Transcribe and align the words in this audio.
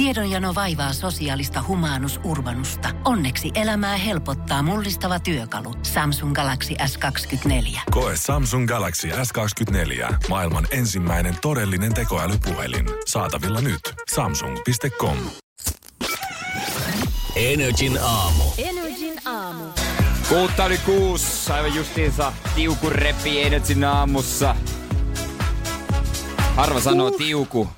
Tiedonjano 0.00 0.54
vaivaa 0.54 0.92
sosiaalista 0.92 1.64
humanus 1.68 2.20
urbanusta. 2.24 2.88
Onneksi 3.04 3.50
elämää 3.54 3.96
helpottaa 3.96 4.62
mullistava 4.62 5.18
työkalu. 5.18 5.74
Samsung 5.82 6.34
Galaxy 6.34 6.74
S24. 6.74 7.80
Koe 7.90 8.16
Samsung 8.16 8.68
Galaxy 8.68 9.08
S24. 9.08 10.14
Maailman 10.28 10.66
ensimmäinen 10.70 11.36
todellinen 11.42 11.94
tekoälypuhelin. 11.94 12.86
Saatavilla 13.06 13.60
nyt. 13.60 13.80
Samsung.com. 14.14 15.16
Energin 17.36 17.98
aamu. 18.02 18.44
Energin 18.58 19.20
aamu. 19.24 19.64
Kuutta 20.28 20.66
yli 20.66 20.78
kuusi, 20.78 21.52
aivan 21.52 21.74
justiinsa 21.74 22.32
tiuku 22.54 22.90
repi 22.90 23.42
Energin 23.42 23.84
aamussa. 23.84 24.56
Harva 26.56 26.80
sanoo 26.80 27.10
tiuku. 27.10 27.68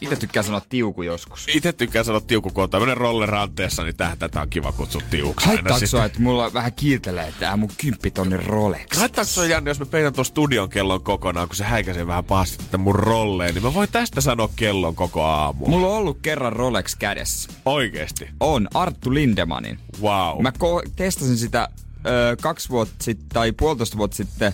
Itse 0.00 0.16
tykkää 0.16 0.42
sanoa 0.42 0.62
tiuku 0.68 1.02
joskus. 1.02 1.46
Itse 1.54 1.72
tykkään 1.72 2.04
sanoa 2.04 2.20
tiuku, 2.20 2.50
kun 2.50 2.64
on 2.64 2.70
tämmönen 2.70 2.96
rolleranteessa, 2.96 3.82
niin 3.84 3.96
tähän 3.96 4.18
tätä 4.18 4.40
on 4.40 4.48
kiva 4.48 4.72
kutsua 4.72 5.02
tiuksi. 5.10 5.46
Haittaako 5.46 5.86
sua, 5.86 6.04
että 6.04 6.20
mulla 6.20 6.52
vähän 6.52 6.72
kiiltelee 6.72 7.34
tää 7.40 7.56
mun 7.56 7.70
kymppitonnin 7.76 8.44
Rolex? 8.46 8.96
Haittaako 8.96 9.28
se 9.30 9.46
Janne, 9.46 9.70
jos 9.70 9.78
mä 9.80 9.86
peitän 9.86 10.12
tuon 10.12 10.24
studion 10.24 10.68
kellon 10.68 11.02
kokonaan, 11.02 11.48
kun 11.48 11.56
se 11.56 11.64
häikäisee 11.64 12.06
vähän 12.06 12.24
pahasti 12.24 12.64
tätä 12.64 12.78
mun 12.78 12.94
rolleen, 12.94 13.54
niin 13.54 13.64
mä 13.64 13.74
voin 13.74 13.88
tästä 13.92 14.20
sanoa 14.20 14.48
kellon 14.56 14.94
koko 14.94 15.22
aamu. 15.22 15.66
Mulla 15.66 15.86
on 15.86 15.94
ollut 15.94 16.18
kerran 16.22 16.52
Rolex 16.52 16.96
kädessä. 16.96 17.50
Oikeesti. 17.64 18.28
On, 18.40 18.68
Arttu 18.74 19.14
Lindemanin. 19.14 19.78
Wow. 20.02 20.42
Mä 20.42 20.52
ko- 20.58 20.90
testasin 20.96 21.38
sitä 21.38 21.68
ö, 22.06 22.36
kaksi 22.42 22.68
vuotta 22.68 22.94
sitten, 23.00 23.28
tai 23.28 23.52
puolitoista 23.52 23.96
vuotta 23.96 24.16
sitten, 24.16 24.52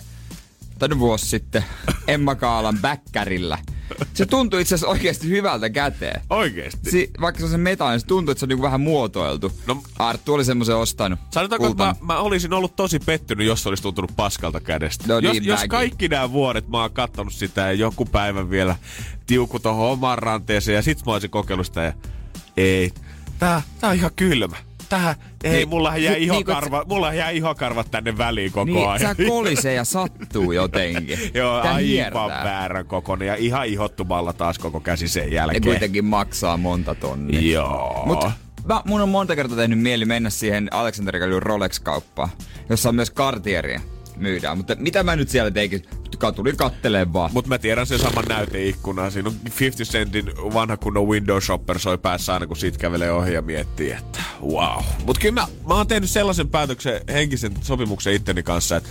nyt 0.81 0.99
vuosi 0.99 1.25
sitten, 1.25 1.65
Emma 2.07 2.35
Kaalan 2.35 2.77
bäkkärillä. 2.81 3.57
Se 4.13 4.25
tuntui 4.25 4.61
itse 4.61 4.75
asiassa 4.75 4.91
oikeasti 4.91 5.29
hyvältä 5.29 5.69
käteen. 5.69 6.21
Oikeesti. 6.29 6.91
Si- 6.91 7.11
vaikka 7.21 7.39
se 7.39 7.45
on 7.45 7.51
se 7.51 7.57
metallinen, 7.57 7.95
niin 7.95 8.01
se 8.01 8.07
tuntuu, 8.07 8.31
että 8.31 8.39
se 8.39 8.45
on 8.45 8.49
niinku 8.49 8.63
vähän 8.63 8.81
muotoiltu. 8.81 9.51
No- 9.67 9.83
Arttu 9.99 10.33
oli 10.33 10.45
semmoisen 10.45 10.75
ostanut. 10.75 11.19
Sanotaanko, 11.33 11.67
että 11.67 11.83
mä, 11.83 11.95
mä, 12.01 12.19
olisin 12.19 12.53
ollut 12.53 12.75
tosi 12.75 12.99
pettynyt, 12.99 13.47
jos 13.47 13.63
se 13.63 13.69
olisi 13.69 13.83
tuntunut 13.83 14.11
paskalta 14.15 14.59
kädestä. 14.59 15.03
No 15.07 15.19
jos, 15.19 15.33
niin, 15.33 15.45
jos 15.45 15.57
mäkin. 15.59 15.69
kaikki 15.69 16.07
nämä 16.07 16.31
vuodet 16.31 16.67
mä 16.67 16.81
oon 16.81 16.91
kattonut 16.91 17.33
sitä 17.33 17.61
ja 17.61 17.73
joku 17.73 18.05
päivä 18.05 18.49
vielä 18.49 18.75
tiuku 19.25 19.59
tohon 19.59 19.91
omaan 19.91 20.17
ranteeseen 20.17 20.75
ja 20.75 20.81
sit 20.81 21.05
mä 21.05 21.11
olisin 21.13 21.29
kokeillut 21.29 21.65
sitä 21.65 21.81
ja 21.83 21.93
ei, 22.57 22.91
tää, 23.39 23.61
tää 23.79 23.89
on 23.89 23.95
ihan 23.95 24.11
kylmä. 24.15 24.57
Tähän, 24.89 25.15
ei, 25.43 25.51
Niin, 25.51 25.69
mulla 25.69 25.97
jää, 25.97 26.13
niin, 26.13 26.23
ihokarva, 26.23 26.83
mulla 26.87 27.13
jää 27.13 27.29
ihokarvat 27.29 27.91
tänne 27.91 28.17
väliin 28.17 28.51
koko 28.51 28.65
Niin, 28.65 28.87
ajan. 28.89 28.99
sä 28.99 29.15
kolisee 29.27 29.73
ja 29.73 29.83
sattuu 29.83 30.51
jotenkin. 30.51 31.19
Joo, 31.33 31.61
Tää 31.61 31.69
aivan 31.73 31.83
hiertää. 31.83 32.43
väärän 32.43 32.85
kokoinen 32.85 33.27
ja 33.27 33.35
ihan 33.35 33.67
ihottumalla 33.67 34.33
taas 34.33 34.59
koko 34.59 34.79
käsi 34.79 35.07
sen 35.07 35.31
jälkeen. 35.31 35.63
kuitenkin 35.63 36.05
maksaa 36.05 36.57
monta 36.57 36.95
tonnia. 36.95 37.41
Joo. 37.41 38.03
Mut 38.05 38.25
mä, 38.65 38.81
mun 38.85 39.01
on 39.01 39.09
monta 39.09 39.35
kertaa 39.35 39.57
tehnyt 39.57 39.79
mieli 39.79 40.05
mennä 40.05 40.29
siihen 40.29 40.67
Alexander 40.73 41.19
Gallyn 41.19 41.43
Rolex-kauppaan, 41.43 42.29
jossa 42.69 42.89
on 42.89 42.95
myös 42.95 43.11
Cartieria 43.13 43.81
myydään. 44.15 44.57
Mutta 44.57 44.75
mitä 44.79 45.03
mä 45.03 45.15
nyt 45.15 45.29
siellä 45.29 45.51
teikin? 45.51 45.83
Tulin 46.35 46.57
katteleen 46.57 47.13
vaan. 47.13 47.29
Mutta 47.33 47.49
mä 47.49 47.57
tiedän 47.57 47.87
sen 47.87 47.99
saman 47.99 48.25
näyteikkuna. 48.29 49.09
Siinä 49.09 49.29
on 49.29 49.35
50 49.59 49.83
Centin 49.83 50.25
vanha 50.53 50.77
kunnon 50.77 51.07
window 51.07 51.39
shopper 51.41 51.79
soi 51.79 51.97
päässä 51.97 52.33
aina, 52.33 52.47
kun 52.47 52.57
siitä 52.57 52.79
kävelee 52.79 53.11
ohi 53.11 53.33
ja 53.33 53.41
miettii, 53.41 53.91
että 53.91 54.19
wow. 54.41 54.83
Mutta 55.05 55.19
kyllä 55.21 55.41
mä, 55.41 55.47
mä 55.67 55.73
oon 55.73 55.87
tehnyt 55.87 56.09
sellaisen 56.09 56.49
päätöksen, 56.49 57.01
henkisen 57.07 57.53
sopimuksen 57.61 58.13
itteni 58.13 58.43
kanssa, 58.43 58.75
että 58.75 58.89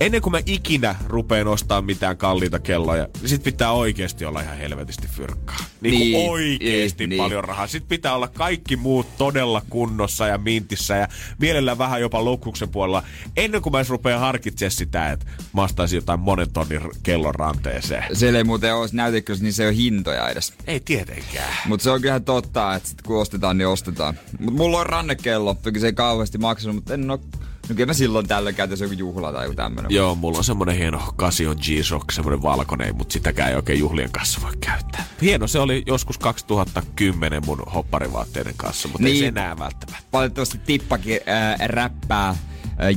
ennen 0.00 0.22
kuin 0.22 0.30
mä 0.30 0.40
ikinä 0.46 0.94
rupeen 1.06 1.48
ostaa 1.48 1.82
mitään 1.82 2.16
kalliita 2.16 2.58
kelloja, 2.58 3.08
niin 3.20 3.28
sit 3.28 3.42
pitää 3.42 3.72
oikeasti 3.72 4.24
olla 4.24 4.40
ihan 4.40 4.56
helvetisti 4.56 5.08
fyrkkaa. 5.08 5.56
Niin, 5.80 6.00
Niin, 6.00 6.12
niin 6.12 6.30
oikeasti 6.30 7.06
niin. 7.06 7.22
paljon 7.22 7.44
rahaa. 7.44 7.66
Sitten 7.66 7.88
pitää 7.88 8.14
olla 8.14 8.28
kaikki 8.28 8.76
muut 8.76 9.06
todella 9.18 9.62
kunnossa 9.70 10.26
ja 10.26 10.38
mintissä 10.38 10.96
ja 10.96 11.08
mielellään 11.40 11.78
vähän 11.78 12.00
jopa 12.00 12.22
luksuksen 12.22 12.68
puolella. 12.68 13.02
Ennen 13.36 13.62
kuin 13.62 13.72
mä 13.72 13.78
edes 13.78 13.90
rupean 13.90 14.20
harkitsemaan 14.20 14.70
sitä, 14.70 15.12
että 15.12 15.26
mä 15.52 15.62
ostaisin 15.62 15.96
jotain 15.96 16.20
monen 16.20 16.52
tonnin 16.52 16.80
kellon 17.02 17.34
ranteeseen. 17.34 18.16
Siellä 18.16 18.38
ei 18.38 18.44
muuten 18.44 18.74
ole 18.74 18.88
näytekyssä, 18.92 19.44
niin 19.44 19.52
se 19.52 19.62
ei 19.62 19.68
ole 19.68 19.76
hintoja 19.76 20.28
edes. 20.28 20.52
Ei 20.66 20.80
tietenkään. 20.80 21.54
Mutta 21.66 21.84
se 21.84 21.90
on 21.90 22.00
kyllä 22.00 22.20
totta, 22.20 22.74
että 22.74 22.88
sit 22.88 23.02
kun 23.02 23.20
ostetaan, 23.20 23.58
niin 23.58 23.68
ostetaan. 23.68 24.14
Mutta 24.38 24.62
mulla 24.62 24.80
on 24.80 24.86
rannekello, 24.86 25.54
toki 25.62 25.80
se 25.80 25.86
ei 25.86 25.92
kauheasti 25.92 26.38
maksanut, 26.38 26.76
mutta 26.76 26.94
en 26.94 27.10
oo... 27.10 27.20
No 27.68 27.74
kyllä 27.74 27.86
mä 27.86 27.92
silloin 27.94 28.28
tällöin 28.28 28.54
käytäisi 28.54 28.84
joku 28.84 28.94
juhla 28.94 29.32
tai 29.32 29.44
joku 29.44 29.54
tämmönen. 29.56 29.90
Joo, 29.90 30.14
mulla 30.14 30.38
on 30.38 30.44
semmonen 30.44 30.76
hieno 30.76 31.14
Casion 31.18 31.56
G-Shock, 31.56 32.10
semmonen 32.12 32.42
valkoinen, 32.42 32.96
mutta 32.96 33.12
sitäkään 33.12 33.50
ei 33.50 33.56
oikein 33.56 33.78
juhlien 33.78 34.12
kanssa 34.12 34.40
voi 34.42 34.52
käyttää. 34.60 35.04
Hieno 35.22 35.46
se 35.46 35.58
oli 35.58 35.82
joskus 35.86 36.18
2010 36.18 37.42
mun 37.46 37.58
hopparivaatteiden 37.74 38.54
kanssa, 38.56 38.88
mutta 38.88 39.04
niin. 39.04 39.14
ei 39.14 39.20
Niin. 39.20 39.34
se 39.34 39.40
enää 39.40 39.58
välttämättä. 39.58 40.08
Valitettavasti 40.12 40.58
Tippakin 40.58 41.20
äh, 41.28 41.68
räppää 41.68 42.28
äh, 42.28 42.36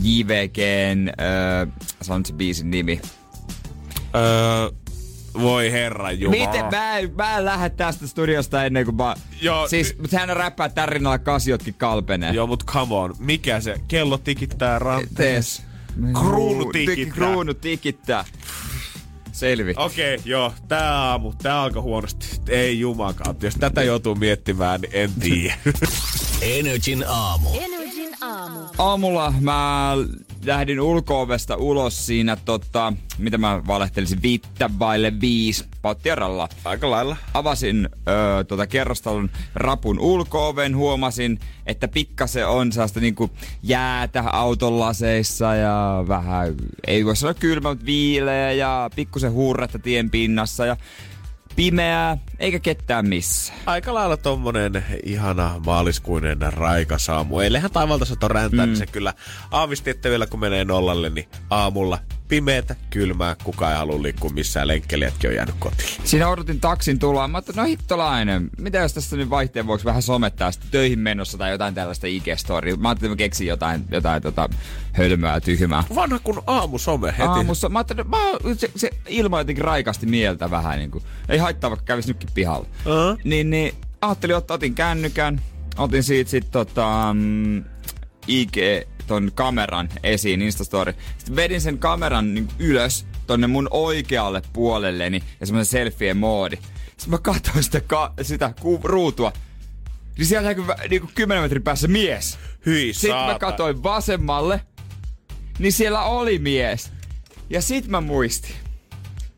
JVGn, 0.01 1.09
äh, 1.09 1.67
sanon 2.01 2.19
nyt 2.19 2.25
se 2.25 2.33
biisin 2.33 2.71
nimi. 2.71 3.01
Öö, 4.15 4.69
voi 5.33 5.71
herra 5.71 6.11
Jumala. 6.11 6.47
Miten? 6.47 6.65
Mä 6.71 6.97
en, 6.97 7.11
mä 7.15 7.37
en 7.37 7.45
lähde 7.45 7.69
tästä 7.69 8.07
studiosta 8.07 8.65
ennen 8.65 8.85
kuin 8.85 8.95
mä... 8.95 9.15
Joo, 9.41 9.67
siis, 9.67 9.91
y- 9.91 10.01
mutta 10.01 10.19
hän 10.19 10.37
räppää 10.37 10.69
tän 10.69 10.89
rinnalla 10.89 11.19
kasiotkin 11.19 11.73
kalpenee. 11.73 12.33
Joo, 12.33 12.47
mut 12.47 12.65
come 12.65 12.95
on. 12.95 13.15
Mikä 13.19 13.59
se? 13.61 13.75
Kello 13.87 14.17
tikittää 14.17 14.79
ranteessa. 14.79 15.63
Tees. 15.63 15.69
Kruunu 16.13 16.63
Tiki- 16.63 16.85
tikittää. 16.85 17.15
Kruunu 17.15 17.53
tikittää. 17.53 18.25
Selvi. 19.31 19.73
Okei, 19.77 20.15
okay, 20.15 20.31
joo. 20.31 20.53
Tää 20.67 20.95
aamu, 20.95 21.33
tää 21.43 21.61
alkoi 21.61 21.81
huonosti. 21.81 22.27
Ei 22.47 22.79
jumakautta. 22.79 23.45
Jos 23.45 23.55
tätä 23.55 23.83
joutuu 23.83 24.15
miettimään, 24.15 24.81
niin 24.81 24.91
en 24.93 25.11
tiedä. 25.19 25.55
Energin 26.41 27.05
aamu. 27.07 27.49
Energin 27.53 27.78
aamu. 28.21 28.59
Aamulla 28.77 29.33
mä 29.41 29.93
lähdin 30.45 30.81
ulko-ovesta 30.81 31.55
ulos 31.55 32.05
siinä, 32.05 32.35
tota, 32.35 32.93
mitä 33.17 33.37
mä 33.37 33.61
valehtelisin, 33.67 34.21
viittä 34.21 34.69
vaille 34.79 35.13
viisi 35.21 35.65
pauttiaralla. 35.81 36.49
Aika 36.65 36.91
lailla. 36.91 37.17
Avasin 37.33 37.89
ö, 37.93 38.43
tota 38.43 38.67
kerrostalon 38.67 39.29
rapun 39.55 39.99
ulko-oven, 39.99 40.75
huomasin, 40.75 41.39
että 41.65 41.87
pikkasen 41.87 42.47
on 42.47 42.71
sellaista 42.71 42.99
niinku 42.99 43.29
jäätä 43.63 44.23
auton 44.31 44.79
laseissa 44.79 45.55
ja 45.55 46.05
vähän, 46.07 46.55
ei 46.87 47.05
voi 47.05 47.15
sanoa 47.15 47.33
kylmä, 47.33 47.69
mutta 47.69 47.85
viileä 47.85 48.51
ja 48.51 48.89
pikkusen 48.95 49.33
hurretta 49.33 49.79
tien 49.79 50.09
pinnassa 50.09 50.65
ja 50.65 50.77
pimeää, 51.55 52.17
eikä 52.39 52.59
ketään 52.59 53.07
missään. 53.07 53.59
Aika 53.65 53.93
lailla 53.93 54.17
tommonen 54.17 54.85
ihana 55.03 55.61
maaliskuinen 55.65 56.37
raikas 56.53 57.09
aamu. 57.09 57.39
Eilähän 57.39 57.71
taivalta 57.71 58.05
sato 58.05 58.27
räntää, 58.27 58.65
mm. 58.65 58.69
niin 58.69 58.77
se 58.77 58.85
kyllä 58.85 59.13
aavisti, 59.51 59.89
että 59.89 60.09
vielä 60.09 60.27
kun 60.27 60.39
menee 60.39 60.65
nollalle, 60.65 61.09
niin 61.09 61.27
aamulla 61.49 61.99
pimeätä, 62.29 62.75
kylmää, 62.89 63.35
kukaan 63.43 63.71
ei 63.71 63.77
halua 63.77 64.01
liikkua 64.01 64.29
missään, 64.29 64.67
lenkkelijätkin 64.67 65.29
on 65.29 65.35
jäänyt 65.35 65.55
kotiin. 65.59 65.89
Siinä 66.03 66.29
odotin 66.29 66.59
taksin 66.59 66.99
tuloa. 66.99 67.27
Mä 67.27 67.37
ajattelin, 67.37 67.57
no 67.57 67.63
hittolainen, 67.63 68.49
mitä 68.57 68.77
jos 68.77 68.93
tässä 68.93 69.15
nyt 69.15 69.29
vaihteen 69.29 69.67
vuoksi 69.67 69.85
vähän 69.85 70.01
somettaa 70.01 70.51
sitten 70.51 70.71
töihin 70.71 70.99
menossa 70.99 71.37
tai 71.37 71.51
jotain 71.51 71.75
tällaista 71.75 72.07
IG-storia. 72.07 72.77
Mä 72.77 72.89
ajattelin, 72.89 72.91
että 72.91 73.07
mä 73.09 73.15
keksin 73.15 73.47
jotain, 73.47 73.85
jotain 73.91 74.21
tota, 74.21 74.49
hölmöä 74.93 75.39
tyhmää. 75.39 75.83
Vanha 75.95 76.19
kun 76.19 76.43
aamusome 76.47 77.11
heti. 77.11 77.29
Aamussa, 77.29 77.69
mä 77.69 77.79
ajattelin, 77.79 78.09
mä, 78.09 78.17
se, 78.57 78.71
se 78.75 78.89
ilma 79.07 79.39
jotenkin 79.39 79.65
raikasti 79.65 80.05
mieltä 80.05 80.51
vähän 80.51 80.79
niin 80.79 80.91
kuin. 80.91 81.03
Ei 81.29 81.37
haittaa, 81.37 81.69
vaikka 81.69 81.85
kävis 81.85 82.07
nytkin 82.07 82.29
pihalla. 82.33 82.67
Uh-huh. 82.85 83.19
Niin, 83.23 83.49
niin 83.49 83.75
ajattelin, 84.01 84.37
että 84.37 84.53
otin 84.53 84.75
kännykän, 84.75 85.41
otin 85.77 86.03
siitä 86.03 86.31
sit 86.31 86.51
tota, 86.51 87.13
mm, 87.13 87.63
IG, 88.27 88.57
ton 89.09 89.31
kameran 89.35 89.89
esiin, 90.03 90.41
Instastory. 90.41 90.93
Sitten 91.17 91.35
vedin 91.35 91.61
sen 91.61 91.77
kameran 91.77 92.33
niin 92.33 92.47
ylös 92.59 93.05
tonne 93.27 93.47
mun 93.47 93.67
oikealle 93.71 94.41
puolelleni 94.53 95.23
ja 95.39 95.45
semmoisen 95.45 95.71
selfie 95.71 96.13
moodi. 96.13 96.55
Sitten 96.87 97.09
mä 97.09 97.17
katsoin 97.17 97.63
sitä, 97.63 97.81
ka- 97.81 98.13
sitä 98.21 98.53
ku- 98.61 98.79
ruutua. 98.83 99.33
Niin 100.17 100.25
siellä 100.25 100.47
näkyy 100.49 100.65
niinku 100.89 101.09
10 101.15 101.43
metrin 101.43 101.63
päässä 101.63 101.87
mies. 101.87 102.37
Hyi 102.65 102.93
Sitten 102.93 103.11
saata. 103.11 103.33
mä 103.33 103.39
katsoin 103.39 103.83
vasemmalle, 103.83 104.61
niin 105.59 105.73
siellä 105.73 106.01
oli 106.03 106.39
mies. 106.39 106.91
Ja 107.49 107.61
sit 107.61 107.87
mä 107.87 108.01
muistin, 108.01 108.55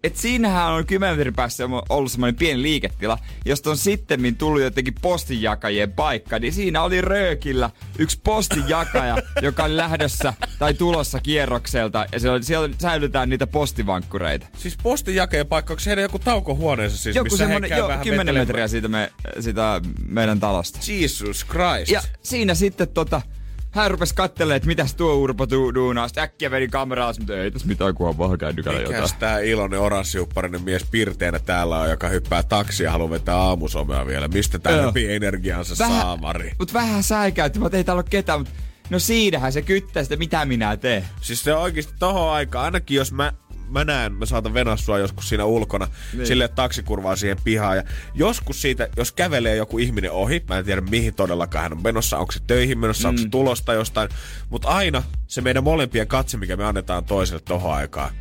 että 0.04 0.20
siinähän 0.22 0.72
on 0.72 0.86
10 0.86 1.18
metrin 1.18 1.34
päässä 1.34 1.64
ollut 1.90 2.12
semmoinen 2.12 2.36
pieni 2.36 2.62
liiketila, 2.62 3.18
josta 3.46 3.70
on 3.70 3.78
sitten 3.78 4.36
tullut 4.38 4.62
jotenkin 4.62 4.94
postinjakajien 5.02 5.92
paikka, 5.92 6.40
niin 6.40 6.54
siinä 6.54 6.84
oli 6.84 7.02
röökillä 7.02 7.70
yksi 8.00 8.20
postinjakaja, 8.24 9.18
joka 9.42 9.64
oli 9.64 9.78
lähdössä 9.78 10.34
tai 10.60 10.74
tulossa 10.74 11.20
kierrokselta, 11.20 12.06
ja 12.12 12.20
siellä, 12.20 12.42
siellä 12.42 12.70
säilytään 12.82 13.30
niitä 13.30 13.48
postivankkureita. 13.48 14.48
Siis 14.58 14.78
postin 14.84 15.16
jakeen 15.16 15.48
paikka, 15.48 15.74
onko 15.74 15.84
heidän 15.86 16.02
joku 16.02 16.20
taukohuoneensa 16.20 16.98
siis, 16.98 17.16
Joku 17.16 17.26
missä 17.26 17.48
he 17.48 17.54
semmonen, 17.54 17.78
jo, 17.78 17.88
vähän 17.88 18.04
10 18.04 18.20
vetelemään? 18.20 18.48
metriä 18.48 18.68
siitä, 18.68 18.88
me, 18.88 19.12
siitä 19.40 19.82
meidän 20.08 20.40
talosta. 20.40 20.80
Jesus 20.88 21.46
Christ. 21.46 21.92
Ja 21.92 22.02
siinä 22.24 22.56
sitten 22.56 22.88
tota, 22.88 23.22
hän 23.72 23.92
rupesi 23.92 24.16
kattelemaan, 24.16 24.56
että 24.56 24.68
mitäs 24.68 24.96
tuo 24.96 25.14
Urpo 25.14 25.48
tuu 25.48 25.74
duunaa. 25.74 26.08
Sitten 26.08 26.24
äkkiä 26.24 26.52
veri 26.52 26.68
kameraa, 26.68 27.14
mutta 27.20 27.38
ei 27.38 27.52
tässä 27.52 27.68
mitään, 27.68 27.96
kun 27.96 28.10
on 28.10 28.18
vaan 28.18 28.38
kännykällä 28.38 28.80
jotain. 28.80 28.96
Mikäs 28.96 29.14
tää 29.14 29.40
iloinen 29.40 29.80
oranssiupparinen 29.80 30.62
mies 30.62 30.86
pirteenä 30.92 31.40
täällä 31.40 31.80
on, 31.80 31.90
joka 31.90 32.08
hyppää 32.08 32.44
taksia 32.44 32.84
ja 32.84 32.92
haluaa 32.92 33.10
vetää 33.10 33.36
aamusomea 33.36 34.08
vielä. 34.08 34.28
Mistä 34.28 34.60
tää 34.60 34.86
läpi 34.88 35.14
energiansa 35.14 35.76
saamari? 35.76 36.52
Mut 36.60 36.74
vähän 36.74 37.04
säikäytti, 37.04 37.60
mutta 37.60 37.78
ei 37.78 37.84
täällä 37.84 38.00
ole 38.00 38.08
ketään. 38.10 38.40
Mut 38.40 38.50
no 38.90 39.00
siinähän 39.00 39.54
se 39.54 39.62
kyttää 39.62 40.04
sitä, 40.04 40.16
mitä 40.16 40.46
minä 40.46 40.78
teen. 40.78 41.06
Siis 41.22 41.44
se 41.44 41.54
oikeesti 41.54 41.94
tohon 42.00 42.32
aikaan, 42.32 42.66
ainakin 42.66 42.98
jos 42.98 43.12
mä 43.12 43.34
mä 43.72 43.84
näen, 43.84 44.14
mä 44.14 44.26
saatan 44.26 44.54
venää 44.54 44.78
sua 44.78 45.00
joskus 45.00 45.30
siinä 45.30 45.46
ulkona. 45.46 45.88
Niin. 46.14 46.28
sille 46.28 46.48
taksikurvaa 46.48 47.16
siihen 47.16 47.38
pihaan. 47.44 47.78
Ja 47.78 47.84
joskus 48.14 48.62
siitä, 48.62 48.88
jos 48.98 49.12
kävelee 49.12 49.56
joku 49.56 49.78
ihminen 49.78 50.12
ohi, 50.12 50.44
mä 50.50 50.58
en 50.58 50.66
tiedä 50.66 50.82
mihin 50.82 51.14
todellakaan 51.14 51.64
hän 51.64 51.74
on 51.74 51.84
menossa, 51.84 52.18
onko 52.18 52.32
se 52.32 52.40
töihin 52.48 52.80
menossa, 52.80 53.08
mm. 53.08 53.10
onko 53.10 53.22
se 53.22 53.30
tulosta 53.30 53.74
jostain, 53.74 54.10
mutta 54.50 54.68
aina 54.68 55.04
se 55.28 55.42
meidän 55.42 55.64
molempien 55.64 56.08
katse, 56.08 56.38
mikä 56.38 56.58
me 56.58 56.66
annetaan 56.66 57.04
toiselle 57.04 57.42
tohon 57.46 57.74
aikaan. 57.74 58.14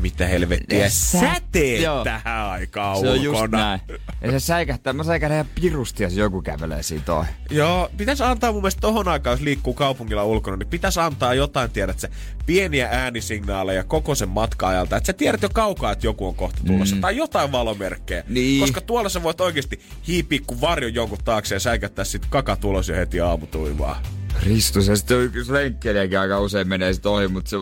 Mitä 0.00 0.26
helvettiä 0.26 0.88
sä 0.88 1.40
teet 1.52 1.82
Joo. 1.82 2.04
tähän 2.04 2.46
aikaan 2.50 3.00
Se 3.00 3.10
on 3.10 3.18
ulkona? 3.18 3.38
just 3.38 3.50
näin. 3.52 3.80
Ja 4.20 4.30
se 4.30 4.40
säikähtää, 4.40 4.92
mä 4.92 5.04
säikähdän 5.04 5.36
ihan 5.36 5.50
pirusti, 5.60 6.02
jos 6.02 6.16
joku 6.16 6.42
kävelee 6.42 6.82
siitä 6.82 7.14
ohi. 7.14 7.28
Joo, 7.50 7.90
pitäisi 7.96 8.22
antaa 8.22 8.52
mun 8.52 8.62
mielestä 8.62 8.80
tohon 8.80 9.08
aikaan, 9.08 9.34
jos 9.34 9.40
liikkuu 9.40 9.74
kaupungilla 9.74 10.24
ulkona, 10.24 10.56
niin 10.56 10.68
pitäisi 10.68 11.00
antaa 11.00 11.34
jotain, 11.34 11.70
tiedät 11.70 12.00
sä, 12.00 12.08
pieniä 12.46 12.88
äänisignaaleja 12.92 13.84
koko 13.84 14.14
sen 14.14 14.28
matka-ajalta. 14.28 14.96
Että 14.96 15.06
sä 15.06 15.12
tiedät 15.12 15.42
jo 15.42 15.48
kaukaa, 15.52 15.92
että 15.92 16.06
joku 16.06 16.26
on 16.26 16.34
kohta 16.34 16.60
tulossa. 16.66 16.94
Mm. 16.94 17.00
Tai 17.00 17.16
jotain 17.16 17.52
valomerkkejä. 17.52 18.24
Niin. 18.28 18.60
Koska 18.60 18.80
tuolla 18.80 19.08
sä 19.08 19.22
voit 19.22 19.40
oikeasti 19.40 19.80
hiipiä 20.08 20.40
kuin 20.46 20.60
varjon 20.60 20.94
jonkun 20.94 21.18
taakse 21.24 21.54
ja 21.54 21.60
säikättää 21.60 22.04
sit 22.04 22.22
kaka 22.30 22.56
tulos 22.56 22.88
jo 22.88 22.96
heti 22.96 23.20
aamutuivaa. 23.20 24.02
Ristus, 24.42 24.88
ja 24.88 24.96
sitten 24.96 25.30
lenkkeilijäkin 25.48 26.18
aika 26.18 26.40
usein 26.40 26.68
menee 26.68 26.92
sit 26.92 27.06
ohi, 27.06 27.28
mutta 27.28 27.50
se, 27.50 27.56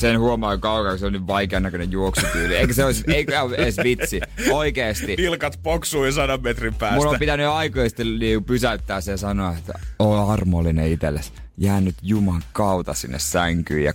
sen 0.00 0.18
huomaa 0.18 0.58
kaukaa, 0.58 0.90
kun 0.92 0.98
se 0.98 1.06
on 1.06 1.12
niin 1.12 1.26
vaikean 1.26 1.62
näköinen 1.62 1.92
juoksutyyli. 1.92 2.56
Eikä 2.56 2.72
se 2.72 2.84
olisi, 2.84 3.04
eikä 3.06 3.42
ole 3.42 3.56
edes 3.56 3.76
vitsi. 3.84 4.20
Oikeesti. 4.50 5.16
Nilkat 5.16 5.60
poksuu 5.62 6.04
jo 6.04 6.12
sadan 6.12 6.42
metrin 6.42 6.74
päästä. 6.74 6.96
Mulla 6.96 7.10
on 7.10 7.18
pitänyt 7.18 7.44
jo 7.44 7.52
aikoja 7.52 7.88
sitten 7.88 8.18
niinku 8.18 8.44
pysäyttää 8.44 9.00
se 9.00 9.10
ja 9.10 9.16
sanoa, 9.16 9.54
että 9.58 9.78
oo 9.98 10.28
armollinen 10.28 10.92
itsellesi. 10.92 11.32
Jää 11.58 11.80
nyt 11.80 11.94
Juman 12.02 12.42
kautta 12.52 12.94
sinne 12.94 13.18
sänkyyn 13.18 13.84
ja 13.84 13.92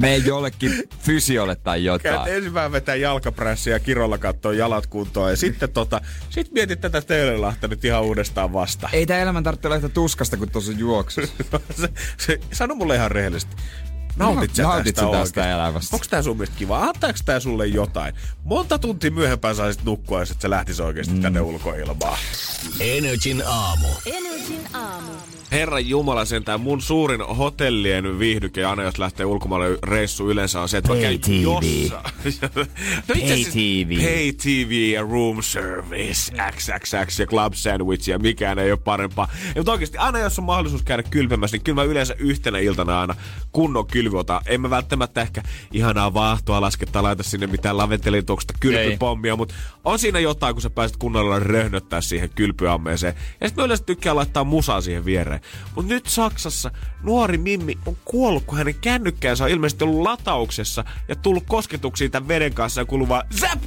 mene 0.00 0.16
jollekin 0.16 0.72
fysiolle 0.98 1.56
tai 1.56 1.82
Käyt 1.84 2.04
jotain. 2.04 2.34
ensimmäinen 2.34 2.72
vetää 2.72 2.94
jalkaprässiä 2.94 3.72
ja 3.72 3.80
kirolla 3.80 4.18
kattoo 4.18 4.52
jalat 4.52 4.86
kuntoon 4.86 5.30
ja 5.30 5.36
sitten 5.36 5.70
tota, 5.70 6.00
sit 6.30 6.52
mietit 6.52 6.80
tätä 6.80 7.00
teilelahta 7.02 7.68
nyt 7.68 7.84
ihan 7.84 8.02
uudestaan 8.02 8.52
vasta. 8.52 8.88
Ei 8.92 9.06
tää 9.06 9.18
elämän 9.18 9.42
tarvitse 9.42 9.68
olla 9.68 9.88
tuskasta 9.88 10.36
kuin 10.36 10.50
tuossa 10.50 10.72
juoksussa. 10.72 11.34
se, 11.80 11.88
se, 12.18 12.40
sano 12.52 12.74
mulle 12.74 12.94
ihan 12.94 13.10
rehellisesti. 13.10 13.56
Nautit 14.16 14.54
sä 14.54 14.62
Nautit 14.62 14.94
tästä, 14.94 15.10
tästä 15.10 15.40
oikeesti? 15.40 15.40
elämästä? 15.40 15.96
Onks 15.96 16.08
tää 16.08 16.22
sun 16.22 16.36
mielestä 16.36 16.56
kiva? 16.58 16.78
Antaako 16.78 17.18
tää 17.24 17.40
sulle 17.40 17.66
jotain? 17.66 18.14
Monta 18.44 18.78
tuntia 18.78 19.10
myöhempään 19.10 19.56
saisit 19.56 19.84
nukkua, 19.84 20.20
jos 20.20 20.30
et 20.30 20.40
sä 20.40 20.50
lähtis 20.50 20.80
oikeesti 20.80 21.14
mm. 21.14 21.20
tänne 21.22 21.40
ulkoilmaan. 21.40 22.18
Energin 22.80 23.42
aamu. 23.46 23.88
Energin 24.06 24.68
aamu. 24.74 25.12
Herran 25.52 25.88
Jumala 25.88 26.24
sentään, 26.24 26.60
mun 26.60 26.82
suurin 26.82 27.20
hotellien 27.20 28.18
viihdyke 28.18 28.64
aina, 28.64 28.82
jos 28.82 28.98
lähtee 28.98 29.26
ulkomaille 29.26 29.78
reissu 29.82 30.30
yleensä 30.30 30.60
on 30.60 30.68
se, 30.68 30.76
että 30.76 30.88
mä 30.88 30.94
Pay 30.94 31.02
käyn 31.02 31.20
TV. 31.20 31.30
jossain. 31.30 32.04
no 33.08 33.14
Pay 33.14 33.24
asiassa 33.24 33.52
TV. 33.52 33.96
Pay 34.02 34.32
TV 34.32 34.70
ja 34.92 35.02
room 35.02 35.42
service, 35.42 36.32
XXX 36.50 37.18
ja 37.18 37.26
club 37.26 37.52
sandwich 37.54 38.08
ja 38.08 38.18
mikään 38.18 38.58
ei 38.58 38.72
ole 38.72 38.80
parempaa. 38.84 39.28
Ja, 39.44 39.52
mutta 39.56 39.72
oikeasti 39.72 39.98
aina 39.98 40.18
jos 40.18 40.38
on 40.38 40.44
mahdollisuus 40.44 40.82
käydä 40.82 41.02
kylpemässä, 41.02 41.56
niin 41.56 41.64
kyllä 41.64 41.76
mä 41.76 41.82
yleensä 41.82 42.14
yhtenä 42.18 42.58
iltana 42.58 43.00
aina 43.00 43.14
kunnon 43.52 43.86
kylvyota. 43.86 44.40
En 44.46 44.60
mä 44.60 44.70
välttämättä 44.70 45.22
ehkä 45.22 45.42
ihanaa 45.72 46.14
vaahtoa 46.14 46.60
lasketta 46.60 47.02
laita 47.02 47.22
sinne 47.22 47.46
mitään 47.46 47.76
laventelituoksesta 47.76 48.54
kylpypommia, 48.60 49.36
mutta 49.36 49.54
on 49.84 49.98
siinä 49.98 50.18
jotain, 50.18 50.54
kun 50.54 50.62
sä 50.62 50.70
pääset 50.70 50.96
kunnolla 50.96 51.38
röhnöttää 51.38 52.00
siihen 52.00 52.30
kylpyammeeseen. 52.34 53.14
Ja 53.40 53.48
sitten 53.48 53.62
mä 53.62 53.66
yleensä 53.66 53.84
tykkään 53.84 54.16
laittaa 54.16 54.44
musaa 54.44 54.80
siihen 54.80 55.04
viereen. 55.04 55.41
Mutta 55.74 55.94
nyt 55.94 56.06
Saksassa 56.06 56.70
nuori 57.02 57.38
Mimmi 57.38 57.78
on 57.86 57.96
kuollut, 58.04 58.44
kun 58.46 58.58
hänen 58.58 58.74
kännykkäänsä 58.74 59.44
on 59.44 59.50
ilmeisesti 59.50 59.84
ollut 59.84 60.02
latauksessa 60.02 60.84
ja 61.08 61.16
tullut 61.16 61.44
kosketuksiin 61.48 62.10
tämän 62.10 62.28
veden 62.28 62.54
kanssa 62.54 62.80
ja 62.80 62.84
kuuluu 62.84 63.08
vaan 63.08 63.26
zap! 63.40 63.58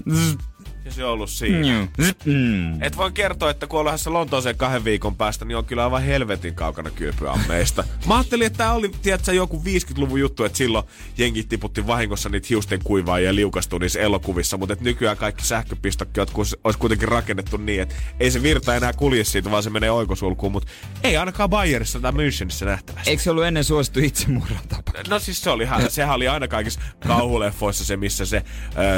Ja 0.85 0.91
se 0.91 1.05
on 1.05 1.11
ollut 1.11 1.29
siinä. 1.29 1.87
Mm. 2.25 2.81
Et 2.81 2.97
voin 2.97 3.13
kertoa, 3.13 3.49
että 3.49 3.67
kun 3.67 3.79
on 3.79 3.85
lähdössä 3.85 4.13
Lontooseen 4.13 4.57
kahden 4.57 4.83
viikon 4.83 5.15
päästä, 5.15 5.45
niin 5.45 5.57
on 5.57 5.65
kyllä 5.65 5.83
aivan 5.83 6.03
helvetin 6.03 6.55
kaukana 6.55 6.89
kylpyammeista. 6.89 7.83
Mä 8.07 8.15
ajattelin, 8.15 8.47
että 8.47 8.57
tää 8.57 8.73
oli, 8.73 8.91
tiedätkö, 9.01 9.33
joku 9.33 9.63
50-luvun 9.63 10.19
juttu, 10.19 10.43
että 10.43 10.57
silloin 10.57 10.85
jengi 11.17 11.43
tiputti 11.43 11.87
vahingossa 11.87 12.29
niitä 12.29 12.47
hiusten 12.49 12.79
kuivaajia 12.83 13.29
ja 13.29 13.35
liukastui 13.35 13.79
niissä 13.79 13.99
elokuvissa, 13.99 14.57
mutta 14.57 14.75
nykyään 14.79 15.17
kaikki 15.17 15.45
sähköpistokkiot 15.45 16.29
kus- 16.29 16.59
olisi 16.63 16.79
kuitenkin 16.79 17.07
rakennettu 17.07 17.57
niin, 17.57 17.81
että 17.81 17.95
ei 18.19 18.31
se 18.31 18.43
virta 18.43 18.75
enää 18.75 18.93
kulje 18.93 19.23
siitä, 19.23 19.51
vaan 19.51 19.63
se 19.63 19.69
menee 19.69 19.91
oikosulkuun, 19.91 20.51
mutta 20.51 20.71
ei 21.03 21.17
ainakaan 21.17 21.49
Bayerissa 21.49 21.99
tai 21.99 22.11
Münchenissä 22.11 22.65
nähtävästi. 22.65 23.09
Eikö 23.09 23.23
se 23.23 23.31
ollut 23.31 23.45
ennen 23.45 23.63
suosittu 23.63 23.99
itsemurhan 23.99 24.67
tapa? 24.67 24.91
No 25.09 25.19
siis 25.19 25.41
se 25.41 25.49
oli 25.49 25.67
sehän 25.89 26.15
oli 26.15 26.27
aina 26.27 26.47
kaikissa 26.47 26.79
kauhuleffoissa 27.07 27.85
se, 27.85 27.97
missä 27.97 28.25
se 28.25 28.43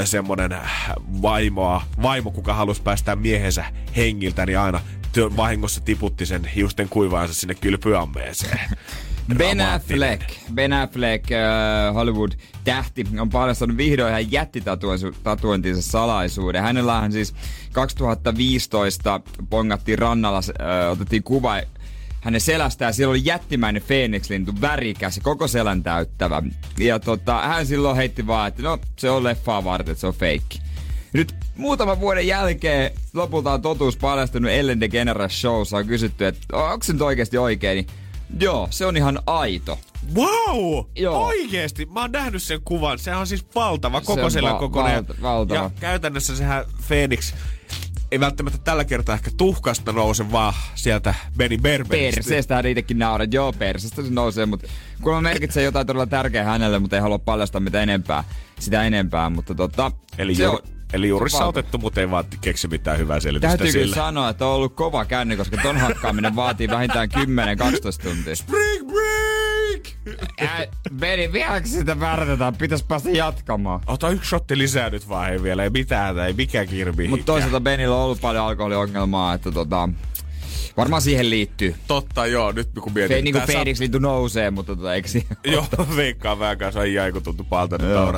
ö, 0.01 0.05
semmonen 0.05 0.53
äh, 0.53 0.93
vaimoa, 1.81 2.03
vaimo, 2.03 2.31
kuka 2.31 2.53
halusi 2.53 2.81
päästää 2.81 3.15
miehensä 3.15 3.65
hengiltä, 3.95 4.45
niin 4.45 4.59
aina 4.59 4.81
vahingossa 5.37 5.81
tiputti 5.81 6.25
sen 6.25 6.45
hiusten 6.45 6.89
kuivaajansa 6.89 7.33
sinne 7.33 7.55
kylpyammeeseen. 7.55 8.59
Ben. 9.37 9.61
Affleck, 9.61 10.21
Ben 10.53 10.73
Affleck, 10.73 11.31
äh, 11.31 11.93
Hollywood-tähti, 11.93 13.05
on 13.19 13.29
paljastanut 13.29 13.77
vihdoin 13.77 14.09
ihan 14.09 14.31
jättitatuointinsa 14.31 15.81
salaisuuden. 15.81 16.61
Hänellähän 16.61 17.11
siis 17.11 17.35
2015 17.71 19.21
pongattiin 19.49 19.99
rannalla, 19.99 20.37
äh, 20.37 20.91
otettiin 20.91 21.23
kuva 21.23 21.61
hänen 22.21 22.41
selästään. 22.41 22.93
Siellä 22.93 23.11
oli 23.11 23.21
jättimäinen 23.23 23.81
Phoenix-lintu, 23.81 24.61
värikäs 24.61 25.17
ja 25.17 25.23
koko 25.23 25.47
selän 25.47 25.83
täyttävä. 25.83 26.43
Ja 26.77 26.99
tota, 26.99 27.41
hän 27.41 27.65
silloin 27.65 27.97
heitti 27.97 28.27
vaan, 28.27 28.47
että 28.47 28.61
no 28.63 28.79
se 28.95 29.09
on 29.09 29.23
leffaa 29.23 29.63
varten, 29.63 29.91
että 29.91 30.01
se 30.01 30.07
on 30.07 30.13
feikki. 30.13 30.59
Nyt 31.13 31.35
muutaman 31.57 31.99
vuoden 31.99 32.27
jälkeen 32.27 32.91
lopulta 33.13 33.53
on 33.53 33.61
totuus 33.61 33.97
paljastunut 33.97 34.51
Ellen 34.51 34.79
DeGeneres 34.79 35.41
Showssa. 35.41 35.77
On 35.77 35.87
kysytty, 35.87 36.25
että 36.25 36.57
onko 36.57 36.83
se 36.83 36.93
nyt 36.93 37.01
oikeasti 37.01 37.37
oikein, 37.37 37.75
niin 37.75 37.87
Joo, 38.39 38.67
se 38.71 38.85
on 38.85 38.97
ihan 38.97 39.19
aito. 39.27 39.79
Wow! 40.15 40.85
Joo. 40.95 41.25
Oikeesti, 41.25 41.85
mä 41.85 42.01
oon 42.01 42.11
nähnyt 42.11 42.43
sen 42.43 42.61
kuvan. 42.65 42.99
Sehän 42.99 43.19
on 43.19 43.27
siis 43.27 43.45
valtava, 43.55 43.99
Se 43.99 44.05
koko 44.05 44.21
on 44.25 44.31
selän 44.31 44.53
va- 44.53 44.59
kokoinen. 44.59 44.95
valta- 45.07 45.21
valtava. 45.21 45.59
Ja 45.59 45.71
käytännössä 45.79 46.35
sehän 46.35 46.65
Phoenix 46.87 47.33
ei 48.11 48.19
välttämättä 48.19 48.59
tällä 48.63 48.83
kertaa 48.85 49.15
ehkä 49.15 49.31
tuhkasta 49.37 49.91
nouse, 49.91 50.31
vaan 50.31 50.53
sieltä 50.75 51.13
Benny 51.37 51.57
Berberistä. 51.57 52.15
Perseestä 52.17 52.55
hän 52.55 52.65
itsekin 52.65 52.99
naurat. 52.99 53.33
Joo, 53.33 53.53
persestä 53.53 54.01
se 54.01 54.09
nousee, 54.09 54.45
mutta 54.45 54.67
kun 55.01 55.23
merkitsee 55.23 55.63
jotain 55.63 55.87
todella 55.87 56.05
tärkeää 56.07 56.45
hänelle, 56.45 56.79
mutta 56.79 56.95
ei 56.95 57.01
halua 57.01 57.19
paljastaa 57.19 57.61
mitä 57.61 57.81
enempää, 57.83 58.23
sitä 58.59 58.83
enempää, 58.83 59.29
mutta 59.29 59.55
tota... 59.55 59.91
Eli, 60.17 60.35
se 60.35 60.43
juur, 60.43 60.55
on- 60.55 60.76
eli 60.93 61.07
juurissa 61.07 61.37
se 61.37 61.43
on 61.43 61.49
otettu, 61.49 61.77
mutta 61.77 62.01
ei 62.01 62.11
vaan 62.11 62.25
keksi 62.41 62.67
mitään 62.67 62.97
hyvää 62.97 63.19
selitystä 63.19 63.57
Täytyy 63.57 63.71
kyllä 63.73 63.83
sillä. 63.85 63.95
sanoa, 63.95 64.29
että 64.29 64.45
on 64.45 64.53
ollut 64.53 64.73
kova 64.75 65.05
känni, 65.05 65.37
koska 65.37 65.57
ton 65.63 65.77
hakkaaminen 65.77 66.35
vaatii 66.35 66.67
vähintään 66.67 67.09
10-12 67.15 67.17
tuntia. 68.03 68.33
Break, 68.49 68.87
break! 68.87 70.17
Ää, 70.41 70.65
Beni, 70.99 71.33
vieläkö 71.33 71.67
sitä 71.67 71.99
värtetään? 71.99 72.55
Pitäis 72.55 72.83
päästä 72.83 73.09
jatkamaan. 73.09 73.79
Ota 73.87 74.09
yksi 74.09 74.29
shotti 74.29 74.57
lisää 74.57 74.89
nyt 74.89 75.09
vaan, 75.09 75.31
ei 75.31 75.43
vielä, 75.43 75.63
ei 75.63 75.69
mitään, 75.69 76.19
ei 76.19 76.33
mikään 76.33 76.67
kirbi. 76.67 77.07
Mutta 77.07 77.25
toisaalta 77.25 77.61
Benillä 77.61 77.95
on 77.95 78.01
ollut 78.01 78.21
paljon 78.21 78.45
alkoholiongelmaa, 78.45 79.33
että 79.33 79.51
tota, 79.51 79.89
varmaan 80.77 81.01
siihen 81.01 81.29
liittyy. 81.29 81.75
Totta, 81.87 82.25
joo, 82.25 82.51
nyt 82.51 82.69
kun 82.81 82.93
mietin. 82.93 83.17
Fe, 83.17 83.21
niin 83.21 83.33
kuin 83.33 83.43
Phoenix 83.45 83.79
lintu 83.79 83.99
nousee, 83.99 84.51
mutta 84.51 84.75
tota, 84.75 84.93
eikö 84.93 85.07
siihen 85.07 85.37
Joo, 85.53 85.65
veikkaan 85.95 86.39
vähän 86.39 86.57
kanssa 86.57 86.79
ai 86.79 86.93
jäi, 86.93 87.11
kun 87.11 87.23
tuntui 87.23 87.45
palta 87.49 87.77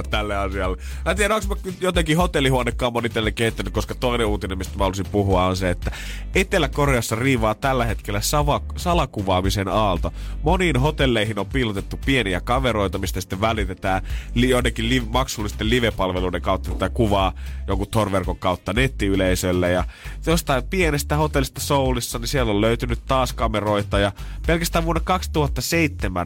tälle 0.10 0.38
asialle. 0.38 0.78
Mä 1.06 1.12
en 1.12 1.18
tiedä, 1.18 1.36
onko 1.36 1.48
mä 1.48 1.72
jotenkin 1.82 2.18
hotellihuonekamon 2.18 3.06
itselle 3.06 3.32
kehittänyt, 3.32 3.74
koska 3.74 3.96
toinen 3.96 4.28
uutinen, 4.28 4.58
mistä 4.58 4.78
mä 4.78 4.84
haluaisin 4.84 5.06
puhua, 5.12 5.46
on 5.46 5.58
se, 5.58 5.70
että 5.70 5.92
Etelä-Koreassa 6.36 7.16
riivaa 7.16 7.56
tällä 7.56 7.86
hetkellä 7.86 8.22
sava, 8.22 8.62
salakuvaamisen 8.76 9.68
aalto. 9.68 10.14
Moniin 10.44 10.78
hotelleihin 10.78 11.40
on 11.40 11.46
piilotettu 11.46 12.00
pieniä 12.06 12.42
kaveroita, 12.42 12.98
mistä 12.98 13.22
sitten 13.22 13.42
välitetään 13.42 14.02
li, 14.34 14.50
joidenkin 14.50 14.90
li, 14.90 15.04
maksullisten 15.08 15.70
live-palveluiden 15.70 16.42
kautta 16.42 16.72
tätä 16.72 16.90
kuvaa 16.90 17.34
jonkun 17.68 17.88
torverkon 17.88 18.38
kautta 18.38 18.74
nettiyleisölle. 18.74 19.72
Ja 19.72 19.84
jostain 20.26 20.64
pienestä 20.64 21.16
hotellista 21.16 21.62
Soulissa, 21.62 22.20
niin 22.20 22.28
siellä 22.40 22.52
on 22.52 22.62
löytynyt 22.62 23.06
taas 23.06 23.34
kameroita. 23.34 24.00
Ja 24.00 24.12
pelkästään 24.48 24.86
vuonna 24.86 25.02
2007 25.04 26.26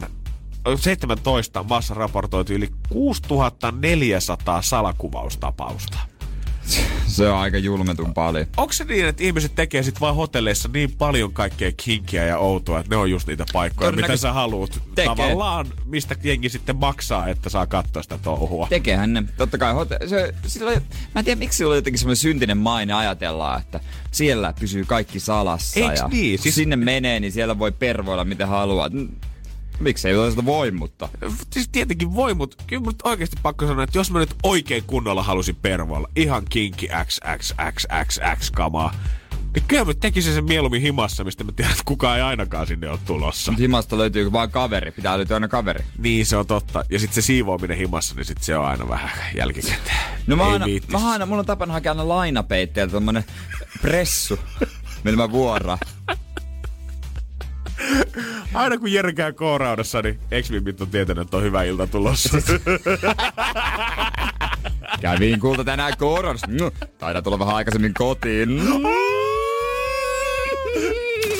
17 0.76 1.62
maassa 1.62 1.94
raportoitu 1.94 2.52
yli 2.52 2.68
6400 2.88 4.62
salakuvaustapausta. 4.62 5.98
Se 7.06 7.28
on 7.28 7.38
aika 7.38 7.58
julmetun 7.58 8.14
paljon. 8.14 8.46
Onko 8.56 8.72
se 8.72 8.84
niin, 8.84 9.06
että 9.06 9.22
ihmiset 9.22 9.54
tekee 9.54 9.82
sit 9.82 10.00
vaan 10.00 10.14
hotelleissa 10.14 10.68
niin 10.72 10.92
paljon 10.92 11.32
kaikkea 11.32 11.72
kinkiä 11.76 12.24
ja 12.24 12.38
outoa, 12.38 12.78
että 12.80 12.90
ne 12.90 12.96
on 12.96 13.10
just 13.10 13.26
niitä 13.28 13.44
paikkoja, 13.52 13.92
mitä 13.92 14.16
sä 14.16 14.32
haluat 14.32 14.82
tekee. 14.94 15.04
tavallaan, 15.16 15.66
mistä 15.84 16.16
jengi 16.22 16.48
sitten 16.48 16.76
maksaa, 16.76 17.28
että 17.28 17.48
saa 17.48 17.66
katsoa 17.66 18.02
sitä 18.02 18.18
touhua. 18.18 18.66
Tekehän 18.70 19.12
ne. 19.12 19.22
Totta 19.36 19.58
kai 19.58 19.72
hote- 19.74 20.08
se, 20.08 20.34
sillä 20.46 20.70
mä 21.14 21.18
en 21.18 21.24
tiedä, 21.24 21.38
miksi 21.38 21.56
sillä 21.56 21.70
on 21.70 21.76
jotenkin 21.76 21.98
semmoinen 21.98 22.16
syntinen 22.16 22.58
maine 22.58 22.92
ajatellaan, 22.92 23.60
että 23.60 23.80
siellä 24.10 24.54
pysyy 24.60 24.84
kaikki 24.84 25.20
salassa. 25.20 25.80
Eiks 25.80 26.00
ja 26.00 26.08
niin? 26.08 26.36
kun 26.38 26.42
Siis- 26.42 26.54
sinne 26.54 26.76
menee, 26.76 27.20
niin 27.20 27.32
siellä 27.32 27.58
voi 27.58 27.72
pervoilla 27.72 28.24
mitä 28.24 28.46
haluaa. 28.46 28.90
Mm, 29.78 29.84
Miksi 29.84 30.08
ei 30.08 30.30
sitä 30.30 30.44
voi, 30.44 30.70
mutta... 30.70 31.08
Siis 31.52 31.68
tietenkin 31.72 32.14
voi, 32.14 32.34
mutta 32.34 32.64
kyllä 32.66 32.82
mun 32.82 32.94
oikeasti 33.04 33.36
pakko 33.42 33.66
sanoa, 33.66 33.84
että 33.84 33.98
jos 33.98 34.10
mä 34.10 34.18
nyt 34.18 34.34
oikein 34.42 34.84
kunnolla 34.86 35.22
halusin 35.22 35.56
pervoilla, 35.56 36.08
ihan 36.16 36.44
kinki 36.50 36.88
XXXXX 37.04 38.50
kamaa, 38.50 38.94
niin 39.54 39.64
kyllä 39.68 39.84
mä 39.84 39.94
tekisin 39.94 40.34
sen 40.34 40.44
mieluummin 40.44 40.82
himassa, 40.82 41.24
mistä 41.24 41.44
mä 41.44 41.52
tiedän, 41.52 41.72
että 41.72 41.82
kukaan 41.86 42.16
ei 42.16 42.22
ainakaan 42.22 42.66
sinne 42.66 42.90
ole 42.90 42.98
tulossa. 43.06 43.52
Mut 43.52 43.60
himasta 43.60 43.98
löytyy 43.98 44.32
vaan 44.32 44.50
kaveri. 44.50 44.90
Pitää 44.90 45.16
löytyä 45.16 45.36
aina 45.36 45.48
kaveri. 45.48 45.84
Niin, 45.98 46.26
se 46.26 46.36
on 46.36 46.46
totta. 46.46 46.84
Ja 46.90 46.98
sitten 46.98 47.14
se 47.14 47.26
siivoaminen 47.26 47.76
himassa, 47.76 48.14
niin 48.14 48.24
sit 48.24 48.42
se 48.42 48.56
on 48.58 48.66
aina 48.66 48.88
vähän 48.88 49.10
jälkikäteen. 49.36 49.96
No 50.26 50.36
mä, 50.36 50.46
Ei 50.46 50.52
aina, 50.52 50.66
viittis. 50.66 50.90
mä 50.90 51.10
aina, 51.10 51.26
mulla 51.26 51.40
on 51.40 51.46
tapana 51.46 51.72
hakea 51.72 51.92
aina 51.92 52.08
lainapeitteeltä 52.08 52.92
tommonen 52.92 53.24
pressu, 53.82 54.38
millä 55.04 55.16
mä 55.16 55.30
vuoraan. 55.30 55.78
Aina 58.54 58.78
kun 58.78 58.92
Jere 58.92 59.12
käy 59.12 59.32
kooraudessa, 59.32 60.02
niin 60.02 60.18
ex-vimmit 60.30 60.80
on 60.80 60.88
tietänyt, 60.88 61.22
että 61.22 61.36
on 61.36 61.42
hyvä 61.42 61.62
ilta 61.62 61.86
tulossa. 61.86 62.38
Kävin 65.00 65.40
kulta 65.40 65.64
tänään 65.64 65.92
koronassa. 65.98 66.46
Mm, 66.46 66.88
Taidaa 66.98 67.22
tulla 67.22 67.38
vähän 67.38 67.54
aikaisemmin 67.54 67.94
kotiin. 67.94 68.48
Mm. 68.48 68.84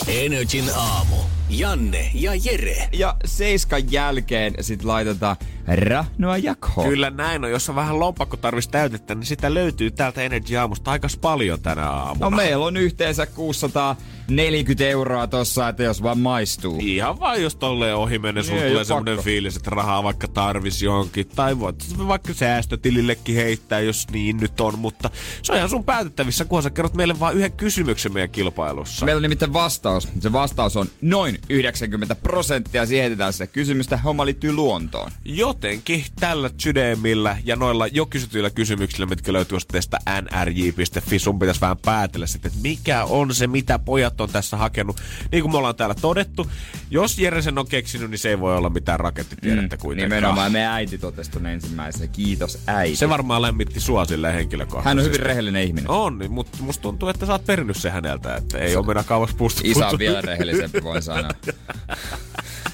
Energin 0.08 0.70
aamu. 0.76 1.16
Janne 1.50 2.10
ja 2.14 2.32
Jere. 2.34 2.88
Ja 2.92 3.16
seiskan 3.24 3.92
jälkeen 3.92 4.54
sit 4.60 4.84
laitetaan 4.84 5.36
rahnoa 5.66 6.36
jakoon. 6.38 6.88
Kyllä 6.88 7.10
näin 7.10 7.44
on. 7.44 7.50
Jos 7.50 7.68
on 7.68 7.74
vähän 7.74 8.00
lompakko 8.00 8.36
tarvitsisi 8.36 8.70
täytettä, 8.70 9.14
niin 9.14 9.26
sitä 9.26 9.54
löytyy 9.54 9.90
täältä 9.90 10.22
Energy 10.22 10.56
Aamusta 10.56 10.90
aika 10.90 11.08
paljon 11.20 11.60
tänä 11.60 11.90
aamuna. 11.90 12.30
No 12.30 12.36
meillä 12.36 12.64
on 12.64 12.76
yhteensä 12.76 13.26
640 13.26 14.84
euroa 14.86 15.26
tossa, 15.26 15.68
että 15.68 15.82
jos 15.82 16.02
vaan 16.02 16.18
maistuu. 16.18 16.78
Ihan 16.82 17.20
vaan 17.20 17.42
jos 17.42 17.56
tolleen 17.56 17.96
ohi 17.96 18.18
menee, 18.18 18.42
sulla 18.42 18.56
Niin, 18.56 18.64
ei 18.64 18.70
tulee 18.70 18.84
semmonen 18.84 19.14
pakko. 19.16 19.22
fiilis, 19.24 19.56
että 19.56 19.70
rahaa 19.70 20.02
vaikka 20.02 20.28
tarvis 20.28 20.82
johonkin. 20.82 21.28
Tai 21.36 21.58
voit 21.58 21.98
vaikka 22.08 22.34
säästötilillekin 22.34 23.34
heittää, 23.36 23.80
jos 23.80 24.06
niin 24.12 24.36
nyt 24.36 24.60
on. 24.60 24.78
Mutta 24.78 25.10
se 25.42 25.52
on 25.52 25.56
ihan 25.58 25.70
sun 25.70 25.84
päätettävissä, 25.84 26.44
kunhan 26.44 26.62
sä 26.62 26.70
kerrot 26.70 26.94
meille 26.94 27.20
vaan 27.20 27.34
yhden 27.34 27.52
kysymyksen 27.52 28.12
meidän 28.12 28.30
kilpailussa. 28.30 29.04
Meillä 29.06 29.18
on 29.18 29.22
nimittäin 29.22 29.52
vastaus. 29.52 30.08
Se 30.20 30.32
vastaus 30.32 30.76
on 30.76 30.86
noin 31.00 31.38
90 31.48 32.14
prosenttia. 32.14 32.86
Siihen 32.86 33.16
sitä 33.30 33.46
kysymystä. 33.46 33.96
Homma 33.96 34.24
liittyy 34.24 34.52
luontoon. 34.52 35.10
Jotenkin 35.54 36.04
tällä 36.20 36.50
sydämillä 36.58 37.36
ja 37.44 37.56
noilla 37.56 37.86
jo 37.86 38.06
kysytyillä 38.06 38.50
kysymyksillä, 38.50 39.06
mitkä 39.06 39.32
löytyy 39.32 39.56
osoitteesta 39.56 39.98
nrj.fi, 40.20 41.18
sun 41.18 41.38
pitäisi 41.38 41.60
vähän 41.60 41.76
päätellä 41.76 42.26
sitten, 42.26 42.48
että 42.48 42.62
mikä 42.62 43.04
on 43.04 43.34
se, 43.34 43.46
mitä 43.46 43.78
pojat 43.78 44.20
on 44.20 44.28
tässä 44.30 44.56
hakenut. 44.56 45.00
Niin 45.32 45.42
kuin 45.42 45.52
me 45.52 45.58
ollaan 45.58 45.74
täällä 45.74 45.94
todettu, 45.94 46.46
jos 46.90 47.18
Jere 47.18 47.42
sen 47.42 47.58
on 47.58 47.66
keksinyt, 47.66 48.10
niin 48.10 48.18
se 48.18 48.28
ei 48.28 48.40
voi 48.40 48.56
olla 48.56 48.70
mitään 48.70 49.00
rakettitiedettä 49.00 49.76
kuitenkaan. 49.76 50.10
Mm, 50.10 50.14
Nimenomaan 50.14 50.52
meidän 50.52 50.72
äiti 50.72 50.98
totesi 50.98 51.30
ton 51.30 51.46
ensimmäisenä. 51.46 52.06
Kiitos 52.06 52.58
äiti. 52.66 52.96
Se 52.96 53.08
varmaan 53.08 53.42
lämmitti 53.42 53.80
sua 53.80 54.04
silleen 54.04 54.34
henkilökohtaisesti. 54.34 54.88
Hän 54.88 54.98
on 54.98 55.04
hyvin 55.04 55.20
rehellinen 55.20 55.62
ihminen. 55.62 55.90
On, 55.90 56.18
niin, 56.18 56.32
mutta 56.32 56.58
musta 56.60 56.82
tuntuu, 56.82 57.08
että 57.08 57.26
sä 57.26 57.32
oot 57.32 57.46
perinnyt 57.46 57.76
se 57.76 57.90
häneltä, 57.90 58.36
että 58.36 58.58
ei 58.58 58.76
ole 58.76 58.86
mennä 58.86 59.02
kauas 59.02 59.34
puusta. 59.34 59.60
Isä 59.64 59.88
on 59.88 59.98
vielä 59.98 60.20
rehellisempi, 60.20 60.82
voin 60.82 61.02
sanoa. 61.02 61.30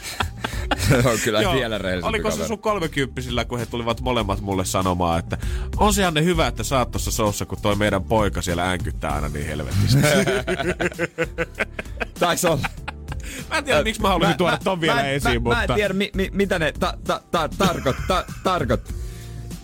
On 1.12 1.18
kyllä 1.24 1.42
Joo. 1.42 1.54
vielä 1.54 1.78
rehellisempi 1.78 2.08
Oliko 2.08 2.30
se 2.30 2.46
sun 2.46 2.58
kolmekymppisillä, 2.58 3.44
kun 3.44 3.58
he 3.58 3.66
tulivat 3.66 4.00
molemmat 4.00 4.40
mulle 4.40 4.64
sanomaan, 4.64 5.18
että 5.18 5.38
on 5.76 5.94
se 5.94 6.02
Janne 6.02 6.24
hyvä, 6.24 6.46
että 6.46 6.64
sä 6.64 6.78
oot 6.78 6.90
tossa 6.90 7.10
soussa, 7.10 7.46
kun 7.46 7.58
toi 7.62 7.76
meidän 7.76 8.04
poika 8.04 8.42
siellä 8.42 8.70
änkyttää 8.70 9.14
aina 9.14 9.28
niin 9.28 9.46
helvetisti. 9.46 9.98
Taisi 12.20 12.46
olla. 12.46 12.68
mä 13.50 13.58
en 13.58 13.64
tiedä, 13.64 13.82
miksi 13.82 14.00
mä 14.00 14.08
haluaisin 14.08 14.38
tuoda 14.38 14.58
ton 14.64 14.80
vielä 14.80 14.94
mä, 14.94 15.08
esiin, 15.08 15.34
mä, 15.34 15.40
mutta... 15.40 15.56
Mä 15.56 15.62
en 15.62 15.74
tiedä, 15.74 15.94
mi, 15.94 16.10
mi, 16.14 16.30
mitä 16.32 16.58
ne 16.58 16.72
ta, 16.72 16.94
ta, 17.06 17.20
ta, 17.30 17.48
tarkot, 17.58 17.96
ta, 18.08 18.24
tarkot. 18.42 18.94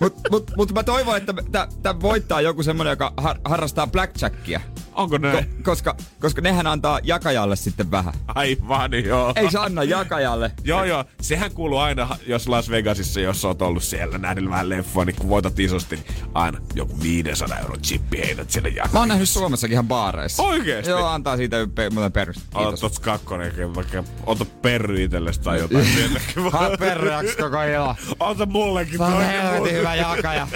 Mut, 0.01 0.15
mut, 0.31 0.51
mut 0.57 0.73
mä 0.73 0.83
toivon, 0.83 1.17
että 1.17 1.35
tämä 1.83 2.01
voittaa 2.01 2.41
joku 2.41 2.63
semmonen, 2.63 2.91
joka 2.91 3.13
har, 3.17 3.37
harrastaa 3.45 3.87
blackjackia. 3.87 4.61
Onko 4.97 5.19
Ko, 5.19 5.19
näin? 5.19 5.63
koska, 5.63 5.97
koska 6.21 6.41
nehän 6.41 6.67
antaa 6.67 7.01
jakajalle 7.03 7.57
sitten 7.57 7.91
vähän. 7.91 8.15
Aivan, 8.35 9.05
joo. 9.05 9.33
Ei 9.37 9.51
se 9.51 9.59
anna 9.59 9.85
jakajalle. 9.85 10.51
Joo, 10.65 10.85
joo. 10.85 11.05
Sehän 11.21 11.51
kuuluu 11.53 11.79
aina, 11.79 12.17
jos 12.27 12.49
Las 12.49 12.71
Vegasissa, 12.71 13.21
jos 13.21 13.45
oot 13.45 13.63
ollut 13.63 13.83
siellä 13.83 14.19
nähnyt 14.19 14.51
vähän 14.51 14.69
leffoa, 14.69 15.05
niin 15.05 15.17
kun 15.17 15.29
voitat 15.29 15.59
isosti, 15.59 15.97
niin 15.97 16.07
aina 16.35 16.59
joku 16.75 17.03
500 17.03 17.59
euron 17.59 17.83
chippi 17.83 18.19
heität 18.19 18.51
sinne 18.51 18.69
jakaa. 18.69 18.93
Mä 18.93 18.99
oon 18.99 19.09
nähnyt 19.09 19.29
Suomessakin 19.29 19.73
ihan 19.73 19.89
baareissa. 19.89 20.43
Oikeesti? 20.43 20.91
Joo, 20.91 21.07
antaa 21.07 21.37
siitä 21.37 21.57
pe- 21.75 21.91
muuten 21.91 22.13
perus. 22.13 22.37
Kiitos. 22.57 22.85
Ota 22.85 23.01
kakkonen, 23.01 23.75
vaikka 23.75 24.05
ota 24.27 24.45
perry 24.63 25.03
itsellesi 25.05 25.41
tai 25.41 25.59
jotain. 25.59 25.85
Sieltäkin 25.95 26.43
Ha, 26.43 26.53
vaan. 26.53 26.73
perreäks 26.79 27.37
koko 27.37 27.63
ilo. 27.63 27.95
Ota 28.21 28.47
mullekin. 28.47 28.99
Toi. 28.99 29.27
helvetin 29.27 29.75
hyvä 29.79 29.95
jakaja. 29.95 30.49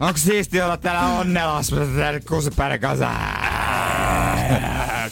Onks 0.00 0.24
siisti 0.24 0.62
olla 0.62 0.76
täällä 0.76 1.24
täällä 1.96 2.20
kuusipäinen 2.20 2.80
kanssa? 2.80 3.08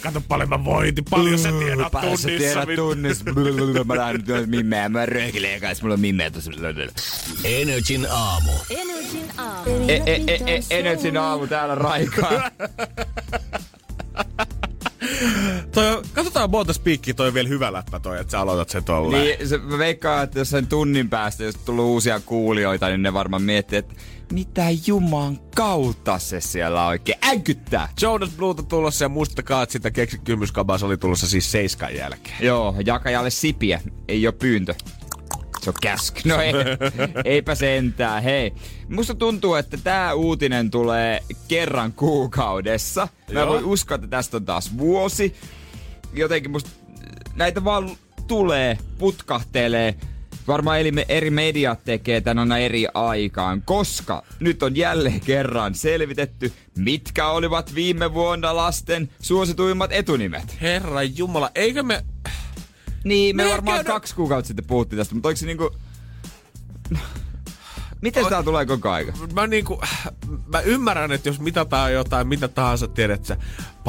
Kato 0.02 0.20
paljon 0.28 0.48
mä 0.48 0.64
voitin, 0.64 1.04
paljon 1.10 1.38
sä 1.38 1.48
tiedät 1.52 1.92
Paljon 1.92 2.18
sä 2.18 2.28
tunnissa. 2.28 2.48
tiedät 2.54 2.68
vittu. 2.68 2.82
tunnissa. 2.82 3.24
Mä 3.84 3.96
lähden 3.96 4.24
nyt 4.26 4.50
mimmeä. 4.50 4.88
Mä 4.88 5.06
röökilen 5.06 5.60
kanssa. 5.60 5.84
Mulla 5.84 5.94
on 5.94 6.00
mimmeä 6.00 6.30
tossa. 6.30 6.50
Energin 7.44 8.06
aamu. 8.10 8.52
Energin 8.70 9.30
aamu. 9.36 9.70
E, 9.88 10.02
e, 10.06 10.22
e, 10.26 10.40
e, 10.46 10.60
Energin 10.70 11.16
aamu 11.16 11.46
täällä 11.46 11.74
raikaa. 11.74 12.50
Toi, 15.74 16.02
katsotaan 16.12 16.50
monta 16.50 16.72
spiikkiä, 16.72 17.14
toi 17.14 17.28
on 17.28 17.34
vielä 17.34 17.48
hyvä 17.48 17.72
läppä 17.72 18.00
toi, 18.00 18.20
että 18.20 18.30
sä 18.30 18.40
aloitat 18.40 18.68
sen 18.68 18.84
tolleen. 18.84 19.22
Niin, 19.24 19.48
se, 19.48 19.58
mä 19.58 19.78
veikkaan, 19.78 20.24
että 20.24 20.38
jos 20.38 20.50
sen 20.50 20.66
tunnin 20.66 21.08
päästä, 21.10 21.44
jos 21.44 21.54
tulee 21.54 21.84
uusia 21.84 22.20
kuulijoita, 22.20 22.88
niin 22.88 23.02
ne 23.02 23.12
varmaan 23.12 23.42
miettii, 23.42 23.78
että 23.78 23.94
mitä 24.32 24.64
juman 24.86 25.38
kautta 25.56 26.18
se 26.18 26.40
siellä 26.40 26.86
oikein 26.86 27.18
äänkyttää. 27.22 27.88
Jonas 28.00 28.30
Bluuta 28.30 28.62
tulossa 28.62 29.04
ja 29.04 29.08
muistakaa, 29.08 29.62
että 29.62 29.72
sitä 29.72 29.90
keksi 29.90 30.18
kymyskabas 30.18 30.82
oli 30.82 30.96
tulossa 30.96 31.26
siis 31.26 31.52
seiskan 31.52 31.94
jälkeen. 31.94 32.36
Joo, 32.40 32.74
jakajalle 32.86 33.30
sipiä. 33.30 33.80
Ei 34.08 34.26
oo 34.26 34.32
pyyntö. 34.32 34.74
Se 35.60 35.70
on 35.70 35.74
käsk. 35.82 36.24
No 36.24 36.40
ei, 36.40 36.52
eipä 37.24 37.54
sentään. 37.54 38.22
Hei, 38.22 38.52
musta 38.88 39.14
tuntuu, 39.14 39.54
että 39.54 39.76
tää 39.76 40.14
uutinen 40.14 40.70
tulee 40.70 41.20
kerran 41.48 41.92
kuukaudessa. 41.92 43.08
Mä 43.32 43.40
Joo. 43.40 43.48
voin 43.48 43.64
uskoa, 43.64 43.94
että 43.94 44.06
tästä 44.06 44.36
on 44.36 44.44
taas 44.44 44.78
vuosi. 44.78 45.34
Jotenkin 46.12 46.50
musta 46.50 46.70
näitä 47.34 47.64
vaan 47.64 47.90
tulee, 48.26 48.78
putkahtelee. 48.98 49.94
Varmaan 50.50 50.80
eri, 50.80 50.92
eri 51.08 51.30
mediat 51.30 51.84
tekee 51.84 52.20
tän 52.20 52.38
aina 52.38 52.58
eri 52.58 52.86
aikaan, 52.94 53.62
koska 53.62 54.22
nyt 54.40 54.62
on 54.62 54.76
jälleen 54.76 55.20
kerran 55.20 55.74
selvitetty, 55.74 56.52
mitkä 56.76 57.28
olivat 57.28 57.74
viime 57.74 58.14
vuonna 58.14 58.56
lasten 58.56 59.08
suosituimmat 59.22 59.92
etunimet. 59.92 60.56
Herra 60.60 61.02
Jumala, 61.02 61.50
eikö 61.54 61.82
me... 61.82 62.04
Niin, 63.04 63.36
me 63.36 63.44
Me 63.44 63.50
varmaan 63.50 63.76
käydään- 63.76 63.94
kaksi 63.94 64.14
kuukautta 64.14 64.46
sitten 64.46 64.64
puhuttiin 64.64 64.98
tästä, 64.98 65.14
mutta 65.14 65.28
oliko 65.28 65.36
se 65.38 65.46
niinku... 65.46 65.70
Miten 68.02 68.26
tää 68.26 68.42
tulee 68.42 68.66
koko 68.66 68.90
aika? 68.90 69.12
Mä, 69.34 69.46
niinku, 69.46 69.80
mä 70.46 70.60
ymmärrän, 70.60 71.12
että 71.12 71.28
jos 71.28 71.40
mitataan 71.40 71.92
jotain, 71.92 72.28
mitä 72.28 72.48
tahansa, 72.48 72.88
tiedät 72.88 73.24
sä, 73.24 73.36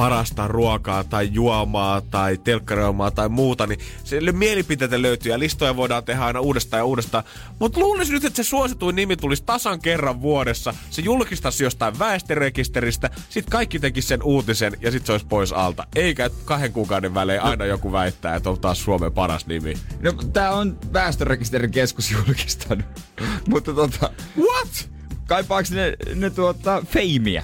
parasta 0.01 0.47
ruokaa 0.47 1.03
tai 1.03 1.29
juomaa 1.31 2.01
tai 2.01 2.37
telkkariomaa 2.37 3.11
tai 3.11 3.29
muuta, 3.29 3.67
niin 3.67 3.79
se 4.03 4.19
mielipiteitä 4.31 5.01
löytyy 5.01 5.31
ja 5.31 5.39
listoja 5.39 5.75
voidaan 5.75 6.03
tehdä 6.03 6.25
aina 6.25 6.39
uudestaan 6.39 6.79
ja 6.79 6.85
uudestaan. 6.85 7.23
Mutta 7.59 7.79
luulisin 7.79 8.13
nyt, 8.13 8.25
että 8.25 8.43
se 8.43 8.49
suosituin 8.49 8.95
nimi 8.95 9.17
tulisi 9.17 9.43
tasan 9.45 9.81
kerran 9.81 10.21
vuodessa. 10.21 10.73
Se 10.89 11.01
julkistaisi 11.01 11.63
jostain 11.63 11.99
väestörekisteristä, 11.99 13.09
sit 13.29 13.45
kaikki 13.49 13.79
tekisi 13.79 14.07
sen 14.07 14.23
uutisen 14.23 14.77
ja 14.81 14.91
sit 14.91 15.05
se 15.05 15.11
olisi 15.11 15.25
pois 15.25 15.53
alta. 15.53 15.87
Eikä 15.95 16.29
kahden 16.45 16.71
kuukauden 16.71 17.13
välein 17.13 17.41
aina 17.41 17.65
joku 17.65 17.91
väittää, 17.91 18.35
että 18.35 18.49
on 18.49 18.59
taas 18.59 18.83
Suomen 18.83 19.11
paras 19.11 19.47
nimi. 19.47 19.73
No, 19.99 20.13
tää 20.33 20.51
on 20.51 20.77
väestörekisterin 20.93 21.71
keskus 21.71 22.11
julkistanut. 22.11 22.85
mutta 23.51 23.73
tota... 23.73 24.09
What? 24.37 24.89
Kaipaaks 25.27 25.71
ne, 25.71 25.93
ne 26.15 26.29
tuota, 26.29 26.83
feimiä? 26.87 27.43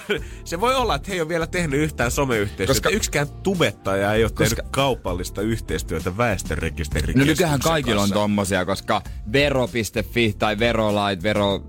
Se 0.44 0.60
voi 0.60 0.74
olla, 0.74 0.94
että 0.94 1.08
he 1.08 1.14
ei 1.14 1.20
ole 1.20 1.28
vielä 1.28 1.46
tehnyt 1.46 1.80
yhtään 1.80 2.10
someyhteistyötä. 2.10 2.72
Koska- 2.72 2.88
yksikään 2.88 3.28
tubettaja 3.42 4.14
ei 4.14 4.24
ole 4.24 4.30
Koska- 4.30 4.56
tehnyt 4.56 4.72
kaupallista 4.72 5.42
yhteistyötä 5.42 6.16
väestörekisterin 6.16 7.18
No 7.18 7.24
nykyään 7.24 7.60
kaikilla 7.60 8.02
on 8.02 8.10
tommosia, 8.12 8.64
koska 8.64 9.02
vero.fi 9.32 10.34
tai 10.38 10.58
verolait, 10.58 11.22
vero... 11.22 11.60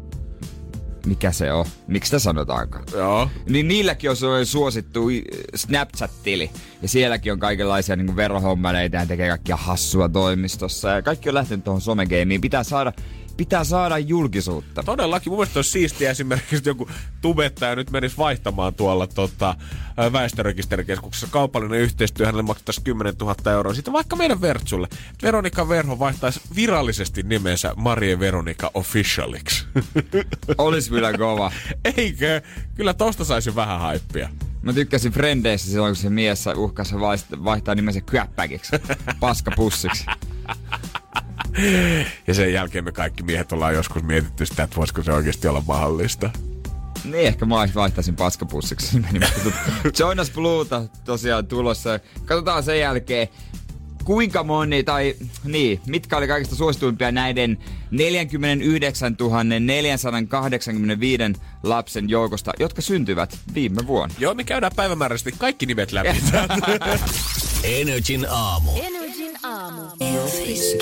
mikä 1.05 1.31
se 1.31 1.53
on? 1.53 1.65
Miksi 1.87 2.07
sitä 2.07 2.19
sanotaankaan? 2.19 2.85
Joo. 2.93 3.29
Niin 3.49 3.67
niilläkin 3.67 4.09
on 4.09 4.15
sellainen 4.15 4.45
suosittu 4.45 5.09
i- 5.09 5.23
Snapchat-tili. 5.55 6.51
Ja 6.81 6.87
sielläkin 6.87 7.33
on 7.33 7.39
kaikenlaisia 7.39 7.95
niin 7.95 8.15
verohommaleita 8.15 8.97
ja 8.97 9.05
tekee 9.05 9.27
kaikkia 9.29 9.55
hassua 9.55 10.09
toimistossa. 10.09 10.89
Ja 10.89 11.01
kaikki 11.01 11.29
on 11.29 11.35
lähtenyt 11.35 11.63
tuohon 11.63 11.81
somegeimiin. 11.81 12.41
Pitää 12.41 12.63
saada, 12.63 12.93
pitää 13.37 13.63
saada 13.63 13.97
julkisuutta. 13.97 14.83
Todellakin, 14.83 15.31
mun 15.31 15.39
mielestä 15.39 15.57
olisi 15.59 15.71
siistiä 15.71 16.11
esimerkiksi, 16.11 16.55
että 16.55 16.69
joku 16.69 16.89
tubettaja 17.21 17.75
nyt 17.75 17.91
menisi 17.91 18.17
vaihtamaan 18.17 18.73
tuolla 18.73 19.07
tota, 19.07 19.55
väestörekisterikeskuksessa 20.13 21.27
kaupallinen 21.31 21.79
yhteistyö, 21.79 22.25
hänelle 22.25 22.43
maksettaisiin 22.43 22.83
10 22.83 23.13
000 23.19 23.51
euroa. 23.51 23.73
Sitten 23.73 23.93
vaikka 23.93 24.15
meidän 24.15 24.41
Vertsulle. 24.41 24.87
Veronika 25.23 25.69
Verho 25.69 25.99
vaihtaisi 25.99 26.41
virallisesti 26.55 27.23
nimensä 27.23 27.73
Marie 27.75 28.19
Veronika 28.19 28.71
Officialiksi. 28.73 29.65
Olisi 30.57 30.89
kyllä 30.89 31.17
kova. 31.17 31.51
Eikö? 31.97 32.41
Kyllä 32.75 32.93
tosta 32.93 33.25
saisi 33.25 33.55
vähän 33.55 33.79
haippia. 33.79 34.29
Mä 34.61 34.73
tykkäsin 34.73 35.11
Frendeissä 35.11 35.71
silloin, 35.71 35.89
kun 35.89 35.95
se 35.95 36.09
mies 36.09 36.45
uhkasi 36.55 36.99
vaihtaa, 36.99 37.43
vaihtaa 37.43 37.75
nimensä 37.75 38.01
kyäppäkiksi. 38.01 38.75
Paskapussiksi. 39.19 40.05
Ja 42.27 42.33
sen 42.33 42.53
jälkeen 42.53 42.83
me 42.83 42.91
kaikki 42.91 43.23
miehet 43.23 43.51
ollaan 43.51 43.73
joskus 43.73 44.03
mietitty 44.03 44.45
sitä, 44.45 44.63
että 44.63 44.75
voisiko 44.75 45.03
se 45.03 45.13
oikeasti 45.13 45.47
olla 45.47 45.63
mahdollista. 45.67 46.29
Niin, 47.03 47.27
ehkä 47.27 47.45
mä 47.45 47.55
vaihtaisin 47.75 48.15
paskapussiksi 48.15 48.95
nimenimestä. 48.95 49.39
Jonas 49.99 50.31
Bluuta 50.31 50.81
tosiaan 51.05 51.47
tulossa. 51.47 51.99
Katsotaan 52.25 52.63
sen 52.63 52.79
jälkeen, 52.79 53.27
kuinka 54.03 54.43
moni, 54.43 54.83
tai 54.83 55.15
niin, 55.43 55.81
mitkä 55.87 56.17
oli 56.17 56.27
kaikista 56.27 56.55
suosituimpia 56.55 57.11
näiden 57.11 57.57
49 57.91 59.15
485 59.59 61.23
lapsen 61.63 62.09
joukosta, 62.09 62.51
jotka 62.59 62.81
syntyvät 62.81 63.37
viime 63.53 63.87
vuonna. 63.87 64.15
Joo, 64.19 64.33
me 64.33 64.43
käydään 64.43 64.71
päivämääräisesti 64.75 65.31
kaikki 65.37 65.65
nimet 65.65 65.91
läpi. 65.91 66.09
Energin 67.63 68.25
aamu. 68.29 68.71
Energin 68.75 69.02
aamu. 69.43 69.81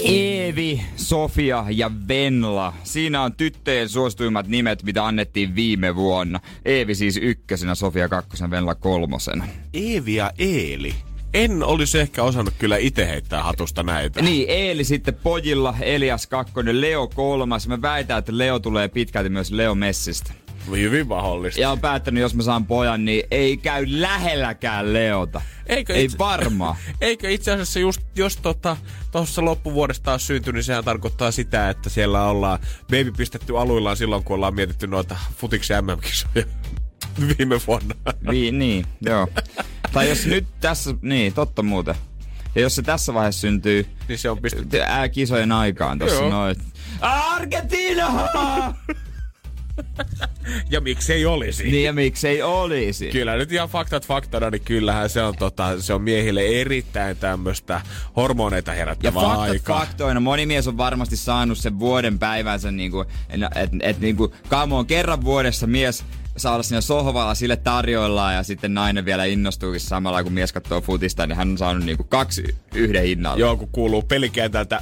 Eevi, 0.03 0.82
Sofia 0.96 1.65
ja 1.70 1.91
Venla. 2.08 2.74
Siinä 2.84 3.22
on 3.22 3.34
tyttöjen 3.34 3.89
suosituimmat 3.89 4.48
nimet, 4.48 4.84
mitä 4.84 5.06
annettiin 5.06 5.56
viime 5.56 5.96
vuonna. 5.96 6.39
Eevi 6.65 6.96
siis 6.96 7.18
ykkösenä, 7.18 7.75
Sofia 7.75 8.10
kakkosen, 8.10 8.51
Venla 8.51 8.75
kolmosena. 8.75 9.48
Eevi 9.74 10.15
ja 10.15 10.32
Eeli. 10.38 10.96
En 11.34 11.63
olisi 11.63 12.00
ehkä 12.00 12.24
osannut 12.24 12.53
kyllä 12.60 12.77
itse 12.77 13.08
heittää 13.08 13.44
hatusta 13.44 13.84
näitä. 13.84 14.22
Niin, 14.22 14.50
Eeli 14.50 14.84
sitten 14.84 15.13
pojilla, 15.24 15.75
Elias 15.82 16.27
kakkonen, 16.27 16.82
Leo 16.82 17.08
kolmas. 17.08 17.68
Mä 17.68 17.82
väitän, 17.82 18.20
että 18.20 18.38
Leo 18.38 18.60
tulee 18.60 18.88
pitkälti 18.88 19.30
myös 19.30 19.51
Leo 19.51 19.75
Messistä. 19.75 20.34
Hyvin 20.70 21.08
mahdollista. 21.08 21.62
Ja 21.62 21.72
on 21.72 21.80
päättänyt, 21.80 22.22
jos 22.22 22.36
mä 22.36 22.44
saan 22.44 22.65
pojan, 22.65 23.06
niin 23.06 23.24
ei 23.32 23.58
käy 23.58 23.86
lähelläkään 23.88 24.94
Leota. 24.94 25.41
Eikö 25.68 25.94
ei 25.94 26.06
itse- 26.06 26.18
varmaan. 26.18 26.75
Eikö 27.01 27.30
itse 27.30 27.51
asiassa 27.51 27.80
just, 27.80 28.01
jos 28.15 28.38
tota, 28.38 28.77
tuossa 29.12 29.46
loppuvuodesta 29.46 30.13
on 30.13 30.20
syntynyt, 30.20 30.56
niin 30.56 30.63
sehän 30.63 30.84
tarkoittaa 30.84 31.32
sitä, 31.32 31.70
että 31.70 31.89
siellä 31.89 32.24
ollaan 32.24 32.60
baby 32.84 33.12
pistetty 33.18 33.58
aluillaan 33.58 33.98
silloin, 33.98 34.24
kun 34.24 34.36
ollaan 34.36 34.56
mietitty 34.56 34.88
noita 34.88 35.15
futiksi 35.38 35.74
MM-kisoja 35.82 36.46
viime 37.38 37.62
vuonna. 37.68 37.96
niin, 38.32 38.60
niin, 38.60 38.86
joo. 39.01 39.27
tai 39.94 40.10
jos 40.10 40.25
nyt 40.25 40.46
tässä, 40.60 40.94
niin, 41.01 41.34
totta 41.34 41.63
muuten. 41.63 41.96
Ja 42.56 42.62
jos 42.62 42.75
se 42.75 42.82
tässä 42.82 43.13
vaiheessa 43.13 43.41
syntyy 43.41 43.86
niin 44.08 44.20
se 44.20 44.30
on 44.30 44.38
pistetty. 44.41 44.82
ää, 44.82 45.10
kisojen 45.10 45.51
aikaan 45.51 46.00
tossa 46.00 46.15
Joo. 46.15 46.30
noin. 46.30 46.56
Argentina! 47.01 48.12
Ja 50.70 50.82
miksei 50.82 51.25
olisi. 51.25 51.63
niin 51.63 51.84
ja 51.84 51.94
miksei 51.94 52.42
olisi. 52.42 53.10
Kyllä 53.10 53.36
nyt 53.36 53.51
ihan 53.51 53.70
faktat 53.70 54.08
faktana, 54.08 54.50
niin 54.50 54.62
kyllähän 54.62 55.10
se 55.10 55.24
on, 55.24 55.36
tota, 55.38 55.82
se 55.82 55.94
on 55.94 56.01
miehille 56.01 56.42
erittäin 56.42 57.18
tämmöistä 57.18 57.82
hormoneita 58.16 58.72
Ja 58.72 58.78
herättävää 58.78 59.22
faktat 59.22 59.40
aikaa. 59.40 59.80
faktoina, 59.80 60.20
moni 60.20 60.46
mies 60.46 60.68
on 60.68 60.78
varmasti 60.78 61.18
saanut 61.18 61.58
sen 61.58 61.80
vuoden 61.80 62.20
päivänsä, 62.20 62.72
niinku, 62.72 63.06
että 63.30 63.50
et, 63.56 63.70
et, 63.82 64.00
niinku, 64.00 64.34
come 64.50 64.75
on, 64.75 64.86
kerran 64.86 65.24
vuodessa 65.24 65.68
mies 65.68 66.06
saa 66.38 66.54
olla 66.54 66.63
siinä 66.63 66.82
sohvalla, 66.82 67.36
sille 67.36 67.56
tarjoillaan 67.56 68.36
ja 68.36 68.44
sitten 68.44 68.74
nainen 68.74 69.06
vielä 69.06 69.25
innostuukin 69.25 69.82
samalla 69.82 70.24
kun 70.24 70.34
mies 70.34 70.54
katsoo 70.54 70.82
futista, 70.82 71.28
niin 71.28 71.38
hän 71.38 71.50
on 71.51 71.58
saanut 71.58 71.84
niinku 71.84 72.04
kaksi 72.04 72.56
yhden 72.75 73.04
hinnalla. 73.04 73.40
Joo, 73.40 73.58
kun 73.58 73.70
kuuluu 73.72 74.01
pelikentältä 74.01 74.82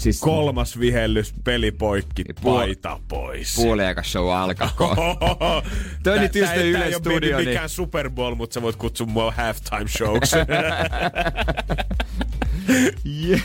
siis 0.00 0.20
kolmas 0.20 0.78
vihellys, 0.80 1.34
peli 1.44 1.70
poikki, 1.70 2.22
Puol- 2.22 2.42
paita 2.42 3.00
pois. 3.08 3.56
puoliaika 3.56 4.02
show 4.02 4.32
alkakoon. 4.36 4.96
Toi 6.02 6.18
nyt 6.18 6.34
just 6.34 6.52
Yle 6.56 6.72
tää 6.78 6.84
ei 6.84 6.92
mennyt 7.04 7.20
niin- 7.22 7.36
mikään 7.48 7.68
Super 7.68 8.10
Bowl, 8.10 8.34
mutta 8.34 8.54
sä 8.54 8.62
voit 8.62 8.76
kutsua 8.76 9.06
mua 9.06 9.30
halftime 9.36 9.88
showksi. 9.88 10.36
Yeah. 13.28 13.42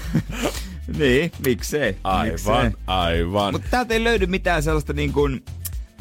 niin, 0.97 1.31
miksei? 1.45 1.97
aivan, 2.03 2.27
miksei? 2.65 2.81
aivan. 2.87 3.53
Mutta 3.53 3.67
täältä 3.71 3.93
ei 3.93 4.03
löydy 4.03 4.25
mitään 4.25 4.63
sellaista 4.63 4.93
niin 4.93 5.13
kuin 5.13 5.43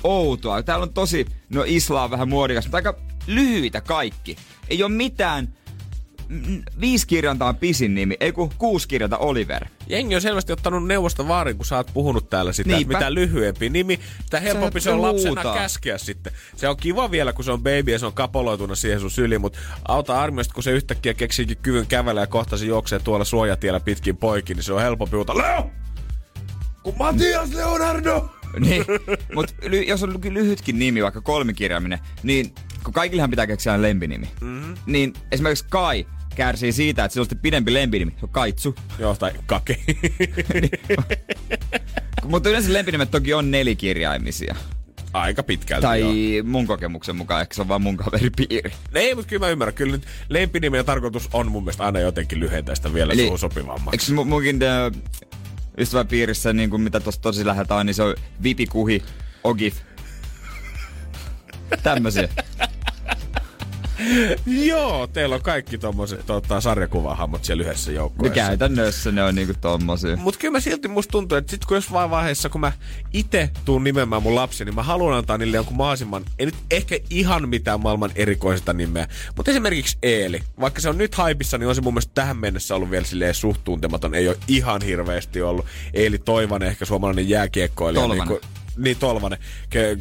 outoa. 0.03 0.63
Täällä 0.63 0.83
on 0.83 0.93
tosi, 0.95 1.27
no 1.51 1.65
Isla 1.67 2.03
on 2.05 2.11
vähän 2.11 2.29
muodikas, 2.29 2.65
mutta 2.65 2.77
aika 2.77 2.95
lyhyitä 3.27 3.81
kaikki. 3.81 4.37
Ei 4.69 4.83
ole 4.83 4.93
mitään, 4.93 5.49
viisi 6.81 7.07
kirjainta 7.07 7.47
on 7.47 7.57
pisin 7.57 7.95
nimi, 7.95 8.17
ei 8.21 8.33
kun 8.33 8.51
kuusi 8.59 8.89
kirjainta 8.89 9.19
Oliver. 9.19 9.65
Jengi 9.87 10.15
on 10.15 10.21
selvästi 10.21 10.53
ottanut 10.53 10.87
neuvosta 10.87 11.29
vaarin, 11.29 11.57
kun 11.57 11.67
sä 11.67 11.77
oot 11.77 11.91
puhunut 11.95 12.31
täällä 12.31 12.53
sitä, 12.53 12.77
että 12.77 12.89
mitä 12.89 13.15
lyhyempi 13.15 13.71
nimi, 13.71 14.01
sitä 14.25 14.41
helpompi 14.41 14.81
se 14.81 14.91
on 14.91 14.97
se 14.99 15.01
lapsena 15.01 15.29
huutaa. 15.29 15.55
käskeä 15.55 15.99
sitten. 15.99 16.33
Se 16.57 16.69
on 16.69 16.77
kiva 16.77 17.11
vielä, 17.11 17.33
kun 17.33 17.45
se 17.45 17.53
on 17.53 17.63
baby 17.63 17.93
ja 17.93 17.99
se 17.99 18.07
on 18.07 18.13
kapoloitunut 18.13 18.79
siihen 18.79 19.01
sun 19.01 19.11
syliin, 19.11 19.41
mutta 19.41 19.59
auta 19.89 20.21
armioista, 20.21 20.55
kun 20.55 20.63
se 20.63 20.71
yhtäkkiä 20.71 21.15
keksiikin 21.15 21.57
kyvyn 21.63 21.87
kävellä 21.87 22.21
ja 22.21 22.27
kohta 22.27 22.57
se 22.57 22.65
juoksee 22.65 22.99
tuolla 22.99 23.25
suojatiellä 23.25 23.81
pitkin 23.81 24.17
poikin, 24.17 24.57
niin 24.57 24.65
se 24.65 24.73
on 24.73 24.83
helpompi 24.83 25.17
huutaa, 25.17 25.39
Leo! 25.39 25.71
Kun 26.83 26.95
Matias 26.99 27.55
Leonardo! 27.55 28.31
Niin, 28.59 28.85
mutta 29.35 29.55
ly- 29.63 29.85
jos 29.89 30.03
on 30.03 30.11
ly- 30.15 30.35
lyhytkin 30.35 30.79
nimi, 30.79 31.03
vaikka 31.03 31.21
kolmikirjaiminen, 31.21 31.99
niin 32.23 32.55
kun 32.85 32.95
kaikillehan 32.95 33.31
pitää 33.31 33.47
keksiä 33.47 33.83
lempinimi, 33.83 34.29
mm-hmm. 34.41 34.75
niin 34.87 35.13
esimerkiksi 35.33 35.65
Kai 35.71 36.07
kärsii 36.35 36.73
siitä, 36.73 37.05
että 37.05 37.13
sillä 37.13 37.27
on 37.33 37.39
pidempi 37.39 37.75
lempinimi, 37.75 38.11
se 38.11 38.19
on 38.23 38.29
Kaitsu. 38.29 38.75
Joo, 38.99 39.17
tai 39.17 39.33
kake. 39.47 39.81
Mutta 42.25 42.49
yleensä 42.49 42.73
lempinimet 42.73 43.11
toki 43.11 43.35
on 43.35 43.51
nelikirjaimisia. 43.51 44.55
Aika 45.13 45.43
pitkälti 45.43 45.83
Tai 45.83 46.35
joo. 46.37 46.45
mun 46.45 46.67
kokemuksen 46.67 47.17
mukaan, 47.17 47.43
ehkä 47.43 47.55
se 47.55 47.61
on 47.61 47.69
vaan 47.69 47.83
mun 47.83 47.97
kaveripiiri. 47.97 48.73
Ei, 48.95 49.15
mutta 49.15 49.29
kyllä 49.29 49.47
mä 49.47 49.51
ymmärrän. 49.51 49.75
Kyllä 49.75 49.93
nyt 49.93 50.07
lempinimen 50.29 50.85
tarkoitus 50.85 51.29
on 51.33 51.51
mun 51.51 51.63
mielestä 51.63 51.85
aina 51.85 52.01
jotenkin 52.01 52.41
lyhentää 52.41 52.75
sitä 52.75 52.95
vielä 52.95 53.13
Eli- 53.13 53.27
suun 53.27 53.39
sopivammaksi. 53.39 54.13
Eikö 54.13 54.23
mu- 54.23 54.25
munkin 54.25 54.61
äh, 54.63 54.93
ystäväpiirissä, 55.79 56.53
niin 56.53 56.71
kuin 56.71 56.83
mitä 56.83 57.01
tosi 57.01 57.47
läheltä 57.47 57.75
on, 57.75 57.87
niin 57.87 57.95
se 57.95 58.03
on 58.03 58.15
vipikuhi, 58.43 59.03
ogif. 59.45 59.75
Tämmösiä. 61.83 62.29
Joo, 64.47 65.07
teillä 65.07 65.35
on 65.35 65.43
kaikki 65.43 65.79
tommoset 65.79 66.27
tota, 66.27 66.61
sarjakuvahammot 66.61 67.45
siellä 67.45 67.65
yhdessä 67.65 67.91
No 67.91 67.95
joukkueessa. 67.97 68.35
käytännössä 68.35 69.13
ne 69.13 69.25
on 69.25 69.35
niinku 69.35 69.55
tommosia. 69.61 70.17
Mutta 70.17 70.41
kyllä 70.41 70.53
mä 70.53 70.61
silti 70.61 70.89
musta 70.89 71.11
tuntuu, 71.13 71.39
että 71.39 71.51
sit 71.51 71.65
kun 71.65 71.77
jos 71.77 71.93
vaan 71.93 72.11
vaiheessa, 72.11 72.49
kun 72.49 72.61
mä 72.61 72.73
itse 73.13 73.51
tuun 73.65 73.85
nimemään 73.85 74.23
mun 74.23 74.35
lapsi, 74.35 74.65
niin 74.65 74.75
mä 74.75 74.83
haluan 74.83 75.17
antaa 75.19 75.39
niille 75.39 75.57
jonkun 75.57 75.77
mahdollisimman, 75.77 76.25
ei 76.39 76.47
nyt 76.47 76.55
ehkä 76.71 76.99
ihan 77.11 77.49
mitään 77.49 77.81
maailman 77.81 78.11
erikoisesta 78.15 78.73
nimeä, 78.73 79.09
mutta 79.37 79.51
esimerkiksi 79.51 79.99
Eeli. 80.03 80.41
Vaikka 80.61 80.81
se 80.81 80.89
on 80.89 80.99
nyt 80.99 81.15
haipissa, 81.15 81.59
niin 81.59 81.69
on 81.69 81.75
se 81.75 81.81
mun 81.81 81.95
mielestä 81.95 82.13
tähän 82.15 82.37
mennessä 82.37 82.75
ollut 82.75 82.91
vielä 82.91 83.05
silleen 83.05 83.35
suht 83.35 83.61
tuntematon. 83.65 84.15
Ei 84.15 84.29
ole 84.29 84.37
ihan 84.49 84.83
hirveästi 84.83 85.43
ollut. 85.43 85.67
Eeli 85.95 86.19
Toivanen, 86.19 86.69
ehkä 86.69 86.85
suomalainen 86.85 87.29
jääkiekkoilija. 87.29 88.03
Tolvanen. 88.03 88.29
Niin, 88.29 88.41
kuin, 88.41 88.51
niin 88.77 88.97
Tolvanen, 88.97 89.39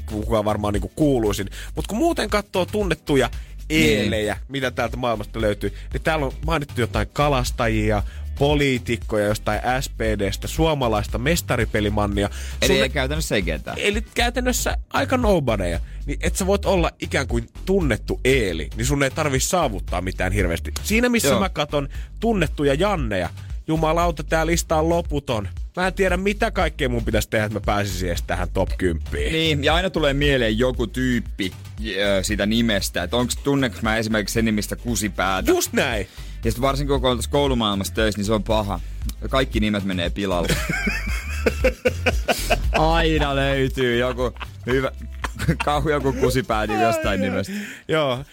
kuka 0.06 0.46
varmaan 0.46 0.74
niin 0.74 0.92
kuuluisin. 0.96 1.50
Mutta 1.76 1.90
kun 1.90 1.98
muuten 1.98 2.30
katsoo 2.30 2.66
tunnettuja 2.66 3.30
eelejä, 3.70 4.38
mitä 4.48 4.72
täältä 4.72 4.98
maailmasta 4.98 5.42
löytyy, 5.42 5.74
niin 5.94 6.02
täällä 6.02 6.26
on 6.26 6.34
mainittu 6.46 6.82
jotain 6.82 7.08
kalastajia, 7.14 8.04
poliitikkoja 8.40 9.26
jostain 9.26 9.60
SPDstä, 9.82 10.48
suomalaista 10.48 11.18
mestaripelimannia. 11.18 12.30
Eli 12.62 12.74
Sun- 12.74 12.84
ei 12.84 12.90
käytännössä 12.90 13.36
ei 13.36 13.42
ketään. 13.42 13.78
Eli 13.80 14.02
käytännössä 14.14 14.78
aika 14.94 15.18
nobodyja. 15.18 15.80
Niin 16.06 16.20
et 16.22 16.36
sä 16.36 16.48
voit 16.48 16.66
olla 16.66 16.92
ikään 17.00 17.28
kuin 17.28 17.50
tunnettu 17.66 18.20
Eeli, 18.26 18.70
niin 18.76 18.86
sun 18.86 19.04
ei 19.04 19.12
tarvi 19.12 19.40
saavuttaa 19.40 20.02
mitään 20.02 20.32
hirveästi. 20.32 20.72
Siinä 20.84 21.10
missä 21.10 21.28
Joo. 21.28 21.40
mä 21.40 21.50
katon 21.50 21.90
tunnettuja 22.20 22.74
Janneja, 22.74 23.30
jumalauta, 23.68 24.24
tää 24.24 24.46
lista 24.46 24.78
on 24.78 24.90
loputon. 24.90 25.50
Mä 25.76 25.88
en 25.88 25.94
tiedä, 25.94 26.18
mitä 26.18 26.52
kaikkea 26.52 26.90
mun 26.90 27.06
pitäisi 27.06 27.30
tehdä, 27.30 27.46
että 27.46 27.60
mä 27.60 27.64
pääsisin 27.66 28.10
edes 28.10 28.22
tähän 28.22 28.50
top 28.54 28.70
10. 28.78 29.34
Niin, 29.34 29.64
ja 29.64 29.76
aina 29.76 29.90
tulee 29.90 30.14
mieleen 30.14 30.58
joku 30.58 30.88
tyyppi 30.88 31.54
ö, 31.88 32.24
siitä 32.24 32.46
nimestä, 32.46 33.04
että 33.04 33.18
onko 33.18 33.34
tunneks 33.44 33.82
mä 33.82 33.98
esimerkiksi 33.98 34.34
sen 34.34 34.46
nimistä 34.46 34.76
kusipäätä. 34.76 35.52
Just 35.52 35.74
näin. 35.74 36.08
Ja 36.44 36.52
sitten 36.52 36.62
varsinkin 36.62 37.00
kun 37.00 37.10
on 37.10 37.16
tuossa 37.18 37.32
koulumaailmassa 37.32 37.94
töissä, 37.94 38.20
niin 38.20 38.26
se 38.26 38.34
on 38.34 38.44
paha. 38.44 38.80
Kaikki 39.30 39.60
nimet 39.60 39.84
menee 39.84 40.10
pilalle. 40.10 40.48
Aina 42.74 43.36
löytyy 43.36 43.98
joku 43.98 44.34
hyvä, 44.66 44.92
kauhu 45.66 45.90
joku 45.90 46.14
kusipääni 46.14 46.82
jostain 46.82 47.22
nimestä. 47.22 47.54
Joo. 47.88 48.24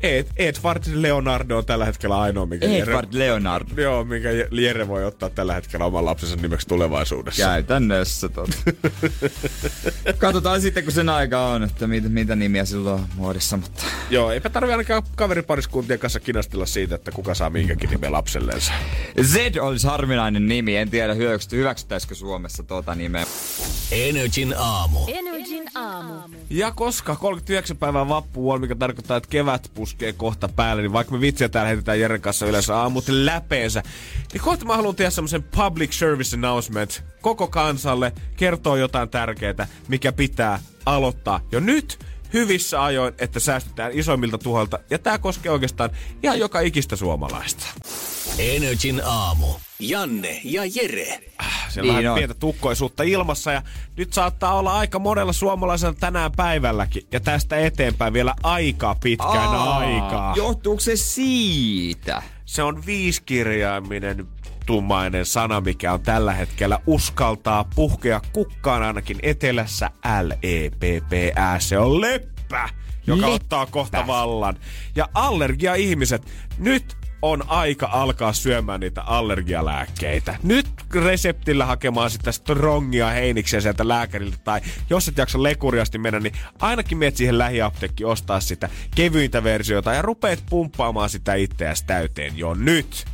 Ed, 0.00 0.26
Edward 0.36 0.82
Leonardo 0.94 1.58
on 1.58 1.66
tällä 1.66 1.84
hetkellä 1.84 2.20
ainoa, 2.20 2.46
mikä 2.46 2.66
Edward 2.66 3.08
Leonard. 3.12 3.68
Joo, 3.76 4.04
minkä 4.04 4.28
Jere 4.50 4.88
voi 4.88 5.04
ottaa 5.04 5.30
tällä 5.30 5.54
hetkellä 5.54 5.84
oman 5.86 6.04
lapsensa 6.04 6.36
nimeksi 6.36 6.68
tulevaisuudessa. 6.68 7.42
Käytännössä 7.42 8.28
totta. 8.28 8.56
Katsotaan 10.18 10.60
sitten, 10.60 10.84
kun 10.84 10.92
sen 10.92 11.08
aika 11.08 11.46
on, 11.46 11.62
että 11.62 11.86
mitä, 11.86 12.08
mitä 12.08 12.36
nimiä 12.36 12.64
silloin 12.64 13.00
on 13.00 13.06
muodissa. 13.16 13.56
Mutta... 13.56 13.82
Joo, 14.10 14.30
eipä 14.30 14.48
tarvi 14.50 14.72
ainakaan 14.72 15.02
kaveripariskuntien 15.16 15.98
kanssa 15.98 16.20
kinastella 16.20 16.66
siitä, 16.66 16.94
että 16.94 17.10
kuka 17.10 17.34
saa 17.34 17.50
minkäkin 17.50 17.90
nimen 17.90 18.12
lapsellensa. 18.12 18.72
Z 19.22 19.36
olisi 19.60 19.86
harvinainen 19.86 20.48
nimi. 20.48 20.76
En 20.76 20.90
tiedä, 20.90 21.14
hyväksyt- 21.14 21.52
hyväksyttäisikö 21.52 22.14
Suomessa 22.14 22.62
tuota 22.62 22.94
nimeä. 22.94 23.26
Energin 23.92 24.54
aamu. 24.58 24.98
Energin 25.08 25.29
aamu. 25.74 26.36
Ja 26.50 26.70
koska 26.70 27.16
39 27.16 27.76
päivää 27.76 28.08
vappu 28.08 28.50
on, 28.50 28.60
mikä 28.60 28.74
tarkoittaa, 28.74 29.16
että 29.16 29.28
kevät 29.28 29.70
puskee 29.74 30.12
kohta 30.12 30.48
päälle, 30.48 30.82
niin 30.82 30.92
vaikka 30.92 31.14
me 31.14 31.20
vitsiä 31.20 31.48
täällä 31.48 31.68
heitetään 31.68 32.00
Jeren 32.00 32.20
kanssa 32.20 32.46
yleensä 32.46 32.76
aamut 32.76 33.04
läpeensä, 33.08 33.82
niin 34.32 34.42
kohta 34.42 34.64
mä 34.64 34.76
haluan 34.76 34.96
tehdä 34.96 35.10
semmoisen 35.10 35.42
public 35.42 35.92
service 35.92 36.36
announcement 36.36 37.04
koko 37.20 37.48
kansalle, 37.48 38.12
kertoo 38.36 38.76
jotain 38.76 39.08
tärkeää, 39.08 39.66
mikä 39.88 40.12
pitää 40.12 40.60
aloittaa 40.86 41.40
jo 41.52 41.60
nyt 41.60 41.98
hyvissä 42.32 42.84
ajoin, 42.84 43.14
että 43.18 43.40
säästetään 43.40 43.92
isoimmilta 43.94 44.38
tuholta. 44.38 44.78
Ja 44.90 44.98
tää 44.98 45.18
koskee 45.18 45.52
oikeastaan 45.52 45.90
ihan 46.22 46.38
joka 46.38 46.60
ikistä 46.60 46.96
suomalaista. 46.96 47.66
Energin 48.38 49.02
aamu. 49.04 49.46
Janne 49.78 50.40
ja 50.44 50.62
Jere. 50.64 51.20
Siellä 51.68 51.92
Niin 51.92 52.08
on 52.08 52.14
pientä 52.14 52.34
tukkoisuutta 52.34 53.02
ilmassa 53.02 53.52
ja 53.52 53.62
nyt 53.96 54.12
saattaa 54.12 54.54
olla 54.54 54.78
aika 54.78 54.98
monella 54.98 55.32
suomalaisella 55.32 55.94
tänään 56.00 56.32
päivälläkin. 56.32 57.06
Ja 57.12 57.20
tästä 57.20 57.58
eteenpäin 57.58 58.12
vielä 58.12 58.34
aika 58.42 58.96
pitkän 59.02 59.48
aikaa. 59.48 60.34
Johtuuko 60.36 60.80
se 60.80 60.96
siitä? 60.96 62.22
Se 62.44 62.62
on 62.62 62.86
viiskirjaiminen 62.86 64.28
tummainen 64.70 65.26
sana, 65.26 65.60
mikä 65.60 65.92
on 65.92 66.00
tällä 66.00 66.32
hetkellä 66.32 66.78
uskaltaa 66.86 67.64
puhkea 67.74 68.20
kukkaan 68.32 68.82
ainakin 68.82 69.18
etelässä 69.22 69.90
L-E-P-P-Ä. 70.22 71.58
Se 71.58 71.78
on 71.78 72.00
leppä, 72.00 72.68
joka 73.06 73.22
Leppä. 73.22 73.34
ottaa 73.34 73.66
kohta 73.66 74.06
vallan. 74.06 74.56
Ja 74.96 75.08
allergia-ihmiset, 75.14 76.22
nyt 76.58 76.96
on 77.22 77.44
aika 77.48 77.88
alkaa 77.92 78.32
syömään 78.32 78.80
niitä 78.80 79.02
allergialääkkeitä. 79.02 80.36
Nyt 80.42 80.68
reseptillä 80.94 81.66
hakemaan 81.66 82.10
sitä 82.10 82.32
strongia 82.32 83.10
heiniksiä 83.10 83.60
sieltä 83.60 83.88
lääkäriltä, 83.88 84.38
tai 84.44 84.60
jos 84.90 85.08
et 85.08 85.18
jaksa 85.18 85.42
lekuriasti 85.42 85.98
mennä, 85.98 86.20
niin 86.20 86.34
ainakin 86.60 86.98
menet 86.98 87.16
siihen 87.16 87.38
lähiapteekkiin 87.38 88.06
ostaa 88.06 88.40
sitä 88.40 88.68
kevyintä 88.94 89.44
versiota 89.44 89.92
ja 89.92 90.02
rupeat 90.02 90.42
pumppaamaan 90.50 91.10
sitä 91.10 91.34
itseäsi 91.34 91.84
täyteen 91.86 92.38
jo 92.38 92.54
nyt. 92.54 93.06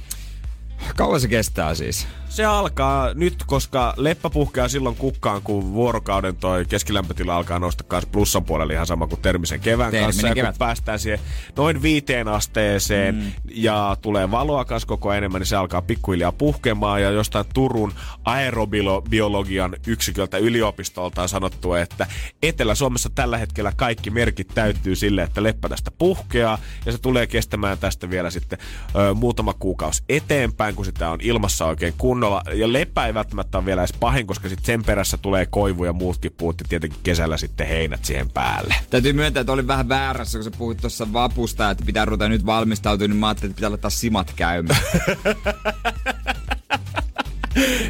Kauan 0.97 1.21
se 1.21 1.29
kestää 1.29 1.75
siis? 1.75 2.07
Se 2.29 2.45
alkaa 2.45 3.15
nyt, 3.15 3.35
koska 3.47 3.95
leppä 3.97 4.31
puhkeaa 4.31 4.69
silloin 4.69 4.97
kukkaan, 4.97 5.43
kun 5.43 5.73
vuorokauden 5.73 6.37
toi 6.37 6.65
keskilämpötila 6.65 7.37
alkaa 7.37 7.59
nousta 7.59 7.85
kanssa 7.85 8.11
plussan 8.13 8.45
puolelle 8.45 8.73
ihan 8.73 8.87
sama 8.87 9.07
kuin 9.07 9.21
termisen 9.21 9.61
kevään 9.61 9.91
Terminen 9.91 10.07
kanssa. 10.07 10.27
Ja 10.27 10.35
kun 10.35 10.43
kevät. 10.43 10.59
päästään 10.59 10.99
siihen 10.99 11.21
noin 11.57 11.83
viiteen 11.83 12.29
asteeseen 12.29 13.15
mm. 13.15 13.33
ja 13.55 13.97
tulee 14.03 14.31
valoa 14.31 14.65
kanssa 14.65 14.89
koko 14.89 15.09
ajan 15.09 15.19
enemmän, 15.19 15.41
niin 15.41 15.47
se 15.47 15.57
alkaa 15.57 15.83
pikkuhiljaa 15.83 16.33
puhkemaan. 16.33 17.03
Ja 17.03 17.11
jostain 17.11 17.45
Turun 17.55 17.93
aerobiologian 18.25 19.77
yksiköltä 19.87 20.39
yliopistolta 20.39 21.23
on 21.23 21.29
sanottu, 21.29 21.75
että 21.75 22.07
Etelä-Suomessa 22.43 23.11
tällä 23.11 23.39
hetkellä 23.39 23.73
kaikki 23.77 24.11
merkit 24.11 24.49
täyttyy 24.55 24.97
sille, 24.97 25.23
että 25.23 25.43
leppä 25.43 25.69
tästä 25.69 25.91
puhkeaa. 25.91 26.59
Ja 26.87 26.93
se 26.93 26.99
tulee 26.99 27.27
kestämään 27.27 27.79
tästä 27.79 28.11
vielä 28.11 28.31
sitten 28.31 28.59
ö, 28.95 29.15
muutama 29.15 29.53
kuukausi 29.53 30.03
eteenpäin, 30.09 30.75
kun 30.75 30.85
sitä 30.85 31.11
on 31.11 31.19
ilmassa 31.23 31.67
oikein 31.67 31.95
kunnolla. 31.99 32.26
Ja 32.55 32.73
leppä 32.73 33.07
ei 33.07 33.15
välttämättä 33.15 33.59
ole 33.59 33.67
vielä 33.67 33.83
edes 33.83 33.93
pahin, 34.01 34.27
koska 34.27 34.49
sitten 34.49 34.67
sen 34.67 34.85
perässä 34.85 35.17
tulee 35.17 35.47
koivu 35.47 35.85
ja 35.85 35.93
muutkin 35.93 36.33
puut 36.37 36.61
ja 36.61 36.67
tietenkin 36.69 37.01
kesällä 37.03 37.37
sitten 37.37 37.67
heinät 37.67 38.05
siihen 38.05 38.31
päälle. 38.31 38.75
Täytyy 38.91 39.13
myöntää, 39.13 39.41
että 39.41 39.53
olin 39.53 39.67
vähän 39.67 39.89
väärässä, 39.89 40.39
kun 40.39 40.45
sä 40.45 40.51
puhuit 40.59 40.79
tuossa 40.81 41.13
vapusta, 41.13 41.71
että 41.71 41.85
pitää 41.87 42.05
ruveta 42.05 42.29
nyt 42.29 42.47
valmistautua, 42.47 43.09
niin 43.09 43.17
mä 43.17 43.29
ajattelin, 43.29 43.51
että 43.51 43.57
pitää 43.57 43.71
laittaa 43.71 43.91
simat 43.91 44.33
käymään. 44.37 44.81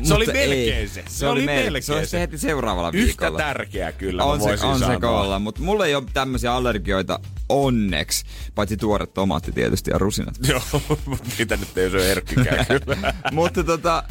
Se 0.02 0.14
oli 0.14 0.26
melkein 0.26 0.74
ei. 0.74 0.88
se. 0.88 1.04
Se, 1.08 1.26
oli 1.28 1.44
melkein. 1.46 1.82
Se 1.82 2.06
se 2.06 2.20
heti 2.20 2.38
seuraavalla 2.38 2.90
Yhtä 2.94 3.06
viikolla. 3.06 3.38
tärkeää 3.38 3.92
kyllä, 3.92 4.24
on 4.24 4.40
se, 4.40 4.50
on 4.66 4.78
se 4.78 4.84
sanoa. 4.86 5.20
olla, 5.20 5.38
mutta 5.38 5.62
mulla 5.62 5.86
ei 5.86 5.94
ole 5.94 6.04
tämmöisiä 6.12 6.52
allergioita 6.54 7.20
onneksi, 7.48 8.24
paitsi 8.54 8.76
tuore 8.76 9.06
tomaatti 9.06 9.52
tietysti 9.52 9.90
ja 9.90 9.98
rusinat. 9.98 10.34
Joo, 10.48 10.60
mutta 11.06 11.28
niitä 11.38 11.56
nyt 11.56 11.78
ei 11.78 11.90
se 11.90 12.08
herkkikään 12.08 12.66
kyllä. 12.84 13.14
mutta 13.32 13.64
tota, 13.64 14.04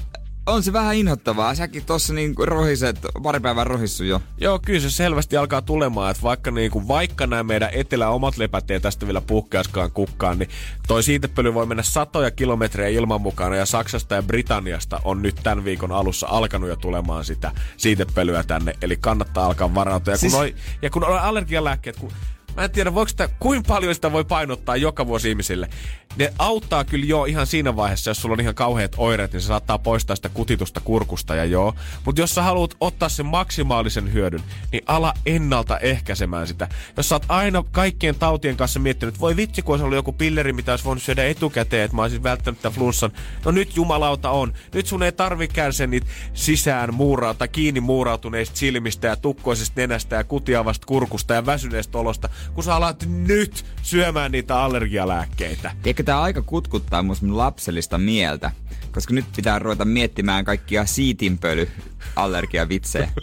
on 0.45 0.63
se 0.63 0.73
vähän 0.73 0.95
inhottavaa. 0.95 1.55
Säkin 1.55 1.85
tossa 1.85 2.13
niin 2.13 2.35
rohiset, 2.37 2.99
pari 3.23 3.39
päivää 3.39 3.63
rohissu 3.63 4.03
jo. 4.03 4.21
Joo, 4.37 4.59
kyllä 4.59 4.79
se 4.79 4.89
selvästi 4.89 5.37
alkaa 5.37 5.61
tulemaan, 5.61 6.11
että 6.11 6.23
vaikka, 6.23 6.51
niin 6.51 6.71
kuin, 6.71 6.87
vaikka 6.87 7.27
nämä 7.27 7.43
meidän 7.43 7.69
etelä 7.71 8.09
omat 8.09 8.37
lepät 8.37 8.71
ei 8.71 8.79
tästä 8.79 9.05
vielä 9.05 9.21
puhkeaskaan 9.21 9.91
kukkaan, 9.91 10.39
niin 10.39 10.49
toi 10.87 11.03
siitepöly 11.03 11.53
voi 11.53 11.65
mennä 11.65 11.83
satoja 11.83 12.31
kilometrejä 12.31 12.99
ilman 12.99 13.21
mukana 13.21 13.55
ja 13.55 13.65
Saksasta 13.65 14.15
ja 14.15 14.23
Britanniasta 14.23 15.01
on 15.03 15.21
nyt 15.21 15.35
tämän 15.43 15.65
viikon 15.65 15.91
alussa 15.91 16.27
alkanut 16.27 16.69
jo 16.69 16.75
tulemaan 16.75 17.25
sitä 17.25 17.51
siitepölyä 17.77 18.43
tänne, 18.43 18.73
eli 18.81 18.97
kannattaa 18.97 19.45
alkaa 19.45 19.75
varautua. 19.75 20.13
Ja 20.13 20.17
kun, 20.17 20.19
Siis- 20.19 20.33
noi, 20.33 20.55
ja 20.81 20.89
kun 20.89 21.05
on 21.05 21.19
allergialääkkeet, 21.19 21.95
kun 21.95 22.11
Mä 22.55 22.63
en 22.63 22.71
tiedä, 22.71 22.93
voiko 22.93 23.09
sitä, 23.09 23.29
kuinka 23.39 23.67
paljon 23.67 23.95
sitä 23.95 24.11
voi 24.11 24.25
painottaa 24.25 24.75
joka 24.75 25.07
vuosi 25.07 25.29
ihmisille. 25.29 25.69
Ne 26.17 26.33
auttaa 26.39 26.83
kyllä 26.83 27.05
jo 27.05 27.25
ihan 27.25 27.47
siinä 27.47 27.75
vaiheessa, 27.75 28.09
jos 28.09 28.21
sulla 28.21 28.33
on 28.33 28.39
ihan 28.39 28.55
kauheat 28.55 28.91
oireet, 28.97 29.33
niin 29.33 29.41
se 29.41 29.47
saattaa 29.47 29.79
poistaa 29.79 30.15
sitä 30.15 30.29
kutitusta 30.29 30.79
kurkusta 30.79 31.35
ja 31.35 31.45
joo. 31.45 31.75
Mutta 32.05 32.21
jos 32.21 32.35
sä 32.35 32.41
haluat 32.41 32.75
ottaa 32.79 33.09
sen 33.09 33.25
maksimaalisen 33.25 34.13
hyödyn, 34.13 34.43
niin 34.71 34.83
ala 34.85 35.13
ennaltaehkäisemään 35.25 36.47
sitä. 36.47 36.67
Jos 36.97 37.09
sä 37.09 37.15
oot 37.15 37.25
aina 37.27 37.63
kaikkien 37.71 38.15
tautien 38.15 38.57
kanssa 38.57 38.79
miettinyt, 38.79 39.15
että 39.15 39.21
voi 39.21 39.35
vitsi, 39.35 39.61
kun 39.61 39.73
olisi 39.73 39.83
ollut 39.83 39.95
joku 39.95 40.11
pilleri, 40.11 40.53
mitä 40.53 40.71
olisi 40.73 40.85
voinut 40.85 41.03
syödä 41.03 41.25
etukäteen, 41.25 41.83
että 41.85 41.95
mä 41.95 42.01
olisin 42.01 42.23
välttänyt 42.23 42.61
tämän 42.61 42.75
flunssan. 42.75 43.11
No 43.45 43.51
nyt 43.51 43.75
jumalauta 43.75 44.29
on. 44.29 44.53
Nyt 44.73 44.87
sun 44.87 45.03
ei 45.03 45.11
tarvi 45.11 45.47
kärsiä 45.47 45.87
niitä 45.87 46.07
sisään 46.33 46.93
muuraa 46.93 47.33
tai 47.33 47.47
kiinni 47.47 47.79
muurautuneista 47.79 48.57
silmistä 48.57 49.07
ja 49.07 49.15
tukkoisesta 49.15 49.81
nenästä 49.81 50.15
ja 50.15 50.23
kutiavasta 50.23 50.87
kurkusta 50.87 51.33
ja 51.33 51.45
väsyneestä 51.45 51.97
olosta, 51.97 52.29
kun 52.53 52.63
sä 52.63 52.75
alat 52.75 53.05
nyt 53.07 53.65
syömään 53.81 54.31
niitä 54.31 54.61
allergialääkkeitä. 54.61 55.71
Tiedätkö, 55.83 56.03
tää 56.03 56.21
aika 56.21 56.41
kutkuttaa 56.41 57.03
mun 57.03 57.37
lapsellista 57.37 57.97
mieltä, 57.97 58.51
koska 58.91 59.13
nyt 59.13 59.25
pitää 59.35 59.59
ruveta 59.59 59.85
miettimään 59.85 60.45
kaikkia 60.45 60.85
siitinpöly 60.85 61.69
allergiavitsejä. 62.15 63.11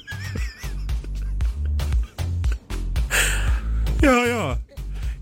Joo, 4.02 4.24
joo. 4.24 4.56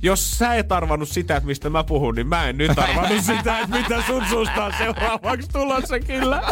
Jos 0.02 0.38
sä 0.38 0.54
et 0.54 0.72
arvannut 0.72 1.08
sitä, 1.08 1.36
että 1.36 1.46
mistä 1.46 1.70
mä 1.70 1.84
puhun, 1.84 2.14
niin 2.14 2.26
mä 2.26 2.48
en 2.48 2.58
nyt 2.58 2.78
arvannut 2.78 3.24
sitä, 3.24 3.58
että 3.58 3.76
mitä 3.76 4.02
sun 4.06 4.24
suusta 4.30 4.64
on 4.64 4.72
seuraavaksi 4.78 5.48
tulossa 5.48 6.00
kyllä. 6.00 6.42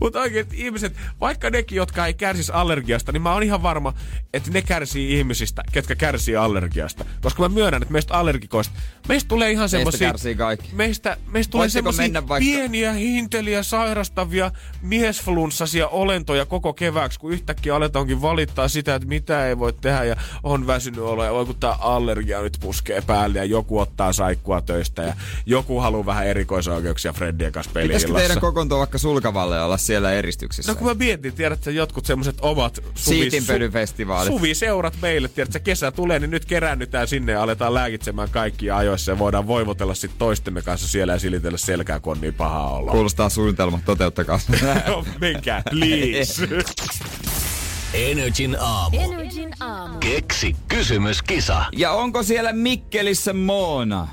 Mutta 0.00 0.20
oikein 0.20 0.46
ihmiset, 0.52 0.96
vaikka 1.20 1.50
nekin, 1.50 1.76
jotka 1.76 2.06
ei 2.06 2.14
kärsis 2.14 2.50
allergiasta, 2.50 3.12
niin 3.12 3.22
mä 3.22 3.32
oon 3.32 3.42
ihan 3.42 3.62
varma, 3.62 3.94
että 4.34 4.50
ne 4.50 4.62
kärsii 4.62 5.18
ihmisistä, 5.18 5.62
ketkä 5.72 5.94
kärsii 5.94 6.36
allergiasta. 6.36 7.04
Koska 7.20 7.42
mä 7.42 7.48
myönnän, 7.48 7.82
että 7.82 7.92
meistä 7.92 8.14
allergikoista, 8.14 8.74
meistä 9.08 9.28
tulee 9.28 9.50
ihan 9.50 9.68
semmosia... 9.68 10.08
kärsii 10.08 10.34
kaikki. 10.34 10.70
Meistä, 10.72 11.16
meistä 11.26 11.50
tulee 11.50 11.68
vaikka- 12.14 12.38
pieniä, 12.38 12.92
hinteliä, 12.92 13.62
sairastavia, 13.62 14.50
miesflunssasia 14.82 15.88
olentoja 15.88 16.46
koko 16.46 16.72
kevääksi, 16.72 17.20
kun 17.20 17.32
yhtäkkiä 17.32 17.76
aletaankin 17.76 18.22
valittaa 18.22 18.68
sitä, 18.68 18.94
että 18.94 19.08
mitä 19.08 19.48
ei 19.48 19.58
voi 19.58 19.72
tehdä 19.72 20.04
ja 20.04 20.16
on 20.42 20.66
väsynyt 20.66 21.00
olla 21.00 21.24
ja 21.24 21.32
voi 21.32 21.46
kun 21.46 21.56
tää 21.56 21.76
allergia 21.80 22.42
nyt 22.42 22.56
puskee 22.60 22.83
päälle 23.06 23.38
ja 23.38 23.44
joku 23.44 23.78
ottaa 23.78 24.12
saikkua 24.12 24.60
töistä 24.60 25.02
ja 25.02 25.14
joku 25.46 25.80
haluaa 25.80 26.06
vähän 26.06 26.26
erikoisoikeuksia 26.26 27.12
Freddien 27.12 27.52
kanssa 27.52 27.72
Pitäisikö 27.82 28.12
teidän 28.12 28.40
kokoontua 28.40 28.78
vaikka 28.78 28.98
sulkavalle 28.98 29.62
olla 29.62 29.76
siellä 29.76 30.12
eristyksissä? 30.12 30.72
No 30.72 30.76
kun 30.76 30.86
mä 30.86 30.94
mietin, 30.94 31.32
tiedätkö 31.32 31.70
jotkut 31.70 32.06
semmoset 32.06 32.36
omat 32.40 32.82
Siitinpölyfestivaalit. 32.94 34.32
suviseurat 34.32 34.94
meille, 35.02 35.28
tiedätkö 35.28 35.58
kesä 35.58 35.90
tulee, 35.90 36.18
niin 36.18 36.30
nyt 36.30 36.44
keräännytään 36.44 37.08
sinne 37.08 37.32
ja 37.32 37.42
aletaan 37.42 37.74
lääkitsemään 37.74 38.30
kaikkia 38.30 38.76
ajoissa 38.76 39.12
ja 39.12 39.18
voidaan 39.18 39.46
voivotella 39.46 39.94
sitten 39.94 40.18
toistemme 40.18 40.62
kanssa 40.62 40.88
siellä 40.88 41.12
ja 41.12 41.18
silitellä 41.18 41.58
selkää, 41.58 42.00
kun 42.00 42.10
on 42.12 42.20
niin 42.20 42.34
paha 42.34 42.68
olla. 42.68 42.90
Kuulostaa 42.90 43.28
suunnitelma, 43.28 43.80
toteuttakaa. 43.84 44.40
No, 44.86 45.04
Menkää, 45.20 45.62
please. 45.70 46.48
Energin 47.94 48.56
aamu. 48.60 48.96
Energin 49.00 49.50
aamu. 49.60 49.98
Keksi 49.98 50.56
kysymyskisa. 50.68 51.64
ja 51.72 51.92
onko 51.92 52.22
siellä 52.22 52.52
Mikkelissä 52.52 53.32
Moona? 53.32 54.08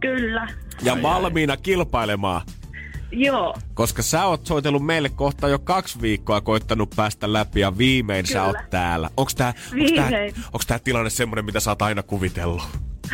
Kyllä. 0.00 0.48
ja 0.82 1.02
valmiina 1.02 1.56
kilpailemaan. 1.56 2.42
Joo, 3.12 3.54
Koska 3.74 4.02
sä 4.02 4.24
oot 4.26 4.46
soitellut 4.46 4.86
meille 4.86 5.08
kohta 5.08 5.48
jo 5.48 5.58
kaksi 5.58 6.00
viikkoa 6.00 6.40
koittanut 6.40 6.90
päästä 6.96 7.32
läpi 7.32 7.60
ja 7.60 7.78
viimein 7.78 8.24
Kyllä. 8.26 8.40
sä 8.40 8.44
oot 8.44 8.70
täällä. 8.70 9.10
Onks 9.16 9.34
tää, 9.34 9.54
onks 9.72 9.92
tää, 9.92 10.10
onks 10.52 10.66
tää 10.66 10.78
tilanne 10.78 11.10
semmonen, 11.10 11.44
mitä 11.44 11.60
sä 11.60 11.70
oot 11.70 11.82
aina 11.82 12.02
kuvitellut? 12.02 12.62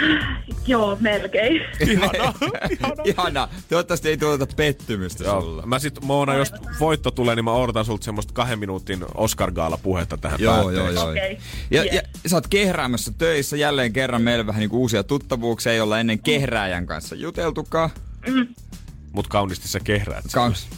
joo, 0.66 0.96
melkein. 1.00 1.60
Ihana. 1.90 2.34
Ihana. 3.04 3.48
Toivottavasti 3.68 4.08
ei 4.08 4.16
tuota 4.16 4.46
pettymystä 4.56 5.24
sulla. 5.24 5.66
Mä 5.66 5.78
sit, 5.78 6.00
Moona, 6.04 6.34
jos 6.34 6.52
voitto 6.80 7.10
tulee, 7.10 7.34
niin 7.34 7.44
mä 7.44 7.52
odotan 7.52 7.84
sulta 7.84 8.04
semmoista 8.04 8.32
kahden 8.34 8.58
minuutin 8.58 9.04
Oscar 9.14 9.50
Gaala 9.52 9.76
puhetta 9.76 10.16
tähän 10.16 10.40
Joo, 10.40 10.54
päätteeksi. 10.54 10.94
joo, 10.94 11.02
joo. 11.04 11.10
Okei. 11.10 11.38
Ja, 11.70 11.82
Yes. 11.84 11.94
ja 11.94 12.00
sä 12.30 12.36
oot 12.36 12.46
kehräämässä 12.46 13.12
töissä 13.18 13.56
jälleen 13.56 13.92
kerran 13.92 14.22
meillä 14.22 14.46
vähän 14.46 14.60
niinku 14.60 14.80
uusia 14.80 15.02
tuttavuuksia, 15.04 15.72
ei 15.72 15.80
olla 15.80 16.00
ennen 16.00 16.18
kehrääjän 16.18 16.86
kanssa 16.86 17.14
juteltukaan. 17.14 17.90
Mut 19.12 19.26
kauniisti 19.28 19.68
sä 19.68 19.80
kehräät. 19.80 20.24
Kans. 20.34 20.68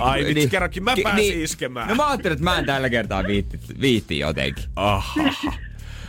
Ai 0.00 0.24
vitsi, 0.24 0.48
kerrankin 0.50 0.84
mä 0.84 0.94
Ki- 0.94 1.02
pääsin 1.02 1.20
niin. 1.20 1.42
iskemään. 1.42 1.88
No 1.88 1.94
mä 1.94 2.08
ajattelin, 2.08 2.32
että 2.32 2.44
mä 2.44 2.58
en 2.58 2.66
tällä 2.66 2.90
kertaa 2.90 3.24
viitti, 3.26 3.58
viitti 3.80 4.18
jotenkin. 4.18 4.64
Aha. 4.76 5.14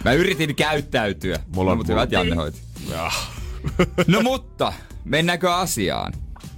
Mä 0.06 0.12
yritin 0.14 0.56
käyttäytyä. 0.56 1.36
Mulla 1.56 1.72
on- 1.72 1.78
mutta 1.78 1.94
hyvä, 1.94 2.04
että 2.04 2.16
Janne 2.16 2.36
hoiti. 2.36 2.62
No 4.08 4.22
mutta, 4.22 4.74
mennäänkö 5.06 5.56
asiaan? 5.56 6.14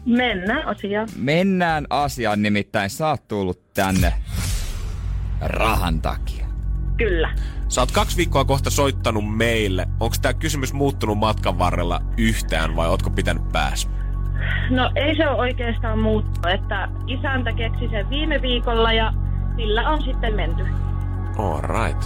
Mennään 0.05 0.67
asiaan. 0.67 1.07
Mennään 1.17 1.87
asiaan, 1.89 2.41
nimittäin 2.41 2.89
sä 2.89 3.07
oot 3.07 3.27
tullut 3.27 3.73
tänne 3.73 4.13
rahan 5.41 6.01
takia. 6.01 6.45
Kyllä. 6.97 7.35
Sä 7.69 7.81
oot 7.81 7.91
kaksi 7.91 8.17
viikkoa 8.17 8.45
kohta 8.45 8.69
soittanut 8.69 9.35
meille. 9.37 9.87
Onko 9.99 10.15
tää 10.21 10.33
kysymys 10.33 10.73
muuttunut 10.73 11.17
matkan 11.17 11.59
varrella 11.59 12.01
yhtään 12.17 12.75
vai 12.75 12.87
ootko 12.87 13.09
pitänyt 13.09 13.51
päässä? 13.51 13.89
No 14.69 14.91
ei 14.95 15.15
se 15.15 15.27
ole 15.27 15.37
oikeastaan 15.39 15.99
muuttunut, 15.99 16.45
että 16.53 16.87
isäntä 17.07 17.53
keksi 17.53 17.87
sen 17.91 18.09
viime 18.09 18.41
viikolla 18.41 18.93
ja 18.93 19.13
sillä 19.55 19.89
on 19.89 20.03
sitten 20.03 20.35
menty. 20.35 20.63
All 21.37 21.61
right. 21.61 22.03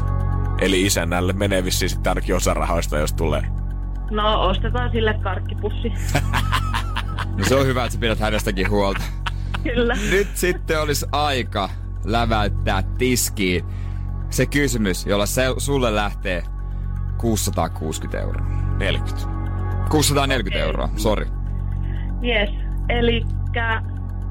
Eli 0.61 0.85
isännälle 0.85 1.33
menee 1.33 1.63
vissiin 1.63 1.89
sitten 1.89 2.11
ainakin 2.11 2.35
osa 2.35 2.53
rahoista, 2.53 2.97
jos 2.97 3.13
tulee. 3.13 3.43
No 4.11 4.41
ostetaan 4.41 4.91
sille 4.91 5.13
karkkipussi. 5.23 5.93
No 7.37 7.45
se 7.45 7.55
on 7.55 7.65
hyvä, 7.65 7.83
että 7.83 7.93
sä 7.93 7.99
pidät 7.99 8.19
hänestäkin 8.19 8.69
huolta. 8.69 9.01
Kyllä. 9.63 9.95
Nyt 10.11 10.27
sitten 10.33 10.81
olisi 10.81 11.05
aika 11.11 11.69
läväyttää 12.05 12.83
tiskiin 12.97 13.65
se 14.29 14.45
kysymys, 14.45 15.05
jolla 15.05 15.25
se, 15.25 15.43
sulle 15.57 15.95
lähtee 15.95 16.43
660 17.17 18.19
euroa. 18.19 18.45
40. 18.77 19.27
640 19.89 20.65
euroa, 20.65 20.89
sori. 20.95 21.25
Yes. 22.23 22.49
Eli 22.89 23.25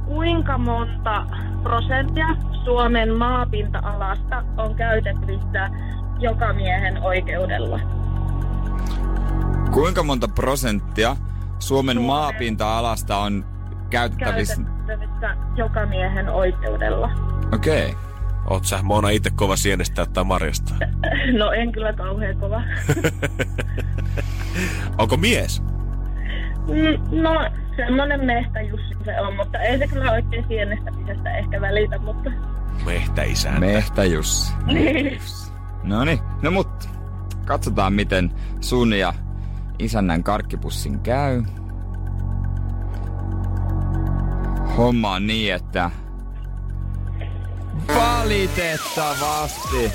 kuinka 0.07 0.59
monta 0.59 1.27
prosenttia 1.63 2.27
Suomen 2.65 3.17
maapinta-alasta 3.19 4.45
on 4.57 4.75
käytettävissä 4.75 5.71
joka 6.19 6.53
miehen 6.53 7.03
oikeudella? 7.03 7.81
Kuinka 9.71 10.03
monta 10.03 10.29
prosenttia 10.29 11.17
Suomen 11.59 12.01
maapinta-alasta 12.03 13.17
on 13.17 13.45
käytettävissä? 13.91 14.63
Käytettävissä 14.87 15.37
joka 15.57 15.87
miehen 15.87 16.29
oikeudella. 16.29 17.11
Okei. 17.55 17.87
Okay. 17.91 18.07
Oot 18.51 18.65
sä 18.65 18.79
Mona 18.83 19.11
itse 19.11 19.31
kova 19.31 19.57
sienestää 19.57 20.07
tai 20.07 20.25
marjasta? 20.25 20.75
No 21.39 21.51
en 21.53 21.73
kyllä 21.73 21.93
kauhean 21.93 22.37
kova. 22.37 22.63
Onko 24.99 25.17
mies? 25.17 25.63
Mm, 26.69 27.21
No 27.23 27.51
semmonen 27.77 28.25
mehtä 28.25 28.61
Jussi 28.61 28.95
se 29.05 29.21
on, 29.21 29.37
mutta 29.37 29.59
ei 29.59 29.79
se 29.79 29.87
kyllä 29.87 30.13
oikein 30.13 30.45
sienestämisestä 30.49 31.37
ehkä 31.37 31.61
välitä, 31.61 31.99
mutta 31.99 32.31
Mehtäisäntä. 32.85 33.61
Mehtä 33.61 34.05
Jussi. 34.05 34.55
niin. 34.67 35.19
No 35.87 36.05
niin, 36.05 36.19
no 36.43 36.51
mutta 36.51 36.89
katsotaan 37.45 37.93
miten 37.93 38.33
sun 38.61 38.93
ja 38.93 39.15
isännän 39.79 40.23
karkkipussin 40.23 41.01
käy. 41.01 41.43
Homma 44.77 45.13
on 45.13 45.27
niin, 45.27 45.55
että 45.55 45.91
valitettavasti 47.95 49.93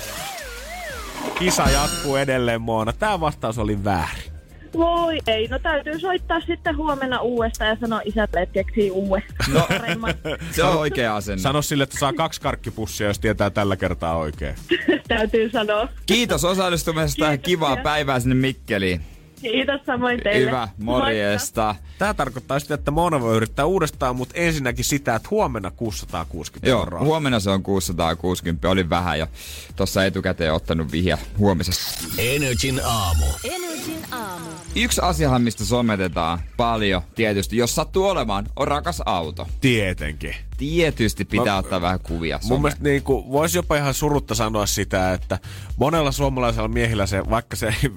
Kisa 1.39 1.69
jatkuu 1.69 2.15
edelleen 2.15 2.61
Moona. 2.61 2.93
Tää 2.93 3.19
vastaus 3.19 3.57
oli 3.57 3.83
väärin. 3.83 4.30
Voi 4.77 5.19
ei, 5.27 5.47
no 5.47 5.59
täytyy 5.59 5.99
soittaa 5.99 6.41
sitten 6.41 6.77
huomenna 6.77 7.19
uudestaan 7.19 7.69
ja 7.69 7.77
sanoa 7.81 8.01
isälle, 8.05 8.41
että 8.41 8.53
keksii 8.53 8.91
uudestaan. 8.91 9.53
No. 9.53 9.67
Se 10.51 10.63
on 10.63 10.77
oikea 10.77 11.15
asenne. 11.15 11.41
Sano 11.41 11.61
sille, 11.61 11.83
että 11.83 11.99
saa 11.99 12.13
kaksi 12.13 12.41
karkkipussia, 12.41 13.07
jos 13.07 13.19
tietää 13.19 13.49
tällä 13.49 13.75
kertaa 13.75 14.17
oikein. 14.17 14.55
täytyy 15.07 15.49
sanoa. 15.49 15.87
Kiitos 16.05 16.45
osallistumisesta 16.45 17.25
ja 17.25 17.37
kivaa 17.37 17.77
päivää 17.77 18.19
sinne 18.19 18.35
Mikkeliin. 18.35 19.01
Kiitos 19.41 19.81
samoin 19.85 20.19
teille. 20.23 20.47
Hyvä, 20.47 20.67
morjesta. 20.77 21.75
Tää 21.97 22.13
tarkoittaa 22.13 22.59
sitä, 22.59 22.73
että 22.73 22.91
Moona 22.91 23.21
voi 23.21 23.35
yrittää 23.37 23.65
uudestaan, 23.65 24.15
mutta 24.15 24.35
ensinnäkin 24.37 24.85
sitä, 24.85 25.15
että 25.15 25.27
huomenna 25.31 25.71
660 25.71 26.69
Joo, 26.69 26.79
euroa. 26.79 26.99
huomenna 26.99 27.39
se 27.39 27.49
on 27.49 27.63
660. 27.63 28.69
Olin 28.69 28.89
vähän 28.89 29.19
jo 29.19 29.27
tuossa 29.75 30.05
etukäteen 30.05 30.53
ottanut 30.53 30.91
vihja 30.91 31.17
huomisesta. 31.37 32.03
Energin 32.17 32.81
aamu. 32.85 33.25
Energin 33.43 34.05
aamu. 34.11 34.45
Yksi 34.75 35.01
asiahan, 35.03 35.41
mistä 35.41 35.65
sometetaan 35.65 36.39
paljon, 36.57 37.01
tietysti, 37.15 37.57
jos 37.57 37.75
sattuu 37.75 38.05
olemaan, 38.07 38.45
on 38.55 38.67
rakas 38.67 39.01
auto. 39.05 39.47
Tietenkin. 39.61 40.35
Tietysti 40.57 41.25
pitää 41.25 41.45
Mä- 41.45 41.57
ottaa 41.57 41.81
vähän 41.81 41.99
kuvia 41.99 42.35
Mun 42.37 42.47
some. 42.47 42.59
mielestä 42.61 42.83
niin 42.83 43.03
kuin, 43.03 43.31
voisi 43.31 43.57
jopa 43.57 43.75
ihan 43.75 43.93
surutta 43.93 44.35
sanoa 44.35 44.65
sitä, 44.65 45.13
että 45.13 45.39
monella 45.77 46.11
suomalaisella 46.11 46.67
miehillä 46.67 47.05
se, 47.05 47.29
vaikka 47.29 47.55
se 47.55 47.67
ei 47.83 47.91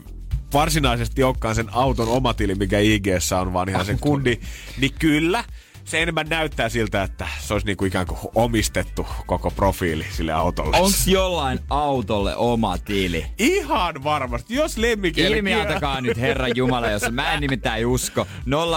varsinaisesti 0.54 1.22
olekaan 1.22 1.54
sen 1.54 1.74
auton 1.74 2.08
oma 2.08 2.34
tili, 2.34 2.54
mikä 2.54 2.78
ig 2.78 3.06
on, 3.40 3.52
vaan 3.52 3.68
ihan 3.68 3.86
sen 3.86 3.98
kundi, 3.98 4.38
niin 4.80 4.94
kyllä 4.98 5.44
se 5.84 6.02
enemmän 6.02 6.26
näyttää 6.28 6.68
siltä, 6.68 7.02
että 7.02 7.28
se 7.40 7.54
olisi 7.54 7.66
niin 7.66 7.76
kuin 7.76 7.88
ikään 7.88 8.06
kuin 8.06 8.18
omistettu 8.34 9.06
koko 9.26 9.50
profiili 9.50 10.06
sille 10.10 10.32
autolle. 10.32 10.76
Onks 10.76 11.08
jollain 11.08 11.58
autolle 11.70 12.36
oma 12.36 12.78
tili? 12.78 13.26
Ihan 13.38 14.04
varmasti, 14.04 14.54
jos 14.54 14.78
lemmikeille... 14.78 15.36
Ilmi 15.36 15.54
antakaa 15.54 16.00
nyt 16.00 16.16
Herran 16.16 16.50
Jumala, 16.54 16.90
jos 16.90 17.10
mä 17.10 17.32
en 17.32 17.40
nimittäin 17.40 17.86
usko. 17.86 18.26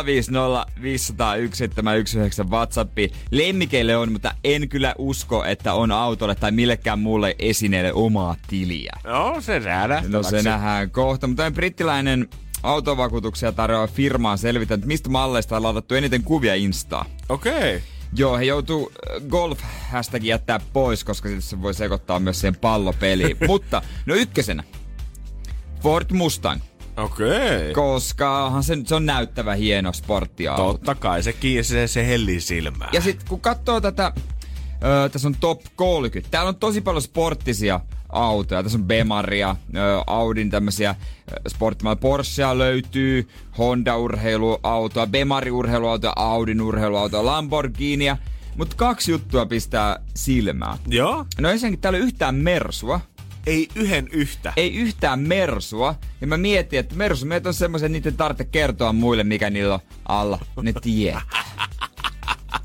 050 0.05 0.65
501 0.81 1.57
719 1.57 2.43
Whatsappi. 2.43 3.11
Lemmikeille 3.31 3.97
on, 3.97 4.11
mutta 4.11 4.35
en 4.43 4.69
kyllä 4.69 4.95
usko, 4.97 5.45
että 5.45 5.73
on 5.73 5.91
autolle 5.91 6.35
tai 6.35 6.51
millekään 6.51 6.99
muulle 6.99 7.35
esineelle 7.39 7.93
omaa 7.93 8.35
tiliä. 8.47 8.93
No, 9.03 9.41
se 9.41 9.59
nähdään. 9.59 10.11
No 10.11 10.23
se 10.23 10.41
nähdään 10.41 10.91
kohta, 10.91 11.27
mutta 11.27 11.51
brittiläinen 11.51 12.29
autovakuutuksia 12.63 13.51
tarjoava 13.51 13.87
firma 13.87 14.31
on 14.31 14.37
selvittänyt, 14.37 14.85
mistä 14.85 15.09
malleista 15.09 15.57
on 15.57 15.63
ladattu 15.63 15.95
eniten 15.95 16.23
kuvia 16.23 16.55
Instaa. 16.55 17.05
Okei. 17.29 17.53
Okay. 17.53 17.81
Joo, 18.13 18.37
he 18.37 18.43
joutuu 18.43 18.91
äh, 18.91 19.21
golf 19.29 19.59
hashtag 19.91 20.23
jättää 20.23 20.59
pois, 20.73 21.03
koska 21.03 21.29
sitten 21.29 21.41
se 21.41 21.61
voi 21.61 21.73
sekoittaa 21.73 22.19
myös 22.19 22.39
siihen 22.39 22.55
pallopeliin. 22.55 23.37
Mutta, 23.47 23.81
no 24.05 24.15
ykkösenä. 24.15 24.63
Ford 25.81 26.05
Mustang. 26.13 26.61
Okei. 26.97 27.27
Okay. 27.27 27.73
Koska 27.73 28.53
se, 28.61 28.77
se 28.85 28.95
on 28.95 29.05
näyttävä 29.05 29.55
hieno 29.55 29.93
sporttiauto. 29.93 30.63
Totta 30.63 30.95
kai, 30.95 31.23
se, 31.23 31.35
se, 31.61 31.87
se 31.87 32.07
hellii 32.07 32.41
silmää. 32.41 32.89
Ja 32.93 33.01
sitten 33.01 33.27
kun 33.27 33.41
katsoo 33.41 33.81
tätä, 33.81 34.11
ö, 35.05 35.09
tässä 35.09 35.27
on 35.27 35.35
top 35.39 35.61
30. 35.75 36.31
Täällä 36.31 36.49
on 36.49 36.55
tosi 36.55 36.81
paljon 36.81 37.01
sporttisia 37.01 37.79
autoja. 38.09 38.63
Tässä 38.63 38.77
on 38.77 38.83
Bemaria, 38.83 39.55
Audin 40.07 40.49
tämmöisiä 40.49 40.95
sporttimailla. 41.47 41.99
Porschea 41.99 42.57
löytyy, 42.57 43.27
Honda-urheiluautoa, 43.57 45.07
Bemari-urheiluautoa, 45.07 46.13
Audin 46.15 46.61
urheiluautoa, 46.61 47.25
Lamborghinia. 47.25 48.17
Mutta 48.57 48.75
kaksi 48.75 49.11
juttua 49.11 49.45
pistää 49.45 49.99
silmään. 50.15 50.77
Joo. 50.87 51.25
No 51.39 51.49
ensinnäkin 51.49 51.79
täällä 51.79 51.97
ei 51.97 52.03
yhtään 52.03 52.35
Mersua. 52.35 53.01
Ei 53.47 53.67
yhden 53.75 54.07
yhtä. 54.11 54.53
Ei 54.57 54.75
yhtään 54.75 55.19
Mersua. 55.19 55.95
Ja 56.21 56.27
mä 56.27 56.37
mietin, 56.37 56.79
että 56.79 56.95
Mersumeet 56.95 57.45
on 57.47 57.53
semmoisen, 57.53 57.91
niiden 57.91 58.17
tarvitse 58.17 58.45
kertoa 58.45 58.93
muille, 58.93 59.23
mikä 59.23 59.49
niillä 59.49 59.73
on 59.73 59.79
alla. 60.05 60.39
Ne 60.61 60.73
tietää. 60.81 61.21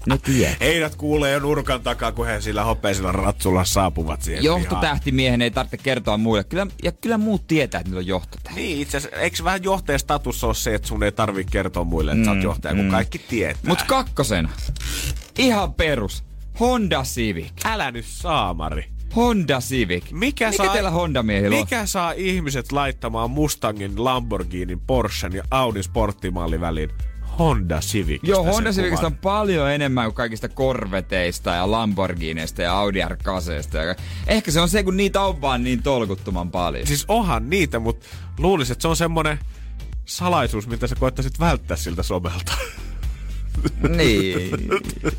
Ne 0.06 0.18
tietää. 0.18 0.56
Heidät 0.60 0.94
kuulee 0.94 1.32
jo 1.32 1.38
nurkan 1.38 1.82
takaa, 1.82 2.12
kun 2.12 2.26
he 2.26 2.40
sillä 2.40 2.64
hopeisella 2.64 3.12
ratsulla 3.12 3.64
saapuvat 3.64 4.22
siihen. 4.22 4.44
Johtotähtimiehen 4.44 5.42
ei 5.42 5.50
tarvitse 5.50 5.76
kertoa 5.76 6.16
muille. 6.16 6.44
Kyllä, 6.44 6.66
ja 6.82 6.92
kyllä 6.92 7.18
muut 7.18 7.46
tietää, 7.46 7.78
että 7.78 7.90
niillä 7.90 7.98
on 7.98 8.06
johtotähti. 8.06 8.60
Niin, 8.60 8.80
itse 8.80 8.96
asiassa, 8.96 9.18
eikö 9.18 9.44
vähän 9.44 9.64
johtajan 9.64 9.98
status 9.98 10.44
ole 10.44 10.54
se, 10.54 10.74
että 10.74 10.88
sun 10.88 11.02
ei 11.02 11.12
tarvi 11.12 11.44
kertoa 11.44 11.84
muille, 11.84 12.12
että 12.12 12.20
mm, 12.20 12.24
sä 12.24 12.30
oot 12.30 12.42
johtaja, 12.42 12.74
kun 12.74 12.90
kaikki 12.90 13.18
tietää. 13.18 13.62
Mut 13.66 13.82
kakkosena. 13.82 14.48
Ihan 15.38 15.74
perus. 15.74 16.24
Honda 16.60 17.02
Civic. 17.02 17.52
Älä 17.64 17.90
nyt 17.90 18.04
saamari. 18.04 18.84
Honda 19.16 19.60
Civic. 19.60 20.04
Mikä, 20.10 20.46
Mikä 20.46 20.52
saa, 20.52 20.72
teillä 20.72 20.90
Honda 20.90 21.22
miehillä 21.22 21.56
on? 21.56 21.60
Mikä 21.60 21.86
saa 21.86 22.12
ihmiset 22.12 22.72
laittamaan 22.72 23.30
Mustangin, 23.30 24.04
Lamborghinin, 24.04 24.80
Porschen 24.80 25.32
ja 25.32 25.42
Audin 25.50 25.82
sporttimallin 25.82 26.60
väliin? 26.60 26.90
Honda 27.42 27.80
Civic. 27.80 28.20
Joo, 28.22 28.44
Honda 28.44 28.72
Civicistä 28.72 29.06
on 29.06 29.16
paljon 29.16 29.70
enemmän 29.70 30.04
kuin 30.04 30.14
kaikista 30.14 30.48
Corveteista 30.48 31.50
ja 31.50 31.70
Lamborghineista 31.70 32.62
ja 32.62 32.78
Audi 32.78 33.00
r 33.08 33.16
Ehkä 34.26 34.50
se 34.50 34.60
on 34.60 34.68
se, 34.68 34.82
kun 34.82 34.96
niitä 34.96 35.20
on 35.20 35.40
vaan 35.40 35.64
niin 35.64 35.82
tolkuttoman 35.82 36.50
paljon. 36.50 36.86
Siis 36.86 37.04
onhan 37.08 37.50
niitä, 37.50 37.78
mutta 37.78 38.06
luulisin, 38.38 38.72
että 38.72 38.82
se 38.82 38.88
on 38.88 38.96
semmonen 38.96 39.38
salaisuus, 40.04 40.68
mitä 40.68 40.86
sä 40.86 40.94
koettaisit 40.94 41.40
välttää 41.40 41.76
siltä 41.76 42.02
somelta. 42.02 42.52
niin, 43.96 44.50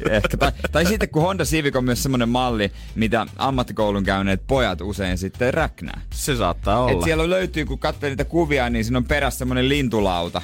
ehkä. 0.10 0.38
Tai, 0.38 0.52
tai 0.72 0.86
sitten 0.86 1.10
kun 1.10 1.22
Honda 1.22 1.44
Civic 1.44 1.76
on 1.76 1.84
myös 1.84 2.04
semmoinen 2.04 2.30
malli, 2.30 2.72
mitä 2.96 3.28
ammattikoulun 3.38 4.04
käyneet 4.04 4.48
pojat 4.48 4.82
usein 4.82 5.18
sitten 5.18 5.54
räknää. 5.54 6.02
Se 6.14 6.36
saattaa 6.36 6.84
olla. 6.84 6.92
Et 6.92 7.04
siellä 7.04 7.30
löytyy, 7.30 7.66
kun 7.66 7.80
katsoo 7.80 8.10
niitä 8.10 8.26
kuvia, 8.26 8.70
niin 8.70 8.86
siinä 8.86 8.98
on 8.98 9.06
perässä 9.06 9.38
semmoinen 9.38 9.70
lintulauta. 9.70 10.42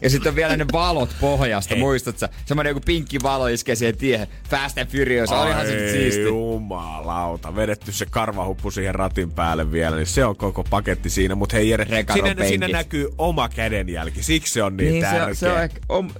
Ja 0.00 0.10
sitten 0.10 0.30
on 0.30 0.36
vielä 0.36 0.56
ne 0.56 0.66
valot 0.72 1.16
pohjasta, 1.20 1.76
muistat 1.76 2.18
sä? 2.18 2.28
Semmoinen 2.44 2.70
joku 2.70 2.80
pinkki 2.80 3.18
valo 3.22 3.46
iskee 3.46 3.74
siihen 3.74 3.96
tiehen. 3.96 4.28
Fast 4.48 4.78
and 4.78 4.88
Furious, 4.88 5.30
olihan 5.30 5.66
se 5.66 5.92
siisti. 5.92 6.22
jumalauta, 6.22 7.56
vedetty 7.56 7.92
se 7.92 8.06
karvahuppu 8.06 8.70
siihen 8.70 8.94
ratin 8.94 9.32
päälle 9.32 9.72
vielä, 9.72 9.96
niin 9.96 10.06
se 10.06 10.24
on 10.24 10.36
koko 10.36 10.64
paketti 10.64 11.10
siinä. 11.10 11.34
Mutta 11.34 11.56
hei 11.56 11.68
Jere, 11.68 11.86
siinä, 12.12 12.46
siinä, 12.48 12.68
näkyy 12.68 13.08
oma 13.18 13.48
kädenjälki, 13.48 14.22
siksi 14.22 14.52
se 14.52 14.62
on 14.62 14.76
niin, 14.76 14.92
niin 14.92 15.02
tärkeä. 15.02 15.34
Se, 15.34 15.38
se 15.38 15.52
on 15.52 15.62
ehkä, 15.62 15.80
om, 15.88 16.10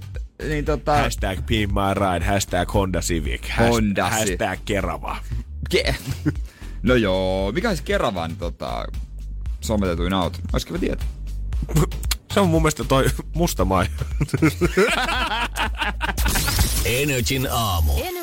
niin 0.48 0.64
tota... 0.64 0.96
Hashtag 0.96 1.38
Pin 1.46 1.68
My 1.74 1.94
Ride, 1.94 2.24
hashtag 2.24 2.74
Honda 2.74 3.00
Civic, 3.00 3.42
Honda 3.58 4.10
hashtag 4.10 4.58
Kerava. 4.64 5.16
Ke- 5.74 5.94
no 6.82 6.94
joo, 6.94 7.52
mikä 7.52 7.68
olisi 7.68 7.82
Keravan 7.82 8.36
tota, 8.36 8.84
sometetuin 9.60 10.12
auto? 10.12 10.38
Olisiko 10.52 10.78
tietää? 10.78 11.06
Se 12.34 12.40
on 12.40 12.48
mun 12.48 12.62
mielestä 12.62 12.84
toi 12.84 13.04
musta 13.34 13.64
mai. 13.64 13.84
Energin 16.84 17.48
aamu. 17.50 17.92
Energin 17.96 18.21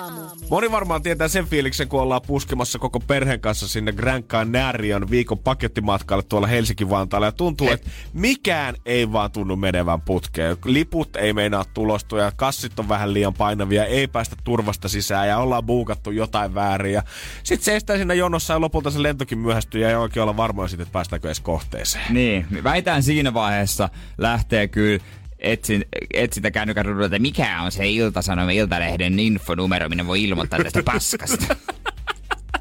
aamu. 0.00 0.20
Moni 0.50 0.70
varmaan 0.70 1.02
tietää 1.02 1.28
sen 1.28 1.46
fiiliksen, 1.46 1.88
kun 1.88 2.00
ollaan 2.00 2.22
puskemassa 2.26 2.78
koko 2.78 3.00
perheen 3.00 3.40
kanssa 3.40 3.68
sinne 3.68 3.92
Grand 3.92 4.24
Canarian 4.24 5.10
viikon 5.10 5.38
pakettimatkalle 5.38 6.22
tuolla 6.22 6.46
Helsinki-Vantaalla. 6.46 7.26
Ja 7.26 7.32
tuntuu, 7.32 7.68
että 7.68 7.90
mikään 8.12 8.74
ei 8.86 9.12
vaan 9.12 9.32
tunnu 9.32 9.56
menevän 9.56 10.00
putkeen. 10.00 10.56
Liput 10.64 11.16
ei 11.16 11.32
meinaa 11.32 11.64
tulostua 11.74 12.20
ja 12.20 12.32
kassit 12.36 12.78
on 12.78 12.88
vähän 12.88 13.14
liian 13.14 13.34
painavia, 13.34 13.84
ei 13.84 14.06
päästä 14.06 14.36
turvasta 14.44 14.88
sisään 14.88 15.28
ja 15.28 15.38
ollaan 15.38 15.66
buukattu 15.66 16.10
jotain 16.10 16.54
väärin. 16.54 16.92
Ja 16.92 17.02
sit 17.42 17.62
seistää 17.62 17.96
siinä 17.96 18.14
jonossa 18.14 18.54
ja 18.54 18.60
lopulta 18.60 18.90
se 18.90 19.02
lentokin 19.02 19.38
myöhästyy 19.38 19.80
ja 19.80 19.88
ei 19.88 19.96
oikein 19.96 20.22
olla 20.22 20.36
varmoja 20.36 20.68
siitä, 20.68 20.82
että 20.82 20.92
päästäänkö 20.92 21.28
edes 21.28 21.40
kohteeseen. 21.40 22.14
Niin, 22.14 22.46
väitään 22.64 23.02
siinä 23.02 23.34
vaiheessa 23.34 23.88
lähtee 24.18 24.68
kyllä 24.68 25.00
etsin, 25.40 25.84
etsintä 26.14 26.50
kännykän 26.50 27.02
että 27.04 27.18
mikä 27.18 27.62
on 27.62 27.72
se 27.72 27.90
Ilta-Sanomen 27.90 28.56
Iltalehden 28.56 29.18
infonumero, 29.18 29.88
minne 29.88 30.06
voi 30.06 30.24
ilmoittaa 30.24 30.62
tästä 30.62 30.82
paskasta. 30.82 31.56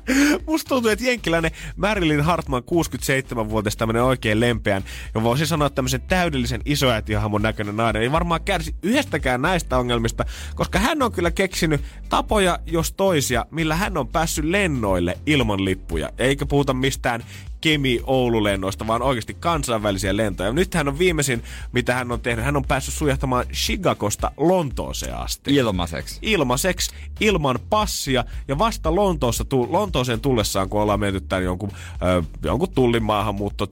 Musta 0.48 0.70
tuntuu, 0.70 0.92
että 0.92 1.06
jenkkiläinen 1.06 1.52
Marilyn 1.76 2.22
Hartman, 2.22 2.64
67-vuotias 2.64 3.76
tämmönen 3.76 4.04
oikein 4.04 4.40
lempeän, 4.40 4.84
ja 5.16 5.24
voisi 5.24 5.46
sanoa 5.46 5.70
tämmöisen 5.70 6.02
täydellisen 6.02 6.62
isoäitihahmon 6.66 7.42
näköinen 7.42 7.78
nainen, 7.78 8.02
ei 8.02 8.12
varmaan 8.12 8.42
kärsi 8.42 8.76
yhdestäkään 8.84 9.42
näistä 9.42 9.78
ongelmista, 9.78 10.26
koska 10.56 10.80
hän 10.80 11.02
on 11.02 11.12
kyllä 11.12 11.32
keksinyt 11.32 11.82
tapoja, 12.10 12.60
jos 12.66 12.92
toisia, 12.92 13.46
millä 13.52 13.76
hän 13.76 13.98
on 13.98 14.08
päässyt 14.08 14.46
lennoille 14.46 15.18
ilman 15.26 15.66
lippuja. 15.66 16.10
Eikä 16.18 16.46
puhuta 16.46 16.74
mistään 16.74 17.24
Kemi-Oulu-lennoista, 17.62 18.88
vaan 18.88 19.02
oikeasti 19.02 19.34
kansainvälisiä 19.34 20.18
lentoja. 20.18 20.54
Nyt 20.54 20.74
hän 20.74 20.88
on 20.88 21.00
viimeisin, 21.00 21.44
mitä 21.72 21.96
hän 21.96 22.12
on 22.12 22.22
tehnyt. 22.22 22.46
Hän 22.46 22.56
on 22.58 22.66
päässyt 22.66 22.94
sujahtamaan 22.94 23.46
Chicagosta 23.54 24.32
Lontooseen 24.38 25.18
asti. 25.18 25.56
Ilmaiseksi. 25.56 26.20
Ilmaiseksi, 26.22 26.92
ilman 27.20 27.60
passia. 27.70 28.26
Ja 28.48 28.58
vasta 28.58 28.96
Lontoossa, 28.96 29.46
tu- 29.46 29.68
Lontooseen 29.72 30.22
tullessaan, 30.22 30.70
kun 30.70 30.82
ollaan 30.82 31.00
menty 31.00 31.22
tämän 31.22 31.44
jonkun, 31.44 31.72
äh, 31.74 32.28
jonkun 32.44 32.72
tullin 32.72 33.04
maahanmuutto 33.04 33.68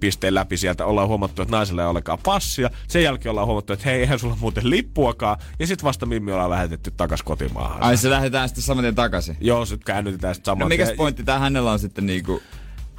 pisteen 0.00 0.34
läpi 0.34 0.56
sieltä, 0.56 0.86
ollaan 0.86 1.08
huomattu, 1.08 1.42
että 1.42 1.56
naisella 1.56 1.82
ei 1.82 1.88
olekaan 1.88 2.18
passia. 2.24 2.70
Sen 2.88 3.02
jälkeen 3.02 3.30
ollaan 3.30 3.46
huomattu, 3.46 3.72
että 3.72 3.84
hei, 3.84 4.00
eihän 4.00 4.18
sulla 4.18 4.36
muuten 4.40 4.70
lippuakaan. 4.70 5.38
Ja 5.58 5.66
sitten 5.66 5.84
vasta 5.84 6.06
Mimmi 6.06 6.32
ollaan 6.32 6.50
lähetetty 6.50 6.90
takaisin 6.96 7.24
kotimaahan. 7.24 7.82
Ai 7.82 7.96
se 7.96 8.10
lähdetään 8.10 8.48
sitten 8.48 8.64
saman 8.64 8.84
tien 8.84 8.94
takaisin? 8.94 9.36
Joo, 9.40 9.64
se 9.64 9.78
käännytetään 9.78 10.34
sitten 10.34 10.52
saman 10.52 10.64
no, 10.64 10.68
mikäs 10.68 10.92
pointti 10.96 11.24
tää 11.24 11.38
hänellä 11.38 11.72
on 11.72 11.78
sitten 11.78 12.06
niinku 12.06 12.42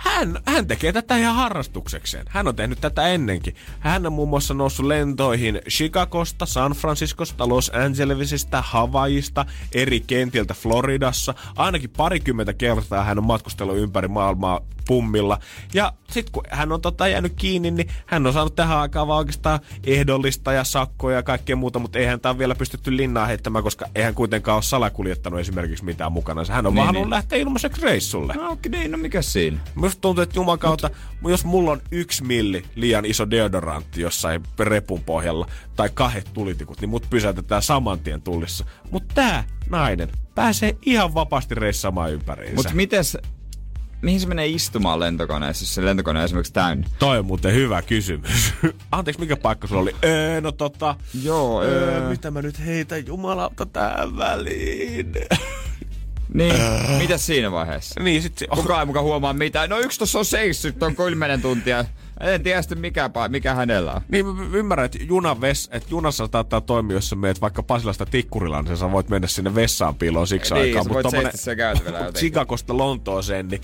hän, 0.03 0.39
hän 0.45 0.67
tekee 0.67 0.91
tätä 0.91 1.17
ihan 1.17 1.35
harrastuksekseen. 1.35 2.25
Hän 2.29 2.47
on 2.47 2.55
tehnyt 2.55 2.81
tätä 2.81 3.07
ennenkin. 3.07 3.55
Hän 3.79 4.05
on 4.05 4.13
muun 4.13 4.29
muassa 4.29 4.53
noussut 4.53 4.85
lentoihin 4.85 5.61
Chicagosta, 5.69 6.45
San 6.45 6.71
Franciscosta, 6.71 7.49
Los 7.49 7.71
Angelesista, 7.73 8.61
Havaijista, 8.61 9.45
eri 9.71 9.99
kentiltä 9.99 10.53
Floridassa. 10.53 11.33
Ainakin 11.55 11.89
parikymmentä 11.89 12.53
kertaa 12.53 13.03
hän 13.03 13.17
on 13.17 13.23
matkustellut 13.23 13.77
ympäri 13.77 14.07
maailmaa 14.07 14.61
pummilla. 14.87 15.39
Ja 15.73 15.93
sitten 16.11 16.31
kun 16.31 16.43
hän 16.49 16.71
on 16.71 16.81
tota 16.81 17.07
jäänyt 17.07 17.33
kiinni, 17.35 17.71
niin 17.71 17.89
hän 18.05 18.27
on 18.27 18.33
saanut 18.33 18.55
tähän 18.55 18.77
aikaan 18.77 19.07
vaan 19.07 19.17
oikeastaan 19.17 19.59
ehdollista 19.83 20.53
ja 20.53 20.63
sakkoja 20.63 21.15
ja 21.15 21.23
kaikkea 21.23 21.55
muuta, 21.55 21.79
mutta 21.79 21.99
eihän 21.99 22.19
tämä 22.19 22.37
vielä 22.37 22.55
pystytty 22.55 22.97
linnaa 22.97 23.25
heittämään, 23.25 23.63
koska 23.63 23.85
eihän 23.95 24.15
kuitenkaan 24.15 24.55
ole 24.55 24.63
salakuljettanut 24.63 25.39
esimerkiksi 25.39 25.85
mitään 25.85 26.11
mukana. 26.11 26.41
Hän 26.49 26.65
on 26.65 26.73
niin, 26.73 26.83
vaan 26.83 26.95
niin. 26.95 27.09
lähteä 27.09 27.39
ilmaiseksi 27.39 27.81
reissulle. 27.81 28.33
No 28.33 28.51
okei, 28.51 28.69
okay, 28.69 28.87
no 28.87 28.97
mikä 28.97 29.21
siinä? 29.21 29.59
Musta 29.93 30.01
tuntuu, 30.01 30.21
että 30.21 30.39
juman 30.39 30.59
kautta, 30.59 30.89
Mut... 31.21 31.31
jos 31.31 31.45
mulla 31.45 31.71
on 31.71 31.81
yksi 31.91 32.23
milli 32.23 32.65
liian 32.75 33.05
iso 33.05 33.29
deodorantti 33.29 34.01
jossain 34.01 34.43
repun 34.59 35.03
pohjalla 35.03 35.47
tai 35.75 35.89
kahdet 35.93 36.29
tulitikut, 36.33 36.81
niin 36.81 36.89
mut 36.89 37.09
pysäytetään 37.09 37.61
saman 37.61 37.99
tien 37.99 38.21
tullissa. 38.21 38.65
Mutta 38.91 39.15
tää 39.15 39.43
nainen 39.69 40.09
pääsee 40.35 40.77
ihan 40.85 41.13
vapaasti 41.13 41.55
reissaamaan 41.55 42.11
ympäriinsä. 42.11 42.55
Mutta 42.55 42.73
mites 42.73 43.17
mihin 44.01 44.19
se 44.19 44.27
menee 44.27 44.47
istumaan 44.47 44.99
lentokoneessa, 44.99 45.63
jos 45.63 45.75
se 45.75 45.85
lentokone 45.85 46.19
on 46.19 46.25
esimerkiksi 46.25 46.53
täynnä? 46.53 46.87
Toi 46.99 47.19
on 47.19 47.25
muuten 47.25 47.53
hyvä 47.53 47.81
kysymys. 47.81 48.53
Anteeksi, 48.91 49.21
mikä 49.21 49.37
paikka 49.37 49.67
sulla 49.67 49.81
oli? 49.81 49.95
Öö, 50.03 50.41
no 50.41 50.51
tota... 50.51 50.95
Joo, 51.23 51.63
öö... 51.63 52.09
Mitä 52.09 52.31
mä 52.31 52.41
nyt 52.41 52.65
heitän 52.65 53.05
jumalauta 53.07 53.65
tähän 53.65 54.17
väliin? 54.17 55.13
Niin, 56.33 56.61
öö. 56.61 56.97
mitä 56.97 57.17
siinä 57.17 57.51
vaiheessa? 57.51 57.99
Niin, 57.99 58.21
sit 58.21 58.37
se... 58.37 58.47
Kukaan 58.47 58.79
ei 58.79 58.85
mukaan 58.85 59.05
huomaa 59.05 59.33
mitään. 59.33 59.69
No 59.69 59.79
yksi 59.79 59.99
tossa 59.99 60.19
on 60.19 60.25
seissyt 60.25 60.83
on 60.83 60.95
kymmenen 60.95 61.41
tuntia. 61.41 61.85
En 62.19 62.43
tiedä 62.43 62.61
sitten 62.61 62.79
mikä, 62.79 63.09
mikä 63.27 63.53
hänellä 63.53 63.91
on. 63.93 64.01
Niin 64.09 64.25
mä 64.25 64.43
ymmärrän, 64.53 64.85
että, 64.85 64.97
juna 65.01 65.41
ves, 65.41 65.69
että 65.71 65.89
junassa 65.91 66.29
saattaa 66.31 66.61
toimia, 66.61 66.97
jos 66.97 67.09
sä 67.09 67.15
meet 67.15 67.41
vaikka 67.41 67.63
Pasilasta 67.63 68.05
Tikkurilaan, 68.05 68.65
niin 68.65 68.77
sä 68.77 68.91
voit 68.91 69.09
mennä 69.09 69.27
sinne 69.27 69.55
vessaan 69.55 69.95
piiloon 69.95 70.27
siksi 70.27 70.53
niin, 70.53 70.61
aikaa. 70.63 70.83
Mutta 70.83 71.03
tommonen 71.03 72.13
Chicagosta 72.13 72.77
Lontooseen, 72.77 73.47
niin 73.47 73.61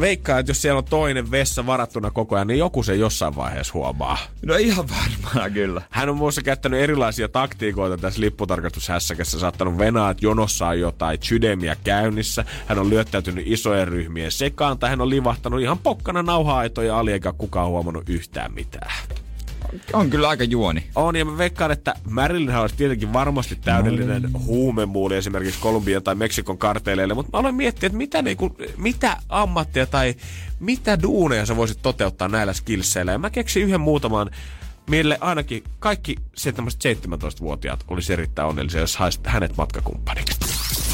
veikkaan, 0.00 0.40
että 0.40 0.50
jos 0.50 0.62
siellä 0.62 0.78
on 0.78 0.84
toinen 0.84 1.30
vessa 1.30 1.66
varattuna 1.66 2.10
koko 2.10 2.34
ajan, 2.34 2.46
niin 2.46 2.58
joku 2.58 2.82
se 2.82 2.94
jossain 2.94 3.36
vaiheessa 3.36 3.72
huomaa. 3.74 4.18
No 4.46 4.56
ihan 4.56 4.86
varmaan 4.88 5.52
kyllä. 5.52 5.82
Hän 5.90 6.08
on 6.08 6.16
muussa 6.16 6.42
käyttänyt 6.42 6.80
erilaisia 6.80 7.28
taktiikoita 7.28 7.98
tässä 7.98 8.20
lipputarkastushässäkässä, 8.20 9.38
saattanut 9.38 9.78
venaa, 9.78 10.10
että 10.10 10.26
jonossa 10.26 10.66
on 10.66 10.80
jotain 10.80 11.18
sydämiä 11.22 11.76
käynnissä. 11.84 12.44
Hän 12.66 12.78
on 12.78 12.90
lyöttäytynyt 12.90 13.46
isojen 13.46 13.88
ryhmien 13.88 14.32
sekaan, 14.32 14.78
tai 14.78 14.90
hän 14.90 15.00
on 15.00 15.10
livahtanut 15.10 15.60
ihan 15.60 15.78
pokkana 15.78 16.22
nauha-aitoja 16.22 16.98
ali, 16.98 17.12
eikä 17.12 17.32
kukaan 17.32 17.71
huomannut 17.72 18.08
yhtään 18.08 18.54
mitään 18.54 18.92
on 19.92 20.10
kyllä 20.10 20.28
aika 20.28 20.44
juoni. 20.44 20.84
On, 20.94 21.16
ja 21.16 21.24
mä 21.24 21.38
veikkaan, 21.38 21.70
että 21.70 21.94
Marilyn 22.10 22.56
olisi 22.56 22.76
tietenkin 22.76 23.12
varmasti 23.12 23.56
täydellinen 23.56 24.22
no. 24.22 24.40
huumemuuli 24.46 25.16
esimerkiksi 25.16 25.60
Kolumbian 25.60 26.02
tai 26.02 26.14
Meksikon 26.14 26.58
karteleille, 26.58 27.14
mutta 27.14 27.30
mä 27.32 27.40
olen 27.40 27.54
miettinyt, 27.54 27.84
että 27.84 27.96
mitä, 27.96 28.22
niinku, 28.22 28.56
mitä 28.76 29.16
ammattia 29.28 29.86
tai 29.86 30.14
mitä 30.60 31.02
duuneja 31.02 31.46
sä 31.46 31.56
voisit 31.56 31.78
toteuttaa 31.82 32.28
näillä 32.28 32.52
skillseillä. 32.52 33.12
Ja 33.12 33.18
mä 33.18 33.30
keksin 33.30 33.62
yhden 33.62 33.80
muutaman 33.80 34.30
mille 34.90 35.18
ainakin 35.20 35.64
kaikki 35.78 36.16
17-vuotiaat 36.40 37.84
olisi 37.88 38.12
erittäin 38.12 38.48
onnellisia, 38.48 38.80
jos 38.80 38.96
haisit 38.96 39.26
hänet 39.26 39.56
matkakumppaniksi. 39.56 40.32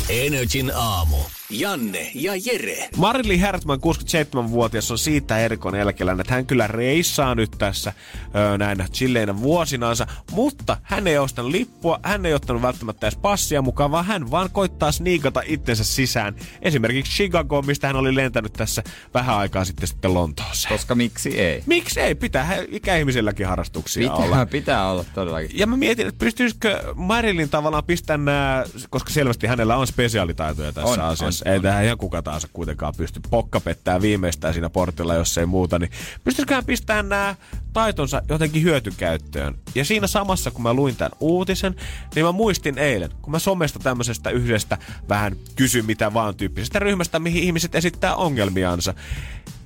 Energin 0.08 0.72
aamu. 0.74 1.16
Janne 1.50 2.10
ja 2.14 2.32
Jere. 2.44 2.88
Marili 2.96 3.38
Härtman, 3.38 3.78
67-vuotias, 3.78 4.90
on 4.90 4.98
siitä 4.98 5.38
erikoinen 5.38 5.80
eläkeläinen, 5.80 6.20
että 6.20 6.34
hän 6.34 6.46
kyllä 6.46 6.66
reissaa 6.66 7.34
nyt 7.34 7.50
tässä 7.58 7.92
öö, 8.34 8.58
näinä 8.58 8.86
chilleinä 8.92 9.40
vuosinaansa, 9.40 10.06
mutta 10.32 10.76
hän 10.82 11.06
ei 11.06 11.18
ostanut 11.18 11.50
lippua, 11.50 12.00
hän 12.02 12.26
ei 12.26 12.34
ottanut 12.34 12.62
välttämättä 12.62 13.06
edes 13.06 13.18
passia 13.18 13.62
mukaan, 13.62 13.90
vaan 13.90 14.04
hän 14.04 14.30
vaan 14.30 14.50
koittaa 14.52 14.92
sniikata 14.92 15.42
itsensä 15.46 15.84
sisään. 15.84 16.36
Esimerkiksi 16.62 17.12
Chicago, 17.12 17.62
mistä 17.62 17.86
hän 17.86 17.96
oli 17.96 18.14
lentänyt 18.14 18.52
tässä 18.52 18.82
vähän 19.14 19.36
aikaa 19.36 19.64
sitten 19.64 19.88
sitten 19.88 20.14
Lontooseen. 20.14 20.74
Koska 20.74 20.94
miksi 20.94 21.40
ei? 21.40 21.62
Miksi 21.66 22.00
ei? 22.00 22.14
Pitää 22.14 22.56
ikäihmisilläkin 22.68 23.46
harrastuksia 23.46 24.10
pitää, 24.10 24.26
olla. 24.26 24.46
Pitää 24.46 24.90
olla 24.90 25.04
todellakin. 25.14 25.58
Ja 25.58 25.66
mä 25.66 25.76
mietin, 25.76 26.06
että 26.06 26.18
pystyisikö 26.18 26.82
Marilyn 26.94 27.48
tavallaan 27.48 27.84
pistämään 27.84 28.24
nämä, 28.24 28.64
koska 28.90 29.10
selvästi 29.10 29.46
hänellä 29.46 29.76
on 29.76 29.86
spesiaalitaitoja 29.86 30.72
tässä 30.72 30.90
on, 30.90 31.00
asiassa 31.00 31.37
kanssa. 31.38 31.52
Ei 31.52 31.60
tähän 31.60 31.84
ihan 31.84 31.98
kuka 31.98 32.22
tahansa 32.22 32.48
kuitenkaan 32.52 32.94
pysty. 32.96 33.20
Pokka 33.30 33.60
pettää 33.60 34.02
viimeistään 34.02 34.54
siinä 34.54 34.70
portilla, 34.70 35.14
jos 35.14 35.38
ei 35.38 35.46
muuta. 35.46 35.78
Niin 35.78 35.90
pystyisiköhän 36.24 36.64
pistämään 36.64 37.08
nämä 37.08 37.34
taitonsa 37.72 38.22
jotenkin 38.28 38.62
hyötykäyttöön. 38.62 39.54
Ja 39.74 39.84
siinä 39.84 40.06
samassa, 40.06 40.50
kun 40.50 40.62
mä 40.62 40.74
luin 40.74 40.96
tämän 40.96 41.18
uutisen, 41.20 41.74
niin 42.14 42.26
mä 42.26 42.32
muistin 42.32 42.78
eilen, 42.78 43.10
kun 43.22 43.30
mä 43.30 43.38
somesta 43.38 43.78
tämmöisestä 43.78 44.30
yhdestä 44.30 44.78
vähän 45.08 45.36
kysy 45.56 45.82
mitä 45.82 46.14
vaan 46.14 46.34
tyyppisestä 46.34 46.78
ryhmästä, 46.78 47.18
mihin 47.18 47.42
ihmiset 47.42 47.74
esittää 47.74 48.16
ongelmiansa, 48.16 48.94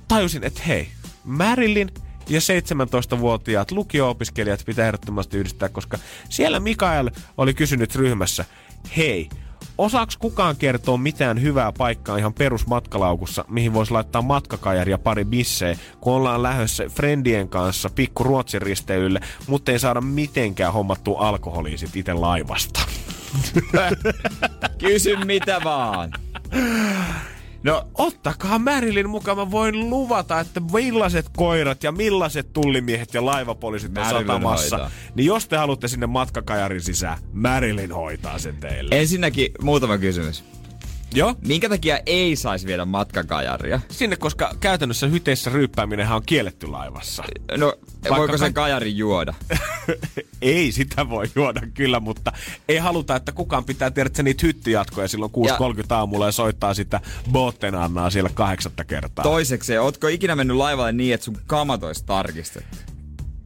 tajusin, 0.07 0.43
että 0.43 0.61
hei, 0.67 0.87
Marilyn 1.23 1.91
ja 2.29 2.39
17-vuotiaat 2.39 3.71
lukio-opiskelijat 3.71 4.63
pitää 4.65 4.85
ehdottomasti 4.85 5.37
yhdistää, 5.37 5.69
koska 5.69 5.97
siellä 6.29 6.59
Mikael 6.59 7.11
oli 7.37 7.53
kysynyt 7.53 7.95
ryhmässä, 7.95 8.45
hei, 8.97 9.29
Osaaks 9.77 10.17
kukaan 10.17 10.55
kertoa 10.55 10.97
mitään 10.97 11.41
hyvää 11.41 11.71
paikkaa 11.71 12.17
ihan 12.17 12.33
perusmatkalaukussa, 12.33 13.45
mihin 13.49 13.73
voisi 13.73 13.91
laittaa 13.91 14.21
matkakajari 14.21 14.91
ja 14.91 14.97
pari 14.97 15.25
bissejä, 15.25 15.77
kun 16.01 16.13
ollaan 16.13 16.43
lähdössä 16.43 16.89
friendien 16.89 17.49
kanssa 17.49 17.89
pikku 17.89 18.23
Ruotsin 18.23 18.61
risteilylle, 18.61 19.19
mutta 19.47 19.71
ei 19.71 19.79
saada 19.79 20.01
mitenkään 20.01 20.73
hommattua 20.73 21.27
alkoholia 21.27 21.77
sit 21.77 21.95
itse 21.95 22.13
laivasta. 22.13 22.79
Kysy 24.77 25.15
mitä 25.15 25.61
vaan. 25.63 26.11
No 27.63 27.87
ottakaa 27.93 28.59
Marilyn 28.59 29.09
mukaan, 29.09 29.37
mä 29.37 29.51
voin 29.51 29.89
luvata, 29.89 30.39
että 30.39 30.61
millaiset 30.73 31.25
koirat 31.37 31.83
ja 31.83 31.91
millaiset 31.91 32.53
tullimiehet 32.53 33.13
ja 33.13 33.25
laivapoliisit 33.25 33.97
on 33.97 34.05
satamassa. 34.05 34.77
hoitaa. 34.77 34.91
Niin 35.15 35.25
jos 35.25 35.47
te 35.47 35.57
haluatte 35.57 35.87
sinne 35.87 36.07
matkakajarin 36.07 36.81
sisään, 36.81 37.17
Marilyn 37.33 37.91
hoitaa 37.91 38.39
sen 38.39 38.55
teille. 38.57 38.99
Ensinnäkin 38.99 39.51
muutama 39.61 39.97
kysymys. 39.97 40.43
Joo? 41.13 41.35
Minkä 41.47 41.69
takia 41.69 41.99
ei 42.05 42.35
saisi 42.35 42.67
viedä 42.67 42.85
matkakajaria? 42.85 43.79
Sinne, 43.89 44.15
koska 44.15 44.55
käytännössä 44.59 45.07
hyteissä 45.07 45.49
ryyppääminenhän 45.49 46.15
on 46.15 46.23
kielletty 46.25 46.67
laivassa. 46.67 47.23
No, 47.57 47.73
voiko 48.09 48.31
ka- 48.31 48.37
sen 48.37 48.53
kajarin 48.53 48.97
juoda? 48.97 49.33
ei 50.41 50.71
sitä 50.71 51.09
voi 51.09 51.25
juoda 51.35 51.61
kyllä, 51.73 51.99
mutta 51.99 52.31
ei 52.67 52.77
haluta, 52.77 53.15
että 53.15 53.31
kukaan 53.31 53.65
pitää 53.65 53.91
tehdä 53.91 54.07
että 54.07 54.23
niitä 54.23 54.47
hyttyjatkoja 54.47 55.07
silloin 55.07 55.31
6.30 55.31 55.85
aamulla 55.89 56.25
ja 56.25 56.31
soittaa 56.31 56.73
sitä 56.73 57.01
Botten 57.31 57.75
Annaa 57.75 58.09
siellä 58.09 58.29
kahdeksatta 58.33 58.83
kertaa. 58.83 59.23
Toisekseen, 59.23 59.81
ootko 59.81 60.07
ikinä 60.07 60.35
mennyt 60.35 60.57
laivalle 60.57 60.91
niin, 60.91 61.13
että 61.13 61.25
sun 61.25 61.37
kamat 61.47 61.83
olisi 61.83 62.05
tarkistettu? 62.05 62.92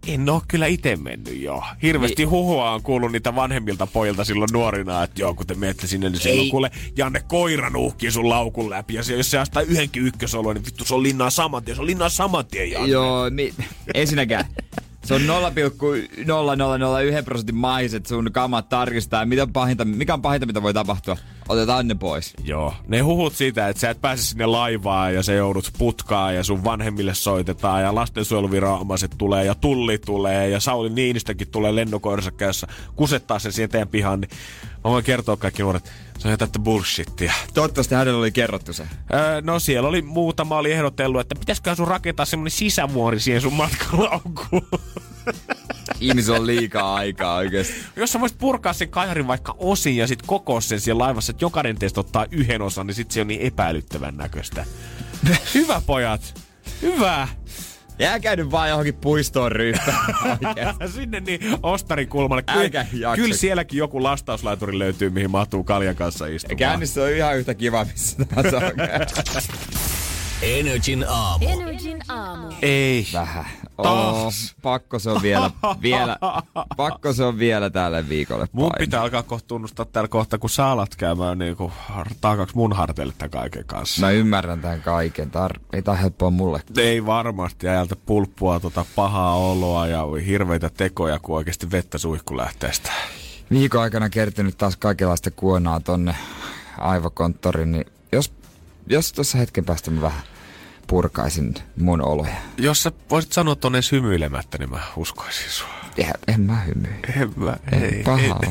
En 0.07 0.29
oo 0.29 0.41
kyllä 0.47 0.65
itse 0.67 0.95
mennyt 0.95 1.41
joo. 1.41 1.63
Hirveästi 1.83 2.21
Niin. 2.21 2.29
huhua 2.29 2.71
on 2.71 2.83
kuullut 2.83 3.11
niitä 3.11 3.35
vanhemmilta 3.35 3.87
pojilta 3.87 4.23
silloin 4.25 4.49
nuorina, 4.53 5.03
että 5.03 5.21
joo, 5.21 5.33
kun 5.33 5.47
te 5.47 5.53
menette 5.55 5.87
sinne, 5.87 6.09
niin 6.09 6.19
silloin 6.21 6.43
Ei. 6.45 6.49
kuule 6.51 6.71
Janne 6.97 7.19
koira 7.27 7.69
nuuhkii 7.69 8.11
sun 8.11 8.29
laukun 8.29 8.69
läpi. 8.69 8.93
Ja 8.93 9.03
se, 9.03 9.15
jos 9.15 9.31
se 9.31 9.37
astaa 9.37 9.61
yhdenkin 9.61 10.05
ykkösolua, 10.07 10.53
niin 10.53 10.65
vittu 10.65 10.85
se 10.85 10.95
on 10.95 11.03
linnaa 11.03 11.29
saman 11.29 11.63
tien. 11.63 11.75
Se 11.75 11.81
on 11.81 11.87
linnaa 11.87 12.09
saman 12.09 12.45
tien, 12.45 12.71
Janne. 12.71 12.89
Joo, 12.89 13.29
mi- 13.29 13.53
ensinnäkään. 13.93 14.45
Se 15.07 15.13
on 15.13 15.21
0,0001 15.21 15.27
prosentin 17.25 17.55
maiset 17.55 18.05
sun 18.05 18.29
kamat 18.31 18.69
tarkistaa. 18.69 19.25
Mitä 19.25 19.47
pahinta, 19.53 19.85
mikä 19.85 20.13
on 20.13 20.21
pahinta, 20.21 20.45
mitä 20.45 20.63
voi 20.63 20.73
tapahtua? 20.73 21.17
Otetaan 21.49 21.87
ne 21.87 21.95
pois. 21.95 22.33
Joo. 22.43 22.73
Ne 22.87 22.99
huhut 22.99 23.33
siitä, 23.33 23.67
että 23.67 23.79
sä 23.79 23.89
et 23.89 24.01
pääse 24.01 24.23
sinne 24.23 24.45
laivaan 24.45 25.13
ja 25.13 25.23
se 25.23 25.35
joudut 25.35 25.71
putkaan 25.77 26.35
ja 26.35 26.43
sun 26.43 26.63
vanhemmille 26.63 27.13
soitetaan 27.13 27.81
ja 27.81 27.95
lastensuojeluviranomaiset 27.95 29.15
tulee 29.17 29.45
ja 29.45 29.55
tulli 29.55 29.97
tulee 29.97 30.49
ja 30.49 30.59
Sauli 30.59 30.89
Niinistäkin 30.89 31.47
tulee 31.47 31.75
lennokoiransa 31.75 32.31
käyssä 32.31 32.67
kusettaa 32.95 33.39
sen 33.39 33.51
siihen 33.51 33.69
teidän 33.69 33.87
pihaan, 33.87 34.21
niin 34.21 34.31
mä 34.83 34.91
voin 34.91 35.03
kertoa 35.03 35.37
kaikki 35.37 35.63
nuoret, 35.63 35.91
se 36.17 36.27
on 36.27 36.37
täyttä 36.37 36.59
bullshittia. 36.59 37.33
Toivottavasti 37.53 37.95
hänelle 37.95 38.19
oli 38.19 38.31
kerrottu 38.31 38.73
se. 38.73 38.83
Öö, 39.13 39.41
no 39.41 39.59
siellä 39.59 39.89
oli 39.89 40.01
muutama 40.01 40.57
oli 40.57 40.71
ehdotellut, 40.71 41.21
että 41.21 41.35
pitäisiköhän 41.39 41.77
sun 41.77 41.87
rakentaa 41.87 42.25
semmonen 42.25 42.51
sisävuori 42.51 43.19
siihen 43.19 43.41
sun 43.41 43.53
matkalaukkuun. 43.53 44.67
Ihmisillä 45.99 46.37
on 46.37 46.47
liikaa 46.47 46.95
aikaa 46.95 47.35
oikeesti. 47.35 47.73
Jos 47.95 48.11
sä 48.11 48.19
voisit 48.19 48.37
purkaa 48.37 48.73
sen 48.73 48.89
kajarin 48.89 49.27
vaikka 49.27 49.55
osin 49.57 49.97
ja 49.97 50.07
sit 50.07 50.21
koko 50.21 50.61
sen 50.61 50.79
siellä 50.79 51.03
laivassa, 51.03 51.31
että 51.31 51.45
jokainen 51.45 51.79
teistä 51.79 51.99
ottaa 51.99 52.25
yhden 52.31 52.61
osan, 52.61 52.87
niin 52.87 52.95
sit 52.95 53.11
se 53.11 53.21
on 53.21 53.27
niin 53.27 53.41
epäilyttävän 53.41 54.17
näköistä. 54.17 54.65
Hyvä 55.53 55.81
pojat. 55.85 56.41
Hyvä. 56.81 57.27
Jääkää 57.99 58.35
nyt 58.35 58.51
vaan 58.51 58.69
johonkin 58.69 58.95
puistoon. 58.95 59.51
Oikeesti. 59.53 59.91
Sinne 60.95 61.19
niin 61.19 61.39
Ostarin 61.63 62.07
kulmalle. 62.07 62.43
Älkää 62.47 62.83
Kyllä, 62.83 63.15
kyllä 63.15 63.35
sielläkin 63.35 63.77
joku 63.77 64.03
lastauslaituri 64.03 64.79
löytyy, 64.79 65.09
mihin 65.09 65.31
mahtuu 65.31 65.63
kaljan 65.63 65.95
kanssa 65.95 66.27
istumaan. 66.27 66.57
Käynnissä 66.57 67.03
on 67.03 67.09
ihan 67.09 67.37
yhtä 67.37 67.53
kiva, 67.53 67.85
missä 67.85 68.25
tahansa 68.25 68.57
on. 68.57 68.73
Energin 70.41 71.05
aamu. 71.07 71.45
Energin 71.49 71.99
aamu. 72.09 72.53
Ei. 72.61 73.07
Vähän. 73.13 73.45
Taas. 73.83 74.55
Oh, 74.55 74.61
pakko 74.61 74.99
se 74.99 75.09
on 75.09 75.21
vielä, 75.21 75.51
vielä, 75.81 76.17
pakko 76.77 77.13
se 77.13 77.23
on 77.23 77.39
vielä 77.39 77.69
tälle 77.69 78.09
viikolle 78.09 78.47
Mun 78.51 78.63
painaa. 78.69 78.79
pitää 78.79 79.01
alkaa 79.01 79.23
kohta 79.23 79.47
tunnustaa 79.47 79.85
täällä 79.85 80.07
kohta, 80.07 80.37
kun 80.37 80.49
sä 80.49 80.67
alat 80.67 80.95
käymään 80.95 81.37
niinku 81.37 81.71
taakaksi 82.21 82.55
mun 82.55 82.73
harteille 82.73 83.13
tämän 83.17 83.29
kaiken 83.31 83.65
kanssa. 83.65 84.01
Mä 84.01 84.11
ymmärrän 84.11 84.61
tämän 84.61 84.81
kaiken. 84.81 85.31
Tar- 85.31 85.59
ei 85.73 85.81
tää 85.81 85.95
helppoa 85.95 86.29
mulle. 86.29 86.61
Ei 86.77 87.05
varmasti 87.05 87.67
ajalta 87.67 87.95
pulppua, 87.95 88.59
tota 88.59 88.85
pahaa 88.95 89.35
oloa 89.35 89.87
ja 89.87 90.03
hirveitä 90.25 90.69
tekoja, 90.69 91.19
kun 91.19 91.35
oikeasti 91.37 91.71
vettä 91.71 91.97
suihkulähteestä. 91.97 92.91
Viikon 93.51 93.81
aikana 93.81 94.09
kertynyt 94.09 94.57
taas 94.57 94.77
kaikenlaista 94.77 95.31
kuonaa 95.31 95.79
tonne 95.79 96.15
aivokonttoriin, 96.77 97.71
niin 97.71 97.85
jos, 98.11 98.33
jos 98.87 99.13
tuossa 99.13 99.37
hetken 99.37 99.65
päästä 99.65 99.91
mä 99.91 100.01
vähän 100.01 100.21
purkaisin 100.87 101.53
mun 101.79 102.01
oloja. 102.01 102.35
Jos 102.57 102.83
sä 102.83 102.91
voisit 103.09 103.33
sanoa 103.33 103.55
ton 103.55 103.75
edes 103.75 103.91
hymyilemättä, 103.91 104.57
niin 104.57 104.69
mä 104.69 104.79
uskoisin 104.95 105.49
sua. 105.49 105.67
En, 105.97 106.13
en 106.27 106.41
mä 106.41 106.59
hymyi. 106.61 106.89
En 107.21 107.33
mä, 107.35 107.57
ei. 107.71 108.03
Pahaa. 108.03 108.41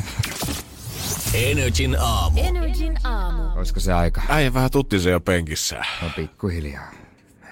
Energin 1.34 1.96
aamu. 2.00 2.40
Energin 2.40 2.98
aamu. 3.04 3.42
Olisiko 3.56 3.80
se 3.80 3.92
aika? 3.92 4.22
Äijä 4.28 4.54
vähän 4.54 4.70
tutti 4.70 5.00
se 5.00 5.10
jo 5.10 5.20
penkissä. 5.20 5.84
No 6.02 6.10
pikkuhiljaa. 6.16 6.90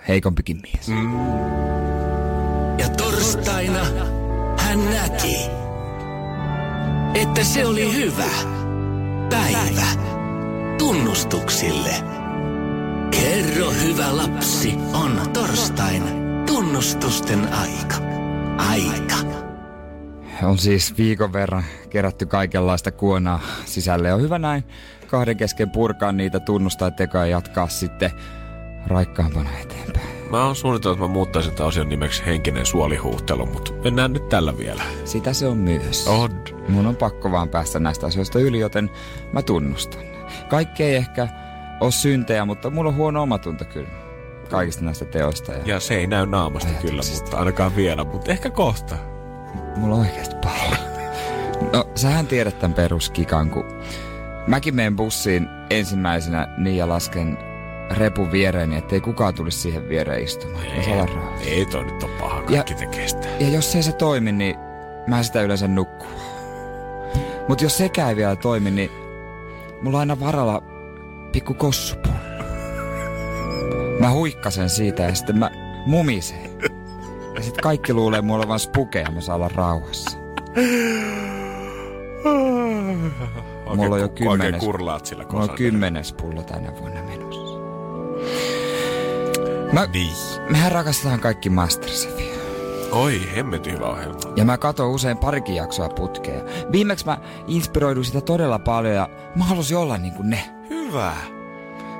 Heikompikin 0.09 0.61
mies. 0.63 0.89
Mm. 0.89 1.15
Ja 2.79 2.89
torstaina 2.89 3.85
hän 4.59 4.91
näki, 4.91 5.37
että 7.15 7.45
se 7.45 7.67
oli 7.67 7.95
hyvä 7.95 8.31
päivä 9.31 9.87
tunnustuksille. 10.79 12.24
Kerro 13.21 13.71
hyvä 13.71 14.17
lapsi, 14.17 14.75
on 14.93 15.21
torstain 15.33 16.03
tunnustusten 16.47 17.49
aika. 17.53 17.97
Aika. 18.59 19.17
On 20.43 20.59
siis 20.59 20.99
viikon 20.99 21.33
verran 21.33 21.65
kerätty 21.91 22.27
kaikenlaista 22.27 22.91
kuonaa 22.91 23.41
sisälle. 23.65 24.15
On 24.15 24.21
hyvä 24.23 24.39
näin 24.39 24.65
kahden 25.07 25.37
kesken 25.37 25.71
purkaa 25.71 26.13
niitä, 26.13 26.41
tunnustaa 26.41 26.91
tekoja 26.91 27.25
ja 27.25 27.31
jatkaa 27.31 27.69
sitten 27.69 28.11
raikkaampana 28.87 29.51
eteenpäin. 29.63 30.07
Mä 30.31 30.45
oon 30.45 30.57
suunnitellut, 30.57 30.99
että 30.99 31.09
mä 31.09 31.13
muuttaisin 31.13 31.55
tämän 31.55 31.69
osion 31.69 31.89
nimeksi 31.89 32.27
henkinen 32.27 32.67
suolihuuhtelu, 32.67 33.47
mutta 33.47 33.73
mennään 33.85 34.13
nyt 34.13 34.29
tällä 34.29 34.59
vielä. 34.59 34.83
Sitä 35.05 35.33
se 35.33 35.47
on 35.47 35.57
myös. 35.57 36.09
On. 36.09 36.31
Mun 36.69 36.87
on 36.87 36.97
pakko 36.97 37.31
vaan 37.31 37.49
päästä 37.49 37.79
näistä 37.79 38.07
asioista 38.07 38.39
yli, 38.39 38.59
joten 38.59 38.91
mä 39.33 39.43
tunnustan. 39.43 40.03
Kaikki 40.49 40.83
ei 40.83 40.95
ehkä 40.95 41.29
ole 41.81 41.93
syntejä, 41.93 42.45
mutta 42.45 42.71
mulla 42.71 42.89
on 42.91 42.97
huono 42.97 43.23
omatunto 43.23 43.65
kyllä 43.65 43.89
kaikista 44.51 44.85
näistä 44.85 45.05
teoista. 45.05 45.53
Ja, 45.53 45.59
Ja 45.65 45.81
se 45.81 45.95
ei 45.95 46.07
näy 46.07 46.27
naamasta 46.27 46.73
kyllä, 46.81 47.03
mutta 47.15 47.39
ainakaan 47.39 47.77
vielä, 47.77 48.05
mutta 48.05 48.31
ehkä 48.31 48.51
kohta. 48.51 48.97
mulla 49.77 49.95
on 49.95 50.01
oikeasti 50.01 50.35
paha. 50.43 50.77
No, 51.73 51.85
sähän 51.95 52.27
tiedät 52.27 52.59
tämän 52.59 52.75
peruskikan, 52.75 53.51
kun 53.51 53.65
mäkin 54.47 54.75
menen 54.75 54.97
bussiin 54.97 55.49
ensimmäisenä 55.71 56.49
niin 56.59 56.77
ja 56.77 56.89
lasken 56.89 57.39
repun 57.91 58.33
viereeni, 58.33 58.77
ettei 58.77 59.01
kukaan 59.01 59.35
tulisi 59.35 59.59
siihen 59.59 59.89
viereen 59.89 60.23
istumaan. 60.23 60.65
Rauhassa. 60.87 61.45
Ei 61.47 61.67
toi 61.67 61.85
nyt 61.85 62.03
ole 62.03 62.11
paha, 62.21 62.43
kaikki 62.43 62.75
tekee 62.75 63.09
sitä. 63.09 63.29
Ja 63.41 63.49
jos 63.49 63.75
ei 63.75 63.83
se 63.83 63.93
toimi, 63.93 64.33
niin 64.33 64.57
mä 65.07 65.23
sitä 65.23 65.43
yleensä 65.43 65.69
nukkuu. 65.69 66.09
Mut 67.49 67.61
jos 67.61 67.79
sekään 67.79 68.09
ei 68.11 68.17
vielä 68.17 68.37
toimi, 68.37 68.71
niin 68.71 68.91
mulla 69.83 69.97
on 69.97 70.01
aina 70.01 70.21
varalla 70.21 70.63
pikku 71.35 71.55
kossupullo. 71.55 72.15
Mä 74.01 74.11
huikkasen 74.11 74.71
siitä 74.71 75.03
ja 75.03 75.15
sitten 75.15 75.39
mä 75.39 75.51
mumisen. 75.87 76.51
Ja 77.35 77.43
sit 77.43 77.57
kaikki 77.57 77.93
luulee 77.95 78.21
mulla 78.23 78.39
olevan 78.41 78.59
spuke 78.61 79.01
ja 79.01 79.11
mä 79.11 79.21
saan 79.21 79.37
olla 79.37 79.49
rauhassa. 79.55 80.19
Oikein, 83.67 83.77
Mulla 83.77 83.95
on 83.95 84.01
jo 84.01 84.09
kymmenes- 84.09 84.61
kurlaat 84.65 85.07
sillä 85.07 85.25
Mulla 85.33 85.43
on 85.45 85.51
kymmenes 85.57 86.13
pullo 86.13 86.43
tänä 86.43 86.73
vuonna 86.81 87.03
menossa. 87.03 87.59
Mä, 89.73 89.87
Niin. 89.93 90.13
mehän 90.51 90.73
rakastetaan 90.73 91.21
kaikki 91.21 91.51
Masterchefia. 91.51 92.35
Oi, 92.93 93.21
hemmetin 93.37 93.73
hyvä 93.73 93.87
ohjelma. 93.87 94.19
Ja 94.37 94.45
mä 94.45 94.59
katon 94.59 94.91
usein 94.91 95.19
parikin 95.19 95.55
jaksoa 95.55 95.89
putkea. 95.89 96.41
Viimeksi 96.73 97.07
mä 97.07 97.19
inspiroiduin 97.47 98.05
sitä 98.07 98.21
todella 98.21 98.59
paljon 98.59 98.95
ja 98.95 99.09
mä 99.37 99.45
halusin 99.45 99.77
olla 99.77 99.99
niin 99.99 100.15
kuin 100.15 100.31
ne. 100.31 100.54
Hyvä. 100.95 101.13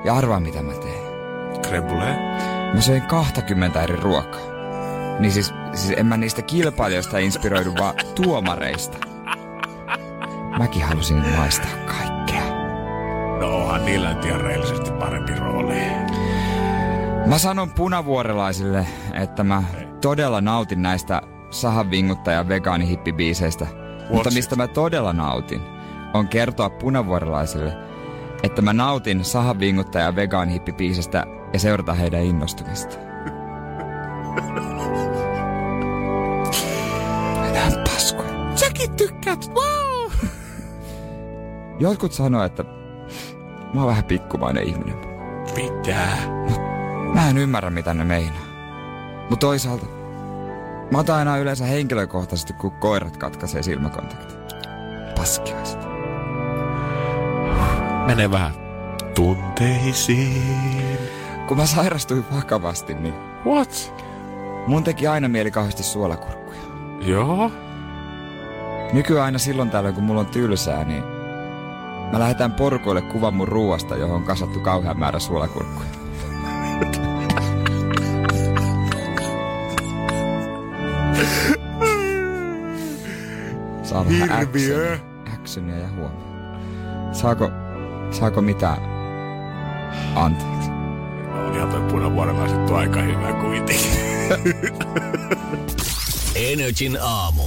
Ja 0.05 0.15
arvaa 0.15 0.39
mitä 0.39 0.63
mä 0.63 0.73
tein. 0.73 1.03
Creme 1.61 1.87
brulee. 1.87 2.15
Mä 2.73 2.81
söin 2.81 3.01
20 3.01 3.83
eri 3.83 3.95
ruokaa. 3.95 4.41
Niin 5.19 5.31
siis, 5.31 5.53
siis 5.73 5.93
en 5.97 6.05
mä 6.05 6.17
niistä 6.17 6.41
kilpailijoista 6.41 7.17
inspiroidu, 7.17 7.73
vaan 7.79 7.95
tuomareista. 8.15 8.97
Mäkin 10.57 10.83
halusin 10.83 11.23
maistaa 11.37 11.71
kaikkea. 11.85 12.43
No 13.39 13.57
onhan 13.57 13.85
niillä 13.85 14.13
nyt 14.13 14.25
ihan 14.25 14.41
reellisesti 14.41 14.91
parempi 14.91 15.35
rooli. 15.35 15.81
Mä 17.25 17.37
sanon 17.37 17.71
punavuorelaisille, 17.71 18.87
että 19.13 19.43
mä 19.43 19.63
todella 20.01 20.41
nautin 20.41 20.81
näistä 20.81 21.21
sahavinguttaja 21.49 22.47
vegaanihippibiiseistä. 22.47 23.67
Mutta 24.09 24.31
mistä 24.31 24.55
mä 24.55 24.67
todella 24.67 25.13
nautin, 25.13 25.61
on 26.13 26.27
kertoa 26.27 26.69
punavuorelaisille, 26.69 27.94
että 28.43 28.61
mä 28.61 28.73
nautin 28.73 29.25
sahavinguttaja 29.25 30.15
vegaanihippibiisestä 30.15 31.25
ja 31.53 31.59
seurata 31.59 31.93
heidän 31.93 32.23
innostumista. 32.23 32.95
Enää 37.49 37.83
paskuja. 37.83 38.55
Säkin 38.55 38.91
tykkäät, 38.91 39.51
wow! 39.53 40.11
Jotkut 41.79 42.11
sanoo, 42.11 42.43
että 42.43 42.63
mä 43.73 43.81
oon 43.81 43.87
vähän 43.87 44.03
pikkumainen 44.03 44.63
ihminen. 44.63 44.97
Mitä? 45.55 46.07
Mä 47.13 47.29
en 47.29 47.37
ymmärrä, 47.37 47.69
mitä 47.69 47.93
ne 47.93 48.05
meinaa. 48.05 48.45
Mutta 49.29 49.47
toisaalta, 49.47 49.85
mä 50.91 50.99
otan 50.99 51.17
aina 51.17 51.37
yleensä 51.37 51.65
henkilökohtaisesti, 51.65 52.53
kun 52.53 52.71
koirat 52.71 53.17
katkaisee 53.17 53.63
silmäkontakti. 53.63 54.33
Paskiaista. 55.15 55.94
Menee 58.05 58.31
vähän 58.31 58.51
tunteisiin. 59.15 60.97
Kun 61.47 61.57
mä 61.57 61.65
sairastuin 61.65 62.25
vakavasti, 62.35 62.93
niin 62.93 63.13
What? 63.45 63.93
mun 64.67 64.83
teki 64.83 65.07
aina 65.07 65.27
mieli 65.27 65.51
kauheasti 65.51 65.83
suolakurkkuja. 65.83 66.59
Joo. 67.01 67.51
Nykyään 68.93 69.25
aina 69.25 69.37
silloin 69.39 69.69
tällöin, 69.69 69.95
kun 69.95 70.03
mulla 70.03 70.19
on 70.19 70.25
tylsää, 70.25 70.83
niin 70.83 71.03
mä 72.11 72.19
lähetän 72.19 72.51
porukoille 72.53 73.01
kuvan 73.01 73.33
mun 73.33 73.47
ruuasta, 73.47 73.95
johon 73.95 74.15
on 74.15 74.23
kasattu 74.23 74.59
kauhean 74.59 74.99
määrä 74.99 75.19
suolakurkkuja. 75.19 75.89
Saa 83.83 84.05
vähän 84.05 84.29
actionia- 84.29 84.99
actionia 85.33 85.77
ja 85.77 85.87
huomioon. 85.87 86.55
Saako, 87.11 87.51
saako 88.15 88.41
mitään 88.41 88.81
anteeksi? 90.15 90.69
Olihan 91.49 91.69
toi 91.69 91.81
punavuoren 91.91 92.35
asettu 92.35 92.75
aika 92.75 93.01
hyvä 93.01 93.33
kuitenkin. 93.33 93.91
Energin 96.51 96.97
aamu. 97.01 97.41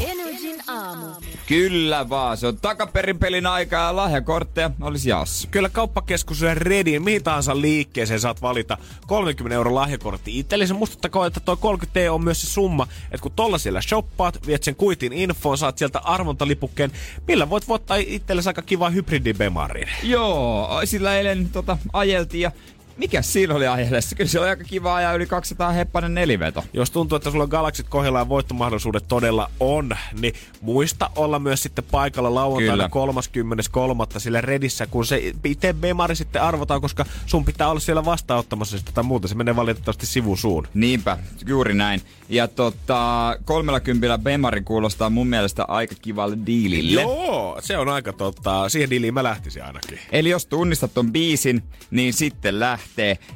Aamu. 0.89 1.07
Kyllä 1.47 2.09
vaan, 2.09 2.37
se 2.37 2.47
on 2.47 2.57
takaperin 2.57 3.19
pelin 3.19 3.47
aikaa 3.47 3.87
ja 3.87 3.97
lahjakortteja 3.97 4.71
olisi 4.81 5.09
jaossa. 5.09 5.49
Kyllä 5.51 5.69
kauppakeskus 5.69 6.41
ja 6.41 6.55
Redin, 6.55 7.03
mihin 7.03 7.25
tahansa 7.25 7.61
liikkeeseen 7.61 8.21
saat 8.21 8.43
valita 8.43 8.79
30 9.07 9.55
euro 9.55 9.75
lahjakortti 9.75 10.39
itsellesi. 10.39 10.75
Muistuttakoon, 10.75 11.27
että 11.27 11.41
toi 11.41 11.57
30 11.57 12.01
T 12.01 12.11
on 12.11 12.25
myös 12.25 12.41
se 12.41 12.47
summa, 12.47 12.87
että 13.05 13.23
kun 13.23 13.33
tolla 13.33 13.59
siellä 13.59 13.81
shoppaat, 13.83 14.47
viet 14.47 14.63
sen 14.63 14.77
kuitin 14.77 15.13
infoon, 15.13 15.59
saat 15.59 15.79
sieltä 15.79 15.99
arvontalipukkeen, 15.99 16.93
millä 17.29 17.51
voit 17.51 17.69
voittaa 17.69 17.97
itsellesi 17.97 18.49
aika 18.49 18.63
kiva 18.63 18.91
hybridibemarin. 18.91 19.89
Joo, 20.03 20.81
sillä 20.85 21.17
eilen 21.17 21.49
tota, 21.49 21.79
ajeltiin 21.93 22.43
ja 22.43 22.53
mikä 22.99 23.23
siinä 23.23 23.55
oli 23.55 23.67
ajellessa? 23.67 24.17
Kyllä 24.17 24.31
se 24.31 24.41
oli 24.41 24.49
aika 24.49 24.65
kiva 24.65 24.95
ajaa 24.95 25.15
yli 25.15 25.27
200 25.27 25.73
heppanen 25.73 26.15
neliveto. 26.15 26.65
Jos 26.73 26.91
tuntuu, 26.91 27.17
että 27.17 27.31
sulla 27.31 27.45
on 27.45 27.51
galaksit 27.51 27.87
kohdalla 27.89 28.19
ja 28.19 28.29
voittomahdollisuudet 28.29 29.05
todella 29.09 29.51
on, 29.61 29.97
niin 30.21 30.35
muista 30.61 31.11
olla 31.17 31.39
myös 31.39 31.63
sitten 31.63 31.85
paikalla 31.91 32.35
lauantaina 32.35 32.75
Kyllä. 32.75 32.89
33. 32.89 34.05
sillä 34.19 34.41
Redissä, 34.41 34.87
kun 34.87 35.07
se 35.07 35.33
itse 35.45 35.73
Bemari 35.73 36.17
sitten 36.17 36.43
arvotaan, 36.43 36.81
koska 36.81 37.05
sun 37.27 37.45
pitää 37.45 37.71
olla 37.71 37.81
siellä 37.81 38.05
vastaanottamassa 38.05 38.79
sitä 38.79 38.93
tai 38.95 39.05
muuta. 39.05 39.29
Se 39.29 39.35
menee 39.35 39.57
valitettavasti 39.57 40.07
sivusuun. 40.07 40.69
Niinpä, 40.75 41.19
juuri 41.47 41.75
näin. 41.75 42.01
Ja 42.29 42.49
tota, 42.49 43.37
30 43.45 44.19
Bemari 44.19 44.61
kuulostaa 44.61 45.11
mun 45.11 45.27
mielestä 45.27 45.65
aika 45.65 45.95
kivalle 46.03 46.39
diilille. 46.47 47.03
Joo, 47.03 47.59
se 47.61 47.79
on 47.79 47.89
aika 47.89 48.13
totta. 48.13 48.69
Siihen 48.69 48.91
diiliin 48.91 49.15
mä 49.15 49.23
lähtisin 49.23 49.65
ainakin. 49.65 49.99
Eli 50.13 50.31
jos 50.31 50.47
tunnistat 50.47 50.95
ton 50.95 51.13
biisin, 51.13 51.63
niin 51.91 52.13
sitten 52.13 52.61
lähtee. 52.61 52.88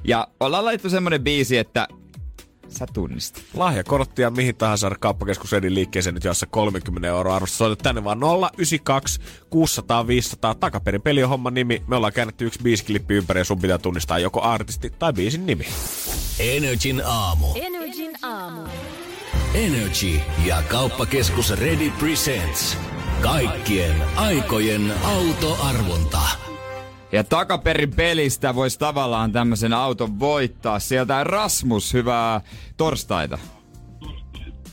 Ja 0.04 0.28
ollaan 0.40 0.64
laitettu 0.64 0.90
semmonen 0.90 1.24
biisi, 1.24 1.58
että 1.58 1.88
sä 2.78 2.86
tunnistat. 2.92 3.42
Lahjakorttia 3.54 4.30
mihin 4.30 4.56
tahansa 4.56 4.90
kauppakeskus 5.00 5.52
Edin 5.52 5.74
liikkeeseen 5.74 6.14
nyt 6.14 6.24
jossa 6.24 6.46
30 6.46 7.08
euroa 7.08 7.36
arvosta. 7.36 7.56
Soita 7.56 7.82
tänne 7.82 8.04
vaan 8.04 8.18
092 8.18 9.20
600 9.50 10.06
500. 10.06 10.54
Takaperin 10.54 11.02
peli 11.02 11.22
on 11.22 11.28
homman 11.28 11.54
nimi. 11.54 11.82
Me 11.86 11.96
ollaan 11.96 12.12
käännetty 12.12 12.46
yksi 12.46 12.60
biisiklippi 12.62 13.14
ympäri 13.14 13.40
ja 13.40 13.44
sun 13.44 13.58
pitää 13.58 13.78
tunnistaa 13.78 14.18
joko 14.18 14.42
artisti 14.42 14.90
tai 14.98 15.12
biisin 15.12 15.46
nimi. 15.46 15.66
Energin 16.38 17.02
aamu. 17.04 17.46
Energin 17.54 18.12
aamu. 18.22 18.68
Energy 19.54 20.20
ja 20.46 20.62
kauppakeskus 20.62 21.50
Ready 21.50 21.90
Presents. 21.90 22.78
Kaikkien 23.22 24.02
aikojen 24.16 24.92
autoarvonta. 25.04 26.51
Ja 27.12 27.24
takaperin 27.24 27.94
pelistä 27.94 28.54
voisi 28.54 28.78
tavallaan 28.78 29.32
tämmöisen 29.32 29.72
auton 29.72 30.20
voittaa. 30.20 30.78
Sieltä 30.78 31.24
Rasmus, 31.24 31.92
hyvää 31.94 32.40
torstaita. 32.76 33.38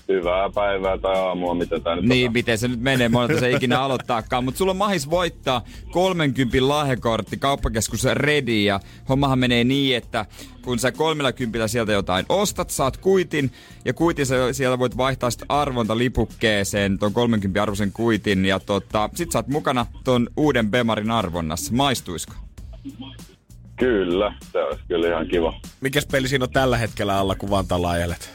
Hyvää 0.09 0.49
päivää 0.49 0.97
tai 0.97 1.15
aamua, 1.15 1.53
mitä 1.53 1.79
tää 1.79 1.95
nyt 1.95 2.05
Niin, 2.05 2.31
miten 2.31 2.57
se 2.57 2.67
nyt 2.67 2.79
menee, 2.79 3.09
monelta 3.09 3.39
se 3.39 3.51
ikinä 3.51 3.81
aloittaakaan. 3.85 4.43
Mutta 4.43 4.57
sulla 4.57 4.71
on 4.71 4.77
mahis 4.77 5.09
voittaa 5.09 5.63
30 5.91 6.57
lahjakortti 6.67 7.37
kauppakeskus 7.37 8.03
Redi. 8.03 8.65
Ja 8.65 8.79
hommahan 9.09 9.39
menee 9.39 9.63
niin, 9.63 9.95
että 9.97 10.25
kun 10.61 10.79
sä 10.79 10.91
30 10.91 11.67
sieltä 11.67 11.91
jotain 11.91 12.25
ostat, 12.29 12.69
saat 12.69 12.97
kuitin. 12.97 13.51
Ja 13.85 13.93
kuitin 13.93 14.25
sä 14.25 14.53
siellä 14.53 14.79
voit 14.79 14.97
vaihtaa 14.97 15.29
sit 15.29 15.43
arvonta 15.49 15.97
lipukkeeseen, 15.97 16.99
ton 16.99 17.13
30 17.13 17.61
arvoisen 17.61 17.91
kuitin. 17.91 18.45
Ja 18.45 18.59
tota, 18.59 19.09
sit 19.15 19.31
sä 19.31 19.39
oot 19.39 19.47
mukana 19.47 19.85
ton 20.03 20.27
uuden 20.37 20.71
Bemarin 20.71 21.11
arvonnassa. 21.11 21.73
Maistuisko? 21.73 22.33
Kyllä, 23.79 24.33
se 24.51 24.63
olisi 24.63 24.81
kyllä 24.87 25.07
ihan 25.07 25.27
kiva. 25.27 25.53
Mikäs 25.81 26.05
peli 26.11 26.27
siinä 26.27 26.43
on 26.43 26.51
tällä 26.51 26.77
hetkellä 26.77 27.17
alla, 27.17 27.35
kun 27.35 27.49
Vantaalla 27.49 27.89
ajelet? 27.89 28.33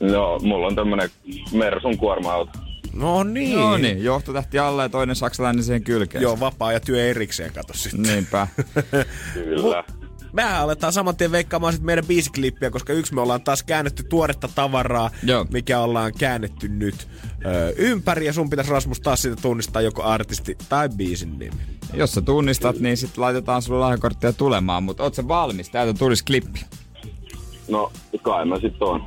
No, 0.00 0.38
mulla 0.38 0.66
on 0.66 0.74
tämmönen 0.74 1.10
Mersun 1.52 1.98
kuorma-auto. 1.98 2.58
No 2.92 3.22
niin. 3.22 3.58
No 3.58 3.76
niin, 3.76 4.04
johtotähti 4.04 4.58
alla 4.58 4.82
ja 4.82 4.88
toinen 4.88 5.16
saksalainen 5.16 5.64
siihen 5.64 5.82
kylkeen. 5.84 6.22
Joo, 6.22 6.40
vapaa 6.40 6.72
ja 6.72 6.80
työ 6.80 7.10
erikseen, 7.10 7.52
kato 7.52 7.74
sitten. 7.74 8.02
Niinpä. 8.02 8.46
Kyllä. 9.34 9.84
Mehän 10.32 10.60
aletaan 10.60 10.92
saman 10.92 11.16
tien 11.16 11.32
veikkaamaan 11.32 11.72
sit 11.72 11.82
meidän 11.82 12.06
biisiklippiä, 12.06 12.70
koska 12.70 12.92
yksi 12.92 13.14
me 13.14 13.20
ollaan 13.20 13.42
taas 13.42 13.62
käännetty 13.62 14.02
tuoretta 14.02 14.48
tavaraa, 14.54 15.10
Joo. 15.22 15.46
mikä 15.52 15.80
ollaan 15.80 16.12
käännetty 16.18 16.68
nyt 16.68 17.08
ö, 17.46 17.74
ympäri. 17.76 18.26
Ja 18.26 18.32
sun 18.32 18.50
pitäisi 18.50 18.70
Rasmus 18.70 19.00
taas 19.00 19.22
siitä 19.22 19.42
tunnistaa 19.42 19.82
joko 19.82 20.02
artisti 20.02 20.58
tai 20.68 20.88
biisin 20.88 21.38
nimi. 21.38 21.56
Jos 21.94 22.12
sä 22.12 22.20
tunnistat, 22.20 22.78
niin 22.78 22.96
sitten 22.96 23.22
laitetaan 23.22 23.62
sulle 23.62 23.80
lahjakortteja 23.80 24.32
tulemaan. 24.32 24.82
Mutta 24.82 25.02
oot 25.02 25.14
sä 25.14 25.28
valmis? 25.28 25.70
Täältä 25.70 25.98
tulisi 25.98 26.24
klippi. 26.24 26.60
No, 27.68 27.92
kai 28.22 28.44
mä 28.44 28.60
sit 28.60 28.82
on. 28.82 29.02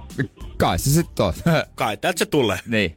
Kai 0.59 0.79
se 0.79 0.89
sitten 0.89 1.25
on. 1.25 1.33
Kai 1.75 1.97
täältä 1.97 2.19
se 2.19 2.25
tulee. 2.25 2.59
niin. 2.65 2.95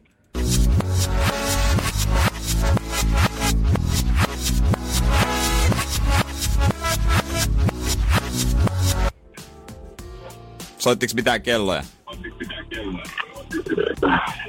Soittiks 10.78 11.14
mitään 11.14 11.42
kelloja? 11.42 11.82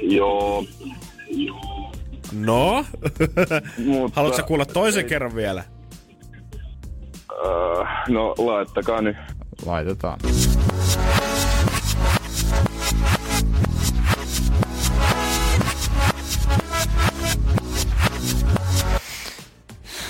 Joo, 0.02 0.64
No? 2.32 2.84
mutta... 3.84 4.16
Haluatko 4.20 4.42
kuulla 4.46 4.66
toisen 4.66 5.04
kerran 5.04 5.34
vielä? 5.34 5.64
Öö, 7.32 7.84
no, 8.08 8.34
laittakaa 8.38 9.02
nyt. 9.02 9.16
Laitetaan. 9.66 10.20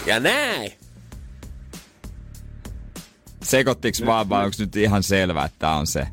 Ja 0.07 0.21
näin. 0.21 0.73
Sekoittiks 3.43 4.07
vaan 4.07 4.29
vai 4.29 4.45
onks 4.45 4.59
nyt 4.59 4.77
ihan 4.77 5.03
selvää, 5.03 5.45
että 5.45 5.59
tää 5.59 5.77
on 5.77 5.87
se? 5.87 6.07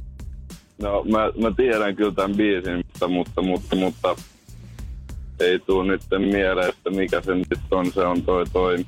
No, 0.81 1.03
mä, 1.03 1.49
mä 1.49 1.55
tiedän 1.55 1.95
kyllä 1.95 2.11
tämän 2.11 2.37
biisin, 2.37 2.83
mutta, 2.85 3.07
mutta, 3.07 3.41
mutta, 3.41 3.75
mutta 3.75 4.15
ei 5.39 5.59
tuu 5.59 5.83
nyt 5.83 6.01
mieleen, 6.31 6.69
että 6.69 6.89
mikä 6.89 7.21
se 7.21 7.35
nyt 7.35 7.71
on. 7.71 7.91
Se 7.91 7.99
on 7.99 8.21
toi 8.21 8.45
toi. 8.53 8.85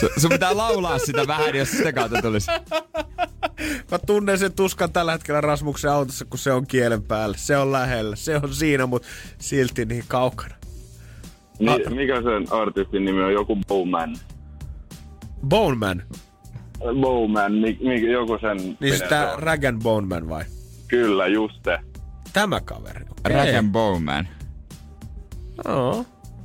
Su, 0.00 0.08
sun 0.20 0.30
pitää 0.30 0.56
laulaa 0.56 0.98
sitä 0.98 1.26
vähän, 1.26 1.54
jos 1.54 1.70
sitä 1.70 1.92
kautta 1.92 2.22
tulisi. 2.22 2.50
Mä 3.90 3.98
tunnen 4.06 4.38
sen 4.38 4.52
tuskan 4.52 4.92
tällä 4.92 5.12
hetkellä 5.12 5.40
Rasmuksen 5.40 5.90
autossa, 5.90 6.24
kun 6.24 6.38
se 6.38 6.52
on 6.52 6.66
kielen 6.66 7.02
päällä. 7.02 7.36
Se 7.36 7.56
on 7.56 7.72
lähellä, 7.72 8.16
se 8.16 8.36
on 8.36 8.54
siinä, 8.54 8.86
mutta 8.86 9.08
silti 9.38 9.84
niin 9.84 10.04
kaukana. 10.08 10.57
Mi- 11.58 11.96
mikä 11.96 12.22
sen 12.22 12.52
artistin 12.52 13.04
nimi 13.04 13.22
on? 13.22 13.32
Joku 13.32 13.58
Bowman. 13.68 14.16
Bone 15.48 15.76
Man. 15.76 16.02
Bowman, 17.00 17.52
mi- 17.52 17.78
mi- 17.82 18.12
joku 18.12 18.38
sen... 18.40 18.56
Niin 18.56 18.76
siis 18.80 19.02
tää 19.02 19.30
se. 19.30 19.40
Rag 19.40 19.64
and 19.64 19.82
Bone 19.82 20.06
Man 20.06 20.28
vai? 20.28 20.44
Kyllä, 20.88 21.26
just 21.26 21.64
se. 21.64 21.78
Tämä 22.32 22.60
kaveri. 22.60 23.04
Okei. 23.10 23.36
Rag 23.36 23.54
and 23.54 23.72
Bowman. 23.72 24.28
Joo, 25.64 26.04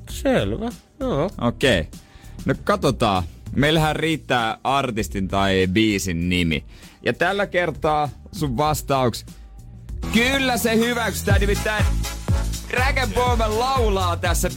selvä. 0.09 0.69
Joo. 0.99 1.29
Okei. 1.41 1.79
Okay. 1.79 1.99
No 2.45 2.53
katsotaan. 2.63 3.23
Meillähän 3.55 3.95
riittää 3.95 4.57
artistin 4.63 5.27
tai 5.27 5.67
biisin 5.73 6.29
nimi. 6.29 6.65
Ja 7.05 7.13
tällä 7.13 7.47
kertaa 7.47 8.09
sun 8.31 8.57
vastauks. 8.57 9.25
Kyllä 10.13 10.57
se 10.57 10.77
hyväksytään, 10.77 11.41
nimittäin 11.41 11.85
Rag 12.73 13.13
Bowman 13.13 13.59
laulaa 13.59 14.17
tässä 14.17 14.49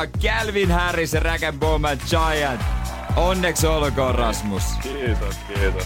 on 0.00 0.08
Calvin 0.22 0.70
Harris 0.70 1.12
ja 1.12 1.20
Rag 1.20 1.40
Bowman 1.58 1.98
Giant. 2.10 2.60
Onneksi 3.16 3.66
olkoon 3.66 4.14
Rasmus. 4.14 4.62
Kiitos, 4.82 5.34
kiitos. 5.54 5.84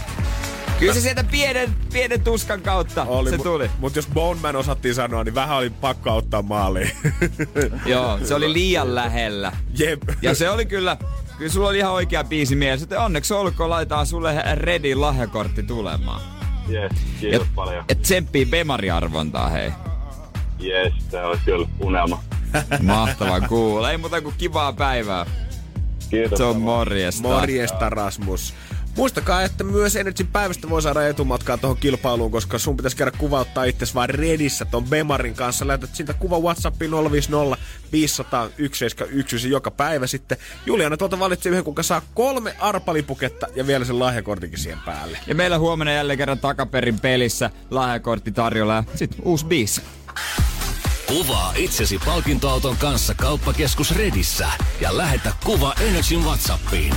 Kyllä 0.78 0.94
se 0.94 1.00
sieltä 1.00 1.24
pienen, 1.24 1.76
pienen 1.92 2.20
tuskan 2.20 2.62
kautta 2.62 3.04
Oli, 3.04 3.30
se 3.30 3.38
tuli. 3.38 3.70
Mut 3.78 3.96
jos 3.96 4.06
Bone 4.06 4.40
Man 4.40 4.56
osattiin 4.56 4.94
sanoa, 4.94 5.24
niin 5.24 5.34
vähän 5.34 5.56
oli 5.56 5.70
pakko 5.70 6.10
auttaa 6.10 6.42
maaliin. 6.42 6.90
Joo, 7.86 8.18
se 8.24 8.34
oli 8.34 8.52
liian 8.52 8.94
lähellä. 8.94 9.52
Jep. 9.78 10.02
Ja 10.22 10.34
se 10.34 10.50
oli 10.50 10.66
kyllä, 10.66 10.96
kyllä 11.38 11.52
sulla 11.52 11.68
oli 11.68 11.78
ihan 11.78 11.92
oikea 11.92 12.24
biisi 12.24 12.56
mielessä. 12.56 12.82
Joten 12.82 12.98
onneksi 12.98 13.34
olkoon, 13.34 13.70
laitetaan 13.70 14.06
sulle 14.06 14.34
Redin 14.54 15.00
lahjakortti 15.00 15.62
tulemaan. 15.62 16.20
Yes, 16.70 16.92
kiitos 17.20 17.46
ja, 17.46 17.52
paljon. 17.54 17.84
Ja 17.88 17.94
tsemppii 17.94 18.46
Bemari-arvontaa, 18.46 19.48
hei. 19.48 19.72
Yes, 20.62 20.92
se 21.10 21.22
olisi 21.22 21.42
kyllä 21.44 21.68
unelma. 21.80 22.24
Mahtava 22.82 23.40
kuulla. 23.40 23.90
Ei 23.90 23.98
muuta 23.98 24.20
kuin 24.20 24.34
kivaa 24.38 24.72
päivää. 24.72 25.26
Kiitos. 26.10 26.38
Se 26.38 26.44
on 26.44 26.60
morjesta. 26.60 27.22
Morjesta 27.22 27.90
Rasmus. 27.90 28.54
Muistakaa, 28.96 29.42
että 29.42 29.64
myös 29.64 29.96
Energy 29.96 30.24
päivästä 30.32 30.68
voi 30.68 30.82
saada 30.82 31.08
etumatkaa 31.08 31.58
tuohon 31.58 31.76
kilpailuun, 31.76 32.30
koska 32.30 32.58
sun 32.58 32.76
pitäisi 32.76 32.96
käydä 32.96 33.12
kuvauttaa 33.18 33.64
itse 33.64 33.86
vaan 33.94 34.10
Redissä 34.10 34.64
ton 34.64 34.84
Bemarin 34.84 35.34
kanssa. 35.34 35.66
Lähetät 35.66 35.94
siitä 35.94 36.14
kuva 36.14 36.40
WhatsAppiin 36.40 36.90
050 36.90 37.56
500 37.92 38.44
171 38.44 39.50
joka 39.50 39.70
päivä 39.70 40.06
sitten. 40.06 40.38
Juliana 40.66 40.96
tuolta 40.96 41.18
valitsi 41.18 41.48
yhden, 41.48 41.64
kuka 41.64 41.82
saa 41.82 42.02
kolme 42.14 42.56
arpalipuketta 42.58 43.46
ja 43.54 43.66
vielä 43.66 43.84
sen 43.84 43.98
lahjakortinkin 43.98 44.58
siihen 44.58 44.78
päälle. 44.86 45.18
Ja 45.26 45.34
meillä 45.34 45.58
huomenna 45.58 45.92
jälleen 45.92 46.18
kerran 46.18 46.38
takaperin 46.38 47.00
pelissä 47.00 47.50
lahjakortti 47.70 48.32
tarjolla 48.32 48.74
ja 48.74 48.84
sit 48.94 49.16
uusi 49.22 49.46
biisi. 49.46 49.82
Kuvaa 51.06 51.52
itsesi 51.56 51.98
palkintoauton 51.98 52.76
kanssa 52.76 53.14
kauppakeskus 53.14 53.90
Redissä 53.90 54.48
ja 54.80 54.96
lähetä 54.96 55.32
kuva 55.44 55.74
Energyn 55.80 56.24
Whatsappiin. 56.24 56.94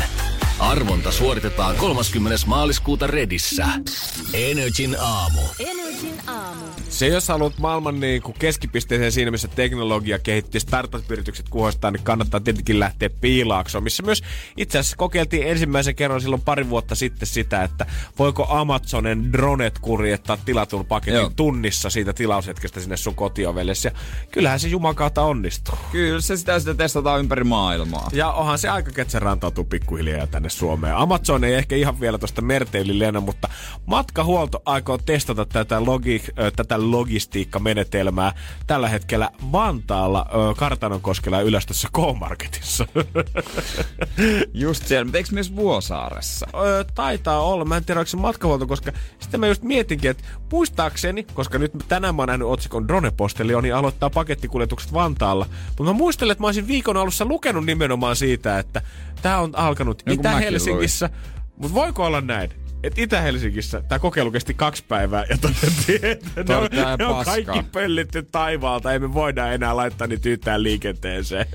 Arvonta 0.61 1.11
suoritetaan 1.11 1.75
30. 1.75 2.37
maaliskuuta 2.45 3.07
Redissä. 3.07 3.67
Energin 4.33 4.95
aamu. 4.99 5.41
Energin 5.59 6.21
aamu. 6.27 6.65
Se, 6.89 7.07
jos 7.07 7.27
haluat 7.27 7.57
maailman 7.57 7.99
niin 7.99 8.21
kuin 8.21 8.35
keskipisteeseen 8.39 9.11
siinä, 9.11 9.31
missä 9.31 9.47
teknologia 9.47 10.19
kehittyy, 10.19 10.61
startup-yritykset 10.61 11.49
kuhostaa, 11.49 11.91
niin 11.91 12.03
kannattaa 12.03 12.39
tietenkin 12.39 12.79
lähteä 12.79 13.09
piilaaksoon, 13.21 13.83
missä 13.83 14.03
myös 14.03 14.23
itse 14.57 14.79
asiassa 14.79 14.97
kokeiltiin 14.97 15.47
ensimmäisen 15.47 15.95
kerran 15.95 16.21
silloin 16.21 16.41
pari 16.41 16.69
vuotta 16.69 16.95
sitten 16.95 17.27
sitä, 17.27 17.63
että 17.63 17.85
voiko 18.19 18.47
Amazonen 18.49 19.33
dronet 19.33 19.79
kurjettaa 19.79 20.37
tilatun 20.37 20.85
paketin 20.85 21.19
Joo. 21.19 21.31
Tunnissa 21.35 21.89
siitä 21.89 22.13
tilaushetkestä 22.13 22.79
sinne 22.79 22.97
sun 22.97 23.15
kotiovelles. 23.15 23.85
Ja 23.85 23.91
kyllähän 24.31 24.59
se 24.59 24.67
juman 24.67 24.95
kautta 24.95 25.21
onnistuu. 25.21 25.75
Kyllä 25.91 26.21
se 26.21 26.37
sitä 26.37 26.59
sitten 26.59 26.77
testataan 26.77 27.19
ympäri 27.19 27.43
maailmaa. 27.43 28.09
Ja 28.13 28.31
onhan 28.31 28.57
se 28.57 28.69
aika, 28.69 28.89
että 28.89 29.11
se 29.11 29.19
rantautuu 29.19 29.63
pikkuhiljaa 29.63 30.27
tänne 30.27 30.49
Suomeen. 30.51 30.95
Amazon 30.95 31.43
ei 31.43 31.53
ehkä 31.53 31.75
ihan 31.75 31.99
vielä 31.99 32.17
tuosta 32.17 32.41
merteili 32.41 32.99
lennä, 32.99 33.19
mutta 33.19 33.49
matkahuolto 33.85 34.61
aikoo 34.65 34.97
testata 34.97 35.45
tätä, 35.45 35.85
logi, 35.85 36.23
tätä 36.55 36.91
logistiikkamenetelmää 36.91 38.33
tällä 38.67 38.89
hetkellä 38.89 39.29
Vantaalla, 39.51 40.25
Kartanonkoskella 40.57 41.37
ja 41.37 41.43
Ylästössä 41.43 41.87
K-Marketissa. 41.93 42.87
Just 44.53 44.87
siellä, 44.87 45.05
mutta 45.05 45.17
eikö 45.17 45.29
myös 45.31 45.55
Vuosaaressa? 45.55 46.47
Ö, 46.53 46.85
taitaa 46.95 47.41
olla. 47.41 47.65
Mä 47.65 47.77
en 47.77 47.85
tiedä, 47.85 47.99
onko 47.99 48.09
se 48.09 48.17
matkahuolto, 48.17 48.67
koska 48.67 48.91
sitten 49.19 49.39
mä 49.39 49.47
just 49.47 49.63
mietinkin, 49.63 50.11
että 50.11 50.23
muistaakseni, 50.51 51.23
koska 51.23 51.57
nyt 51.57 51.71
tänään 51.87 52.15
mä 52.15 52.21
oon 52.21 52.27
nähnyt 52.27 52.47
otsikon 52.47 52.87
Drone-postelioni 52.87 53.71
aloittaa 53.71 54.09
pakettikuljetukset 54.09 54.93
Vantaalla. 54.93 55.45
Mutta 55.67 55.83
mä 55.83 55.93
muistelen, 55.93 56.31
että 56.31 56.43
mä 56.43 56.47
olisin 56.47 56.67
viikon 56.67 56.97
alussa 56.97 57.25
lukenut 57.25 57.65
nimenomaan 57.65 58.15
siitä, 58.15 58.59
että 58.59 58.81
tämä 59.21 59.37
on 59.37 59.55
alkanut 59.55 60.03
Niin 60.05 60.19
Itä-Helsingissä. 60.19 61.09
Mutta 61.57 61.73
voiko 61.73 62.05
olla 62.05 62.21
näin? 62.21 62.51
Että 62.83 63.01
Itä-Helsingissä 63.01 63.81
tämä 63.81 63.99
kokeilu 63.99 64.31
kesti 64.31 64.53
kaksi 64.53 64.83
päivää 64.87 65.25
ja 65.29 65.37
todettiin, 65.37 66.05
että 66.05 66.43
ne 66.47 66.55
on, 66.55 66.69
ne 66.99 67.05
on 67.05 67.25
kaikki 67.25 67.63
pöllitty 67.71 68.23
taivaalta. 68.23 68.93
Ei 68.93 68.99
me 68.99 69.13
voida 69.13 69.51
enää 69.51 69.75
laittaa 69.75 70.07
niitä 70.07 70.29
yhtään 70.29 70.63
liikenteeseen. 70.63 71.45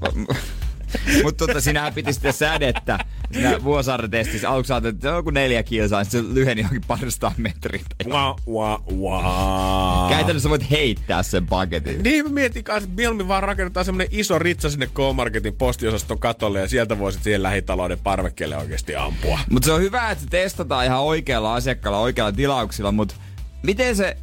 Mutta 1.22 1.46
tota, 1.46 1.60
sinähän 1.60 1.94
piti 1.94 2.12
sitten 2.12 2.32
sädettä 2.32 2.98
siinä 3.32 3.64
Vuosaaren 3.64 4.10
testissä. 4.10 4.50
Aluksi 4.50 4.72
ajattelin, 4.72 4.94
että 4.94 5.08
se 5.08 5.10
on 5.10 5.16
joku 5.16 5.30
neljä 5.30 5.62
kilsaa, 5.62 6.04
sitten 6.04 6.24
se 6.24 6.34
lyheni 6.34 6.60
johonkin 6.60 6.84
paristaan 6.88 7.32
metriä. 7.36 7.82
Wah, 8.08 8.36
wah, 8.48 8.80
wah. 8.92 10.10
Käytännössä 10.10 10.50
voit 10.50 10.70
heittää 10.70 11.22
sen 11.22 11.46
paketin. 11.46 12.02
Niin 12.02 12.24
mä 12.24 12.30
mietin 12.30 12.64
kanssa, 12.64 12.84
että 12.84 12.96
mieluummin 12.96 13.28
vaan 13.28 13.42
rakennetaan 13.42 13.84
semmonen 13.84 14.08
iso 14.10 14.38
ritsa 14.38 14.70
sinne 14.70 14.86
K-Marketin 14.86 15.54
postiosaston 15.54 16.18
katolle 16.18 16.60
ja 16.60 16.68
sieltä 16.68 16.98
voisit 16.98 17.22
siihen 17.22 17.42
lähitalouden 17.42 17.98
parvekkeelle 17.98 18.56
oikeasti 18.56 18.96
ampua. 18.96 19.38
Mutta 19.50 19.66
se 19.66 19.72
on 19.72 19.80
hyvä, 19.80 20.10
että 20.10 20.24
se 20.24 20.30
testataan 20.30 20.84
ihan 20.84 21.00
oikealla 21.00 21.54
asiakkaalla, 21.54 21.98
oikealla 21.98 22.32
tilauksilla, 22.32 22.92
mutta 22.92 23.14
miten 23.62 23.96
se 23.96 24.16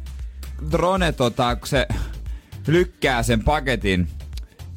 drone, 0.70 1.12
tota, 1.12 1.56
kun 1.56 1.68
se 1.68 1.86
lykkää 2.66 3.22
sen 3.22 3.44
paketin, 3.44 4.08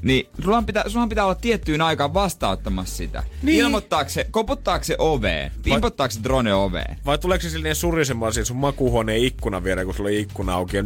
niin 0.02 0.30
sullahan 0.42 0.66
pitää, 0.66 0.84
sullahan 0.88 1.10
pitää 1.10 1.26
olla 1.26 1.36
tiettyyn 1.36 1.82
aikaan 1.82 2.14
vastauttamassa 2.14 2.96
sitä. 2.96 3.24
Niin. 3.44 3.60
Ilmoittaako 3.60 4.10
se, 4.10 4.28
koputtaako 4.32 4.84
se 4.84 4.96
oveen? 5.00 5.52
Pimpottaako 5.64 6.12
se 6.12 6.20
drone 6.24 6.54
oveen? 6.54 6.98
Vai 7.06 7.18
tuleeko 7.18 7.44
se 7.44 7.50
silleen 7.50 7.76
surisemaan 7.76 8.34
siinä 8.34 8.46
sun 8.46 8.58
makuuhuoneen 8.58 9.24
ikkuna 9.24 9.64
viereen, 9.64 9.88
kun 9.88 9.96
sulla 9.96 10.10
on 10.10 10.16
ikkuna 10.16 10.54
auki 10.54 10.78
ja... 10.78 10.84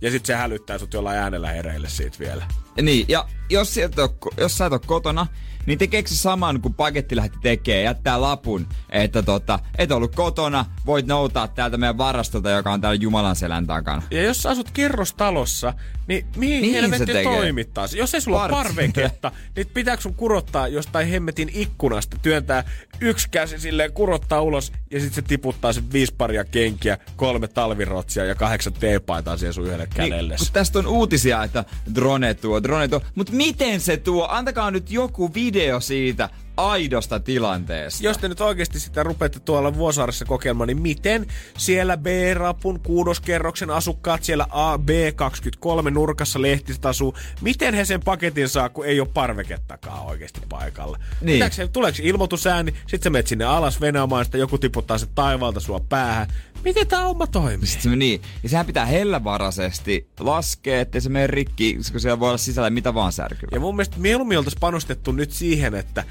Ja 0.00 0.10
sit 0.10 0.26
se 0.26 0.34
hälyttää 0.34 0.78
sut 0.78 0.94
jollain 0.94 1.18
äänellä 1.18 1.52
hereille 1.52 1.88
siitä 1.88 2.18
vielä. 2.18 2.46
Niin, 2.82 3.04
ja 3.08 3.28
jos, 3.50 3.74
sieltä 3.74 4.02
jos 4.38 4.58
sä 4.58 4.66
et 4.66 4.72
ole 4.72 4.80
kotona, 4.86 5.26
niin 5.66 5.78
tekeekö 5.78 6.08
se 6.08 6.16
saman, 6.16 6.60
kun 6.60 6.74
paketti 6.74 7.16
lähti 7.16 7.38
tekemään, 7.42 7.84
jättää 7.84 8.20
lapun, 8.20 8.66
että 8.90 9.22
tota, 9.22 9.58
et 9.78 9.92
ollut 9.92 10.14
kotona, 10.14 10.64
voit 10.86 11.06
noutaa 11.06 11.48
täältä 11.48 11.76
meidän 11.76 11.98
varastolta, 11.98 12.50
joka 12.50 12.72
on 12.72 12.80
täällä 12.80 12.98
Jumalan 13.00 13.36
selän 13.36 13.66
takana. 13.66 14.02
Ja 14.10 14.22
jos 14.22 14.42
sä 14.42 14.50
asut 14.50 14.70
kerrostalossa, 14.70 15.74
niin 16.06 16.26
mihin 16.36 16.60
Mihin 16.60 16.74
helvetti 16.74 17.06
se 17.06 17.12
tekee? 17.12 17.36
toimittaa? 17.36 17.86
Jos 17.96 18.14
ei 18.14 18.20
sulla 18.20 18.42
ole 18.42 18.50
parveketta, 18.50 19.32
niin 19.56 19.66
pitääkö 19.74 20.02
sun 20.02 20.14
kurottaa 20.14 20.68
jostain 20.68 21.08
hemmetin 21.08 21.50
ikkunasta, 21.54 22.16
työntää 22.22 22.64
yksi 23.00 23.28
käsi 23.30 23.58
silleen, 23.58 23.92
kurottaa 23.92 24.40
ulos 24.40 24.72
ja 24.90 25.00
sitten 25.00 25.14
se 25.14 25.28
tiputtaa 25.28 25.72
sen 25.72 25.92
viisi 25.92 26.14
paria 26.18 26.44
kenkiä, 26.44 26.98
kolme 27.16 27.48
talvirotsia 27.48 28.24
ja 28.24 28.34
kahdeksan 28.34 28.72
teepaitaa 28.72 29.36
siihen 29.36 29.52
sun 29.52 29.66
yhdelle 29.66 29.88
kädelle. 29.94 30.34
Niin, 30.34 30.38
kun 30.38 30.46
tästä 30.52 30.78
on 30.78 30.86
uutisia, 30.86 31.44
että 31.44 31.64
drone 31.94 32.34
tuo, 32.34 32.62
drone 32.66 32.88
tuo. 32.88 33.00
Mutta 33.14 33.32
miten 33.32 33.80
se 33.80 33.96
tuo? 33.96 34.26
Antakaa 34.30 34.70
nyt 34.70 34.90
joku 34.90 35.34
video 35.34 35.80
siitä 35.80 36.30
aidosta 36.56 37.20
tilanteesta. 37.20 38.04
jos 38.04 38.18
te 38.18 38.28
nyt 38.28 38.40
oikeasti 38.40 38.80
sitä 38.80 39.02
rupeatte 39.02 39.40
tuolla 39.40 39.74
Vuosaaressa 39.74 40.24
kokeilemaan, 40.24 40.68
niin 40.68 40.82
miten 40.82 41.26
siellä 41.58 41.96
B-rapun 41.96 42.80
kuudoskerroksen 42.80 43.70
asukkaat 43.70 44.24
siellä 44.24 44.46
A, 44.50 44.76
B23 44.76 45.90
nurkassa 45.90 46.42
lehtiset 46.42 46.86
asuu, 46.86 47.14
miten 47.40 47.74
he 47.74 47.84
sen 47.84 48.00
paketin 48.00 48.48
saa, 48.48 48.68
kun 48.68 48.86
ei 48.86 49.00
ole 49.00 49.08
parvekettakaan 49.14 50.06
oikeasti 50.06 50.40
paikalla? 50.48 50.98
Niin. 51.20 51.32
Pitääkö 51.32 51.68
tuleeko 51.72 51.98
ilmoitusääni, 52.02 52.74
sit 52.86 53.02
sä 53.02 53.10
menet 53.10 53.26
sinne 53.26 53.44
alas 53.44 53.80
venaamaan, 53.80 54.24
sitä 54.24 54.38
joku 54.38 54.58
tiputtaa 54.58 54.98
se 54.98 55.06
taivaalta 55.14 55.60
sua 55.60 55.80
päähän. 55.88 56.28
Miten 56.66 56.86
tämä 56.86 57.04
homma 57.04 57.26
toimii? 57.26 57.66
Sitten 57.66 57.90
se, 57.90 57.96
niin. 57.96 58.22
Ja 58.42 58.48
sehän 58.48 58.66
pitää 58.66 58.86
hellävaraisesti 58.86 60.08
laskea, 60.20 60.80
ettei 60.80 61.00
se 61.00 61.08
mene 61.08 61.26
rikki, 61.26 61.74
koska 61.74 61.98
siellä 61.98 62.20
voi 62.20 62.28
olla 62.28 62.38
sisällä 62.38 62.70
mitä 62.70 62.94
vaan 62.94 63.12
särkyä. 63.12 63.48
Ja 63.52 63.60
mun 63.60 63.76
mielestä 63.76 63.96
mieluummin 63.98 64.38
oltaisiin 64.38 64.60
panostettu 64.60 65.12
nyt 65.12 65.30
siihen, 65.30 65.74
että 65.74 66.04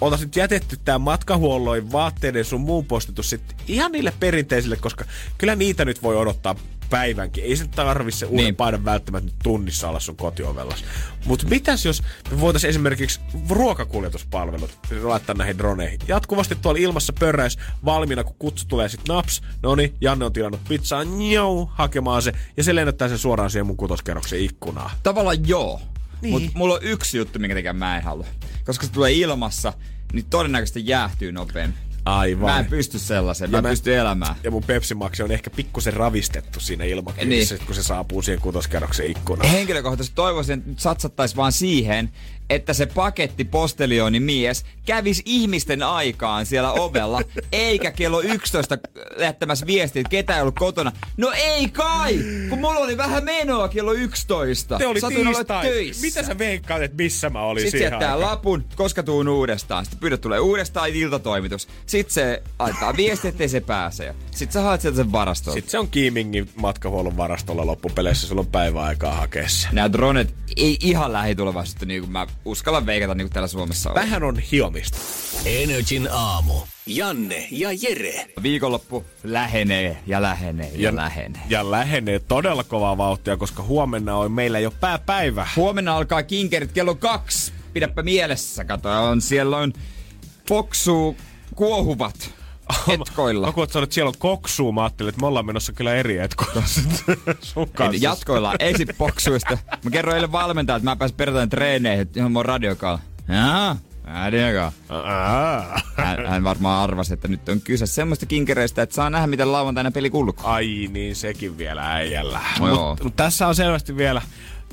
oltaisiin 0.00 0.26
nyt 0.26 0.36
jätetty 0.36 0.78
tämä 0.84 0.98
matkahuolloin 0.98 1.92
vaatteiden 1.92 2.44
sun 2.44 2.60
muun 2.60 2.84
postitus 2.84 3.30
sitten 3.30 3.56
ihan 3.68 3.92
niille 3.92 4.12
perinteisille, 4.20 4.76
koska 4.76 5.04
kyllä 5.38 5.56
niitä 5.56 5.84
nyt 5.84 6.02
voi 6.02 6.16
odottaa 6.16 6.54
päivänkin. 6.92 7.44
Ei 7.44 7.56
se 7.56 7.66
tarvi 7.66 8.12
se 8.12 8.26
uuden 8.26 8.44
Niin. 8.44 8.56
paidan 8.56 8.84
välttämättä 8.84 9.26
nyt 9.26 9.38
tunnissa 9.42 9.88
olla 9.88 10.00
sun 10.00 10.16
kotiovellas. 10.16 10.84
Mutta 11.24 11.46
mitäs 11.46 11.84
jos 11.84 12.02
me 12.30 12.40
voitaisiin 12.40 12.68
esimerkiksi 12.68 13.20
ruokakuljetuspalvelut 13.48 14.78
laittaa 15.02 15.34
näihin 15.34 15.58
droneihin? 15.58 15.98
Jatkuvasti 16.08 16.54
tuolla 16.54 16.80
ilmassa 16.80 17.12
pörräis 17.20 17.58
valmiina, 17.84 18.24
kun 18.24 18.36
kutsu 18.38 18.64
tulee 18.68 18.88
sit 18.88 19.00
naps. 19.08 19.42
No 19.62 19.74
niin, 19.74 19.94
Janne 20.00 20.24
on 20.24 20.32
tilannut 20.32 20.60
pizzaa, 20.68 21.04
njau, 21.04 21.66
hakemaan 21.66 22.22
se. 22.22 22.32
Ja 22.56 22.64
se 22.64 22.74
lennättää 22.74 23.08
sen 23.08 23.18
suoraan 23.18 23.50
siihen 23.50 23.66
mun 23.66 23.76
kutoskerroksen 23.76 24.40
ikkunaan. 24.40 24.90
Tavallaan 25.02 25.48
joo. 25.48 25.80
Niin. 26.22 26.32
Mutta 26.32 26.58
mulla 26.58 26.74
on 26.74 26.82
yksi 26.82 27.18
juttu, 27.18 27.38
minkä 27.38 27.72
mä 27.72 27.96
en 27.96 28.02
halua. 28.02 28.26
Koska 28.64 28.86
se 28.86 28.92
tulee 28.92 29.12
ilmassa, 29.12 29.72
niin 30.12 30.24
todennäköisesti 30.30 30.86
jäähtyy 30.86 31.32
nopeammin. 31.32 31.78
Aivan. 32.04 32.50
Mä 32.50 32.58
en 32.58 32.66
pysty 32.66 32.98
sellaiseen, 32.98 33.50
mä 33.50 33.58
en 33.58 33.64
mä- 33.64 33.70
pysty 33.70 33.96
elämään. 33.96 34.34
Ja 34.44 34.50
mun 34.50 34.62
Pepsi 34.64 34.94
Max 34.94 35.20
on 35.20 35.30
ehkä 35.30 35.50
pikkusen 35.50 35.92
ravistettu 35.92 36.60
siinä 36.60 36.84
ilmakyydissä, 36.84 37.54
Niin. 37.54 37.66
kun 37.66 37.74
se 37.74 37.82
saapuu 37.82 38.22
siihen 38.22 38.40
kutoskerroksen 38.40 39.06
ikkunaan. 39.06 39.50
Henkilökohtaisesti 39.50 40.14
toivoisin, 40.16 40.58
että 40.58 40.70
nyt 40.70 40.80
satsattaisiin 40.80 41.36
vaan 41.36 41.52
siihen, 41.52 42.12
että 42.54 42.72
se 42.72 42.86
paketti 42.86 43.44
postelioni 43.44 44.20
mies 44.20 44.64
kävisi 44.86 45.22
ihmisten 45.26 45.82
aikaan 45.82 46.46
siellä 46.46 46.72
ovella, 46.72 47.20
eikä 47.52 47.90
kello 47.90 48.20
11 48.20 48.78
lähettämässä 49.16 49.66
viestiä, 49.66 50.00
että 50.00 50.10
ketä 50.10 50.34
ei 50.36 50.42
ollut 50.42 50.58
kotona. 50.58 50.92
No 51.16 51.32
ei 51.36 51.68
kai, 51.68 52.18
kun 52.48 52.58
mulla 52.58 52.78
oli 52.78 52.96
vähän 52.96 53.24
menoa 53.24 53.68
kello 53.68 53.92
11. 53.92 54.78
Te 54.78 54.86
oli 54.86 55.00
Satuin 55.00 55.28
olla 55.28 55.62
töissä. 55.62 56.02
Mitä 56.02 56.22
sä 56.22 56.38
veikkaat, 56.38 56.82
että 56.82 56.96
missä 56.96 57.30
mä 57.30 57.42
olin 57.42 57.60
Sitten 57.60 57.70
siihen 57.70 57.92
jättää 57.92 58.14
aikaan? 58.14 58.30
lapun, 58.30 58.64
koska 58.76 59.02
tuun 59.02 59.28
uudestaan. 59.28 59.84
Sitten 59.84 60.00
pyydät 60.00 60.20
tulee 60.20 60.40
uudestaan 60.40 60.90
iltatoimitus. 60.90 61.68
Sitten 61.86 62.14
se 62.14 62.42
laittaa 62.58 62.96
viesti, 62.96 63.28
ettei 63.28 63.48
se 63.48 63.60
pääse. 63.60 64.14
Sitten 64.30 64.52
sä 64.52 64.60
haet 64.60 64.80
sieltä 64.80 64.96
sen 64.96 65.12
varaston. 65.12 65.54
Sitten 65.54 65.70
se 65.70 65.78
on 65.78 65.88
Kiimingin 65.88 66.50
matkahuollon 66.56 67.16
varastolla 67.16 67.66
loppupeleissä, 67.66 68.26
sulla 68.26 68.40
on 68.40 68.46
päiväaikaa 68.46 69.14
hakea 69.14 69.48
se. 69.48 69.68
Nämä 69.72 69.92
dronet 69.92 70.34
ei 70.56 70.76
ihan 70.80 71.12
lähitulevaisuutta, 71.12 71.86
niin 71.86 72.00
kuin 72.00 72.12
mä 72.12 72.26
uskallan 72.44 72.86
veikata 72.86 73.14
niin 73.14 73.24
kuin 73.24 73.32
täällä 73.32 73.48
Suomessa 73.48 73.90
on. 73.90 73.94
Vähän 73.94 74.22
on 74.22 74.38
hiomista. 74.38 74.98
Energin 75.44 76.08
aamu. 76.12 76.54
Janne 76.86 77.48
ja 77.50 77.68
Jere. 77.72 78.26
Viikonloppu 78.42 79.04
lähenee 79.24 79.98
ja 80.06 80.22
lähenee 80.22 80.70
ja, 80.74 80.82
ja 80.82 80.96
lähenee. 80.96 81.42
Ja 81.48 81.70
lähenee 81.70 82.18
todella 82.18 82.64
kovaa 82.64 82.98
vauhtia, 82.98 83.36
koska 83.36 83.62
huomenna 83.62 84.16
on 84.16 84.32
meillä 84.32 84.58
jo 84.58 84.70
pääpäivä. 84.70 85.48
Huomenna 85.56 85.96
alkaa 85.96 86.22
kinkerit 86.22 86.72
kello 86.72 86.94
kaksi. 86.94 87.52
Pidäpä 87.72 88.02
mielessä, 88.02 88.64
kato. 88.64 88.90
On, 88.90 89.20
siellä 89.20 89.56
on 89.56 89.72
Foxu 90.48 91.16
kuohuvat 91.54 92.41
etkoilla. 92.88 93.46
Mä 93.46 93.52
kuulet, 93.52 93.76
että 93.76 93.94
siellä 93.94 94.08
on 94.08 94.14
koksuu, 94.18 94.72
mä 94.72 94.82
ajattelin, 94.82 95.08
että 95.08 95.20
me 95.20 95.26
ollaan 95.26 95.46
menossa 95.46 95.72
kyllä 95.72 95.94
eri 95.94 96.18
etkoilla 96.18 96.62
sun 97.40 97.68
kanssa. 97.68 97.92
Ei, 97.92 98.02
jatkoillaan, 98.02 98.56
ei 98.58 98.76
sit 98.76 98.88
poksuista. 98.98 99.58
Mä 99.84 99.90
kerroin 99.90 100.14
eilen 100.14 100.32
valmentajalle, 100.32 100.78
että 100.78 100.90
mä 100.90 100.96
pääsin 100.96 101.16
perjantaina 101.16 101.50
treeneihin, 101.50 102.02
että 102.02 102.18
johon 102.18 102.32
mun 102.32 102.44
radiokaala. 102.44 102.98
Jaa. 103.28 103.76
Hän, 105.96 106.26
hän 106.26 106.44
varmaan 106.44 106.82
arvasi, 106.82 107.14
että 107.14 107.28
nyt 107.28 107.48
on 107.48 107.60
kyse 107.60 107.86
semmoista 107.86 108.26
kinkereistä, 108.26 108.82
että 108.82 108.94
saa 108.94 109.10
nähdä, 109.10 109.26
miten 109.26 109.52
lauantaina 109.52 109.90
peli 109.90 110.10
kulluu. 110.10 110.34
Ai 110.42 110.88
niin, 110.92 111.16
sekin 111.16 111.58
vielä 111.58 111.92
äijällä. 111.92 112.40
No 112.60 112.96
mut 113.02 113.16
tässä 113.16 113.48
on 113.48 113.54
selvästi 113.54 113.96
vielä 113.96 114.22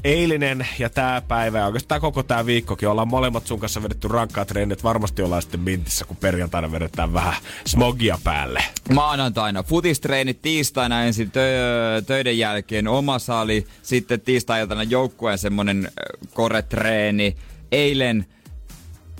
eilinen 0.04 0.68
ja 0.80 0.90
tää 0.90 1.22
päivä 1.22 1.58
ja 1.58 1.66
oikeastaan 1.66 2.02
koko 2.02 2.24
tää 2.24 2.46
viikkokin 2.46 2.90
ollaan 2.90 3.08
molemmat 3.08 3.48
sun 3.48 3.60
kanssa 3.60 3.84
vedetty 3.84 4.08
rankkaa 4.08 4.46
treenit. 4.46 4.84
Varmasti 4.84 5.22
ollaan 5.22 5.42
sitten 5.42 5.60
mintissä, 5.60 6.06
kun 6.06 6.18
perjantaina 6.18 6.72
vedetään 6.72 7.14
vähän 7.14 7.34
smogia 7.66 8.20
päälle. 8.24 8.64
Maanantaina 8.94 9.64
futistreenit, 9.64 10.42
tiistaina 10.42 11.04
ensin 11.04 11.28
tö- 11.28 12.02
töiden 12.06 12.38
jälkeen 12.38 12.88
oma 12.88 13.20
sali, 13.20 13.68
sitten 13.82 14.22
tiistai-iltana 14.22 14.84
joukkueen 14.84 15.38
semmonen 15.38 15.92
koretreeni, 16.34 17.36
eilen 17.72 18.26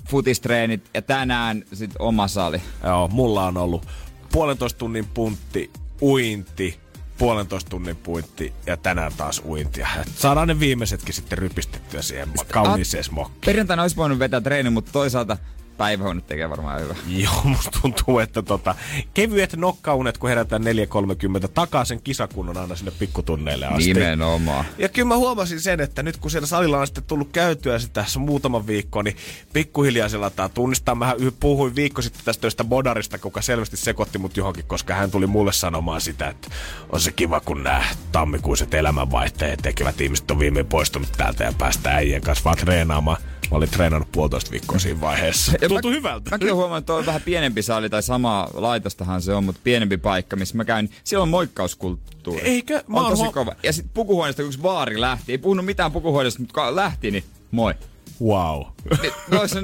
futistreenit 0.08 0.90
ja 0.94 1.02
tänään 1.02 1.64
sitten 1.72 2.02
oma 2.02 2.28
sali. 2.28 2.62
Joo, 2.84 3.08
mulla 3.08 3.46
on 3.46 3.56
ollut 3.56 3.86
puolentoista 4.32 4.78
tunnin 4.78 5.06
puntti, 5.14 5.70
uinti, 6.02 6.79
puolentoista 7.20 7.70
tunnin 7.70 7.96
puinti 7.96 8.52
ja 8.66 8.76
tänään 8.76 9.12
taas 9.16 9.42
uintia. 9.44 9.88
Saadaan 10.16 10.48
ne 10.48 10.60
viimeisetkin 10.60 11.14
sitten 11.14 11.38
rypistettyä 11.38 12.02
siihen 12.02 12.28
kauniiseen 12.52 13.04
smokkiin. 13.04 13.40
Perjantaina 13.46 13.82
olisi 13.82 13.96
voinut 13.96 14.18
vetää 14.18 14.40
treeni, 14.40 14.70
mutta 14.70 14.92
toisaalta 14.92 15.36
päiväunet 15.80 16.26
tekee 16.26 16.50
varmaan 16.50 16.80
hyvä. 16.80 16.94
Joo, 17.24 17.40
musta 17.44 17.78
tuntuu, 17.82 18.18
että 18.18 18.42
tota, 18.42 18.74
kevyet 19.14 19.56
nokkaunet, 19.56 20.18
kun 20.18 20.28
herätään 20.28 20.62
4.30, 21.42 21.48
takaa 21.54 21.84
sen 21.84 22.02
kisakunnon 22.02 22.56
aina 22.56 22.76
sinne 22.76 22.92
pikkutunneille 22.98 23.66
asti. 23.66 23.94
Nimenomaan. 23.94 24.64
Ja 24.78 24.88
kyllä 24.88 25.08
mä 25.08 25.16
huomasin 25.16 25.60
sen, 25.60 25.80
että 25.80 26.02
nyt 26.02 26.16
kun 26.16 26.30
siellä 26.30 26.46
salilla 26.46 26.78
on 26.78 26.86
sitten 26.86 27.04
tullut 27.04 27.28
käytyä 27.32 27.78
sitä 27.78 27.92
tässä 27.92 28.18
muutama 28.18 28.66
viikko, 28.66 29.02
niin 29.02 29.16
pikkuhiljaa 29.52 30.08
se 30.08 30.18
lataa 30.18 30.48
tunnistaa. 30.48 30.94
Mä 30.94 31.14
puhuin 31.40 31.76
viikko 31.76 32.02
sitten 32.02 32.24
tästä 32.24 32.40
toista 32.40 32.64
Bodarista, 32.64 33.18
kuka 33.18 33.42
selvästi 33.42 33.76
sekoitti 33.76 34.18
mut 34.18 34.36
johonkin, 34.36 34.64
koska 34.66 34.94
hän 34.94 35.10
tuli 35.10 35.26
mulle 35.26 35.52
sanomaan 35.52 36.00
sitä, 36.00 36.28
että 36.28 36.48
on 36.92 37.00
se 37.00 37.12
kiva, 37.12 37.40
kun 37.40 37.62
nämä 37.62 37.84
tammikuiset 38.12 38.74
elämänvaihteet 38.74 39.60
tekevät 39.62 40.00
ihmiset 40.00 40.30
on 40.30 40.38
viimein 40.38 40.66
poistunut 40.66 41.08
täältä 41.16 41.44
ja 41.44 41.52
päästään 41.58 41.96
äijien 41.96 42.22
kanssa 42.22 42.44
vaan 42.44 42.56
treenaamaan. 42.56 43.16
Mä 43.50 43.56
olin 43.56 43.70
treenannut 43.70 44.12
puolitoista 44.12 44.50
viikkoa 44.50 44.78
siinä 44.78 45.00
vaiheessa. 45.00 45.52
Ja 45.60 45.68
Tuntui 45.74 45.90
mä- 45.90 45.96
hyvältä. 45.96 46.30
Mäkin 46.30 46.54
huomannut, 46.54 46.78
että 46.82 46.94
on 46.94 47.06
vähän 47.06 47.22
pienempi 47.22 47.62
sali 47.62 47.90
tai 47.90 48.02
sama 48.02 48.48
laitostahan 48.54 49.22
se 49.22 49.34
on, 49.34 49.44
mutta 49.44 49.60
pienempi 49.64 49.96
paikka, 49.96 50.36
missä 50.36 50.56
mä 50.56 50.64
käyn. 50.64 50.88
Siellä 51.04 51.22
on 51.22 51.28
moikkauskulttuuri. 51.28 52.42
Eikö? 52.42 52.82
Mä 52.86 52.96
On 53.00 53.10
tosi 53.10 53.22
huo- 53.22 53.32
kova. 53.32 53.52
Ja 53.62 53.72
sitten 53.72 53.90
pukuhuoneesta, 53.94 54.42
kun 54.42 54.46
yksi 54.48 54.62
vaari 54.62 55.00
lähti, 55.00 55.32
ei 55.32 55.38
puhunut 55.38 55.64
mitään 55.66 55.92
pukuhuoneesta, 55.92 56.40
mutta 56.40 56.76
lähti, 56.76 57.10
niin 57.10 57.24
moi. 57.50 57.74
Wow. 58.24 58.62
Niin, 59.02 59.12
no, 59.30 59.48
se, 59.48 59.58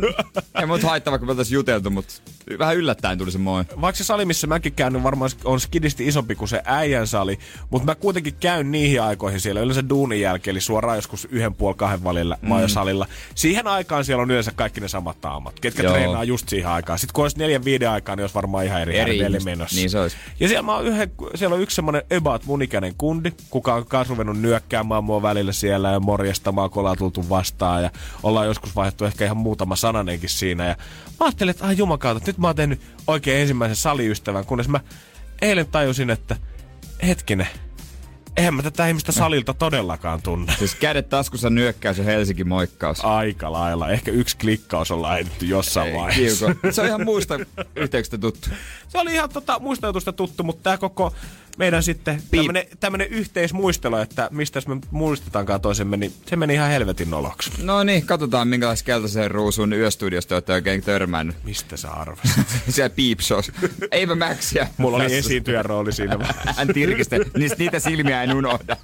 ei 0.60 0.66
mut 0.66 0.82
haittaa, 0.82 1.10
vaikka 1.10 1.26
me 1.26 1.32
oltais 1.32 1.52
juteltu, 1.52 1.90
mutta 1.90 2.14
vähän 2.58 2.76
yllättäen 2.76 3.18
tuli 3.18 3.30
se 3.32 3.38
moi. 3.38 3.64
vaikka 3.80 3.98
se 3.98 4.04
sali, 4.04 4.24
missä 4.24 4.46
mäkin 4.46 4.72
käyn, 4.72 4.92
niin 4.92 5.02
varmaan 5.02 5.30
on 5.44 5.60
skidisti 5.60 6.06
isompi 6.06 6.34
kuin 6.34 6.48
se 6.48 6.62
äijän 6.64 7.06
sali, 7.06 7.38
mutta 7.70 7.86
mä 7.86 7.94
kuitenkin 7.94 8.34
käyn 8.40 8.70
niihin 8.70 9.02
aikoihin 9.02 9.40
siellä, 9.40 9.60
yleensä 9.60 9.88
duunin 9.88 10.20
jälkeen, 10.20 10.52
eli 10.52 10.60
suoraan 10.60 10.98
joskus 10.98 11.28
yhden 11.30 11.54
puoli 11.54 11.74
kahden 11.76 12.04
välillä 12.04 12.38
mm. 12.42 12.48
salilla. 12.66 13.06
Siihen 13.34 13.66
aikaan 13.66 14.04
siellä 14.04 14.22
on 14.22 14.30
yleensä 14.30 14.52
kaikki 14.54 14.80
ne 14.80 14.88
samat 14.88 15.20
taamat, 15.20 15.60
ketkä 15.60 15.82
Joo. 15.82 15.92
Treenaa 15.92 16.24
just 16.24 16.48
siihen 16.48 16.70
aikaan. 16.70 16.98
Sitten 16.98 17.14
kun 17.14 17.24
olisi 17.24 17.38
neljän 17.38 17.64
viiden 17.64 17.90
aikaan, 17.90 18.18
niin 18.18 18.22
olisi 18.22 18.34
varmaan 18.34 18.64
ihan 18.64 18.82
eri, 18.82 18.98
Eri 18.98 19.38
menossa. 19.44 19.76
Niin 19.76 19.90
se 19.90 20.00
olisi. 20.00 20.16
Ja 20.40 20.48
siellä, 20.48 20.62
mä 20.62 20.74
oon 20.74 20.86
yhden, 20.86 21.12
siellä 21.34 21.54
on 21.54 21.62
yksi 21.62 21.74
semmonen 21.74 22.02
about 22.16 22.44
mun 22.44 22.62
ikäinen 22.62 22.94
kundi, 22.98 23.32
kuka 23.50 23.74
on 23.74 24.06
ruvennut 24.08 24.38
nyökkäämään 24.38 25.04
mua 25.04 25.22
välillä 25.22 25.52
siellä 25.52 25.90
ja 25.90 26.00
morjestamaan, 26.00 26.70
kun 26.70 26.80
ollaan 26.80 26.98
tultu 26.98 27.28
vastaan. 27.28 27.82
Ja 27.82 27.90
ollaan 28.22 28.45
joskus 28.46 28.76
vaihdettu 28.76 29.04
ehkä 29.04 29.24
ihan 29.24 29.36
muutama 29.36 29.76
sananenkin 29.76 30.28
siinä. 30.28 30.66
Ja 30.66 30.76
mä 31.20 31.26
ajattelin, 31.26 31.50
että 31.50 31.66
ai 31.66 31.76
jumakauta, 31.76 32.26
nyt 32.26 32.38
mä 32.38 32.46
oon 32.46 32.56
tehnyt 32.56 32.80
oikein 33.06 33.40
ensimmäisen 33.40 33.76
saliystävän, 33.76 34.46
kunnes 34.46 34.68
mä 34.68 34.80
eilen 35.42 35.66
tajusin, 35.66 36.10
että 36.10 36.36
hetkinen, 37.06 37.48
eihän 38.36 38.54
mä 38.54 38.62
tätä 38.62 38.88
ihmistä 38.88 39.12
salilta 39.12 39.54
todellakaan 39.54 40.22
tunne. 40.22 40.54
Siis 40.58 40.74
kädet 40.74 41.08
taskussa 41.08 41.50
nyökkäys 41.50 41.98
ja 41.98 42.04
Helsinki 42.04 42.44
moikkaus. 42.44 43.04
Aika 43.04 43.52
lailla. 43.52 43.88
Ehkä 43.88 44.10
yksi 44.10 44.36
klikkaus 44.36 44.90
on 44.90 45.02
laitettu 45.02 45.44
jossain 45.44 45.94
vaiheessa. 45.94 46.46
Kiuko. 46.46 46.72
Se 46.72 46.80
on 46.80 46.86
ihan 46.86 47.04
muista 47.04 47.38
yhteyksistä 47.76 48.18
tuttu. 48.18 48.50
Se 48.88 48.98
oli 48.98 49.14
ihan 49.14 49.30
tota, 49.30 49.58
muista 49.58 50.12
tuttu, 50.16 50.42
mutta 50.42 50.62
tämä 50.62 50.78
koko 50.78 51.12
meidän 51.56 51.82
sitten 51.82 52.22
tämmönen, 52.30 52.64
tämmönen 52.80 53.08
yhteismuistelo, 53.08 54.00
että 54.00 54.28
mistä 54.32 54.60
me 54.66 54.76
muistetaankaan 54.90 55.60
toisemme, 55.60 55.96
niin 55.96 56.12
se 56.26 56.36
meni 56.36 56.54
ihan 56.54 56.70
helvetin 56.70 57.10
noloksi. 57.10 57.50
No 57.62 57.84
niin, 57.84 58.06
katsotaan 58.06 58.48
minkälaisen 58.48 58.86
keltaisen 58.86 59.30
ruusuun 59.30 59.72
yöstudiosta 59.72 60.34
olette 60.34 60.52
oikein 60.52 60.82
törmännyt. 60.82 61.36
Mistä 61.44 61.76
sä 61.76 61.90
arvasit? 61.90 62.46
Siellä 62.68 62.90
piipsos. 62.90 63.52
Eipä 63.90 64.14
Maxia. 64.14 64.66
Mulla 64.76 64.96
oli 64.96 65.14
esiintyjän 65.14 65.64
rooli 65.64 65.92
siinä. 65.92 66.18
Hän 66.56 66.68
tirkistä. 66.74 67.16
Niistä 67.38 67.58
niitä 67.58 67.80
silmiä 67.80 68.22
en 68.22 68.34
unohda. 68.34 68.76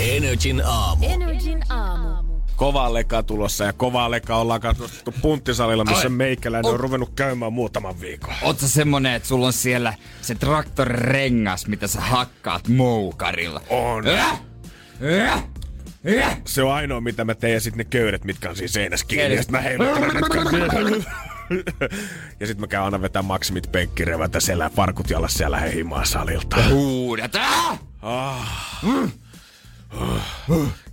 Energin 0.00 0.62
aamu. 0.64 1.06
Energin 1.08 1.72
aamu. 1.72 2.19
Kovaa 2.60 2.94
lekaa 2.94 3.22
tulossa 3.22 3.64
ja 3.64 3.72
kovaa 3.72 4.10
lekaa 4.10 4.40
ollaan 4.40 4.60
kanssa 4.60 4.84
nostettu 4.84 5.14
punttisalilla, 5.22 5.84
missä 5.84 6.02
Ai. 6.02 6.08
meikäläinen 6.08 6.68
Oh. 6.68 6.74
on 6.74 6.80
ruvennut 6.80 7.12
käymään 7.16 7.52
muutaman 7.52 8.00
viikon. 8.00 8.34
Oot 8.42 8.58
sä 8.58 8.68
semmonen, 8.68 9.14
että 9.14 9.28
sulla 9.28 9.46
on 9.46 9.52
siellä 9.52 9.94
se 10.22 10.34
traktorirengas, 10.34 11.66
mitä 11.66 11.86
sä 11.86 12.00
hakkaat 12.00 12.68
moukarilla? 12.68 13.62
On. 13.70 14.06
Äh! 14.06 14.40
Äh! 15.28 15.44
Äh! 16.18 16.40
Se 16.44 16.62
on 16.62 16.72
ainoa, 16.72 17.00
mitä 17.00 17.24
mä 17.24 17.34
teen, 17.34 17.52
ja 17.54 17.60
sitten 17.60 17.78
ne 17.78 17.84
köydet, 17.84 18.24
mitkä 18.24 18.50
on 18.50 18.56
siinä 18.56 18.68
seinässä 18.68 19.06
kiinni. 19.06 19.36
Ja 19.36 19.42
sit 19.42 19.50
mä 19.50 19.60
heiluttelen 19.60 21.06
Ja 22.40 22.46
sit 22.46 22.58
mä 22.58 22.66
käyn 22.66 22.84
aina 22.84 23.02
vetää 23.02 23.22
maksimit 23.22 23.72
penkkirevätä 23.72 24.40
selää, 24.40 24.70
farkut 24.70 25.10
jalassa 25.10 25.42
ja 25.42 25.50
lähden 25.50 25.72
himaan 25.72 26.06
salilta. 26.06 26.56
Huudat. 26.70 27.34
Äh! 27.34 27.78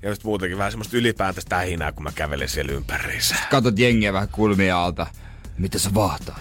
Ja 0.02 0.10
just 0.10 0.24
muutenkin 0.24 0.58
vähän 0.58 0.72
semmoista 0.72 0.98
ylipäätäistä 0.98 1.50
tähinää, 1.50 1.92
kun 1.92 2.04
mä 2.04 2.12
kävelen 2.16 2.50
siellä 2.50 2.72
ympäriinsä. 2.72 3.36
Katot 3.52 3.80
jengiä 3.80 4.14
vähän 4.14 4.30
kulmia 4.30 4.84
alta. 4.84 5.08
Mitä 5.58 5.80
sä 5.80 5.94
vahtaa? 5.94 6.40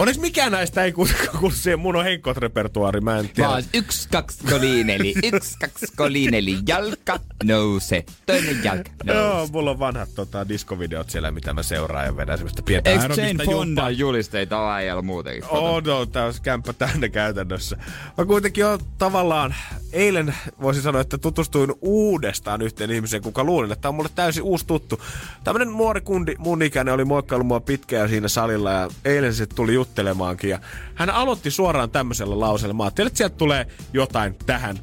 Onneksi 0.00 0.20
mikään 0.20 0.52
näistä 0.52 0.84
ei 0.84 0.92
kuulu 0.92 1.10
kuulu 1.40 1.54
siihen 1.54 1.78
mun 1.78 1.96
on 1.96 2.04
heikkot 2.04 2.36
repertuaari, 2.36 3.00
mä 3.00 3.18
en 3.18 3.28
tiedä. 3.28 3.48
Vaan 3.48 3.62
yksi, 3.74 4.08
kaksi, 4.08 4.44
kolineli, 4.50 5.14
yksi, 5.32 5.58
kaksi, 5.58 5.86
kolineli, 5.96 6.58
jalka 6.68 7.20
nouse, 7.44 8.04
toinen 8.26 8.64
jalka 8.64 8.90
Joo, 9.04 9.34
nouse. 9.34 9.52
mulla 9.52 9.70
on 9.70 9.78
vanhat 9.78 10.08
tota, 10.14 10.48
diskovideot 10.48 11.10
siellä, 11.10 11.30
mitä 11.30 11.52
mä 11.52 11.62
seuraan 11.62 12.06
ja 12.06 12.16
vedän 12.16 12.38
semmoista 12.38 12.62
pientä 12.62 12.90
Eikö 12.90 13.22
Jane 13.22 13.44
Fonda 13.44 13.90
julisteita 13.90 14.74
äijällä 14.74 15.02
muutenkin? 15.02 15.44
On, 15.50 15.82
tää 16.12 16.26
on 16.26 16.34
kämppä 16.42 16.72
täynnä 16.72 17.08
käytännössä. 17.08 17.76
Mä 18.18 18.24
kuitenkin 18.24 18.66
on 18.66 18.78
tavallaan, 18.98 19.54
eilen 19.92 20.34
voisin 20.62 20.82
sanoa, 20.82 21.00
että 21.00 21.18
tutustuin 21.18 21.72
uudestaan 21.80 22.62
yhteen 22.62 22.90
ihmiseen, 22.90 23.22
kuka 23.22 23.44
luulin, 23.44 23.72
että 23.72 23.82
tämä 23.82 23.90
on 23.90 23.94
mulle 23.94 24.10
täysin 24.14 24.42
uusi 24.42 24.66
tuttu. 24.66 25.00
Tämmönen 25.44 25.68
nuori 25.68 26.00
kundi, 26.00 26.34
mun 26.38 26.62
ikäinen, 26.62 26.94
oli 26.94 27.04
moikkaillut 27.04 27.46
mua 27.46 27.60
pitkään 27.60 28.08
siinä 28.08 28.28
salilla 28.28 28.70
ja 28.70 28.88
eilen 29.04 29.34
se 29.34 29.46
tuli 29.46 29.74
juttelemaankin. 29.90 30.50
Ja 30.50 30.60
hän 30.94 31.10
aloitti 31.10 31.50
suoraan 31.50 31.90
tämmöisellä 31.90 32.40
lauseella. 32.40 32.74
Mä 32.74 32.82
ajattelin, 32.82 33.06
että 33.06 33.18
sieltä 33.18 33.36
tulee 33.36 33.66
jotain 33.92 34.36
tähän 34.46 34.78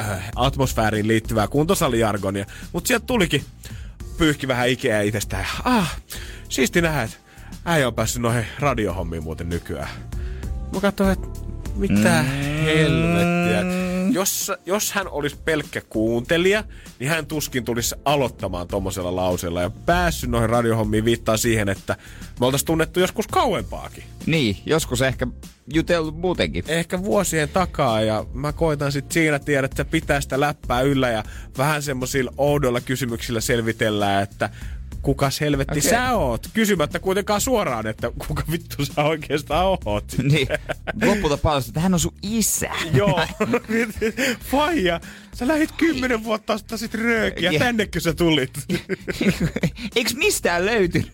äh, 0.00 0.30
atmosfääriin 0.36 1.08
liittyvää 1.08 1.48
kuntosalijargonia. 1.48 2.46
Mutta 2.72 2.88
sieltä 2.88 3.06
tulikin 3.06 3.44
pyyhki 4.18 4.48
vähän 4.48 4.68
ikeä 4.68 5.02
itsestään. 5.02 5.46
Ah, 5.64 6.00
siisti 6.48 6.80
nähdä, 6.80 7.02
että 7.02 7.16
äijä 7.64 7.86
on 7.86 7.94
päässyt 7.94 8.22
noihin 8.22 8.46
radiohommiin 8.58 9.22
muuten 9.22 9.48
nykyään. 9.48 9.90
Mä 10.74 10.80
katsoin, 10.80 11.10
että 11.10 11.28
mitä 11.76 12.22
helvettiä. 12.64 13.89
Jos, 14.12 14.52
jos 14.66 14.92
hän 14.92 15.08
olisi 15.08 15.36
pelkkä 15.44 15.80
kuuntelija, 15.80 16.64
niin 16.98 17.10
hän 17.10 17.26
tuskin 17.26 17.64
tulisi 17.64 17.94
aloittamaan 18.04 18.68
tommosella 18.68 19.16
lauseella. 19.16 19.62
Ja 19.62 19.70
päässyt 19.70 20.30
noihin 20.30 20.50
radiohommiin 20.50 21.04
viittaa 21.04 21.36
siihen, 21.36 21.68
että 21.68 21.96
me 22.40 22.46
oltaisiin 22.46 22.66
tunnettu 22.66 23.00
joskus 23.00 23.26
kauempaakin. 23.26 24.04
Niin, 24.26 24.56
joskus 24.66 25.02
ehkä 25.02 25.26
jutellut 25.74 26.16
muutenkin. 26.16 26.64
Ehkä 26.68 27.02
vuosien 27.02 27.48
takaa 27.48 28.00
ja 28.00 28.24
mä 28.32 28.52
koitan 28.52 28.92
sit 28.92 29.12
siinä 29.12 29.38
tiedä, 29.38 29.64
että 29.64 29.84
pitää 29.84 30.20
sitä 30.20 30.40
läppää 30.40 30.80
yllä 30.80 31.10
ja 31.10 31.24
vähän 31.58 31.82
semmosilla 31.82 32.32
oudoilla 32.38 32.80
kysymyksillä 32.80 33.40
selvitellään, 33.40 34.22
että 34.22 34.50
kukas 35.02 35.40
helvetti 35.40 35.78
okay. 35.78 35.90
sä 35.90 36.16
oot? 36.16 36.46
Kysymättä 36.54 36.98
kuitenkaan 36.98 37.40
suoraan, 37.40 37.86
että 37.86 38.12
kuka 38.26 38.42
vittu 38.50 38.84
sä 38.84 39.04
oikeastaan 39.04 39.66
oot. 39.66 40.04
Niin, 40.30 40.48
lopulta 41.04 41.36
paljastui, 41.36 41.70
että 41.70 41.80
hän 41.80 41.94
on 41.94 42.00
sun 42.00 42.14
isä. 42.22 42.70
Joo. 42.92 43.26
Faija, 44.50 45.00
sä 45.34 45.48
lähit 45.48 45.72
kymmenen 45.72 46.24
vuotta 46.24 46.58
sitten 46.58 46.78
sit 46.78 46.94
röökiä. 46.94 47.58
Tännekö 47.58 48.00
sä 48.00 48.14
tulit? 48.14 48.50
Eiks 49.96 50.14
mistään 50.14 50.66
löytynyt? 50.66 51.12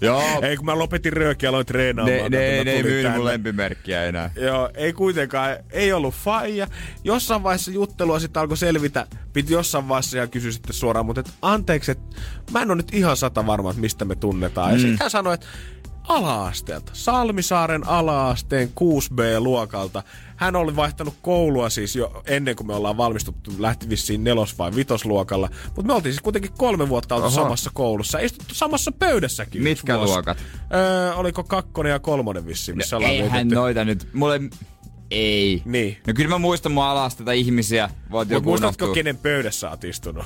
Joo, 0.00 0.22
Ei, 0.42 0.56
kun 0.56 0.66
mä 0.66 0.78
lopetin 0.78 1.12
röökiä, 1.12 1.48
aloin 1.48 1.66
treenaamaan. 1.66 2.30
ne, 2.30 2.38
ne, 2.38 2.64
ne 2.64 2.70
ei 2.70 2.82
myynyt 2.82 3.12
mun 3.16 3.24
lempimerkkiä 3.24 4.04
enää. 4.04 4.30
Joo, 4.36 4.70
ei 4.74 4.92
kuitenkaan, 4.92 5.56
ei 5.70 5.92
ollut 5.92 6.14
faija. 6.14 6.66
Jossain 7.04 7.42
vaiheessa 7.42 7.70
juttelua 7.70 8.18
sitten 8.20 8.40
alkoi 8.40 8.56
selvitä. 8.56 9.06
Piti 9.32 9.52
jossain 9.52 9.88
vaiheessa 9.88 10.16
ihan 10.16 10.30
kysyä 10.30 10.52
sitten 10.52 10.74
suoraan, 10.74 11.06
mutta 11.06 11.20
et, 11.20 11.30
anteeksi, 11.42 11.90
että 11.90 12.16
mä 12.52 12.62
en 12.62 12.70
ole 12.70 12.76
nyt 12.76 12.94
ihan 12.94 13.16
sata 13.16 13.46
varma, 13.46 13.70
että 13.70 13.80
mistä 13.80 14.04
me 14.04 14.16
tunnetaan. 14.16 14.72
Ja 14.72 14.78
sitten 14.78 14.98
hän 15.00 15.10
sanoi, 15.10 15.34
että 15.34 15.46
ala-asteelta, 16.04 16.90
Salmisaaren 16.94 17.86
ala-asteen 17.86 18.68
6B-luokalta. 18.80 20.02
Hän 20.36 20.56
oli 20.56 20.76
vaihtanut 20.76 21.14
koulua 21.22 21.70
siis 21.70 21.96
jo 21.96 22.22
ennen 22.26 22.56
kuin 22.56 22.66
me 22.66 22.74
ollaan 22.74 22.96
valmistuttu, 22.96 23.50
lähti 23.58 23.88
vissiin 23.88 24.24
nelos- 24.24 24.58
vai 24.58 24.74
vitosluokalla. 24.76 25.48
Mutta 25.66 25.82
me 25.82 25.92
oltiin 25.92 26.12
siis 26.12 26.22
kuitenkin 26.22 26.52
kolme 26.58 26.88
vuotta 26.88 27.14
oltu 27.14 27.26
Oho. 27.26 27.34
samassa 27.36 27.70
koulussa, 27.74 28.18
istuttu 28.18 28.54
samassa 28.54 28.92
pöydässäkin. 28.92 29.62
Mitkä 29.62 29.96
vuosi. 29.98 30.12
luokat? 30.12 30.38
Öö, 30.74 31.14
oliko 31.14 31.44
kakkonen 31.44 31.90
ja 31.92 31.98
kolmonen 31.98 32.46
vissiin, 32.46 32.76
missä 32.76 32.96
ollaan 32.96 33.12
Eihän 33.12 33.32
vietetty. 33.32 33.54
noita 33.54 33.84
nyt, 33.84 34.08
mulle... 34.12 34.40
Ei. 35.10 35.62
Niin. 35.64 35.96
No 36.06 36.12
kyllä 36.16 36.30
mä 36.30 36.38
muistan 36.38 36.72
mun 36.72 36.84
alasteta 36.84 37.32
ihmisiä. 37.32 37.90
Voit 38.10 38.26
Mutta 38.28 38.34
joku 38.34 38.48
muistatko, 38.48 38.84
unohtua. 38.84 38.94
kenen 38.94 39.16
pöydässä 39.16 39.70
oot 39.70 39.84
istunut? 39.84 40.24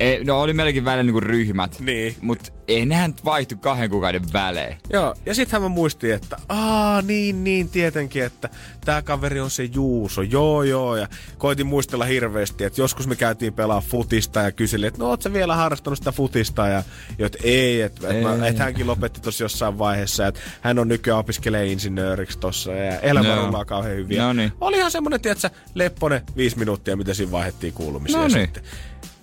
Ei, 0.00 0.24
no 0.24 0.40
oli 0.40 0.52
melkein 0.52 0.84
välillä 0.84 1.02
niinku 1.02 1.20
ryhmät. 1.20 1.80
Niin. 1.80 2.16
Mut 2.20 2.52
ei 2.68 2.86
nehän 2.86 3.14
vaihtu 3.24 3.56
kahden 3.56 3.90
kuukauden 3.90 4.32
välein. 4.32 4.76
Joo, 4.92 5.14
ja 5.26 5.34
sittenhän 5.34 5.62
mä 5.62 5.68
muistin, 5.68 6.14
että 6.14 6.36
aa, 6.48 7.02
niin, 7.02 7.44
niin, 7.44 7.68
tietenkin, 7.68 8.24
että 8.24 8.48
tää 8.84 9.02
kaveri 9.02 9.40
on 9.40 9.50
se 9.50 9.64
Juuso, 9.64 10.22
joo, 10.22 10.62
joo, 10.62 10.96
ja 10.96 11.08
koitin 11.38 11.66
muistella 11.66 12.04
hirveästi, 12.04 12.64
että 12.64 12.80
joskus 12.80 13.06
me 13.06 13.16
käytiin 13.16 13.52
pelaa 13.52 13.80
futista 13.80 14.40
ja 14.40 14.52
kyselin, 14.52 14.88
että 14.88 15.00
no 15.00 15.08
oot 15.08 15.22
sä 15.22 15.32
vielä 15.32 15.56
harrastanut 15.56 15.98
sitä 15.98 16.12
futista, 16.12 16.66
ja 16.66 16.82
jo, 17.18 17.26
että 17.26 17.38
ei, 17.42 17.82
että 17.82 18.08
et, 18.08 18.16
Ei. 18.16 18.48
et 18.48 18.58
hänkin 18.58 18.86
lopetti 18.86 19.20
tossa 19.20 19.44
jossain 19.44 19.78
vaiheessa, 19.78 20.26
että 20.26 20.40
hän 20.60 20.78
on 20.78 20.88
nykyään 20.88 21.20
opiskelee 21.20 21.66
insinööriksi 21.66 22.38
tossa, 22.38 22.72
ja 22.72 23.00
elämä 23.00 23.36
rullaa 23.36 23.64
kauhean 23.64 23.96
hyvin. 23.96 24.18
No 24.18 24.32
niin. 24.32 24.52
Oli 24.60 24.76
ihan 24.76 24.90
semmonen, 24.90 25.20
tiedätkö, 25.20 25.50
lepponen 25.74 26.22
viisi 26.36 26.58
minuuttia, 26.58 26.96
mitä 26.96 27.14
siinä 27.14 27.32
vaihdettiin 27.32 27.72
kuulumisia 27.72 28.18
No 28.18 28.28
niin. 28.28 28.40
sitten. 28.46 28.62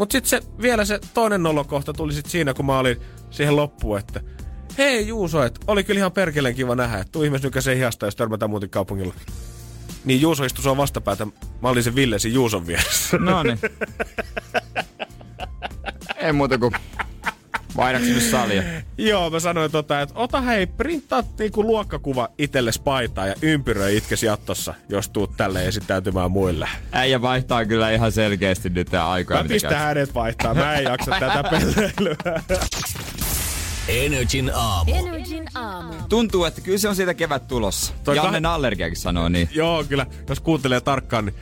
Mut 0.02 0.12
sit 0.12 0.26
se, 0.26 0.41
vielä 0.62 0.86
se 0.86 0.99
toinen 1.14 1.43
nolokohta 1.43 1.93
tuli 1.93 2.14
sit 2.14 2.26
siinä, 2.26 2.54
kun 2.54 2.66
mä 2.66 2.80
olin 2.80 2.97
siihen 3.30 3.56
loppuun, 3.56 3.99
että 3.99 4.22
hei 4.78 5.08
Juuso, 5.08 5.43
että 5.43 5.60
oli 5.68 5.84
kyllä 5.84 5.97
ihan 5.97 6.12
perkeleen 6.12 6.56
kiva 6.56 6.76
nähdä, 6.76 6.97
että 6.97 7.12
tuu 7.12 7.24
ihmeessä 7.24 7.47
nykäisee 7.47 7.76
hihasta, 7.76 8.06
jos 8.06 8.16
törmätään 8.16 8.49
muuten 8.49 8.70
kaupungilla. 8.70 9.14
Niin 10.06 10.22
Juuso 10.22 10.45
istui 10.45 10.64
sua 10.64 10.78
vastapäätä, 10.78 11.26
mä 11.62 11.70
olin 11.70 11.84
se 11.84 11.95
Ville 11.95 12.20
siinä 12.20 12.36
Juuson 12.36 12.68
vieressä. 12.68 13.18
No 13.18 13.43
niin. 13.43 13.60
ei 16.26 16.34
muuta 16.34 16.58
kuin 16.58 16.74
vaihdaksi 17.78 18.13
nyt 18.13 18.24
salia. 18.24 18.63
Joo, 18.97 19.30
mä 19.30 19.39
sanoin 19.39 19.72
tota, 19.72 20.01
että 20.01 20.15
ota 20.17 20.41
hei, 20.41 20.65
printtaa 20.67 21.24
niinku 21.39 21.63
luokkakuva 21.63 22.30
itelles 22.38 22.80
paitaa 22.80 23.28
ja 23.28 23.36
ympyröi 23.41 23.97
itkes 23.97 24.24
jattossa, 24.24 24.74
jos 24.89 25.09
tuut 25.09 25.38
tälle 25.38 25.67
esittäytymään 25.67 26.32
muille. 26.32 26.67
Äijä 26.91 27.22
vaihtaa 27.22 27.65
kyllä 27.65 27.91
ihan 27.91 28.11
selkeästi 28.11 28.69
nyt 28.69 28.88
tää 28.91 29.09
aikoja. 29.09 29.43
Mä 29.43 29.49
pistän 29.49 29.78
hänet 29.80 30.15
vaihtaa, 30.15 30.53
mä 30.53 30.74
en 30.76 30.84
jaksa 30.84 31.11
tätä 31.19 31.43
pelleilyä. 31.51 32.15
Energin 33.88 34.51
aamu. 34.55 34.91
Energin 34.95 35.45
aamu. 35.55 35.93
Tuntuu, 36.09 36.45
että 36.45 36.61
kyllä 36.61 36.78
se 36.78 36.89
on 36.89 36.95
siitä 36.95 37.13
kevät 37.13 37.47
tulossa. 37.47 37.93
Toi 38.03 38.15
Jannen 38.15 38.43
kah- 38.43 38.47
allergiakin 38.47 38.97
sanoo 38.97 39.30
niin. 39.30 39.49
Joo, 39.51 39.84
kyllä. 39.84 40.05
Jos 40.30 40.39
kuuntelee 40.39 40.82
tarkkaan, 40.82 41.26
niin 41.26 41.36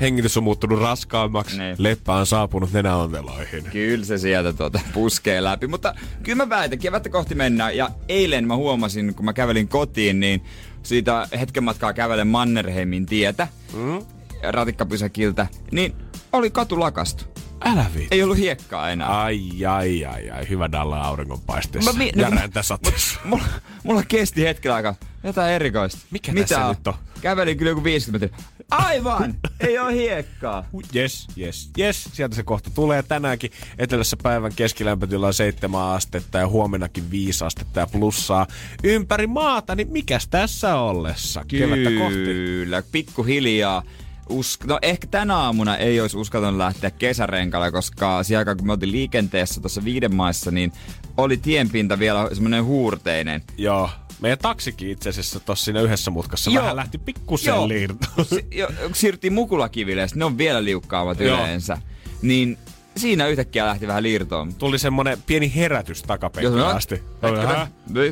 hengitys 0.00 0.36
on 0.36 0.42
muuttunut 0.44 0.78
raskaammaksi, 0.80 1.58
Niin. 1.58 1.76
leppä 1.78 2.14
on 2.14 2.26
saapunut 2.26 2.72
nenäonteloihin. 2.72 3.64
Kyllä 3.64 4.04
se 4.04 4.18
sieltä 4.18 4.52
tuota 4.52 4.80
puskee 4.94 5.44
läpi. 5.44 5.66
Mutta 5.66 5.94
kyllä 6.22 6.36
mä 6.44 6.48
väitän, 6.48 6.78
kevättä 6.78 7.08
kohti 7.08 7.34
mennään. 7.34 7.76
Ja 7.76 7.90
eilen 8.08 8.46
mä 8.46 8.56
huomasin, 8.56 9.14
kun 9.14 9.24
mä 9.24 9.32
kävelin 9.32 9.68
kotiin, 9.68 10.20
niin 10.20 10.44
siitä 10.82 11.28
hetken 11.40 11.64
matkaa 11.64 11.92
kävelen 11.92 12.26
Mannerheimin 12.28 13.06
tietä, 13.06 13.48
mm? 13.72 14.06
ratikkapysäkiltä, 14.42 15.46
niin 15.72 15.94
oli 16.32 16.50
katu 16.50 16.80
lakastu. 16.80 17.24
Älä 17.64 17.86
viit. 17.96 18.08
Ei 18.12 18.22
ollut 18.22 18.36
hiekkaa 18.38 18.90
enää. 18.90 19.22
Ai, 19.22 19.66
ai, 19.66 20.04
ai, 20.04 20.30
ai. 20.30 20.48
Hyvä 20.48 20.72
Dalla 20.72 21.00
auringonpaisteessa. 21.02 21.92
Mä 21.92 21.98
mi- 21.98 22.12
no, 22.16 22.30
räntä 22.30 22.62
sateessa. 22.62 23.20
Mulla, 23.24 23.44
mulla 23.84 24.02
kesti 24.08 24.44
hetken 24.44 24.72
aikaa 24.72 24.94
jotain 25.24 25.52
erikoista. 25.52 25.98
Mikä 26.10 26.32
Mitä 26.32 26.46
tässä 26.46 26.68
nyt 26.68 26.86
on? 26.86 26.94
Kävelin 27.20 27.58
kyllä 27.58 27.70
joku 27.70 27.84
50 27.84 28.26
metriä. 28.26 28.50
Aivan! 28.70 29.34
ei 29.60 29.78
ole 29.78 29.94
hiekkaa. 29.94 30.64
Yes, 30.94 31.28
yes, 31.38 31.70
yes. 31.78 32.08
Sieltä 32.12 32.36
se 32.36 32.42
kohta 32.42 32.70
tulee 32.74 33.02
tänäänkin. 33.02 33.50
Etelässä 33.78 34.16
päivän 34.22 34.52
keskilämpötila 34.56 35.26
on 35.26 35.34
7 35.34 35.82
astetta 35.82 36.38
ja 36.38 36.48
huomennakin 36.48 37.10
5 37.10 37.44
astetta 37.44 37.80
ja 37.80 37.86
plussaa 37.86 38.46
ympäri 38.84 39.26
maata. 39.26 39.74
Niin 39.74 39.92
mikäs 39.92 40.28
tässä 40.28 40.76
ollessa? 40.76 41.44
Kevättä 41.48 41.90
kohti. 41.98 42.24
Kyllä, 42.24 42.82
pikkuhiljaa. 42.92 43.82
Usk- 44.30 44.66
no 44.66 44.78
ehkä 44.82 45.06
tänä 45.06 45.36
aamuna 45.36 45.76
ei 45.76 46.00
olisi 46.00 46.16
uskaltanut 46.16 46.58
lähteä 46.58 46.90
kesärenkalle, 46.90 47.72
koska 47.72 48.22
siellä 48.22 48.38
aikaan, 48.38 48.56
kun 48.56 48.66
me 48.66 48.72
oltiin 48.72 48.92
liikenteessä 48.92 49.60
tuossa 49.60 49.84
viiden 49.84 50.14
maissa, 50.14 50.50
niin 50.50 50.72
oli 51.16 51.36
tienpinta 51.36 51.98
vielä 51.98 52.28
semmoinen 52.32 52.64
huurteinen. 52.64 53.42
Joo. 53.58 53.90
Meidän 54.20 54.38
taksikin 54.38 54.90
itse 54.90 55.08
asiassa 55.08 55.40
tossa 55.40 55.64
siinä 55.64 55.80
yhdessä 55.80 56.10
mutkassa 56.10 56.50
Joo. 56.50 56.62
vähän 56.62 56.76
lähti 56.76 56.98
pikkusen 56.98 57.68
liirtoon. 57.68 58.26
Si- 58.26 58.46
jo, 58.50 58.68
siirryttiin 58.92 59.32
mukulakiville, 59.32 60.06
ne 60.14 60.24
on 60.24 60.38
vielä 60.38 60.64
liukkaammat 60.64 61.20
Joo. 61.20 61.38
yleensä. 61.38 61.78
Niin 62.22 62.58
siinä 62.96 63.26
yhtäkkiä 63.26 63.66
lähti 63.66 63.86
vähän 63.86 64.02
liirtoon. 64.02 64.54
Tuli 64.54 64.78
semmonen 64.78 65.18
pieni 65.26 65.52
herätys 65.54 66.00
Joo, 66.00 66.06
takapenkkiin 66.06 66.56
no. 66.58 66.66
asti. 66.66 67.02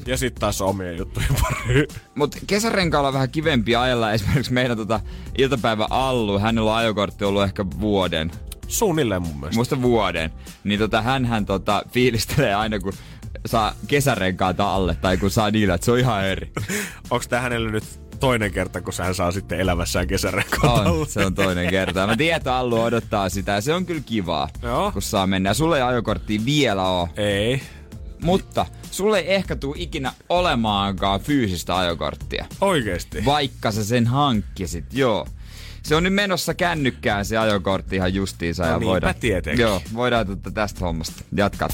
Ja 0.07 0.17
sitten 0.17 0.41
taas 0.41 0.61
omien 0.61 0.97
juttujen 0.97 1.29
pariin. 1.43 1.87
Mutta 2.15 2.39
kesärenkaalla 2.47 3.09
on 3.09 3.15
vähän 3.15 3.31
kivempi 3.31 3.77
ajella. 3.77 4.13
Esimerkiksi 4.13 4.53
meidän 4.53 4.77
tota, 4.77 5.01
iltapäivä 5.39 5.87
Allu, 5.91 6.39
hänellä 6.39 6.71
on 6.71 6.77
ajokortti 6.77 7.25
ollut 7.25 7.43
ehkä 7.43 7.65
vuoden. 7.81 8.31
Suunnilleen 8.69 9.23
mun 9.23 9.35
mielestä. 9.37 9.55
Muista 9.55 9.83
vuoden. 9.83 10.31
Niin 10.65 10.81
tota, 10.81 11.03
hänhän 11.03 11.47
tota, 11.47 11.83
fiilistelee 11.93 12.55
aina, 12.55 12.79
kun 12.79 12.93
saa 13.47 13.75
kesärenkaata 13.87 14.75
alle 14.75 14.95
tai 14.95 15.17
kun 15.17 15.31
saa 15.31 15.51
niillä, 15.51 15.75
että 15.75 15.85
se 15.85 15.93
on 15.93 15.99
ihan 15.99 16.25
eri. 16.27 16.53
Onks 17.11 17.29
tää 17.29 17.41
hänelle 17.41 17.71
nyt 17.71 17.85
toinen 18.21 18.53
kerta, 18.53 18.81
kun 18.81 18.93
hän 18.99 19.15
saa 19.15 19.33
sitten 19.33 19.61
elämässään 19.61 20.07
kesärenkaan 20.07 20.87
On, 20.87 21.07
se 21.07 21.27
on 21.27 21.35
toinen 21.35 21.71
kerta. 21.71 22.07
Mä 22.07 22.17
tiedän, 22.17 22.37
että 22.37 22.57
Allu 22.57 22.83
odottaa 22.83 23.29
sitä 23.29 23.53
ja 23.53 23.61
se 23.61 23.75
on 23.75 23.87
kyllä 23.87 24.03
kivaa, 24.07 24.49
Joo. 24.63 24.93
kun 24.93 25.03
saa 25.03 25.27
mennä. 25.27 25.51
Ja 25.51 25.55
sulla 25.55 25.77
ei 25.77 25.83
ajokorttia 25.83 26.41
vielä 26.45 26.89
oo. 26.89 27.09
Ei. 27.17 27.63
Mutta 28.23 28.67
sulle 28.91 29.19
ei 29.19 29.35
ehkä 29.35 29.57
tule 29.57 29.77
ikinä 29.79 30.13
olemaankaan 30.29 31.21
fyysistä 31.21 31.79
ajokorttia. 31.79 32.47
Oikeesti. 32.61 33.25
Vaikka 33.25 33.73
sä 33.73 33.85
sen 33.85 34.07
hankkisit, 34.07 34.85
joo. 34.93 35.27
Se 35.89 35.97
on 35.97 36.03
nyt 36.03 36.15
menossa 36.15 36.55
kännykkään 36.55 37.25
se 37.25 37.37
ajokortti 37.37 37.97
ihan 37.97 38.15
justiinsa. 38.15 38.63
No 38.63 38.69
ja 38.69 38.79
niinpä 38.79 38.91
voidaan, 38.91 39.15
tietenkin. 39.21 39.63
Joo, 39.63 39.83
voidaan 39.95 40.27
tota 40.27 40.51
tästä 40.51 40.81
hommasta 40.81 41.25
jatkaa. 41.37 41.69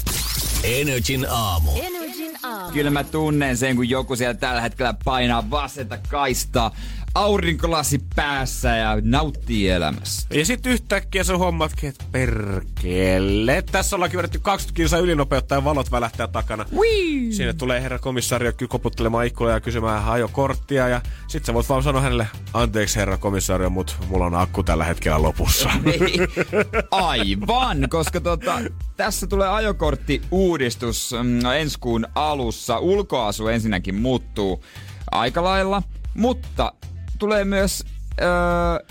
Energin 0.63 1.25
aamu. 1.29 1.71
Energin 1.81 2.31
aamu. 2.43 2.73
Kyllä 2.73 2.91
mä 2.91 3.03
tunnen 3.03 3.57
sen, 3.57 3.75
kun 3.75 3.89
joku 3.89 4.15
siellä 4.15 4.33
tällä 4.33 4.61
hetkellä 4.61 4.93
painaa 5.05 5.49
vasenta 5.49 5.97
kaistaa, 6.09 6.75
aurinkolasi 7.15 8.01
päässä 8.15 8.75
ja 8.75 8.97
nauttii 9.01 9.69
elämästä. 9.69 10.35
Ja 10.35 10.45
sitten 10.45 10.71
yhtäkkiä 10.71 11.23
sä 11.23 11.37
huomaatkin, 11.37 11.89
että 11.89 12.05
perkele. 12.11 13.63
Tässä 13.71 13.95
ollaan 13.95 14.11
vedetty 14.15 14.39
20 14.39 14.77
kilsaa 14.77 14.99
ylinopeutta 14.99 15.55
ja 15.55 15.63
valot 15.63 15.91
välähtää 15.91 16.27
takana. 16.27 16.65
Whee! 16.73 17.31
Sinne 17.31 17.53
tulee 17.53 17.81
herra 17.81 17.99
komissario 17.99 18.51
koputtelemaan 18.69 19.25
ikkuja 19.25 19.53
ja 19.53 19.59
kysymään 19.59 20.05
ajokorttia. 20.05 20.87
Ja 20.87 21.01
sit 21.27 21.45
sä 21.45 21.53
voit 21.53 21.69
vaan 21.69 21.83
sanoa 21.83 22.01
hänelle, 22.01 22.27
anteeksi 22.53 22.99
herra 22.99 23.17
komissario, 23.17 23.69
mut 23.69 23.97
mulla 24.09 24.25
on 24.25 24.35
akku 24.35 24.63
tällä 24.63 24.83
hetkellä 24.83 25.21
lopussa. 25.21 25.69
Ei, 25.85 26.17
aivan, 26.91 27.87
koska 27.89 28.21
tota, 28.21 28.61
tässä 28.97 29.27
tulee 29.27 29.47
ajokortti-uudistus 29.49 31.15
mm, 31.23 31.45
ensi 31.45 31.79
kuun 31.79 32.07
alussa. 32.15 32.79
Ulkoasu 32.79 33.47
ensinnäkin 33.47 33.95
muuttuu 33.95 34.63
aika 35.11 35.43
lailla, 35.43 35.83
mutta 36.13 36.73
tulee 37.19 37.45
myös 37.45 37.83
öö, 38.21 38.27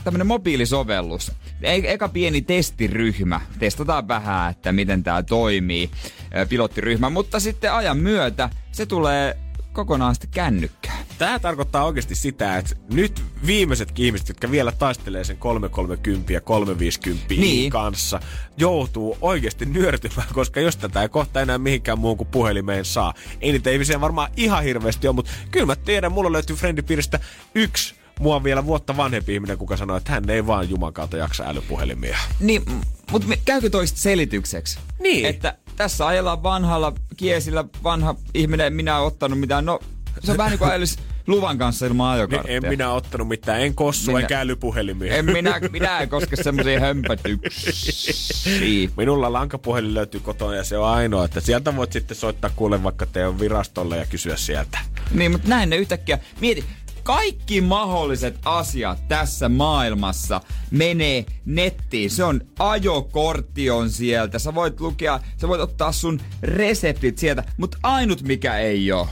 tämmönen 0.05 0.27
mobiilisovellus. 0.27 1.33
E- 1.63 1.93
eka 1.93 2.09
pieni 2.09 2.43
testiryhmä. 2.43 3.41
Testataan 3.59 4.09
vähän, 4.09 4.51
että 4.51 4.73
miten 4.73 5.03
tämä 5.03 5.23
toimii, 5.23 5.91
ö, 6.37 6.47
pilottiryhmä. 6.47 7.11
Mutta 7.11 7.41
sitten 7.41 7.73
ajan 7.73 7.97
myötä 7.99 8.51
se 8.73 8.87
tulee 8.87 9.37
kokonaan 9.73 10.15
sitten 10.15 10.31
kännykkään. 10.31 11.05
Tämä 11.19 11.39
tarkoittaa 11.39 11.85
oikeasti 11.85 12.15
sitä, 12.15 12.57
että 12.59 12.77
nyt 12.93 13.23
viimeisetkin 13.47 14.07
ihmiset, 14.07 14.29
jotka 14.29 14.51
vielä 14.51 14.73
taistelee 14.73 15.25
sen 15.25 15.37
330 15.37 16.33
ja 16.33 16.41
350 16.41 17.35
Niin. 17.35 17.71
kanssa, 17.71 18.21
joutuu 18.57 19.19
oikeasti 19.21 19.67
nyörtymään, 19.67 20.29
koska 20.33 20.61
jos 20.61 20.77
tätä 20.77 21.03
ei 21.03 21.09
kohta 21.09 21.41
enää 21.41 21.59
mihinkään 21.59 21.99
muuhun 21.99 22.17
kuin 22.17 22.29
puhelimeen 22.29 22.85
saa. 22.85 23.15
Ei 23.41 23.53
niitä 23.53 23.71
ihmisiä 23.71 24.01
varmaan 24.01 24.31
ihan 24.37 24.63
hirveästi 24.65 25.09
ole, 25.09 25.15
mutta 25.15 25.31
kyllä 25.51 25.67
mä 25.67 25.77
tiedän, 25.77 26.13
mulla 26.13 26.33
löytyy 26.33 26.57
friendipiiristä 26.57 27.21
yksi 27.55 27.95
mua 28.21 28.45
vielä 28.45 28.67
vuotta 28.67 28.97
vanhempi 28.97 29.35
ihminen, 29.35 29.59
kuka 29.59 29.77
sanoi, 29.77 29.97
että 29.99 30.13
hän 30.13 30.31
ei 30.31 30.47
vaan 30.47 30.71
juman 30.71 30.93
kautta 30.93 31.17
jaksa 31.17 31.45
älypuhelimia. 31.47 32.19
Niin, 32.41 32.63
mutta 33.11 33.29
käykö 33.45 33.71
toista 33.71 33.99
selitykseksi? 33.99 34.79
Niin. 35.01 35.27
Että 35.27 35.57
tässä 35.77 36.07
ajellaan 36.07 36.43
vanhalla 36.43 36.93
kiesillä, 37.17 37.65
vanha 37.85 38.15
ihminen, 38.35 38.73
minä 38.73 38.99
oon 38.99 39.07
ottanut 39.07 39.41
mitään. 39.41 39.65
No, 39.65 39.81
se 40.25 40.31
on 40.31 40.37
vähän 40.37 40.51
niin 40.51 40.59
kuin 40.59 40.71
ajelisi 40.71 40.99
luvan 41.27 41.59
kanssa 41.59 41.87
ilman 41.87 42.07
Niin 42.07 42.15
ajokorttia. 42.21 42.57
en 42.57 42.63
minä 42.69 42.93
ottanut 42.93 43.29
mitään, 43.29 43.61
en 43.61 43.75
kossu, 43.75 44.11
Minä- 44.11 44.21
enkä 44.21 44.41
älypuhelimia. 44.41 45.15
En 45.17 45.25
minä, 45.25 45.61
minä 45.73 45.99
en 45.99 46.09
koske 46.09 46.37
semmoisia 46.37 46.81
hömpötyksiä. 46.81 48.55
Minulla 48.97 49.33
lankapuhelin 49.33 49.95
löytyy 49.95 50.21
kotona 50.21 50.55
ja 50.55 50.65
se 50.65 50.79
on 50.79 50.89
ainoa, 50.89 51.25
että 51.25 51.41
sieltä 51.41 51.77
voit 51.77 51.93
sitten 51.93 52.17
soittaa 52.17 52.51
kuule 52.57 52.83
vaikka 52.83 53.07
teidän 53.07 53.41
virastolle 53.41 53.97
ja 53.97 54.07
kysyä 54.07 54.37
sieltä. 54.37 54.79
Niin, 55.11 55.31
mutta 55.33 55.49
näin 55.49 55.71
ne 55.71 55.77
yhtäkkiä. 55.77 56.19
Mieti, 56.41 56.65
kaikki 57.05 57.61
mahdolliset 57.61 58.39
asiat 58.45 59.09
tässä 59.09 59.49
maailmassa 59.49 60.41
menee 60.71 61.27
nettiin. 61.45 62.11
Se 62.11 62.25
on 62.25 62.41
ajokortti 62.59 63.71
on 63.71 63.91
sieltä. 63.91 64.39
Sä 64.39 64.55
voit 64.55 64.81
lukea, 64.81 65.21
sä 65.41 65.49
voit 65.49 65.61
ottaa 65.61 65.93
sun 65.93 66.21
reseptit 66.43 67.19
sieltä, 67.19 67.45
mutta 67.57 67.79
ainut 67.83 68.23
mikä 68.23 68.59
ei 68.59 68.93
oo. 68.93 69.09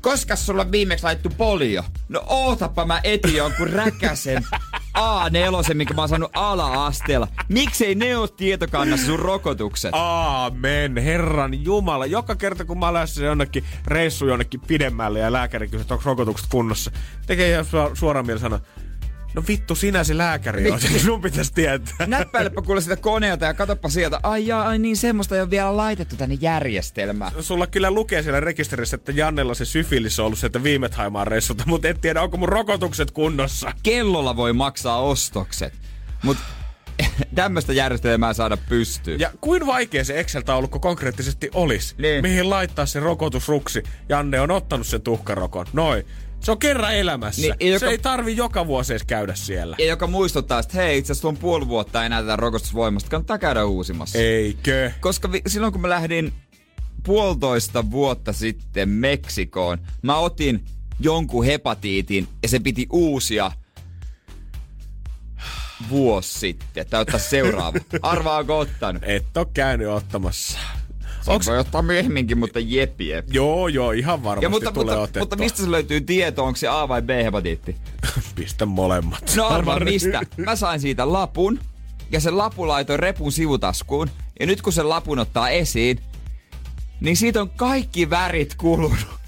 Koska 0.00 0.36
sulla 0.36 0.62
on 0.62 0.72
viimeksi 0.72 1.04
laittu 1.04 1.30
polio? 1.36 1.84
No 2.08 2.24
ootappa 2.26 2.84
mä 2.84 3.00
etin 3.04 3.36
jonkun 3.36 3.70
räkäsen 3.70 4.44
A4, 4.98 5.74
minkä 5.74 5.94
mä 5.94 6.02
oon 6.02 6.08
saanut 6.08 6.30
ala-asteella. 6.34 7.28
Miksei 7.48 7.94
ne 7.94 8.16
oo 8.18 8.26
tietokannassa 8.26 9.06
sun 9.06 9.18
rokotukset? 9.18 9.90
Aamen, 9.94 10.96
Herran 10.96 11.64
Jumala. 11.64 12.06
Joka 12.06 12.36
kerta 12.36 12.64
kun 12.64 12.78
mä 12.78 12.86
olen 12.86 12.94
lähdössä 12.94 13.24
jonnekin 13.24 13.64
reissu 13.86 14.26
jonnekin 14.26 14.60
pidemmälle 14.60 15.18
ja 15.18 15.32
lääkäri 15.32 15.68
kysyy, 15.68 15.86
onko 15.90 16.02
rokotukset 16.04 16.46
kunnossa, 16.50 16.90
tekee 17.26 17.50
ihan 17.50 17.64
suor- 17.64 17.96
suoraan 17.96 18.26
mielellä 18.26 18.42
sanoa, 18.42 18.60
no 19.34 19.42
vittu 19.48 19.74
sinä 19.74 20.04
se 20.04 20.16
lääkäri 20.18 20.70
on, 20.70 20.80
sun 20.80 21.20
pitäisi 21.22 21.52
tietää. 21.54 22.06
Näppäilepä 22.06 22.62
kuule 22.62 22.80
sitä 22.80 22.96
koneelta 22.96 23.44
ja 23.44 23.54
katoppa 23.54 23.88
sieltä. 23.88 24.20
Ai 24.22 24.46
jaa, 24.46 24.68
ai 24.68 24.78
niin 24.78 24.96
semmoista 24.96 25.34
ei 25.34 25.40
ole 25.40 25.50
vielä 25.50 25.76
laitettu 25.76 26.16
tänne 26.16 26.38
järjestelmään. 26.40 27.32
Sulla 27.40 27.66
kyllä 27.66 27.90
lukee 27.90 28.22
siellä 28.22 28.40
rekisterissä, 28.40 28.94
että 28.96 29.12
Jannella 29.12 29.54
se 29.54 29.64
syfilis 29.64 30.20
on 30.20 30.26
ollut 30.26 30.38
sieltä 30.38 30.62
viime 30.62 30.90
Haimaan 30.94 31.26
reissulta, 31.26 31.64
mutta 31.66 31.88
et 31.88 32.00
tiedä, 32.00 32.22
onko 32.22 32.36
mun 32.36 32.48
rokotukset 32.48 33.10
kunnossa. 33.10 33.72
Kellolla 33.82 34.36
voi 34.36 34.52
maksaa 34.52 34.98
ostokset. 34.98 35.72
Mut 36.22 36.36
tämmöistä 37.34 37.72
järjestelmää 37.72 38.32
saada 38.32 38.56
pystyyn. 38.56 39.20
Ja 39.20 39.30
kuin 39.40 39.66
vaikea 39.66 40.04
se 40.04 40.20
Excel-taulukko 40.20 40.78
konkreettisesti 40.78 41.50
olisi, 41.54 41.94
Niin. 41.98 42.22
mihin 42.22 42.50
laittaa 42.50 42.86
se 42.86 43.00
rokotusruksi. 43.00 43.82
Janne 44.08 44.40
on 44.40 44.50
ottanut 44.50 44.86
sen 44.86 45.02
tuhkarokon. 45.02 45.66
Noin. 45.72 46.06
Se 46.44 46.50
on 46.52 46.58
kerran 46.58 46.94
elämässä. 46.94 47.40
Niin, 47.60 47.72
ja 47.72 47.78
se 47.78 47.86
joka- 47.86 47.90
ei 47.90 47.98
tarvi 47.98 48.36
joka 48.36 48.66
vuosi 48.66 48.92
edes 48.92 49.04
käydä 49.04 49.34
siellä. 49.34 49.76
Ja 49.78 49.86
joka 49.86 50.06
muistuttaa, 50.06 50.58
että 50.58 50.76
hei, 50.76 50.98
itse 50.98 51.12
asiassa 51.12 51.28
on 51.28 51.36
puoli 51.36 51.68
vuotta 51.68 52.04
enää 52.04 52.20
tätä 52.22 52.36
rokotusvoimasta. 52.36 53.10
Kannattaa 53.10 53.38
käydä 53.38 53.64
uusimassa. 53.64 54.18
Eikö? 54.18 54.92
Koska 55.00 55.32
vi- 55.32 55.42
silloin 55.46 55.72
kun 55.72 55.82
mä 55.82 55.88
lähdin 55.88 56.32
puolitoista 57.02 57.90
vuotta 57.90 58.32
sitten 58.32 58.88
Meksikoon, 58.88 59.78
mä 60.02 60.16
otin 60.18 60.64
jonkun 61.00 61.44
hepatiitin 61.44 62.28
ja 62.42 62.48
se 62.48 62.58
piti 62.60 62.86
uusia 62.92 63.52
vuosi 65.90 66.38
sitten. 66.38 66.86
Ottaa 67.00 67.18
seuraava. 67.20 67.78
Arvaako 68.02 68.58
ottanut? 68.58 69.02
Et 69.06 69.36
oo 69.36 69.46
käynyt 69.54 69.88
ottamassa. 69.88 70.58
Onks... 71.26 71.46
Voi 71.46 71.58
ottaa 71.58 71.82
myöhemminkin, 71.82 72.38
mutta 72.38 72.60
jep, 72.60 73.00
jep. 73.00 73.26
Joo, 73.30 73.68
joo, 73.68 73.92
ihan 73.92 74.24
varmasti 74.24 74.44
Ja 74.44 74.48
mutta, 74.48 74.72
tulee 74.72 74.96
mutta, 74.96 75.18
mutta 75.18 75.36
mistä 75.36 75.62
se 75.62 75.70
löytyy 75.70 76.00
tieto, 76.00 76.44
onko 76.44 76.56
se 76.56 76.68
A 76.68 76.88
vai 76.88 77.02
B-hepatiitti? 77.02 77.76
Pistä 78.36 78.66
molemmat. 78.66 79.32
No 79.36 79.46
arvaa 79.46 79.80
mistä. 79.80 80.20
Mä 80.36 80.56
sain 80.56 80.80
siitä 80.80 81.12
lapun 81.12 81.60
ja 82.10 82.20
sen 82.20 82.38
lapu 82.38 82.68
laitoin 82.68 82.98
repun 82.98 83.32
sivutaskuun. 83.32 84.10
Ja 84.40 84.46
nyt 84.46 84.62
kun 84.62 84.72
sen 84.72 84.88
lapun 84.88 85.18
ottaa 85.18 85.48
esiin, 85.48 86.00
niin 87.00 87.16
siitä 87.16 87.40
on 87.40 87.50
kaikki 87.50 88.10
värit 88.10 88.54
kulunut. 88.54 89.23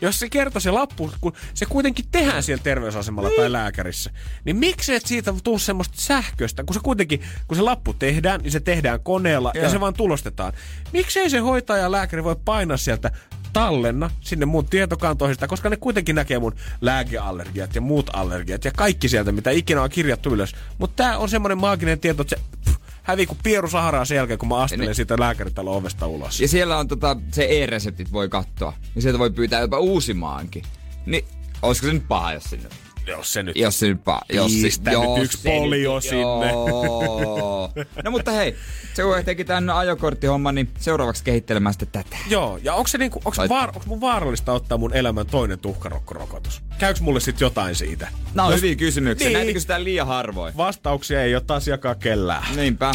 Jos 0.00 0.18
se 0.18 0.28
kertoo 0.28 0.60
se 0.60 0.70
lappu, 0.70 1.10
kun 1.20 1.32
se 1.54 1.66
kuitenkin 1.66 2.04
tehdään 2.10 2.42
siellä 2.42 2.62
terveysasemalla 2.62 3.30
tai 3.36 3.52
lääkärissä, 3.52 4.10
niin 4.44 4.56
miksi 4.56 4.94
et 4.94 5.06
siitä 5.06 5.34
tuu 5.44 5.58
semmoista 5.58 6.00
sähköistä, 6.00 6.64
kun 6.64 6.74
se 6.74 6.80
kuitenkin, 6.80 7.22
kun 7.48 7.56
se 7.56 7.62
lappu 7.62 7.92
tehdään, 7.92 8.40
niin 8.40 8.52
se 8.52 8.60
tehdään 8.60 9.00
koneella 9.00 9.52
ja, 9.54 9.60
Joo. 9.60 9.70
se 9.70 9.80
vaan 9.80 9.94
tulostetaan. 9.94 10.52
Miksei 10.92 11.30
se 11.30 11.38
hoitaja 11.38 11.82
ja 11.82 11.92
lääkäri 11.92 12.24
voi 12.24 12.36
painaa 12.44 12.76
sieltä 12.76 13.10
tallenna 13.52 14.10
sinne 14.20 14.46
mun 14.46 14.66
tietokantoihin 14.66 15.34
sitä, 15.34 15.46
koska 15.46 15.70
ne 15.70 15.76
kuitenkin 15.76 16.14
näkee 16.14 16.38
mun 16.38 16.54
lääkeallergiat 16.80 17.74
ja 17.74 17.80
muut 17.80 18.10
allergiat 18.12 18.64
ja 18.64 18.70
kaikki 18.76 19.08
sieltä, 19.08 19.32
mitä 19.32 19.50
ikinä 19.50 19.82
on 19.82 19.90
kirjattu 19.90 20.30
ylös. 20.30 20.54
Mutta 20.78 21.02
tää 21.02 21.18
on 21.18 21.28
semmonen 21.28 21.58
maaginen 21.58 22.00
tieto, 22.00 22.22
että 22.22 22.36
se 22.36 22.42
pff, 22.64 22.77
hävii 23.08 23.26
kuin 23.26 23.38
pieru 23.42 23.68
saharaa 23.68 24.04
sen 24.04 24.16
jälkeen, 24.16 24.38
kun 24.38 24.48
mä 24.48 24.56
astelen 24.56 24.86
ne- 24.88 24.94
siitä 24.94 25.20
lääkäritalon 25.20 25.76
ovesta 25.76 26.06
ulos. 26.06 26.40
Ja 26.40 26.48
siellä 26.48 26.78
on 26.78 26.88
tota, 26.88 27.16
se 27.32 27.44
e-reseptit 27.50 28.12
voi 28.12 28.28
katsoa. 28.28 28.72
Ja 28.96 29.02
sieltä 29.02 29.18
voi 29.18 29.30
pyytää 29.30 29.60
jopa 29.60 29.78
uusimaankin. 29.78 30.62
Niin, 31.06 31.24
olisiko 31.62 31.86
se 31.86 31.92
nyt 31.92 32.08
paha, 32.08 32.32
jos 32.32 32.44
sinne... 32.44 32.68
Jos 33.08 33.32
se 33.32 33.42
nyt 33.42 33.56
Jos 33.56 33.78
se 33.78 33.86
nyt 33.88 34.04
paha. 34.04 34.20
Jos 34.32 34.52
Pistä 34.62 34.90
nyt 34.90 35.00
jos 35.00 35.18
yksi 35.24 35.38
nyt- 35.48 35.56
polio 35.58 36.00
sinne. 36.00 36.50
Joo. 36.50 37.72
No 38.04 38.10
mutta 38.10 38.30
hei, 38.30 38.56
se 38.94 39.02
kun 39.02 39.24
teki 39.24 39.44
tämän 39.44 39.70
ajokorttihomman, 39.70 40.54
niin 40.54 40.68
seuraavaksi 40.78 41.24
kehittelemään 41.24 41.72
sitten 41.72 42.04
tätä. 42.04 42.16
Joo, 42.30 42.58
ja 42.62 42.74
onko 42.74 42.88
se 42.88 42.98
niinku, 42.98 43.20
onko, 43.24 43.42
vaar, 43.48 43.68
onko 43.68 43.82
mun 43.86 44.00
vaarallista 44.00 44.52
ottaa 44.52 44.78
mun 44.78 44.94
elämän 44.94 45.26
toinen 45.26 45.58
tuhkarokkorokotus? 45.58 46.62
Käykö 46.78 47.00
mulle 47.00 47.20
sit 47.20 47.40
jotain 47.40 47.74
siitä? 47.74 48.08
Nämä 48.34 48.46
on 48.46 48.52
Jos- 48.52 48.62
hyviä 48.62 48.76
kysymyksiä. 48.76 49.28
Niin. 49.28 49.36
Näitä 49.36 49.52
kysytään 49.52 49.84
liian 49.84 50.06
harvoin. 50.06 50.56
Vastauksia 50.56 51.22
ei 51.22 51.34
ole 51.34 51.42
taas 51.46 51.68
jakaa 51.68 51.94
kellään. 51.94 52.56
Niinpä. 52.56 52.92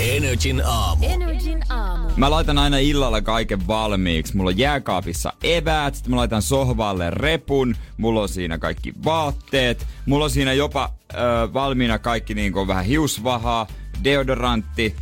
Energin 0.00 0.62
aamu. 0.66 1.06
Energin 1.06 1.62
aamu. 1.68 2.08
Mä 2.16 2.30
laitan 2.30 2.58
aina 2.58 2.78
illalla 2.78 3.22
kaiken 3.22 3.66
valmiiksi. 3.66 4.36
Mulla 4.36 4.50
on 4.50 4.58
jääkaapissa 4.58 5.32
eväät, 5.42 5.94
sitten 5.94 6.10
mä 6.10 6.16
laitan 6.16 6.42
sohvalle 6.42 7.10
repun, 7.10 7.76
mulla 7.96 8.20
on 8.20 8.28
siinä 8.28 8.58
kaikki 8.58 8.92
vaatteet, 9.04 9.86
mulla 10.06 10.24
on 10.24 10.30
siinä 10.30 10.52
jopa 10.52 10.90
ö, 11.14 11.16
valmiina 11.52 11.98
kaikki 11.98 12.34
niin 12.34 12.52
kuin 12.52 12.68
vähän 12.68 12.84
hiusvahaa, 12.84 13.66
deodorantti, 14.04 14.96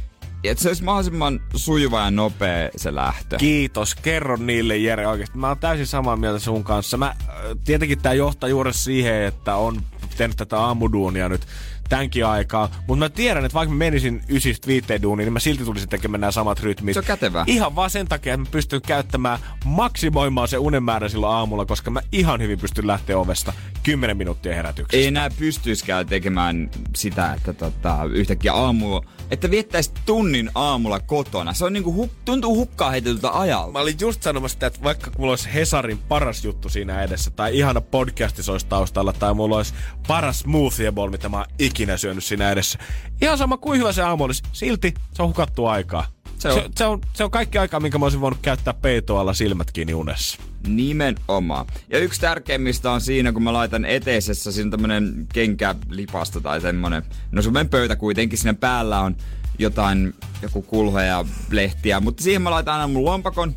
että 0.44 0.62
se 0.62 0.68
olisi 0.68 0.84
mahdollisimman 0.84 1.40
sujuva 1.56 2.00
ja 2.00 2.10
nopea 2.10 2.68
se 2.76 2.94
lähtö. 2.94 3.36
Kiitos, 3.36 3.94
kerro 3.94 4.36
niille 4.36 4.76
Jere 4.76 5.06
oikeasti. 5.06 5.38
Mä 5.38 5.48
oon 5.48 5.58
täysin 5.58 5.86
samaa 5.86 6.16
mieltä 6.16 6.38
sun 6.38 6.64
kanssa. 6.64 6.96
Mä, 6.96 7.16
tietenkin 7.64 7.98
tää 7.98 8.14
johtaa 8.14 8.48
juuri 8.48 8.74
siihen, 8.74 9.22
että 9.22 9.56
on 9.56 9.82
tehnyt 10.16 10.36
tätä 10.36 10.58
aamuduunia 10.58 11.28
nyt 11.28 11.46
tämänkin 11.88 12.26
aikaa. 12.26 12.68
Mutta 12.86 13.04
mä 13.04 13.08
tiedän, 13.08 13.44
että 13.44 13.54
vaikka 13.54 13.74
mä 13.74 13.78
menisin 13.78 14.22
ysistä 14.28 14.66
viiteen 14.66 15.02
duuniin, 15.02 15.26
niin 15.26 15.32
mä 15.32 15.38
silti 15.38 15.64
tulisin 15.64 15.88
tekemään 15.88 16.20
nämä 16.20 16.30
samat 16.30 16.60
rytmit. 16.60 16.94
Se 16.94 16.98
on 16.98 17.04
kätevää. 17.04 17.44
Ihan 17.46 17.76
vaan 17.76 17.90
sen 17.90 18.08
takia, 18.08 18.34
että 18.34 18.44
mä 18.46 18.50
pystyn 18.50 18.82
käyttämään, 18.82 19.38
maksimoimaan 19.64 20.48
se 20.48 20.58
unen 20.58 20.82
määrän 20.82 21.10
silloin 21.10 21.34
aamulla, 21.34 21.66
koska 21.66 21.90
mä 21.90 22.00
ihan 22.12 22.40
hyvin 22.40 22.58
pystyn 22.58 22.86
lähteä 22.86 23.18
ovesta 23.18 23.52
10 23.82 24.16
minuuttia 24.16 24.54
herätyksestä. 24.54 24.96
Ei 24.96 25.06
enää 25.06 25.30
pystyiskään 25.38 26.06
tekemään 26.06 26.70
sitä, 26.96 27.34
että 27.34 27.52
tota, 27.52 27.98
yhtäkkiä 28.10 28.52
aamulla, 28.52 29.04
että 29.32 29.50
viettäisi 29.50 29.92
tunnin 30.06 30.50
aamulla 30.54 31.00
kotona. 31.00 31.52
Se 31.52 31.64
on 31.64 31.72
niinku, 31.72 31.92
hu, 31.92 32.10
tuntuu 32.24 32.56
hukkaa 32.56 32.90
heitetyltä 32.90 33.38
ajalta. 33.40 33.72
Mä 33.72 33.78
olin 33.78 33.96
just 34.00 34.22
sanomassa 34.22 34.56
sitä, 34.56 34.66
että 34.66 34.82
vaikka 34.82 35.10
mulla 35.18 35.32
olisi 35.32 35.48
Hesarin 35.54 35.98
paras 35.98 36.44
juttu 36.44 36.68
siinä 36.68 37.02
edessä, 37.02 37.30
tai 37.30 37.58
ihana 37.58 37.80
podcasti 37.80 38.42
olisi 38.50 38.66
taustalla, 38.66 39.12
tai 39.12 39.34
mulla 39.34 39.56
olisi 39.56 39.74
paras 40.08 40.40
smoothie 40.40 40.92
bowl, 40.92 41.10
mitä 41.10 41.28
mä 41.28 41.36
oon 41.36 41.46
ikinä 41.58 41.96
syönyt 41.96 42.24
siinä 42.24 42.50
edessä. 42.50 42.78
Ihan 43.22 43.38
sama 43.38 43.56
kuin 43.56 43.78
hyvä 43.78 43.92
se 43.92 44.02
aamu 44.02 44.24
olisi, 44.24 44.42
silti 44.52 44.94
se 45.12 45.22
on 45.22 45.28
hukattu 45.28 45.66
aikaa. 45.66 46.06
Se 46.38 46.48
on- 46.48 46.54
Se, 46.62 46.68
se, 46.76 46.84
on, 46.86 47.00
se 47.12 47.24
on 47.24 47.30
kaikki 47.30 47.58
aikaa, 47.58 47.80
minkä 47.80 47.98
mä 47.98 48.04
olisin 48.04 48.20
voinut 48.20 48.38
käyttää 48.42 48.74
peitoalla 48.74 49.32
silmät 49.34 49.72
kiinni 49.72 49.94
unessa. 49.94 50.38
Nimenomaan. 50.66 51.66
Ja 51.88 51.98
yksi 51.98 52.20
tärkeimmistä 52.20 52.90
on 52.90 53.00
siinä, 53.00 53.32
kun 53.32 53.42
mä 53.42 53.52
laitan 53.52 53.84
eteisessä, 53.84 54.52
siinä 54.52 54.70
tämmönen 54.70 55.26
kenkälipasta 55.32 56.40
tai 56.40 56.60
semmonen, 56.60 57.02
no 57.32 57.42
semmonen 57.42 57.68
pöytä 57.68 57.96
kuitenkin, 57.96 58.38
siinä 58.38 58.54
päällä 58.54 59.00
on 59.00 59.16
jotain, 59.58 60.14
joku 60.42 60.62
kulho 60.62 61.00
ja 61.00 61.24
lehtiä, 61.50 62.00
mutta 62.00 62.22
siihen 62.24 62.42
mä 62.42 62.50
laitan 62.50 62.74
aina 62.74 62.88
mun 62.88 63.04
lompakon, 63.04 63.54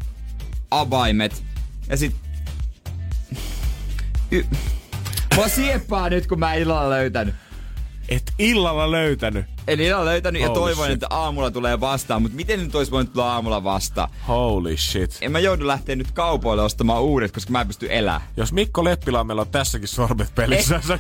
avaimet 0.71 1.43
ja 1.89 1.97
sit... 1.97 2.15
Y- 4.31 4.45
Mua 5.35 5.47
sieppaa 5.47 6.09
nyt, 6.09 6.27
kun 6.27 6.39
mä 6.39 6.53
illalla 6.53 6.89
löytänyt. 6.89 7.35
Et 8.09 8.33
illalla 8.39 8.91
löytänyt. 8.91 9.45
En 9.67 9.79
illalla 9.79 10.05
löytänyt 10.05 10.41
ja 10.41 10.47
Holy 10.47 10.59
toivon, 10.59 10.85
shit. 10.85 10.93
että 10.93 11.07
aamulla 11.09 11.51
tulee 11.51 11.79
vastaan, 11.79 12.21
mutta 12.21 12.35
miten 12.35 12.59
nyt 12.63 12.75
olisi 12.75 12.91
voinut 12.91 13.13
tulla 13.13 13.33
aamulla 13.33 13.63
vastaan? 13.63 14.09
Holy 14.27 14.77
shit. 14.77 15.17
En 15.21 15.31
mä 15.31 15.39
joudu 15.39 15.67
lähteä 15.67 15.95
nyt 15.95 16.11
kaupoille 16.11 16.63
ostamaan 16.63 17.01
uudet, 17.01 17.31
koska 17.31 17.51
mä 17.51 17.61
en 17.61 17.67
pysty 17.67 17.87
elämään. 17.89 18.21
Jos 18.37 18.53
Mikko 18.53 18.83
Leppilammella 18.83 19.41
on 19.41 19.47
tässäkin 19.47 19.87
sormet 19.87 20.35
pelissä, 20.35 20.81
sä 20.87 20.99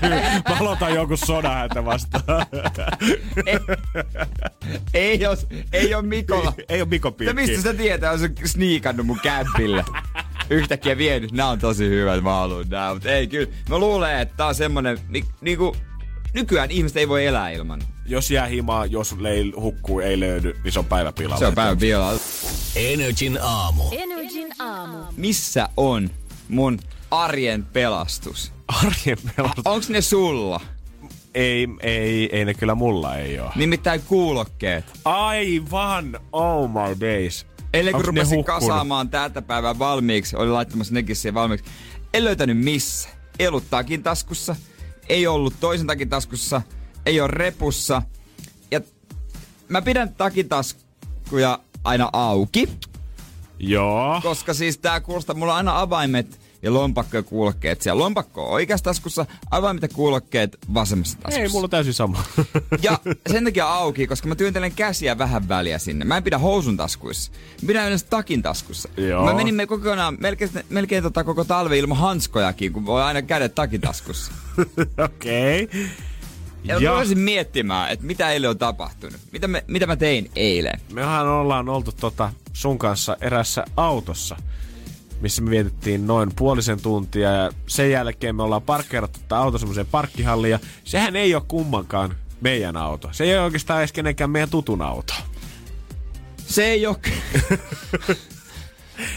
mä 0.49 0.57
aloitan 0.59 0.93
joku 0.93 1.17
sodan 1.17 1.53
häntä 1.53 1.85
vastaan. 1.85 2.45
Ei, 4.93 5.27
os, 5.27 5.47
ei 5.73 5.95
ole 5.95 6.03
Mikolla. 6.03 6.53
Ei 6.69 6.81
ole 6.81 6.89
Mikon 6.89 7.11
Ja 7.11 7.15
piikki. 7.15 7.33
mistä 7.33 7.61
sä 7.61 7.73
tietää, 7.73 8.11
on 8.11 8.19
se 8.19 8.29
sniikannut 8.45 9.05
mun 9.05 9.19
kämpille? 9.23 9.85
Yhtäkkiä 10.49 10.97
vienyt. 10.97 11.31
Nää 11.31 11.47
on 11.49 11.59
tosi 11.59 11.89
hyvät, 11.89 12.23
mä 12.23 12.33
haluun 12.33 12.65
nää. 12.69 12.93
Mut 12.93 13.05
ei 13.05 13.27
kyllä. 13.27 13.47
Mä 13.69 13.77
luulen, 13.77 14.19
että 14.19 14.37
tää 14.37 14.47
on 14.47 14.55
semmonen, 14.55 14.99
ni, 15.09 15.23
niinku, 15.41 15.75
nykyään 16.35 16.71
ihmiset 16.71 16.97
ei 16.97 17.09
voi 17.09 17.25
elää 17.25 17.49
ilman. 17.49 17.81
Jos 18.05 18.31
jää 18.31 18.45
himaa, 18.45 18.85
jos 18.85 19.15
leil, 19.19 19.53
hukkuu, 19.55 19.99
ei 19.99 20.19
löydy, 20.19 20.55
niin 20.63 20.71
se 20.71 20.79
on 20.79 20.85
päivä 20.85 21.11
pilalla. 21.11 21.39
Se 21.39 21.47
on 21.47 21.55
päivän 21.55 21.77
pilalla. 21.77 22.19
Energin 22.75 23.39
aamu. 23.41 23.83
Energin 23.91 24.47
aamu. 24.59 24.97
Missä 25.17 25.69
on 25.77 26.09
mun 26.49 26.79
arjen 27.11 27.65
pelastus? 27.65 28.51
Arjen 28.67 29.17
pelastus. 29.35 29.65
Onks 29.65 29.89
ne 29.89 30.01
sulla? 30.01 30.61
Ei, 31.33 31.67
ei, 31.79 32.29
ei 32.31 32.45
ne 32.45 32.53
kyllä 32.53 32.75
mulla 32.75 33.17
ei 33.17 33.39
oo. 33.39 33.51
Nimittäin 33.55 34.01
kuulokkeet. 34.01 34.85
Aivan! 35.05 36.19
Oh 36.31 36.69
my 36.69 36.99
days. 36.99 37.45
Eilen 37.73 37.93
kun 37.93 38.05
rupesin 38.05 38.37
hukkunut? 38.37 38.59
kasaamaan 38.59 39.09
täältä 39.09 39.41
päivää 39.41 39.79
valmiiksi, 39.79 40.35
oli 40.35 40.49
laittamassa 40.49 40.93
nekin 40.93 41.15
siihen 41.15 41.33
valmiiksi. 41.33 41.65
En 42.13 42.23
löytänyt 42.23 42.57
missä. 42.57 43.09
Takin 43.69 44.03
taskussa, 44.03 44.55
ei 45.09 45.27
ollut 45.27 45.53
toisen 45.59 45.87
takin 45.87 46.09
taskussa, 46.09 46.61
ei 47.05 47.21
ole 47.21 47.27
repussa. 47.31 48.01
Ja 48.71 48.81
mä 49.67 49.81
pidän 49.81 50.13
takin 50.13 50.49
taskuja 50.49 51.59
aina 51.83 52.09
auki, 52.13 52.69
Joo. 53.59 54.19
koska 54.23 54.53
siis 54.53 54.77
tää 54.77 54.99
kuulostaa, 54.99 55.35
mulla 55.35 55.53
on 55.53 55.57
aina 55.57 55.79
avaimet 55.81 56.39
ja 56.65 56.73
lompakko 56.73 57.17
ja 57.17 57.23
kuulokkeet 57.23 57.81
siellä. 57.81 57.99
Lompakko 57.99 58.45
on 58.45 58.51
oikeassa 58.51 58.83
taskussa, 58.83 59.25
avaimet 59.51 59.81
ja 59.81 59.89
kuulokkeet 59.89 60.57
vasemmassa 60.73 61.17
taskussa. 61.17 61.41
Ei, 61.41 61.49
mulla 61.49 61.63
on 61.63 61.69
täysin 61.69 61.93
sama. 61.93 62.23
Ja 62.81 62.99
sen 63.31 63.43
takia 63.43 63.67
auki, 63.67 64.07
koska 64.07 64.27
mä 64.27 64.35
työntelen 64.35 64.71
käsiä 64.71 65.17
vähän 65.17 65.49
väliä 65.49 65.77
sinne. 65.77 66.05
Mä 66.05 66.17
en 66.17 66.23
pidä 66.23 66.37
housun 66.37 66.77
taskuissa. 66.77 67.31
Mä 67.61 67.67
pidän 67.67 67.85
yleensä 67.85 68.05
takin 68.09 68.41
taskussa. 68.41 68.89
Joo. 68.97 69.25
Mä 69.25 69.33
menin 69.33 69.55
me 69.55 69.67
kokonaan, 69.67 70.17
melkein, 70.19 70.51
melkein 70.69 71.03
tota 71.03 71.23
koko 71.23 71.43
talve 71.43 71.77
ilman 71.77 71.97
hanskojakin, 71.97 72.73
kun 72.73 72.85
voi 72.85 73.03
aina 73.03 73.21
kädet 73.21 73.55
takin 73.55 73.81
taskussa. 73.81 74.31
Okei. 75.05 75.63
Okay. 75.63 75.81
Ja, 76.63 76.77
ja. 76.79 76.89
mä 76.89 76.95
rupesin 76.95 77.19
miettimään, 77.19 77.91
että 77.91 78.05
mitä 78.05 78.31
eilen 78.31 78.49
on 78.49 78.57
tapahtunut. 78.57 79.19
Mitä, 79.31 79.47
me, 79.47 79.63
mitä 79.67 79.87
mä 79.87 79.95
tein 79.95 80.31
eilen. 80.35 80.79
mehän 80.93 81.27
ollaan 81.27 81.69
oltu 81.69 81.91
tota 81.91 82.33
sun 82.53 82.77
kanssa 82.77 83.17
erässä 83.21 83.65
autossa, 83.77 84.35
missä 85.21 85.41
me 85.41 85.49
vietettiin 85.49 86.07
noin 86.07 86.31
puolisen 86.35 86.81
tuntia 86.81 87.31
ja 87.31 87.51
sen 87.67 87.91
jälkeen 87.91 88.35
me 88.35 88.43
ollaan 88.43 88.61
parkkeerattu 88.61 89.19
tätä 89.19 89.37
auto 89.37 89.57
semmoiseen 89.57 89.87
parkkihalliin 89.87 90.51
ja 90.51 90.59
sehän 90.83 91.15
ei 91.15 91.35
ole 91.35 91.43
kummankaan 91.47 92.15
meidän 92.41 92.77
auto. 92.77 93.09
Se 93.11 93.23
ei 93.23 93.33
ole 93.35 93.41
oikeastaan 93.43 93.79
edes 93.79 93.91
kenenkään 93.91 94.29
meidän 94.29 94.49
tutun 94.49 94.81
auto. 94.81 95.13
Se 96.47 96.65
ei 96.65 96.85
oo... 96.87 96.97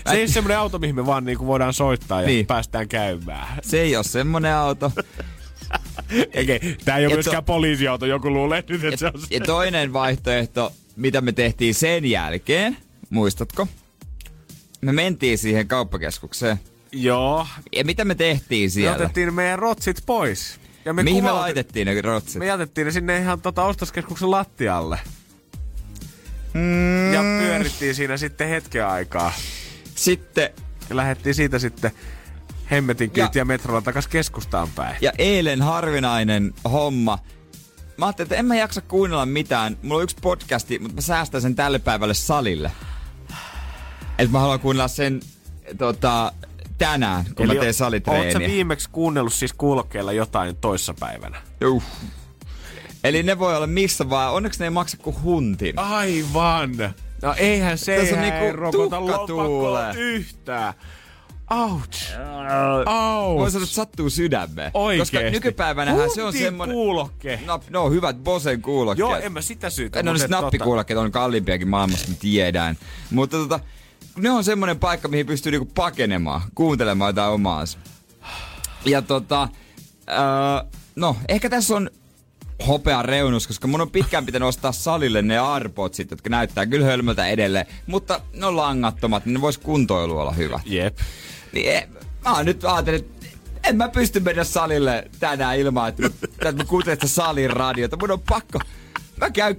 Se 0.07 0.15
ei 0.15 0.21
ole 0.21 0.29
semmoinen 0.29 0.59
auto, 0.59 0.79
mihin 0.79 0.95
me 0.95 1.07
vaan 1.07 1.25
niinku 1.25 1.47
voidaan 1.47 1.75
soittaa 1.75 2.21
ja 2.21 2.27
Niin. 2.27 2.47
päästään 2.47 2.89
käymään. 2.89 3.59
se 3.63 3.81
ei 3.81 3.97
oo 3.97 4.03
semmonen 4.03 4.55
auto. 4.55 4.93
Okei, 6.43 6.77
tää 6.85 6.97
ei 6.99 7.07
ole 7.07 7.13
Ja 7.13 7.17
myöskään 7.17 7.45
to- 7.45 7.53
poliisiauto, 7.53 8.07
joku 8.07 8.31
luulee 8.31 8.65
nyt, 8.69 8.85
että 8.85 8.97
se 8.97 9.07
on 9.07 9.13
Ja 9.31 9.41
toinen 9.41 9.93
vaihtoehto, 9.93 10.73
mitä 10.97 11.21
me 11.21 11.33
tehtiin 11.33 11.75
sen 11.75 12.05
jälkeen, 12.05 12.77
muistatko? 13.11 13.69
Me 14.81 14.93
mentiin 14.93 15.39
siihen 15.39 15.69
kauppakeskukseen. 15.69 16.61
Joo, 16.93 17.47
Ja 17.77 17.85
mitä 17.85 18.05
me 18.05 18.15
tehtiin 18.15 18.67
me 18.69 18.71
siellä? 18.71 18.97
otettiin 18.97 19.35
meidän 19.35 19.59
rotsit 19.59 20.03
pois. 20.07 20.61
Ja 20.85 20.93
me 20.93 21.03
Mihin 21.03 21.25
me 21.25 21.33
laitettiin 21.33 21.87
ne 21.87 22.01
rotsit? 22.01 22.39
Me 22.39 22.47
jätettiin 22.47 22.85
ne 22.85 22.91
sinne 22.91 23.19
ihan 23.19 23.41
tota 23.41 23.65
ostoskeskuksen 23.65 24.31
lattialle. 24.31 24.99
Mm. 26.55 27.13
Ja 27.13 27.21
pyörittiin 27.23 27.95
siinä 27.95 28.17
sitten 28.17 28.49
hetken 28.49 28.87
aikaa. 28.87 29.33
Sitten, 29.95 30.51
Ja 30.91 30.97
lähdettiin 30.97 31.35
siitä 31.35 31.59
sitten 31.59 31.91
hemmetin 32.71 33.11
Ja- 33.17 33.25
kyytiä 33.25 33.45
metrolla 33.45 33.81
takas 33.83 34.09
keskustaan 34.09 34.69
päin. 34.75 34.97
ja 35.01 35.13
eilen 35.19 35.63
harvinainen 35.63 36.55
homma. 36.71 37.19
Mä 37.97 38.07
ajattelin, 38.07 38.27
että 38.27 38.37
en 38.37 38.47
mä 38.47 38.57
jaksa 38.57 38.81
kuunnella 38.81 39.27
mitään. 39.27 39.77
Mulla 39.83 39.97
on 39.97 40.03
yksi 40.03 40.17
podcasti, 40.23 40.79
mutta 40.79 40.95
mä 40.95 41.01
säästän 41.01 41.43
sen 41.43 41.55
tälle 41.55 41.79
päivälle 41.79 42.15
salille. 42.15 42.71
Et 44.19 44.31
mä 44.31 44.41
haluan 44.41 44.61
kuunnella 44.61 44.89
sen 44.89 45.21
tota, 45.79 46.33
tänään, 46.79 47.25
kun 47.37 47.47
mä 47.47 47.55
teen 47.55 47.75
salitreeniä. 47.75 48.49
viimeksi 48.49 48.89
kuunnellut 48.93 49.33
siis 49.33 49.53
kuulokkeilla 49.53 50.13
jotain 50.13 50.57
toissapäivänä? 50.57 51.43
Juh. 51.61 51.83
Eli 53.05 53.23
ne 53.23 53.39
voi 53.39 53.57
olla 53.57 53.67
missä 53.67 54.11
vaan. 54.11 54.33
Onneksi 54.35 54.61
ne 54.61 54.67
ei 54.67 54.71
maksa 54.71 54.97
kuin 54.97 55.23
huntin. 55.23 55.79
Aivan! 55.79 56.95
No 57.23 57.35
eihän 57.37 57.79
se 57.79 57.97
Tässä 57.97 58.21
eihän 58.21 58.41
niinku 58.41 58.57
rokota 58.57 59.01
lompakkoa 59.01 59.93
yhtään. 59.93 60.75
Ouch! 61.51 62.13
Voi 62.17 62.95
Ouch! 62.95 63.53
sanoa, 63.53 63.65
että 63.65 63.75
sattuu 63.75 64.11
sydämeen. 64.11 64.71
Oikeesti. 64.75 65.17
Koska 65.17 65.31
nykypäivänähän 65.31 66.11
se 66.11 66.23
on 66.23 66.27
Huntin 66.27 66.43
semmonen... 66.43 66.75
kuulokke. 66.75 67.41
No, 67.47 67.61
no 67.71 67.91
hyvät 67.91 68.17
Bosen 68.17 68.63
kuulokkeet. 68.63 68.99
Joo, 68.99 69.17
en 69.17 69.33
mä 69.33 69.41
sitä 69.41 69.71
syytä. 69.71 70.03
Ne 70.03 70.11
et 70.11 70.17
tota- 70.17 70.27
snappikuulokkeet, 70.27 70.99
on 70.99 71.13
kalliimpiakin 71.13 71.69
maailmassa, 71.69 72.09
me 72.09 72.17
tiedään. 72.21 72.79
Mutta 73.11 73.37
tota, 73.37 73.61
ne 74.19 74.31
on 74.31 74.45
semmonen 74.45 74.79
paikka, 74.79 75.09
mihin 75.09 75.27
pystyy 75.27 75.53
niinku 75.53 75.73
pakenemaan, 75.75 76.41
kuuntelemaan 76.55 77.09
jotain 77.09 77.33
omaansa. 77.33 77.79
Ja 78.85 79.03
tota, 79.03 79.49
öö, 80.09 80.71
no, 80.97 81.17
ehkä 81.29 81.51
tässä 81.51 81.77
on 81.77 81.91
hopea 82.67 83.03
reunus, 83.03 83.47
koska 83.47 83.69
mun 83.69 83.81
on 83.81 83.91
pitkään 83.91 84.27
pitänyt 84.27 84.49
ostaa 84.49 84.73
salille 84.73 85.23
ne 85.23 85.39
Airpodsit, 85.39 86.11
jotka 86.11 86.31
näyttää 86.31 86.67
kyllä 86.67 86.87
hölmöltä 86.87 87.27
edelleen, 87.27 87.67
mutta 87.87 88.21
ne 88.33 88.47
on 88.47 88.57
langattomat, 88.57 89.27
niin 89.27 89.35
ne 89.35 89.41
vois 89.41 89.59
kuntoilu 89.59 90.19
olla 90.19 90.33
hyvä. 90.33 90.61
Jep. 90.65 90.99
Niin 91.53 91.73
e, 91.73 91.89
mä 92.25 92.35
oon 92.35 92.45
nyt 92.45 92.65
ajatellut, 92.65 93.05
että 93.05 93.27
en 93.69 93.77
mä 93.77 93.89
pysty 93.89 94.21
mennä 94.21 94.45
salille 94.45 95.11
tänään 95.21 95.59
ilman, 95.59 95.89
että 95.89 96.03
mä, 96.03 96.09
että 96.25 96.53
mä 96.53 96.65
kuuntelen 96.65 96.97
sitä 96.97 97.07
salin 97.07 97.51
radiota. 97.51 97.97
Mun 97.97 98.11
on 98.11 98.21
pakko. 98.21 98.59
Mä 99.21 99.31
käyn 99.31 99.57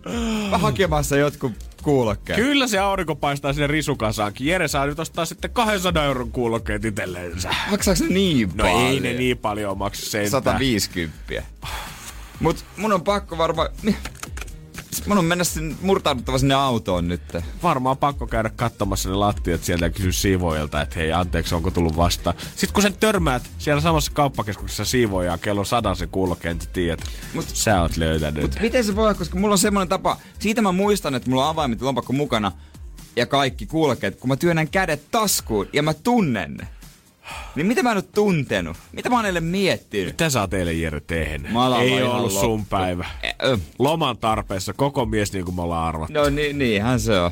mä 0.49 0.57
hakemassa 0.57 1.17
jotkut 1.17 1.68
kuulokkeet. 1.83 2.39
Kyllä 2.39 2.67
se 2.67 2.79
aurinko 2.79 3.15
paistaa 3.15 3.53
sinne 3.53 3.67
risukasaankin. 3.67 4.47
Jere 4.47 4.67
saa 4.67 4.85
nyt 4.85 4.99
ostaa 4.99 5.25
sitten 5.25 5.51
200 5.51 6.05
euron 6.05 6.31
kuulokkeet 6.31 6.85
itselleensä. 6.85 7.49
Maksaako 7.71 8.03
ne 8.03 8.09
niin 8.09 8.49
No 8.55 8.63
paljon? 8.63 8.81
ei 8.81 8.99
ne 8.99 9.13
niin 9.13 9.37
paljon 9.37 9.77
maksa 9.77 10.05
sentään. 10.09 10.29
150. 10.31 11.43
Mut 12.39 12.65
mun 12.77 12.93
on 12.93 13.01
pakko 13.01 13.37
varmaan... 13.37 13.69
Mun 15.05 15.17
on 15.17 15.25
mennä 15.25 15.43
sinne, 15.43 15.75
murtauduttava 15.81 16.37
sinne 16.37 16.53
autoon 16.53 17.07
nyt. 17.07 17.21
Varmaan 17.63 17.97
pakko 17.97 18.27
käydä 18.27 18.49
katsomassa 18.49 19.09
ne 19.09 19.15
lattiat 19.15 19.63
sieltä 19.63 19.85
ja 19.85 19.89
kysyä 19.89 20.11
siivoilta, 20.11 20.81
että 20.81 20.95
hei 20.99 21.13
anteeksi, 21.13 21.55
onko 21.55 21.71
tullut 21.71 21.97
vasta. 21.97 22.33
Sitten 22.55 22.73
kun 22.73 22.83
sen 22.83 22.97
törmäät 22.99 23.49
siellä 23.57 23.81
samassa 23.81 24.11
kauppakeskuksessa 24.11 24.85
siivoojaa 24.85 25.37
kello 25.37 25.63
sadan 25.63 25.95
se 25.95 26.07
kulkee, 26.07 26.53
niin 26.53 26.69
tiedät, 26.73 27.05
mutta 27.33 27.51
sä 27.55 27.81
oot 27.81 27.97
löytänyt. 27.97 28.43
Mut 28.43 28.59
miten 28.61 28.83
se 28.83 28.95
voi 28.95 29.03
olla, 29.03 29.13
koska 29.13 29.39
mulla 29.39 29.53
on 29.53 29.59
semmoinen 29.59 29.89
tapa, 29.89 30.17
siitä 30.39 30.61
mä 30.61 30.71
muistan, 30.71 31.15
että 31.15 31.29
mulla 31.29 31.43
on 31.43 31.49
avaimet 31.49 31.81
lompakko 31.81 32.13
mukana 32.13 32.51
ja 33.15 33.25
kaikki 33.25 33.65
kulkeet, 33.65 34.19
kun 34.19 34.27
mä 34.27 34.35
työnnän 34.35 34.69
kädet 34.69 35.11
taskuun 35.11 35.67
ja 35.73 35.83
mä 35.83 35.93
tunnen 35.93 36.53
ne. 36.53 36.67
Niin 37.55 37.67
mitä 37.67 37.83
mä 37.83 37.91
en 37.91 37.97
oo 37.97 38.03
tuntenut? 38.15 38.77
Mitä 38.91 39.09
mä 39.09 39.15
oon 39.15 39.25
eilen 39.25 39.43
miettinyt? 39.43 40.07
Mitä 40.07 40.29
sä 40.29 40.41
oot 40.41 40.53
eilen 40.53 40.81
Jere 40.81 40.99
tehnyt? 40.99 41.51
Ei 41.81 42.03
ollut 42.03 42.31
loppu. 42.31 42.39
sun 42.39 42.65
päivä. 42.65 43.05
Ö. 43.43 43.57
Loman 43.79 44.17
tarpeessa, 44.17 44.73
koko 44.73 45.05
mies 45.05 45.33
niin 45.33 45.45
kuin 45.45 45.55
me 45.55 45.61
ollaan 45.61 45.87
arvattu. 45.87 46.13
No 46.13 46.29
niin, 46.29 46.57
niinhän 46.57 46.99
se 46.99 47.19
on. 47.19 47.31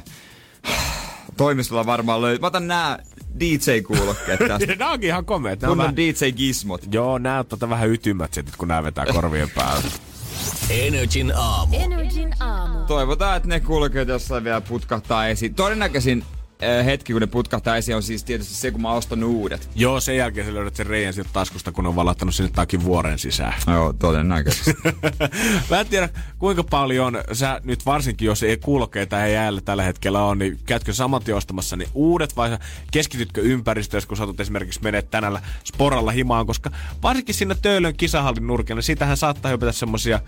Toimistolla 1.38 1.86
varmaan 1.86 2.22
löytyy. 2.22 2.42
Mä 2.42 2.48
otan 2.48 2.68
nää 2.68 3.00
DJ-kuulokkeet 3.40 4.40
tästä. 4.48 4.76
Nää 4.80 4.90
onkin 4.90 5.08
ihan 5.10 5.26
komeet. 5.26 5.62
Nää 5.62 5.72
on 5.72 5.78
vähän, 5.78 5.96
DJ-gismot. 5.96 6.82
joo, 6.92 7.18
nää 7.18 7.40
on 7.40 7.46
tota 7.46 7.70
vähän 7.70 7.90
ytymät 7.90 8.34
sit, 8.34 8.56
kun 8.58 8.68
nää 8.68 8.84
vetää 8.84 9.06
korvien 9.06 9.50
päällä. 9.50 9.90
Energin 10.70 11.34
aamu. 11.36 11.76
Energin 11.80 12.34
aamu. 12.40 12.80
Toivotaan, 12.86 13.38
että 13.38 13.50
ne 13.50 13.60
kulkeet 13.60 14.08
jossain 14.08 14.44
vielä 14.44 14.62
putkahtaa 14.62 15.28
esiin. 15.28 15.56
Todennäköisin 15.56 16.24
hetki, 16.86 17.14
kun 17.14 17.22
ne 17.22 17.28
putkahtaa 17.28 17.78
esiin, 17.78 17.96
on 17.96 18.04
siis 18.04 18.24
tietysti 18.24 18.54
se, 18.54 18.72
kun 18.72 18.82
mä 18.82 18.92
ostan 18.92 19.24
uudet. 19.24 19.70
joo, 19.76 20.00
sen 20.00 20.18
jälkeen 20.18 20.48
sä 20.48 20.54
löydät 20.54 20.76
sen 20.76 20.86
reijän 20.86 21.14
sieltä 21.14 21.30
taskusta, 21.34 21.72
kun 21.72 21.88
on 21.88 21.96
valahtanut 21.96 22.36
sinne 22.36 22.52
takin 22.56 22.84
vuoren 22.84 23.20
sisään. 23.20 23.54
Joo, 23.68 23.94
todennäköisesti. 23.94 24.74
Mä 25.70 25.80
en 25.80 25.88
tiedä, 25.88 26.10
kuinka 26.40 26.64
paljon 26.64 27.18
sä 27.34 27.62
nyt 27.64 27.86
varsinkin, 27.86 28.26
jos 28.26 28.44
ei 28.44 28.58
kuulokkeita 28.58 29.26
ei 29.26 29.34
jäällä 29.34 29.62
tällä 29.62 29.84
hetkellä 29.84 30.24
on, 30.24 30.40
niin 30.40 30.60
käytkö 30.66 30.94
saman 30.94 31.24
tien 31.24 31.38
ostamassa 31.38 31.76
ne 31.76 31.86
uudet 31.94 32.36
vai 32.36 32.50
sä 32.50 32.60
keskitytkö 32.92 33.42
ympäristössä, 33.42 34.08
kun 34.08 34.18
satut 34.18 34.40
esimerkiksi 34.40 34.84
menet 34.84 35.12
tänällä 35.12 35.42
sporalla 35.64 36.12
himaan, 36.12 36.46
koska 36.46 36.72
varsinkin 37.04 37.36
siinä 37.36 37.56
Töölön 37.62 37.96
kisahallin 37.98 38.48
nurkilla, 38.48 38.78
niin 38.78 38.84
siitähän 38.84 39.18
saattaa 39.18 39.52
hypätä 39.52 39.72
semmosia 39.72 40.20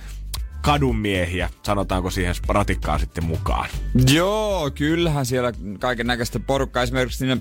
kadunmiehiä, 0.61 1.49
sanotaanko 1.63 2.09
siihen 2.09 2.35
ratikkaan 2.47 2.99
sitten 2.99 3.23
mukaan. 3.25 3.69
Joo, 4.13 4.71
kyllähän 4.71 5.25
siellä 5.25 5.51
kaiken 5.79 6.07
näköistä 6.07 6.39
porukkaa. 6.39 6.83
Esimerkiksi 6.83 7.17
siinä 7.17 7.37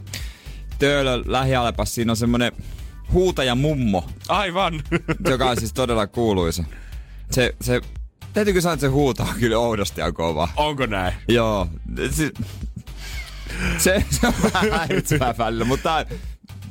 Töölön 0.79 1.23
lähialepassa 1.27 1.95
siinä 1.95 2.13
on 2.13 2.17
semmonen 2.17 2.53
huutaja 3.13 3.55
mummo, 3.55 4.09
Aivan. 4.29 4.83
joka 5.31 5.51
on 5.51 5.57
siis 5.57 5.73
todella 5.73 6.07
kuuluisa. 6.07 6.65
Se, 7.31 7.55
se, 7.61 7.81
täytyykö 8.33 8.61
sanoa, 8.61 8.75
että 8.75 8.87
se 8.87 8.91
huutaa 8.91 9.35
kyllä 9.41 9.59
oudosti 9.59 10.01
ja 10.01 10.13
kovaa. 10.13 10.53
Onko 10.57 10.87
näin? 10.87 11.15
Joo. 11.29 11.69
Se, 12.11 12.33
se, 13.79 14.05
se 14.11 14.27
on 14.27 14.33
vähän 14.43 14.71
häiritsevää 14.71 15.35
välillä, 15.39 15.65
mutta 15.65 16.07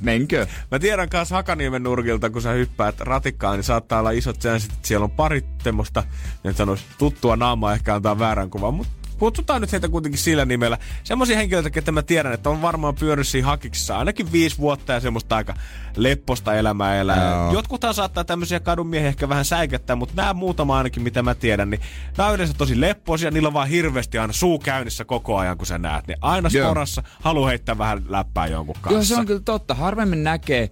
menkö? 0.01 0.47
Mä 0.71 0.79
tiedän 0.79 1.09
kanssa 1.09 1.35
Hakaniemen 1.35 1.83
nurkilta, 1.83 2.29
kun 2.29 2.41
sä 2.41 2.51
hyppäät 2.51 2.99
ratikkaan, 2.99 3.55
niin 3.55 3.63
saattaa 3.63 3.99
olla 3.99 4.11
isot 4.11 4.41
säännöt, 4.41 4.63
että 4.63 4.87
siellä 4.87 5.03
on 5.03 5.11
pari 5.11 5.43
semmoista, 5.63 6.03
en 6.43 6.53
sanoisi, 6.53 6.83
tuttua 6.97 7.35
naamaa 7.35 7.73
ehkä 7.73 7.95
antaa 7.95 8.19
väärän 8.19 8.49
kuvan, 8.49 8.73
mutta 8.73 8.96
kutsutaan 9.17 9.61
nyt 9.61 9.71
heitä 9.71 9.89
kuitenkin 9.89 10.19
sillä 10.19 10.45
nimellä. 10.45 10.77
Semmoisia 11.03 11.37
henkilöitä, 11.37 11.69
ketä 11.69 11.91
mä 11.91 12.01
tiedän, 12.01 12.33
että 12.33 12.49
on 12.49 12.61
varmaan 12.61 12.95
pyörinyt 12.95 13.27
siinä 13.27 13.47
hakiksissa 13.47 13.97
ainakin 13.97 14.31
viisi 14.31 14.57
vuotta 14.57 14.93
ja 14.93 14.99
semmoista 14.99 15.35
aika 15.35 15.53
lepposta 15.95 16.55
elämää 16.55 16.95
elää. 16.95 17.31
Joo. 17.31 17.53
Jotkuthan 17.53 17.93
saattaa 17.93 18.23
tämmöisiä 18.23 18.59
kadunmiehiä 18.59 19.09
ehkä 19.09 19.29
vähän 19.29 19.45
säikättää, 19.45 19.95
mutta 19.95 20.13
nämä 20.15 20.33
muutama 20.33 20.77
ainakin, 20.77 21.03
mitä 21.03 21.23
mä 21.23 21.35
tiedän, 21.35 21.69
niin 21.69 21.81
nämä 22.17 22.29
on 22.29 22.35
yleensä 22.35 22.53
tosi 22.53 22.81
lepposia. 22.81 23.31
Niillä 23.31 23.47
on 23.47 23.53
vaan 23.53 23.67
hirveästi 23.67 24.17
aina 24.17 24.33
suu 24.33 24.59
käynnissä 24.59 25.05
koko 25.05 25.37
ajan, 25.37 25.57
kun 25.57 25.67
sä 25.67 25.77
näet. 25.77 26.07
Niin 26.07 26.17
aina 26.21 26.49
Joo. 26.53 26.67
sporassa 26.67 27.03
haluaa 27.21 27.49
heittää 27.49 27.77
vähän 27.77 28.03
läppää 28.09 28.47
jonkun 28.47 28.75
kanssa. 28.81 28.93
Joo, 28.93 29.03
se 29.03 29.15
on 29.15 29.25
kyllä 29.25 29.41
totta. 29.45 29.73
Harvemmin 29.73 30.23
näkee 30.23 30.69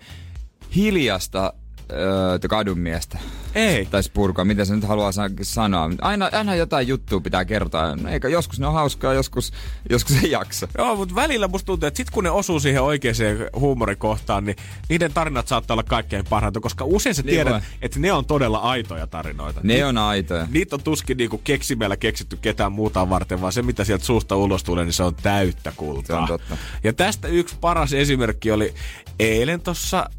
hiljasta 0.76 1.54
öö, 1.92 2.40
kadunmiestä. 2.50 3.18
Ei. 3.56 3.86
Tai 3.86 4.02
purkaa, 4.14 4.45
mitä 4.45 4.65
se 4.65 4.76
nyt 4.76 4.84
haluaa 4.84 5.11
sa- 5.11 5.30
sanoa. 5.41 5.90
Aina, 6.02 6.30
aina 6.32 6.56
jotain 6.56 6.88
juttua 6.88 7.19
pitää 7.19 7.45
kertoa. 7.45 7.95
No, 7.95 8.10
Eikä 8.10 8.27
joskus 8.27 8.60
ne 8.60 8.68
on 8.68 8.73
hauskaa, 8.73 9.14
joskus, 9.14 9.53
joskus 9.90 10.23
ei 10.23 10.32
jaksa. 10.32 10.68
Joo, 10.77 10.95
mutta 10.95 11.15
välillä 11.15 11.48
musta 11.48 11.65
tuntuu, 11.65 11.88
että 11.88 11.98
sit 11.98 12.10
kun 12.10 12.23
ne 12.23 12.30
osuu 12.30 12.60
siihen 12.60 12.82
oikeaan 12.82 13.15
huumorikohtaan, 13.56 14.45
niin 14.45 14.56
niiden 14.90 15.14
tarinat 15.14 15.48
saattaa 15.48 15.76
olla 15.76 15.84
kaikkein 15.84 16.26
parhaita, 16.30 16.60
koska 16.60 16.86
usein 16.86 17.15
sä 17.15 17.22
Niin 17.22 17.30
tiedät, 17.30 17.53
voi. 17.53 17.61
että 17.82 17.99
ne 17.99 18.14
on 18.14 18.26
todella 18.26 18.57
aitoja 18.57 19.07
tarinoita. 19.07 19.60
Ne 19.64 19.86
on 19.86 19.98
aitoja. 19.98 20.48
Niitä 20.52 20.76
on 20.76 20.84
tuskin 20.84 21.18
niinku 21.18 21.38
keksimällä 21.44 21.98
keksitty 21.98 22.38
ketään 22.41 22.72
muuta 22.72 23.10
varten, 23.10 23.41
vaan 23.41 23.53
se 23.53 23.61
mitä 23.61 23.84
sieltä 23.84 24.06
suusta 24.06 24.36
ulos 24.36 24.64
tulee, 24.64 24.86
niin 24.86 24.94
se 24.94 25.03
on 25.03 25.15
täyttä 25.15 25.73
kultaa. 25.76 26.27
Se 26.27 26.34
on 26.34 26.40
totta. 26.40 26.57
Ja 26.84 26.94
tästä 26.94 27.27
yksi 27.27 27.56
paras 27.61 27.94
esimerkki 27.94 28.52
oli 28.52 28.73
eilen 29.19 29.61
tuossa 29.61 30.10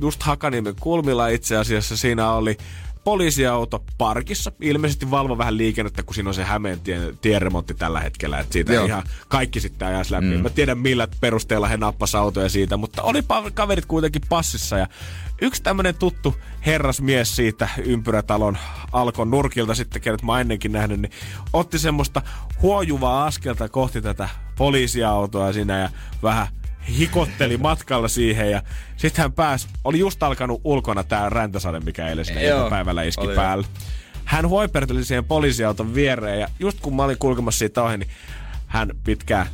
just 0.00 0.22
Hakaniemen 0.22 0.74
kulmilla 0.80 1.28
itse 1.28 1.56
asiassa. 1.56 1.96
Siinä 1.96 2.32
oli 2.32 2.56
poliisiauto 3.04 3.84
parkissa. 3.98 4.52
Ilmeisesti 4.60 5.10
valvo 5.10 5.38
vähän 5.38 5.56
liikennettä, 5.56 6.02
kun 6.02 6.14
siinä 6.14 6.30
on 6.30 6.34
se 6.34 6.44
Hämeen 6.44 6.80
tien, 6.80 7.18
tieremontti 7.20 7.74
tällä 7.74 8.00
hetkellä. 8.00 8.40
Että 8.40 8.52
siitä 8.52 8.72
Joo. 8.72 8.86
ihan 8.86 9.02
kaikki 9.28 9.60
sitten 9.60 9.88
ajaisi 9.88 10.12
läpi. 10.12 10.26
Mm. 10.26 10.42
Mä 10.42 10.50
tiedän 10.50 10.78
millä 10.78 11.08
perusteella 11.20 11.68
he 11.68 11.76
nappas 11.76 12.14
autoja 12.14 12.48
siitä, 12.48 12.76
mutta 12.76 13.02
oli 13.02 13.20
kaverit 13.54 13.86
kuitenkin 13.86 14.22
passissa. 14.28 14.78
Ja 14.78 14.86
yksi 15.40 15.62
tämmönen 15.62 15.94
tuttu 15.94 16.34
herrasmies 16.66 17.36
siitä 17.36 17.68
ympyrätalon 17.84 18.58
alkon 18.92 19.30
nurkilta 19.30 19.74
sitten, 19.74 20.02
kenet 20.02 20.22
mä 20.22 20.40
ennenkin 20.40 20.72
nähnyt, 20.72 21.00
niin 21.00 21.12
otti 21.52 21.78
semmoista 21.78 22.22
huojuvaa 22.62 23.24
askelta 23.24 23.68
kohti 23.68 24.02
tätä 24.02 24.28
poliisiautoa 24.58 25.52
siinä 25.52 25.78
ja 25.78 25.90
vähän 26.22 26.46
hikotteli 26.88 27.56
matkalla 27.56 28.08
siihen 28.08 28.50
ja 28.50 28.62
sitten 28.96 29.22
hän 29.22 29.32
pääsi, 29.32 29.68
oli 29.84 29.98
just 29.98 30.22
alkanut 30.22 30.60
ulkona 30.64 31.04
tää 31.04 31.28
räntäsade, 31.30 31.80
mikä 31.80 32.08
eilen 32.08 32.24
sinne 32.24 32.44
Joo, 32.44 32.70
päivällä 32.70 33.02
iski 33.02 33.26
oli 33.26 33.34
päälle. 33.34 33.66
Hän 34.24 34.48
huiperteli 34.48 35.04
siihen 35.04 35.24
poliisiauton 35.24 35.94
viereen 35.94 36.40
ja 36.40 36.48
just 36.60 36.80
kun 36.80 36.96
mä 36.96 37.04
olin 37.04 37.18
kulkemassa 37.18 37.58
siitä 37.58 37.82
ohi, 37.82 37.98
niin 37.98 38.10
hän 38.66 38.90
pitkää 39.04 39.46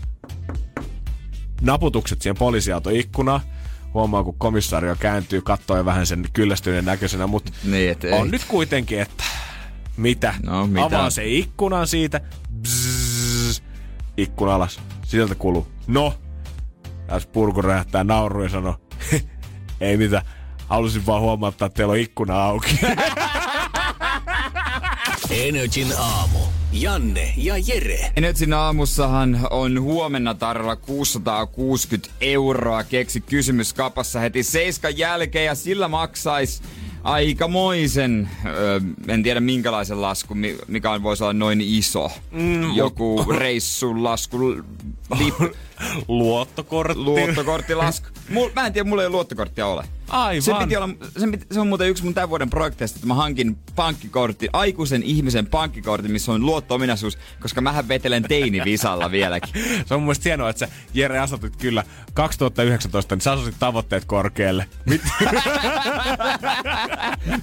naputukset 1.60 2.22
siihen 2.22 2.36
poliisiauton 2.36 2.96
ikkunaan. 2.96 3.40
Huomaa, 3.94 4.24
kun 4.24 4.34
komissaario 4.38 4.96
kääntyy, 5.00 5.40
katsoo 5.42 5.84
vähän 5.84 6.06
sen 6.06 6.24
kyllästyneen 6.32 6.84
näköisenä, 6.84 7.26
mutta 7.26 7.52
Niin, 7.64 7.90
et 7.90 8.04
ei. 8.04 8.12
on 8.12 8.30
nyt 8.30 8.44
kuitenkin, 8.48 9.00
että 9.00 9.24
mitä? 9.96 10.34
No, 10.42 10.66
mitä? 10.66 10.84
Avaa 10.84 11.10
se 11.10 11.26
ikkunan 11.26 11.86
siitä. 11.86 12.20
Bzzz, 12.62 13.60
ikkuna 14.16 14.54
alas. 14.54 14.80
Sieltä 15.04 15.34
kuluu. 15.34 15.68
No. 15.86 16.14
Ja 17.10 17.20
purku 17.32 17.62
räjähtää 17.62 18.04
nauru 18.04 18.42
ja 18.42 18.48
sanoo, 18.48 18.74
ei 19.80 19.96
mitä. 19.96 20.22
Halusin 20.68 21.06
vaan 21.06 21.22
huomauttaa, 21.22 21.66
että 21.66 21.76
teillä 21.76 21.92
on 21.92 21.98
ikkuna 21.98 22.42
auki. 22.44 22.78
Energin 25.30 25.92
aamu. 25.98 26.38
Janne 26.72 27.32
ja 27.36 27.54
Jere. 27.66 28.12
Energin 28.16 28.52
aamussahan 28.52 29.40
on 29.50 29.80
huomenna 29.82 30.34
tarjolla 30.34 30.76
660 30.76 32.08
euroa. 32.20 32.84
Keksi 32.84 33.20
kysymys 33.20 33.72
kapassa 33.72 34.20
heti 34.20 34.42
seiskan 34.42 34.98
jälkeen 34.98 35.44
ja 35.46 35.54
sillä 35.54 35.88
maksais 35.88 36.62
aikamoisen, 37.02 38.28
öö, 38.46 38.80
en 39.08 39.22
tiedä 39.22 39.40
minkälaisen 39.40 40.02
lasku, 40.02 40.34
mi- 40.34 40.58
mikä 40.68 40.90
on, 40.90 41.02
voisi 41.02 41.24
olla 41.24 41.32
noin 41.32 41.60
iso. 41.60 42.10
Mm, 42.30 42.72
Joku 42.74 43.24
reissun 43.38 44.04
lasku, 44.04 44.38
lip, 45.18 45.34
Luottokortti. 46.08 46.98
luottokorttilasku. 46.98 48.06
Mul, 48.28 48.50
mä 48.54 48.66
en 48.66 48.72
tiedä, 48.72 48.88
mulla 48.88 49.02
ei 49.02 49.08
luottokorttia 49.08 49.66
ole. 49.66 49.84
Aivan. 50.08 50.42
Se, 50.42 50.52
piti 50.58 50.76
olla, 50.76 50.88
se, 51.18 51.26
piti, 51.26 51.46
se 51.52 51.60
on 51.60 51.66
muuten 51.66 51.88
yksi 51.88 52.04
mun 52.04 52.14
tämän 52.14 52.28
vuoden 52.28 52.50
projekteista, 52.50 52.96
että 52.96 53.06
mä 53.06 53.14
hankin 53.14 53.58
pankkikortti, 53.76 54.48
aikuisen 54.52 55.02
ihmisen 55.02 55.46
pankkikortin, 55.46 56.10
missä 56.12 56.32
on 56.32 56.46
luotto-ominaisuus, 56.46 57.18
koska 57.40 57.60
mähän 57.60 57.88
vetelen 57.88 58.22
teinivisalla 58.22 59.10
vieläkin. 59.10 59.52
Se 59.86 59.94
on 59.94 60.00
mun 60.00 60.06
mielestä 60.06 60.28
hienoa, 60.28 60.50
että 60.50 60.66
sä 60.66 60.72
Jere 60.94 61.18
asetit 61.18 61.56
kyllä 61.56 61.84
2019, 62.14 63.14
niin 63.14 63.20
sä 63.20 63.32
asetit 63.32 63.54
tavoitteet 63.58 64.04
korkealle. 64.04 64.66
Mit? 64.86 65.02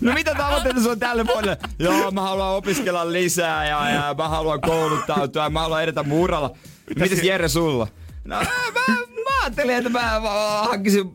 No 0.02 0.14
mitä 0.14 0.36
tavoitteita 0.36 0.82
se 0.82 0.90
on 0.90 1.00
tälle 1.00 1.28
vuodelle? 1.28 1.58
Joo, 1.80 2.12
mä 2.12 2.22
haluan 2.22 2.56
opiskella 2.56 3.12
lisää 3.12 3.68
ja, 3.68 3.90
ja 3.90 4.16
mä 4.18 4.28
haluan 4.30 4.62
kouluttautua 4.62 5.44
ja 5.44 5.50
mä 5.50 5.60
haluan 5.60 5.84
edetä 5.84 6.04
muralla. 6.04 6.52
Mitäs 7.00 7.24
Jere 7.24 7.48
sulla? 7.50 7.88
No 8.28 8.36
mä, 8.36 8.44
mä 9.24 9.42
ajattelin, 9.44 9.76
että 9.76 9.90
mä 9.90 10.20
hankisin 10.70 11.12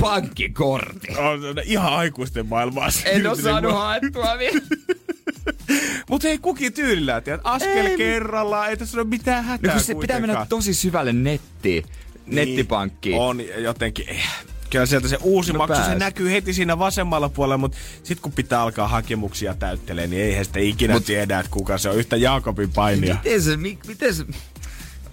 pankkikortin. 0.00 1.18
on 1.18 1.40
se 1.42 1.62
ihan 1.64 1.92
aikuisten 1.92 2.46
maailmaa. 2.46 2.88
En 3.04 3.26
oo 3.26 3.34
saanut 3.34 3.72
haettua 3.72 4.38
vielä. 4.38 4.60
Mutta 6.10 6.28
ei 6.28 6.38
kukin 6.38 6.72
tyylillä, 6.72 7.20
tiedät. 7.20 7.40
Askel 7.44 7.86
Ei. 7.86 7.96
kerrallaan, 7.96 8.70
ei 8.70 8.76
tässä 8.76 8.98
ole 9.00 9.06
mitään 9.08 9.44
hätää 9.44 9.74
No 9.74 9.80
se 9.80 9.94
pitää 9.94 10.20
mennä 10.20 10.46
tosi 10.48 10.74
syvälle 10.74 11.12
nettiin. 11.12 11.84
Nettipankkiin. 12.26 13.12
Niin, 13.12 13.22
on 13.22 13.62
jotenkin, 13.64 14.08
eh, 14.08 14.26
Kyllä 14.70 14.86
sieltä 14.86 15.08
se 15.08 15.18
uusi 15.22 15.52
No 15.52 15.58
maksu, 15.58 15.76
se 15.76 15.82
pääs. 15.82 15.98
näkyy 15.98 16.30
heti 16.32 16.52
siinä 16.52 16.78
vasemmalla 16.78 17.28
puolella, 17.28 17.58
mutta 17.58 17.78
sitten 18.02 18.22
kun 18.22 18.32
pitää 18.32 18.60
alkaa 18.62 18.88
hakemuksia 18.88 19.54
täyttelee, 19.54 20.06
niin 20.06 20.22
eihän 20.22 20.44
sitä 20.44 20.58
ikinä 20.60 20.94
Mut- 20.94 20.96
Mut, 20.96 21.04
tiedä, 21.06 21.38
että 21.38 21.50
kuka 21.52 21.78
se 21.78 21.88
on. 21.90 21.96
Yhtä 21.96 22.16
Jaakobin 22.16 22.72
painia. 22.72 23.16
Miten 23.24 23.42
se, 23.42 23.56
mi, 23.56 23.78
miten 23.86 24.14
se, 24.14 24.24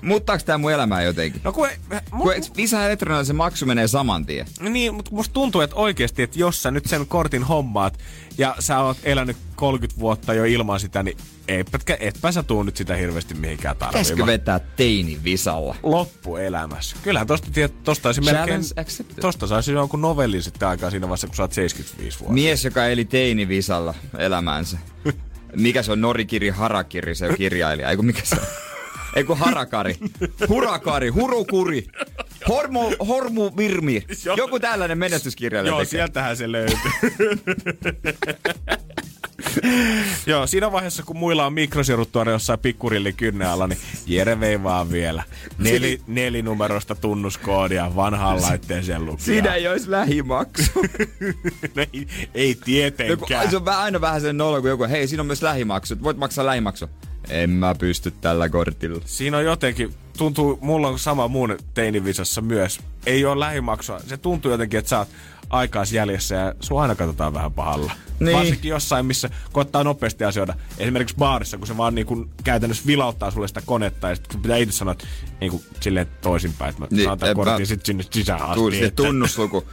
muuttaako 0.04 0.44
tää 0.46 0.58
mun 0.58 0.72
elämää 0.72 1.02
jotenkin? 1.04 1.42
No 1.44 1.52
kun, 1.54 1.68
mu- 1.92 2.18
Kun 2.22 2.34
Visa 2.58 2.86
Elektronilla 2.86 3.24
se 3.24 3.34
maksu 3.34 3.66
menee 3.66 3.88
saman 3.88 4.26
tien? 4.26 4.46
Niin, 4.60 4.94
mutta 4.96 5.12
musta 5.12 5.34
tuntuu, 5.34 5.62
että 5.62 5.76
oikeasti, 5.76 6.24
että 6.24 6.40
jos 6.40 6.62
sä 6.64 6.72
nyt 6.72 6.86
sen 6.86 7.08
kortin 7.08 7.44
hommaat 7.44 8.00
ja 8.38 8.56
sä 8.60 8.80
oot 8.80 8.98
elänyt 9.04 9.38
30 9.56 10.00
vuotta 10.00 10.34
jo 10.34 10.44
ilman 10.46 10.80
sitä, 10.80 11.04
niin 11.04 11.18
etpä, 11.48 11.80
etpä 12.00 12.32
sä 12.32 12.44
tuu 12.44 12.64
nyt 12.64 12.78
sitä 12.78 12.96
hirveästi 12.96 13.34
mihinkään 13.34 13.76
Pitäisikö 13.76 14.04
tarvimaan. 14.04 14.28
vetää 14.28 14.60
teini 14.60 15.20
Visalla? 15.24 15.76
Loppuelämässä. 15.84 16.96
Kyllähän 17.04 17.28
tosta, 17.28 17.48
tiedät, 17.54 17.84
tosta 17.84 18.10
olisi 18.10 18.22
melkein, 18.22 18.62
tosta 19.22 19.48
saisi 19.48 19.72
jonkun 19.72 20.02
novellin 20.02 20.44
sitten 20.44 20.68
aikaa 20.68 20.90
siinä 20.90 21.08
vaiheessa, 21.08 21.28
kun 21.28 21.36
sä 21.36 21.44
oot 21.44 21.54
75 21.54 22.20
vuotta. 22.20 22.34
Mies, 22.34 22.66
joka 22.66 22.86
eli 22.88 23.06
teini 23.06 23.48
Visalla 23.48 23.94
elämäänsä. 24.18 24.78
Mikä 25.56 25.84
se 25.84 25.92
on? 25.92 26.02
Norikiri 26.02 26.50
Harakiri, 26.50 27.16
se 27.16 27.34
kirjailija. 27.38 27.90
Eiku 27.90 28.04
mikä 28.04 28.22
se 28.24 28.36
on? 28.36 28.48
Eiku 29.16 29.36
Harakari. 29.36 29.96
Hurakari, 30.50 31.10
Hurukuri. 31.10 31.88
Hormu, 32.50 32.80
Hormu 33.08 33.52
Virmi. 33.58 34.04
Joku 34.38 34.60
tällainen 34.60 34.98
menestyskirjailija 34.98 35.72
Joo, 35.72 35.80
tekee. 35.80 35.90
sieltähän 35.92 36.38
se 36.38 36.52
löytyy. 36.52 36.78
Joo, 40.26 40.48
siinä 40.48 40.72
vaiheessa 40.72 41.04
kun 41.04 41.18
muilla 41.18 41.46
on 41.46 41.54
mikrosirut 41.54 42.12
tuolla 42.12 42.32
jossain 42.32 42.60
pikkurilli 42.60 43.14
kynnen 43.14 43.48
alla, 43.48 43.68
niin 43.68 43.80
Jere 44.08 44.40
vei 44.40 44.64
vaan 44.64 44.92
vielä. 44.92 45.24
Neli, 45.58 46.02
nelinumerosta 46.08 46.96
tunnuskoodia 46.96 47.96
vanhaan 47.96 48.42
laitteeseen 48.42 49.06
lukijaa. 49.06 49.26
Siinä 49.26 49.54
ei 49.56 49.68
olisi 49.68 49.92
lähimaksu. 49.92 50.72
ei, 51.94 52.08
ei 52.34 52.50
Joku, 52.50 52.62
tietenkään. 52.66 53.50
se 53.50 53.58
on 53.58 53.70
aina 53.70 54.02
vähän 54.02 54.22
sen 54.22 54.38
nolo, 54.38 54.62
kun 54.62 54.70
joku, 54.70 54.84
hei, 54.90 55.08
siinä 55.08 55.22
on 55.22 55.28
myös 55.28 55.42
lähimaksut. 55.42 56.04
Voit 56.04 56.18
maksaa 56.18 56.46
lähimaksu. 56.46 56.90
En 57.30 57.50
mä 57.50 57.76
pysty 57.76 58.12
tällä 58.22 58.50
kortilla. 58.50 59.02
Siinä 59.06 59.38
on 59.38 59.46
jotenkin, 59.46 59.94
tuntuu, 60.18 60.58
mulla 60.62 60.88
on 60.88 61.00
sama 61.00 61.28
muun 61.28 61.58
teinivisassa 61.74 62.42
myös. 62.42 62.80
Ei 63.06 63.26
ole 63.26 63.40
lähimaksua. 63.40 64.00
Se 64.00 64.18
tuntuu 64.18 64.52
jotenkin, 64.52 64.78
että 64.78 64.90
sä 64.90 65.00
oot 65.00 65.08
aikaas 65.50 65.92
jäljessä 65.94 66.36
ja 66.36 66.54
sua 66.60 66.82
aina 66.82 66.96
katsotaan 66.96 67.34
vähän 67.34 67.54
pahalla. 67.54 67.92
Niin. 68.20 68.38
Varsinkin 68.38 68.70
jossain, 68.70 69.06
missä 69.06 69.30
koittaa 69.52 69.84
nopeasti 69.84 70.24
asioida. 70.24 70.54
Esimerkiksi 70.78 71.16
baarissa, 71.16 71.58
kun 71.58 71.68
se 71.68 71.78
vaan 71.78 71.96
niin 71.96 72.08
kuin 72.08 72.30
käytännössä 72.44 72.84
vilauttaa 72.88 73.32
sulle 73.32 73.48
sitä 73.48 73.62
konetta 73.66 74.10
ja 74.10 74.16
sitten 74.16 74.42
pitää 74.42 74.58
itse 74.58 74.76
sanoa, 74.78 74.92
että 74.92 75.08
niin 75.42 75.52
kuin 75.52 75.64
silleen 75.80 76.08
toisinpäin, 76.22 76.70
että 76.70 76.82
mä 76.82 76.88
Niin, 76.92 77.04
saan 77.04 77.18
tämän 77.20 77.30
en 77.32 77.36
kortin 77.36 77.60
mä- 77.60 77.66
sitten 77.66 77.86
sinne 77.86 78.04
sisään 78.12 78.42
asti. 78.42 78.56
Tuu, 78.56 78.72
se 78.72 78.86
että- 78.86 79.04
tunnusluku. 79.04 79.64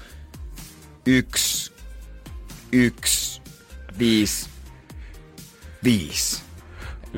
Yksi, 1.06 1.72
yksi, 2.72 3.42
viisi, 3.98 4.46
viisi. 5.84 6.42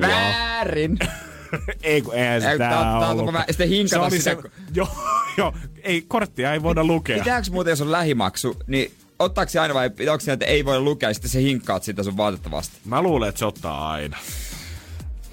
Väärin. 0.01 0.98
ei 1.82 2.02
kun 2.02 2.14
eihän 2.14 2.35
Ei, 2.35 2.40
sitä 2.40 2.59
tää 2.59 2.98
on 2.98 3.10
ollut. 3.10 3.32
mä- 3.32 3.44
sitten 3.51 3.69
hinkata 3.69 4.10
se 4.10 4.19
sitä, 4.19 4.31
se, 4.31 4.36
kun- 4.36 4.51
joo, 4.74 4.89
joo, 5.39 5.55
ei, 5.82 6.05
korttia 6.09 6.52
ei 6.52 6.62
voida 6.62 6.85
lukea. 6.85 7.19
Pitääkö 7.19 7.51
muuten, 7.51 7.70
jos 7.73 7.81
on 7.81 7.93
lähimaksu, 7.93 8.56
niin 8.66 8.93
ottaako 9.19 9.51
se 9.51 9.60
aina 9.60 9.74
vai 9.74 9.90
onko 10.10 10.20
se, 10.20 10.32
että 10.32 10.47
ei 10.47 10.64
voi 10.64 10.81
lukea 10.81 11.10
ja 11.10 11.14
sitten 11.14 11.31
se 11.31 11.40
hinkkaat 11.43 11.82
sitä 11.82 12.02
sun 12.02 12.16
vaatettavasti? 12.16 12.77
Mä 12.85 13.02
luulen, 13.02 13.28
että 13.28 13.39
se 13.39 13.44
ottaa 13.47 13.90
aina. 13.90 14.16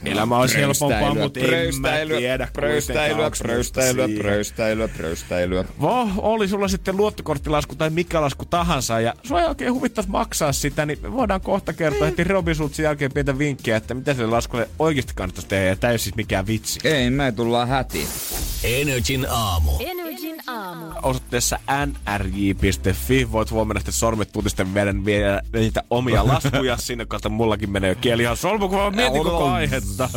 Elämä 0.06 0.38
olisi 0.38 0.58
helpompaa, 0.58 1.14
mutta 1.14 1.40
en 1.40 1.82
mä 1.82 1.90
tiedä 2.18 2.48
pröystäilyä, 2.54 3.32
pröystäilyä, 3.32 4.10
pröystäilyä, 4.20 4.88
pröystäilyä. 4.88 5.66
Vo, 5.82 6.10
oli 6.18 6.48
sulla 6.48 6.68
sitten 6.68 6.98
luottokorttilasku 6.98 7.76
tai 7.76 7.90
mikä 7.90 8.22
lasku 8.22 8.46
tahansa 8.46 9.00
ja 9.00 9.14
sua 9.24 9.42
ei 9.42 9.48
oikein 9.48 9.74
huvittaisi 9.74 10.10
maksaa 10.10 10.52
sitä, 10.52 10.86
niin 10.86 11.00
me 11.02 11.14
voidaan 11.14 11.42
kohta 11.42 11.74
kertoa 11.74 12.06
heti 12.06 12.24
Robin 12.24 12.56
Schultzin 12.56 12.84
jälkeen 12.84 13.14
pientä 13.14 13.38
vinkkiä, 13.38 13.78
että 13.78 13.94
mitä 13.94 14.14
sille 14.14 14.28
laskulle 14.28 14.70
oikeasti 14.80 15.14
kannattaisi 15.16 15.48
tehdä 15.48 15.66
ja 15.66 15.76
tämä 15.76 15.92
ei 15.92 15.94
ole 15.94 15.98
siis 15.98 16.16
mikään 16.16 16.48
vitsi. 16.48 16.80
Ei, 16.84 17.10
me 17.10 17.32
tullaan 17.32 17.68
hätiin. 17.68 18.08
Energin 18.64 19.28
aamu. 19.30 19.72
Aamu. 20.48 20.86
Osoitteessa 21.02 21.60
nrj.fi 21.86 23.32
voit 23.32 23.52
huomenna 23.52 23.80
sitten 23.80 23.94
sormet 23.94 24.32
tutisten 24.32 24.74
vielä 24.74 24.94
niitä 25.54 25.84
omia 25.90 26.28
laskuja 26.28 26.78
sinne, 26.88 27.06
koska 27.06 27.30
mullakin 27.30 27.72
menee 27.72 27.90
jo 27.90 27.96
kieli 27.96 28.24
ihan 28.24 28.38
solmu, 28.38 28.70
kun 28.70 28.78
mä 28.78 28.92
mietin 28.92 29.24
koko 29.24 29.46
aihetta. 29.50 30.10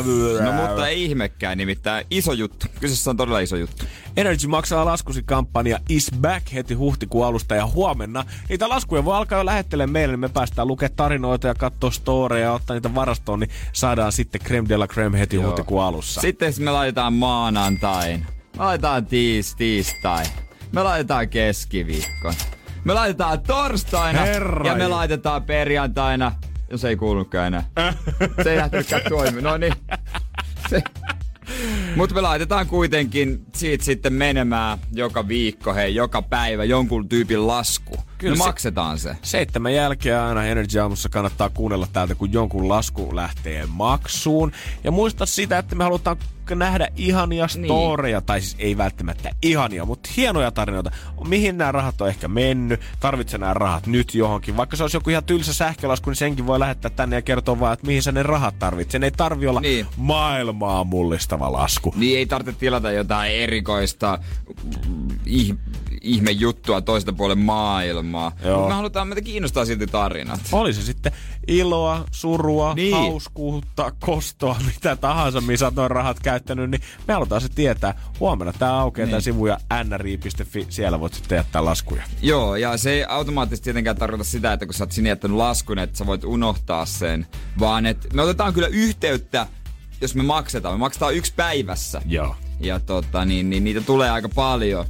No 0.44 0.52
mutta 0.52 0.88
ei 0.88 1.04
ihmekään, 1.04 1.58
nimittäin 1.58 2.06
iso 2.10 2.32
juttu. 2.32 2.66
Kyseessä 2.80 3.10
on 3.10 3.16
todella 3.16 3.40
iso 3.40 3.56
juttu. 3.56 3.84
Energy 4.16 4.46
maksaa 4.46 4.84
laskusi 4.84 5.22
kampanja 5.22 5.78
is 5.88 6.10
back 6.20 6.52
heti 6.54 6.74
huhtikuun 6.74 7.26
alusta 7.26 7.54
ja 7.54 7.66
huomenna 7.66 8.24
niitä 8.48 8.68
laskuja 8.68 9.04
voi 9.04 9.16
alkaa 9.16 9.38
jo 9.38 9.46
lähettelemään 9.46 9.92
meille, 9.92 10.12
niin 10.12 10.20
me 10.20 10.28
päästään 10.28 10.68
lukemaan 10.68 10.96
tarinoita 10.96 11.48
ja 11.48 11.54
katsoa 11.54 11.90
storeja 11.90 12.44
ja 12.44 12.52
ottaa 12.52 12.74
niitä 12.74 12.94
varastoon, 12.94 13.40
niin 13.40 13.50
saadaan 13.72 14.12
sitten 14.12 14.40
creme 14.40 14.68
de 14.68 14.76
la 14.76 14.88
creme 14.88 15.18
heti 15.18 15.36
Joo. 15.36 15.46
huhtikuun 15.46 15.82
alussa. 15.82 16.20
Sitten 16.20 16.54
me 16.58 16.70
laitetaan 16.70 17.12
maanantain. 17.12 18.26
Me 18.58 18.64
laitetaan 18.64 19.06
tiis, 19.06 19.54
tiistai. 19.56 20.24
Me 20.72 20.82
laitetaan 20.82 21.28
keskiviikko. 21.28 22.34
Me 22.84 22.94
laitetaan 22.94 23.40
torstaina. 23.40 24.20
Herra 24.20 24.66
ja 24.66 24.74
me 24.74 24.88
laitetaan 24.88 25.42
perjantaina. 25.42 26.32
Jos 26.70 26.84
ei 26.84 26.96
kuulunutkaan 26.96 27.46
enää. 27.46 27.64
Se 28.42 28.50
ei 28.52 28.56
lähtenytkään 28.56 29.02
toimimaan. 29.08 29.44
No 29.44 29.56
niin. 29.56 29.74
Se. 30.70 30.82
Mutta 31.96 32.14
me 32.14 32.20
laitetaan 32.20 32.66
kuitenkin 32.66 33.46
siitä 33.54 33.84
sitten 33.84 34.12
menemään 34.12 34.78
joka 34.92 35.28
viikko, 35.28 35.74
hei, 35.74 35.94
joka 35.94 36.22
päivä 36.22 36.64
jonkun 36.64 37.08
tyypin 37.08 37.46
lasku. 37.46 37.96
Kyllä 38.22 38.34
me 38.34 38.38
se- 38.38 38.44
maksetaan 38.46 38.98
se. 38.98 39.16
Seitsemän 39.22 39.74
jälkeen 39.74 40.20
aina 40.20 40.44
Energy 40.44 40.78
Aamussa 40.78 41.08
kannattaa 41.08 41.48
kuunnella 41.48 41.86
täältä, 41.92 42.14
kun 42.14 42.32
jonkun 42.32 42.68
lasku 42.68 43.16
lähtee 43.16 43.66
maksuun. 43.68 44.52
Ja 44.84 44.90
muista 44.90 45.26
sitä, 45.26 45.58
että 45.58 45.74
me 45.74 45.84
halutaan 45.84 46.16
nähdä 46.54 46.88
ihania 46.96 47.48
storeja, 47.48 48.20
tai 48.20 48.40
siis 48.40 48.56
ei 48.58 48.76
välttämättä 48.76 49.30
ihania, 49.42 49.84
mutta 49.84 50.10
hienoja 50.16 50.50
tarinoita. 50.50 50.90
Mihin 51.28 51.58
nämä 51.58 51.72
rahat 51.72 52.00
on 52.00 52.08
ehkä 52.08 52.28
mennyt, 52.28 52.80
tarvitsee 53.00 53.38
nämä 53.38 53.54
rahat 53.54 53.86
nyt 53.86 54.14
johonkin. 54.14 54.56
Vaikka 54.56 54.76
se 54.76 54.82
olisi 54.84 54.96
joku 54.96 55.10
ihan 55.10 55.24
tylsä 55.24 55.52
sähkölasku, 55.54 56.10
niin 56.10 56.16
senkin 56.16 56.46
voi 56.46 56.58
lähettää 56.60 56.90
tänne 56.90 57.16
ja 57.16 57.22
kertoa 57.22 57.60
vaan, 57.60 57.72
että 57.72 57.86
mihin 57.86 58.02
sä 58.02 58.12
ne 58.12 58.22
rahat 58.22 58.58
tarvitset. 58.58 58.90
Sen 58.90 59.04
ei 59.04 59.10
tarvi 59.10 59.46
olla 59.46 59.60
Niin. 59.60 59.86
maailmaa 59.96 60.84
mullistava 60.84 61.52
lasku. 61.52 61.94
Niin 61.96 62.18
ei 62.18 62.26
tarvitse 62.26 62.60
tilata 62.60 62.90
jotain 62.92 63.32
erikoista 63.32 64.18
mm, 64.88 65.08
ih, 65.26 65.54
ihme 66.00 66.30
juttua 66.30 66.80
toista 66.80 67.12
puolen 67.12 67.38
maailmaa. 67.38 68.11
Joo. 68.18 68.56
Mutta 68.56 68.68
me 68.68 68.74
halutaan, 68.74 69.08
meitä 69.08 69.20
kiinnostaa 69.20 69.64
silti 69.64 69.86
tarinat. 69.86 70.40
Oli 70.52 70.72
se 70.72 70.82
sitten 70.82 71.12
iloa, 71.48 72.04
surua, 72.10 72.74
Niin. 72.74 72.92
niin. 72.92 72.96
hauskuutta, 72.96 73.92
kostoa, 74.00 74.56
mitä 74.74 74.96
tahansa, 74.96 75.40
missä 75.40 75.66
olet 75.66 75.74
noin 75.74 75.90
rahat 75.90 76.20
käyttänyt, 76.20 76.70
niin 76.70 76.80
me 77.08 77.14
halutaan 77.14 77.40
se 77.40 77.48
tietää. 77.48 77.94
Huomenna 78.20 78.52
tämä 78.52 78.78
aukeaa 78.80 79.06
Niin. 79.06 79.10
tämä 79.10 79.20
sivu 79.20 79.46
ja 79.46 79.58
nri.fi, 79.84 80.66
siellä 80.68 81.00
voit 81.00 81.14
sitten 81.14 81.36
jättää 81.36 81.64
laskuja. 81.64 82.02
Joo, 82.22 82.56
ja 82.56 82.76
se 82.76 82.90
ei 82.90 83.04
automaattisesti 83.08 83.64
tietenkään 83.64 83.96
tarkoita 83.96 84.24
sitä, 84.24 84.52
että 84.52 84.66
kun 84.66 84.74
sä 84.74 84.84
oot 84.84 84.92
sinne 84.92 85.08
jättänyt 85.10 85.36
laskun, 85.36 85.78
että 85.78 85.98
sä 85.98 86.06
voit 86.06 86.24
unohtaa 86.24 86.86
sen, 86.86 87.26
vaan 87.60 87.86
että 87.86 88.08
me 88.14 88.22
otetaan 88.22 88.52
kyllä 88.54 88.68
yhteyttä, 88.68 89.46
jos 90.00 90.14
me 90.14 90.22
maksetaan. 90.22 90.74
Me 90.74 90.78
maksetaan 90.78 91.14
yksi 91.14 91.32
päivässä. 91.36 92.02
Joo. 92.06 92.36
Ja 92.60 92.80
tota, 92.80 93.24
niin, 93.24 93.50
niin 93.50 93.64
niitä 93.64 93.80
tulee 93.80 94.10
aika 94.10 94.28
paljon. 94.28 94.86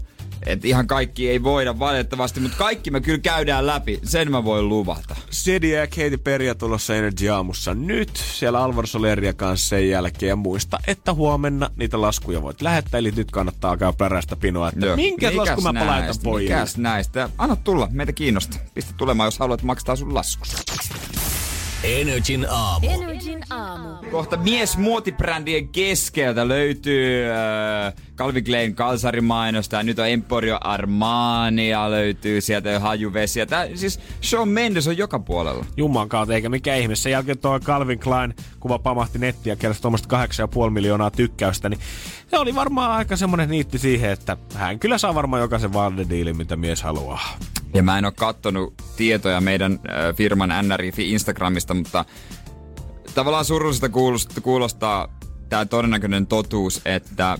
Et 0.46 0.64
ihan 0.64 0.86
kaikki 0.86 1.28
ei 1.30 1.42
voida 1.42 1.78
valitettavasti, 1.78 2.40
mutta 2.40 2.56
kaikki 2.58 2.90
me 2.90 3.00
kyllä 3.00 3.18
käydään 3.18 3.66
läpi. 3.66 4.00
Sen 4.04 4.30
mä 4.30 4.44
voin 4.44 4.68
luvata. 4.68 5.16
Sedia 5.30 5.80
ja 5.80 5.86
Katy 5.86 6.18
Perry 6.18 6.54
tulossa 6.54 6.96
Energy 6.96 7.28
Aamussa 7.28 7.74
nyt. 7.74 8.10
Siellä 8.16 8.62
Alvar 8.62 8.86
Soleria 8.86 9.32
kanssa 9.32 9.68
sen 9.68 9.88
jälkeen. 9.88 10.28
Ja 10.28 10.36
muista, 10.36 10.78
että 10.86 11.14
huomenna 11.14 11.70
niitä 11.76 12.00
laskuja 12.00 12.42
voit 12.42 12.62
lähettää. 12.62 12.98
Eli 12.98 13.10
nyt 13.16 13.30
kannattaa 13.30 13.70
alkaa 13.70 13.92
perästä 13.92 14.36
pinoa, 14.36 14.68
että 14.68 14.86
Joo. 14.86 14.96
minkä 14.96 15.30
Mikäs 15.30 15.48
lasku 15.48 15.60
mä 15.60 15.72
laitan 15.86 16.00
näistä? 16.04 16.22
pojille. 16.24 16.54
Mikäs 16.54 16.76
näistä? 16.76 17.28
Anna 17.38 17.56
tulla, 17.56 17.88
meitä 17.90 18.12
kiinnostaa. 18.12 18.60
Pistä 18.74 18.94
tulemaan, 18.96 19.26
jos 19.26 19.38
haluat 19.38 19.62
maksaa 19.62 19.96
sun 19.96 20.14
laskus. 20.14 20.56
Energin 21.84 22.46
aamu. 22.50 22.88
Energin 22.90 23.44
aamu. 23.50 23.88
Kohta 24.10 24.36
mies 24.36 24.76
muotibrändien 24.78 25.68
keskeltä 25.68 26.48
löytyy 26.48 27.24
äh, 27.30 27.94
Calvin 28.22 28.44
Klein 28.44 28.74
kalsarimainosta 28.74 29.76
ja 29.76 29.82
nyt 29.82 29.98
on 29.98 30.08
Emporio 30.08 30.58
Armania 30.60 31.90
löytyy 31.90 32.40
sieltä 32.40 32.70
jo 32.70 32.80
hajuvesiä. 32.80 33.46
Tää, 33.46 33.68
siis 33.74 34.00
Shawn 34.22 34.48
Mendes 34.48 34.88
on 34.88 34.96
joka 34.96 35.18
puolella. 35.18 35.66
Jumman 35.76 36.08
kautta, 36.08 36.34
eikä 36.34 36.48
mikä 36.48 36.76
ihme. 36.76 36.96
Sen 36.96 37.12
jälkeen 37.12 37.38
tuo 37.38 37.60
Calvin 37.60 37.98
Klein 37.98 38.34
kuva 38.60 38.78
pamahti 38.78 39.18
nettiä 39.18 39.52
ja 39.52 39.56
keräsi 39.56 39.82
tuommoista 39.82 40.24
8,5 40.64 40.70
miljoonaa 40.70 41.10
tykkäystä, 41.10 41.68
niin 41.68 41.80
se 42.26 42.38
oli 42.38 42.54
varmaan 42.54 42.90
aika 42.90 43.16
semmonen 43.16 43.48
niitti 43.48 43.78
siihen, 43.78 44.10
että 44.10 44.36
hän 44.54 44.78
kyllä 44.78 44.98
saa 44.98 45.14
varmaan 45.14 45.42
jokaisen 45.42 45.72
valdediilin, 45.72 46.36
mitä 46.36 46.56
mies 46.56 46.82
haluaa. 46.82 47.38
Ja 47.74 47.82
mä 47.82 47.98
en 47.98 48.04
oo 48.04 48.12
kattonut 48.12 48.74
tietoja 48.96 49.40
meidän 49.40 49.72
äh, 49.72 50.16
firman 50.16 50.68
NRIFi 50.68 51.12
Instagramista, 51.12 51.74
mutta 51.74 52.04
tavallaan 53.14 53.44
surullisesta 53.44 53.88
kuulostaa, 53.88 54.42
kuulostaa 54.42 55.08
tämä 55.48 55.66
todennäköinen 55.66 56.26
totuus, 56.26 56.80
että 56.84 57.38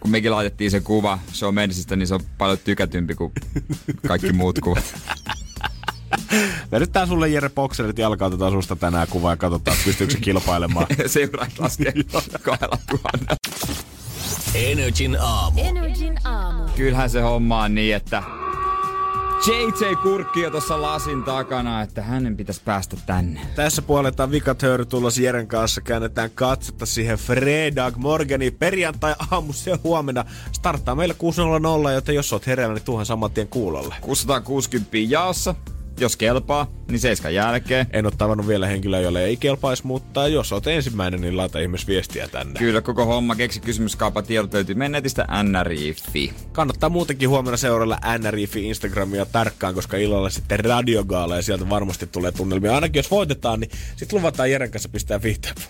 kun 0.00 0.10
mekin 0.10 0.30
laitettiin 0.30 0.70
se 0.70 0.80
kuva 0.80 1.18
Shawn 1.32 1.54
Mendesistä, 1.54 1.96
niin 1.96 2.06
se 2.06 2.14
on 2.14 2.20
paljon 2.38 2.58
tykätympi 2.58 3.14
kuin 3.14 3.32
kaikki 4.06 4.32
muut 4.32 4.58
kuvat. 4.58 4.94
Vedetään 6.72 7.08
sulle 7.08 7.28
Jere 7.28 7.48
Bokserit 7.48 7.98
jalkaa 7.98 8.28
otetaan 8.28 8.52
susta 8.52 8.76
tänään 8.76 9.08
kuvaa 9.08 9.32
ja 9.32 9.36
katsotaan, 9.36 9.76
pystyykö 9.84 10.12
se 10.12 10.20
kilpailemaan. 10.20 10.86
Seuraat 11.06 11.58
laskee 11.58 11.92
kahdella 12.42 12.78
tuhannella. 12.90 13.36
Energin 14.54 15.16
aamu. 15.20 15.60
Energin 15.60 16.18
aamu. 16.24 16.68
Kyllähän 16.76 17.10
se 17.10 17.20
homma 17.20 17.62
on 17.62 17.74
niin, 17.74 17.96
että 17.96 18.22
JJ 19.46 19.94
Kurkki 20.02 20.46
on 20.46 20.52
tuossa 20.52 20.82
lasin 20.82 21.22
takana, 21.22 21.82
että 21.82 22.02
hänen 22.02 22.36
pitäisi 22.36 22.62
päästä 22.64 22.96
tänne. 23.06 23.40
Tässä 23.56 23.82
puoletaan 23.82 24.30
vikatöyry 24.30 24.86
tulos 24.86 25.18
Jeren 25.18 25.46
kanssa. 25.46 25.80
Käännetään 25.80 26.30
katsetta 26.34 26.86
siihen 26.86 27.18
Fredag 27.18 27.96
Morgani 27.96 28.50
perjantai 28.50 29.14
aamu 29.30 29.52
se 29.52 29.78
huomenna. 29.84 30.24
Starttaa 30.52 30.94
meillä 30.94 31.14
6.00, 31.88 31.92
joten 31.94 32.14
jos 32.14 32.32
oot 32.32 32.46
hereillä, 32.46 32.74
niin 32.74 32.84
tuhan 32.84 33.06
saman 33.06 33.30
tien 33.30 33.48
kuulolle. 33.48 33.94
660 34.00 34.96
jaossa, 35.08 35.54
jos 36.00 36.16
kelpaa, 36.16 36.66
niin 36.90 37.00
seiskan 37.00 37.34
jälkeen. 37.34 37.86
En 37.90 38.06
ole 38.06 38.12
tavannut 38.18 38.48
vielä 38.48 38.66
henkilöä, 38.66 39.00
jolle 39.00 39.24
ei 39.24 39.36
kelpaisi, 39.36 39.86
mutta 39.86 40.28
jos 40.28 40.52
oot 40.52 40.66
ensimmäinen, 40.66 41.20
niin 41.20 41.36
laita 41.36 41.58
ihmis 41.58 41.86
viestiä 41.86 42.28
tänne. 42.28 42.58
Kyllä 42.58 42.80
koko 42.80 43.04
homma 43.04 43.34
keksi 43.34 43.60
kysymyskaapa 43.60 44.22
tiedot 44.22 44.54
löytyy 44.54 44.74
mennetistä 44.74 45.26
nri.fi. 45.42 46.32
Kannattaa 46.52 46.88
muutenkin 46.88 47.28
huomenna 47.28 47.56
seuralla 47.56 47.98
NRIFi 48.18 48.66
Instagramia 48.66 49.26
tarkkaan, 49.26 49.74
koska 49.74 49.96
illalla 49.96 50.30
sitten 50.30 50.60
radiogaala 50.60 51.36
ja 51.36 51.42
sieltä 51.42 51.68
varmasti 51.70 52.06
tulee 52.06 52.32
tunnelmia. 52.32 52.74
Ainakin 52.74 52.98
jos 52.98 53.10
voitetaan, 53.10 53.60
niin 53.60 53.70
sitten 53.96 54.18
luvataan 54.18 54.50
Jeren 54.50 54.70
kanssa 54.70 54.88
pistää 54.88 55.20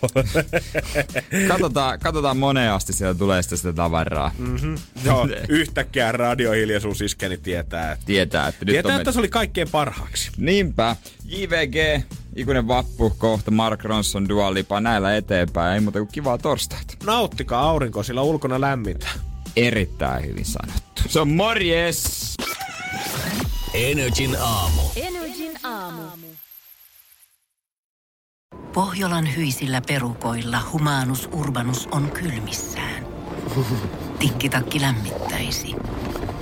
puolelle. 0.01 0.45
Katsotaan, 1.49 1.99
katsotaan 1.99 2.37
moneen 2.37 2.73
asti 2.73 2.93
siellä 2.93 3.15
tulee 3.15 3.43
sitten 3.43 3.59
sitä 3.59 3.73
tavaraa. 3.73 4.33
Mm. 4.39 4.79
Joo, 5.05 5.29
yhtäkkiä 5.49 6.13
radiohiljaisuus 6.13 7.01
iskeni 7.01 7.37
tietää, 7.37 7.93
että 7.93 8.07
Tietää, 8.07 8.49
että 8.49 8.65
nyt 8.65 8.73
Tietää, 8.73 8.95
on 8.95 9.01
että 9.01 9.13
se 9.13 9.19
oli 9.19 9.29
kaikkein 9.29 9.69
parhaaksi. 9.71 10.31
Niinpä. 10.37 10.97
JVG, 11.25 12.05
ikuinen 12.37 12.69
vappu, 12.69 13.11
kohta 13.19 13.51
Mark 13.51 13.85
Ronson, 13.85 14.29
Dua 14.29 14.55
Lipa, 14.55 14.81
näillä 14.81 15.17
eteenpäin. 15.17 15.75
Ei 15.75 15.81
muuta 15.81 15.99
kuin 15.99 16.13
kivaa 16.13 16.39
torstaita. 16.39 16.95
Nauttikaa 17.05 17.63
aurinko, 17.63 18.03
sillä 18.03 18.23
ulkona 18.23 18.61
lämmintä. 18.61 19.07
Erittäin 19.57 20.27
hyvin 20.27 20.45
sanottu. 20.45 21.03
Se 21.09 21.21
on 21.21 21.29
morjes! 21.29 22.37
Energin 23.75 24.37
aamu. 24.41 24.83
Energin 24.97 25.53
aamu. 25.63 26.03
Pohjolan 28.73 29.37
hyisillä 29.37 29.81
perukoilla 29.89 30.61
humanus 30.73 31.29
urbanus 31.33 31.89
on 31.91 32.11
kylmissään. 32.11 33.07
Tikkitakki 34.19 34.81
lämmittäisi. 34.81 35.75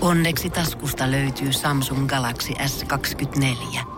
Onneksi 0.00 0.50
taskusta 0.50 1.10
löytyy 1.10 1.52
Samsung 1.52 2.08
Galaxy 2.08 2.52
S24. 2.52 3.97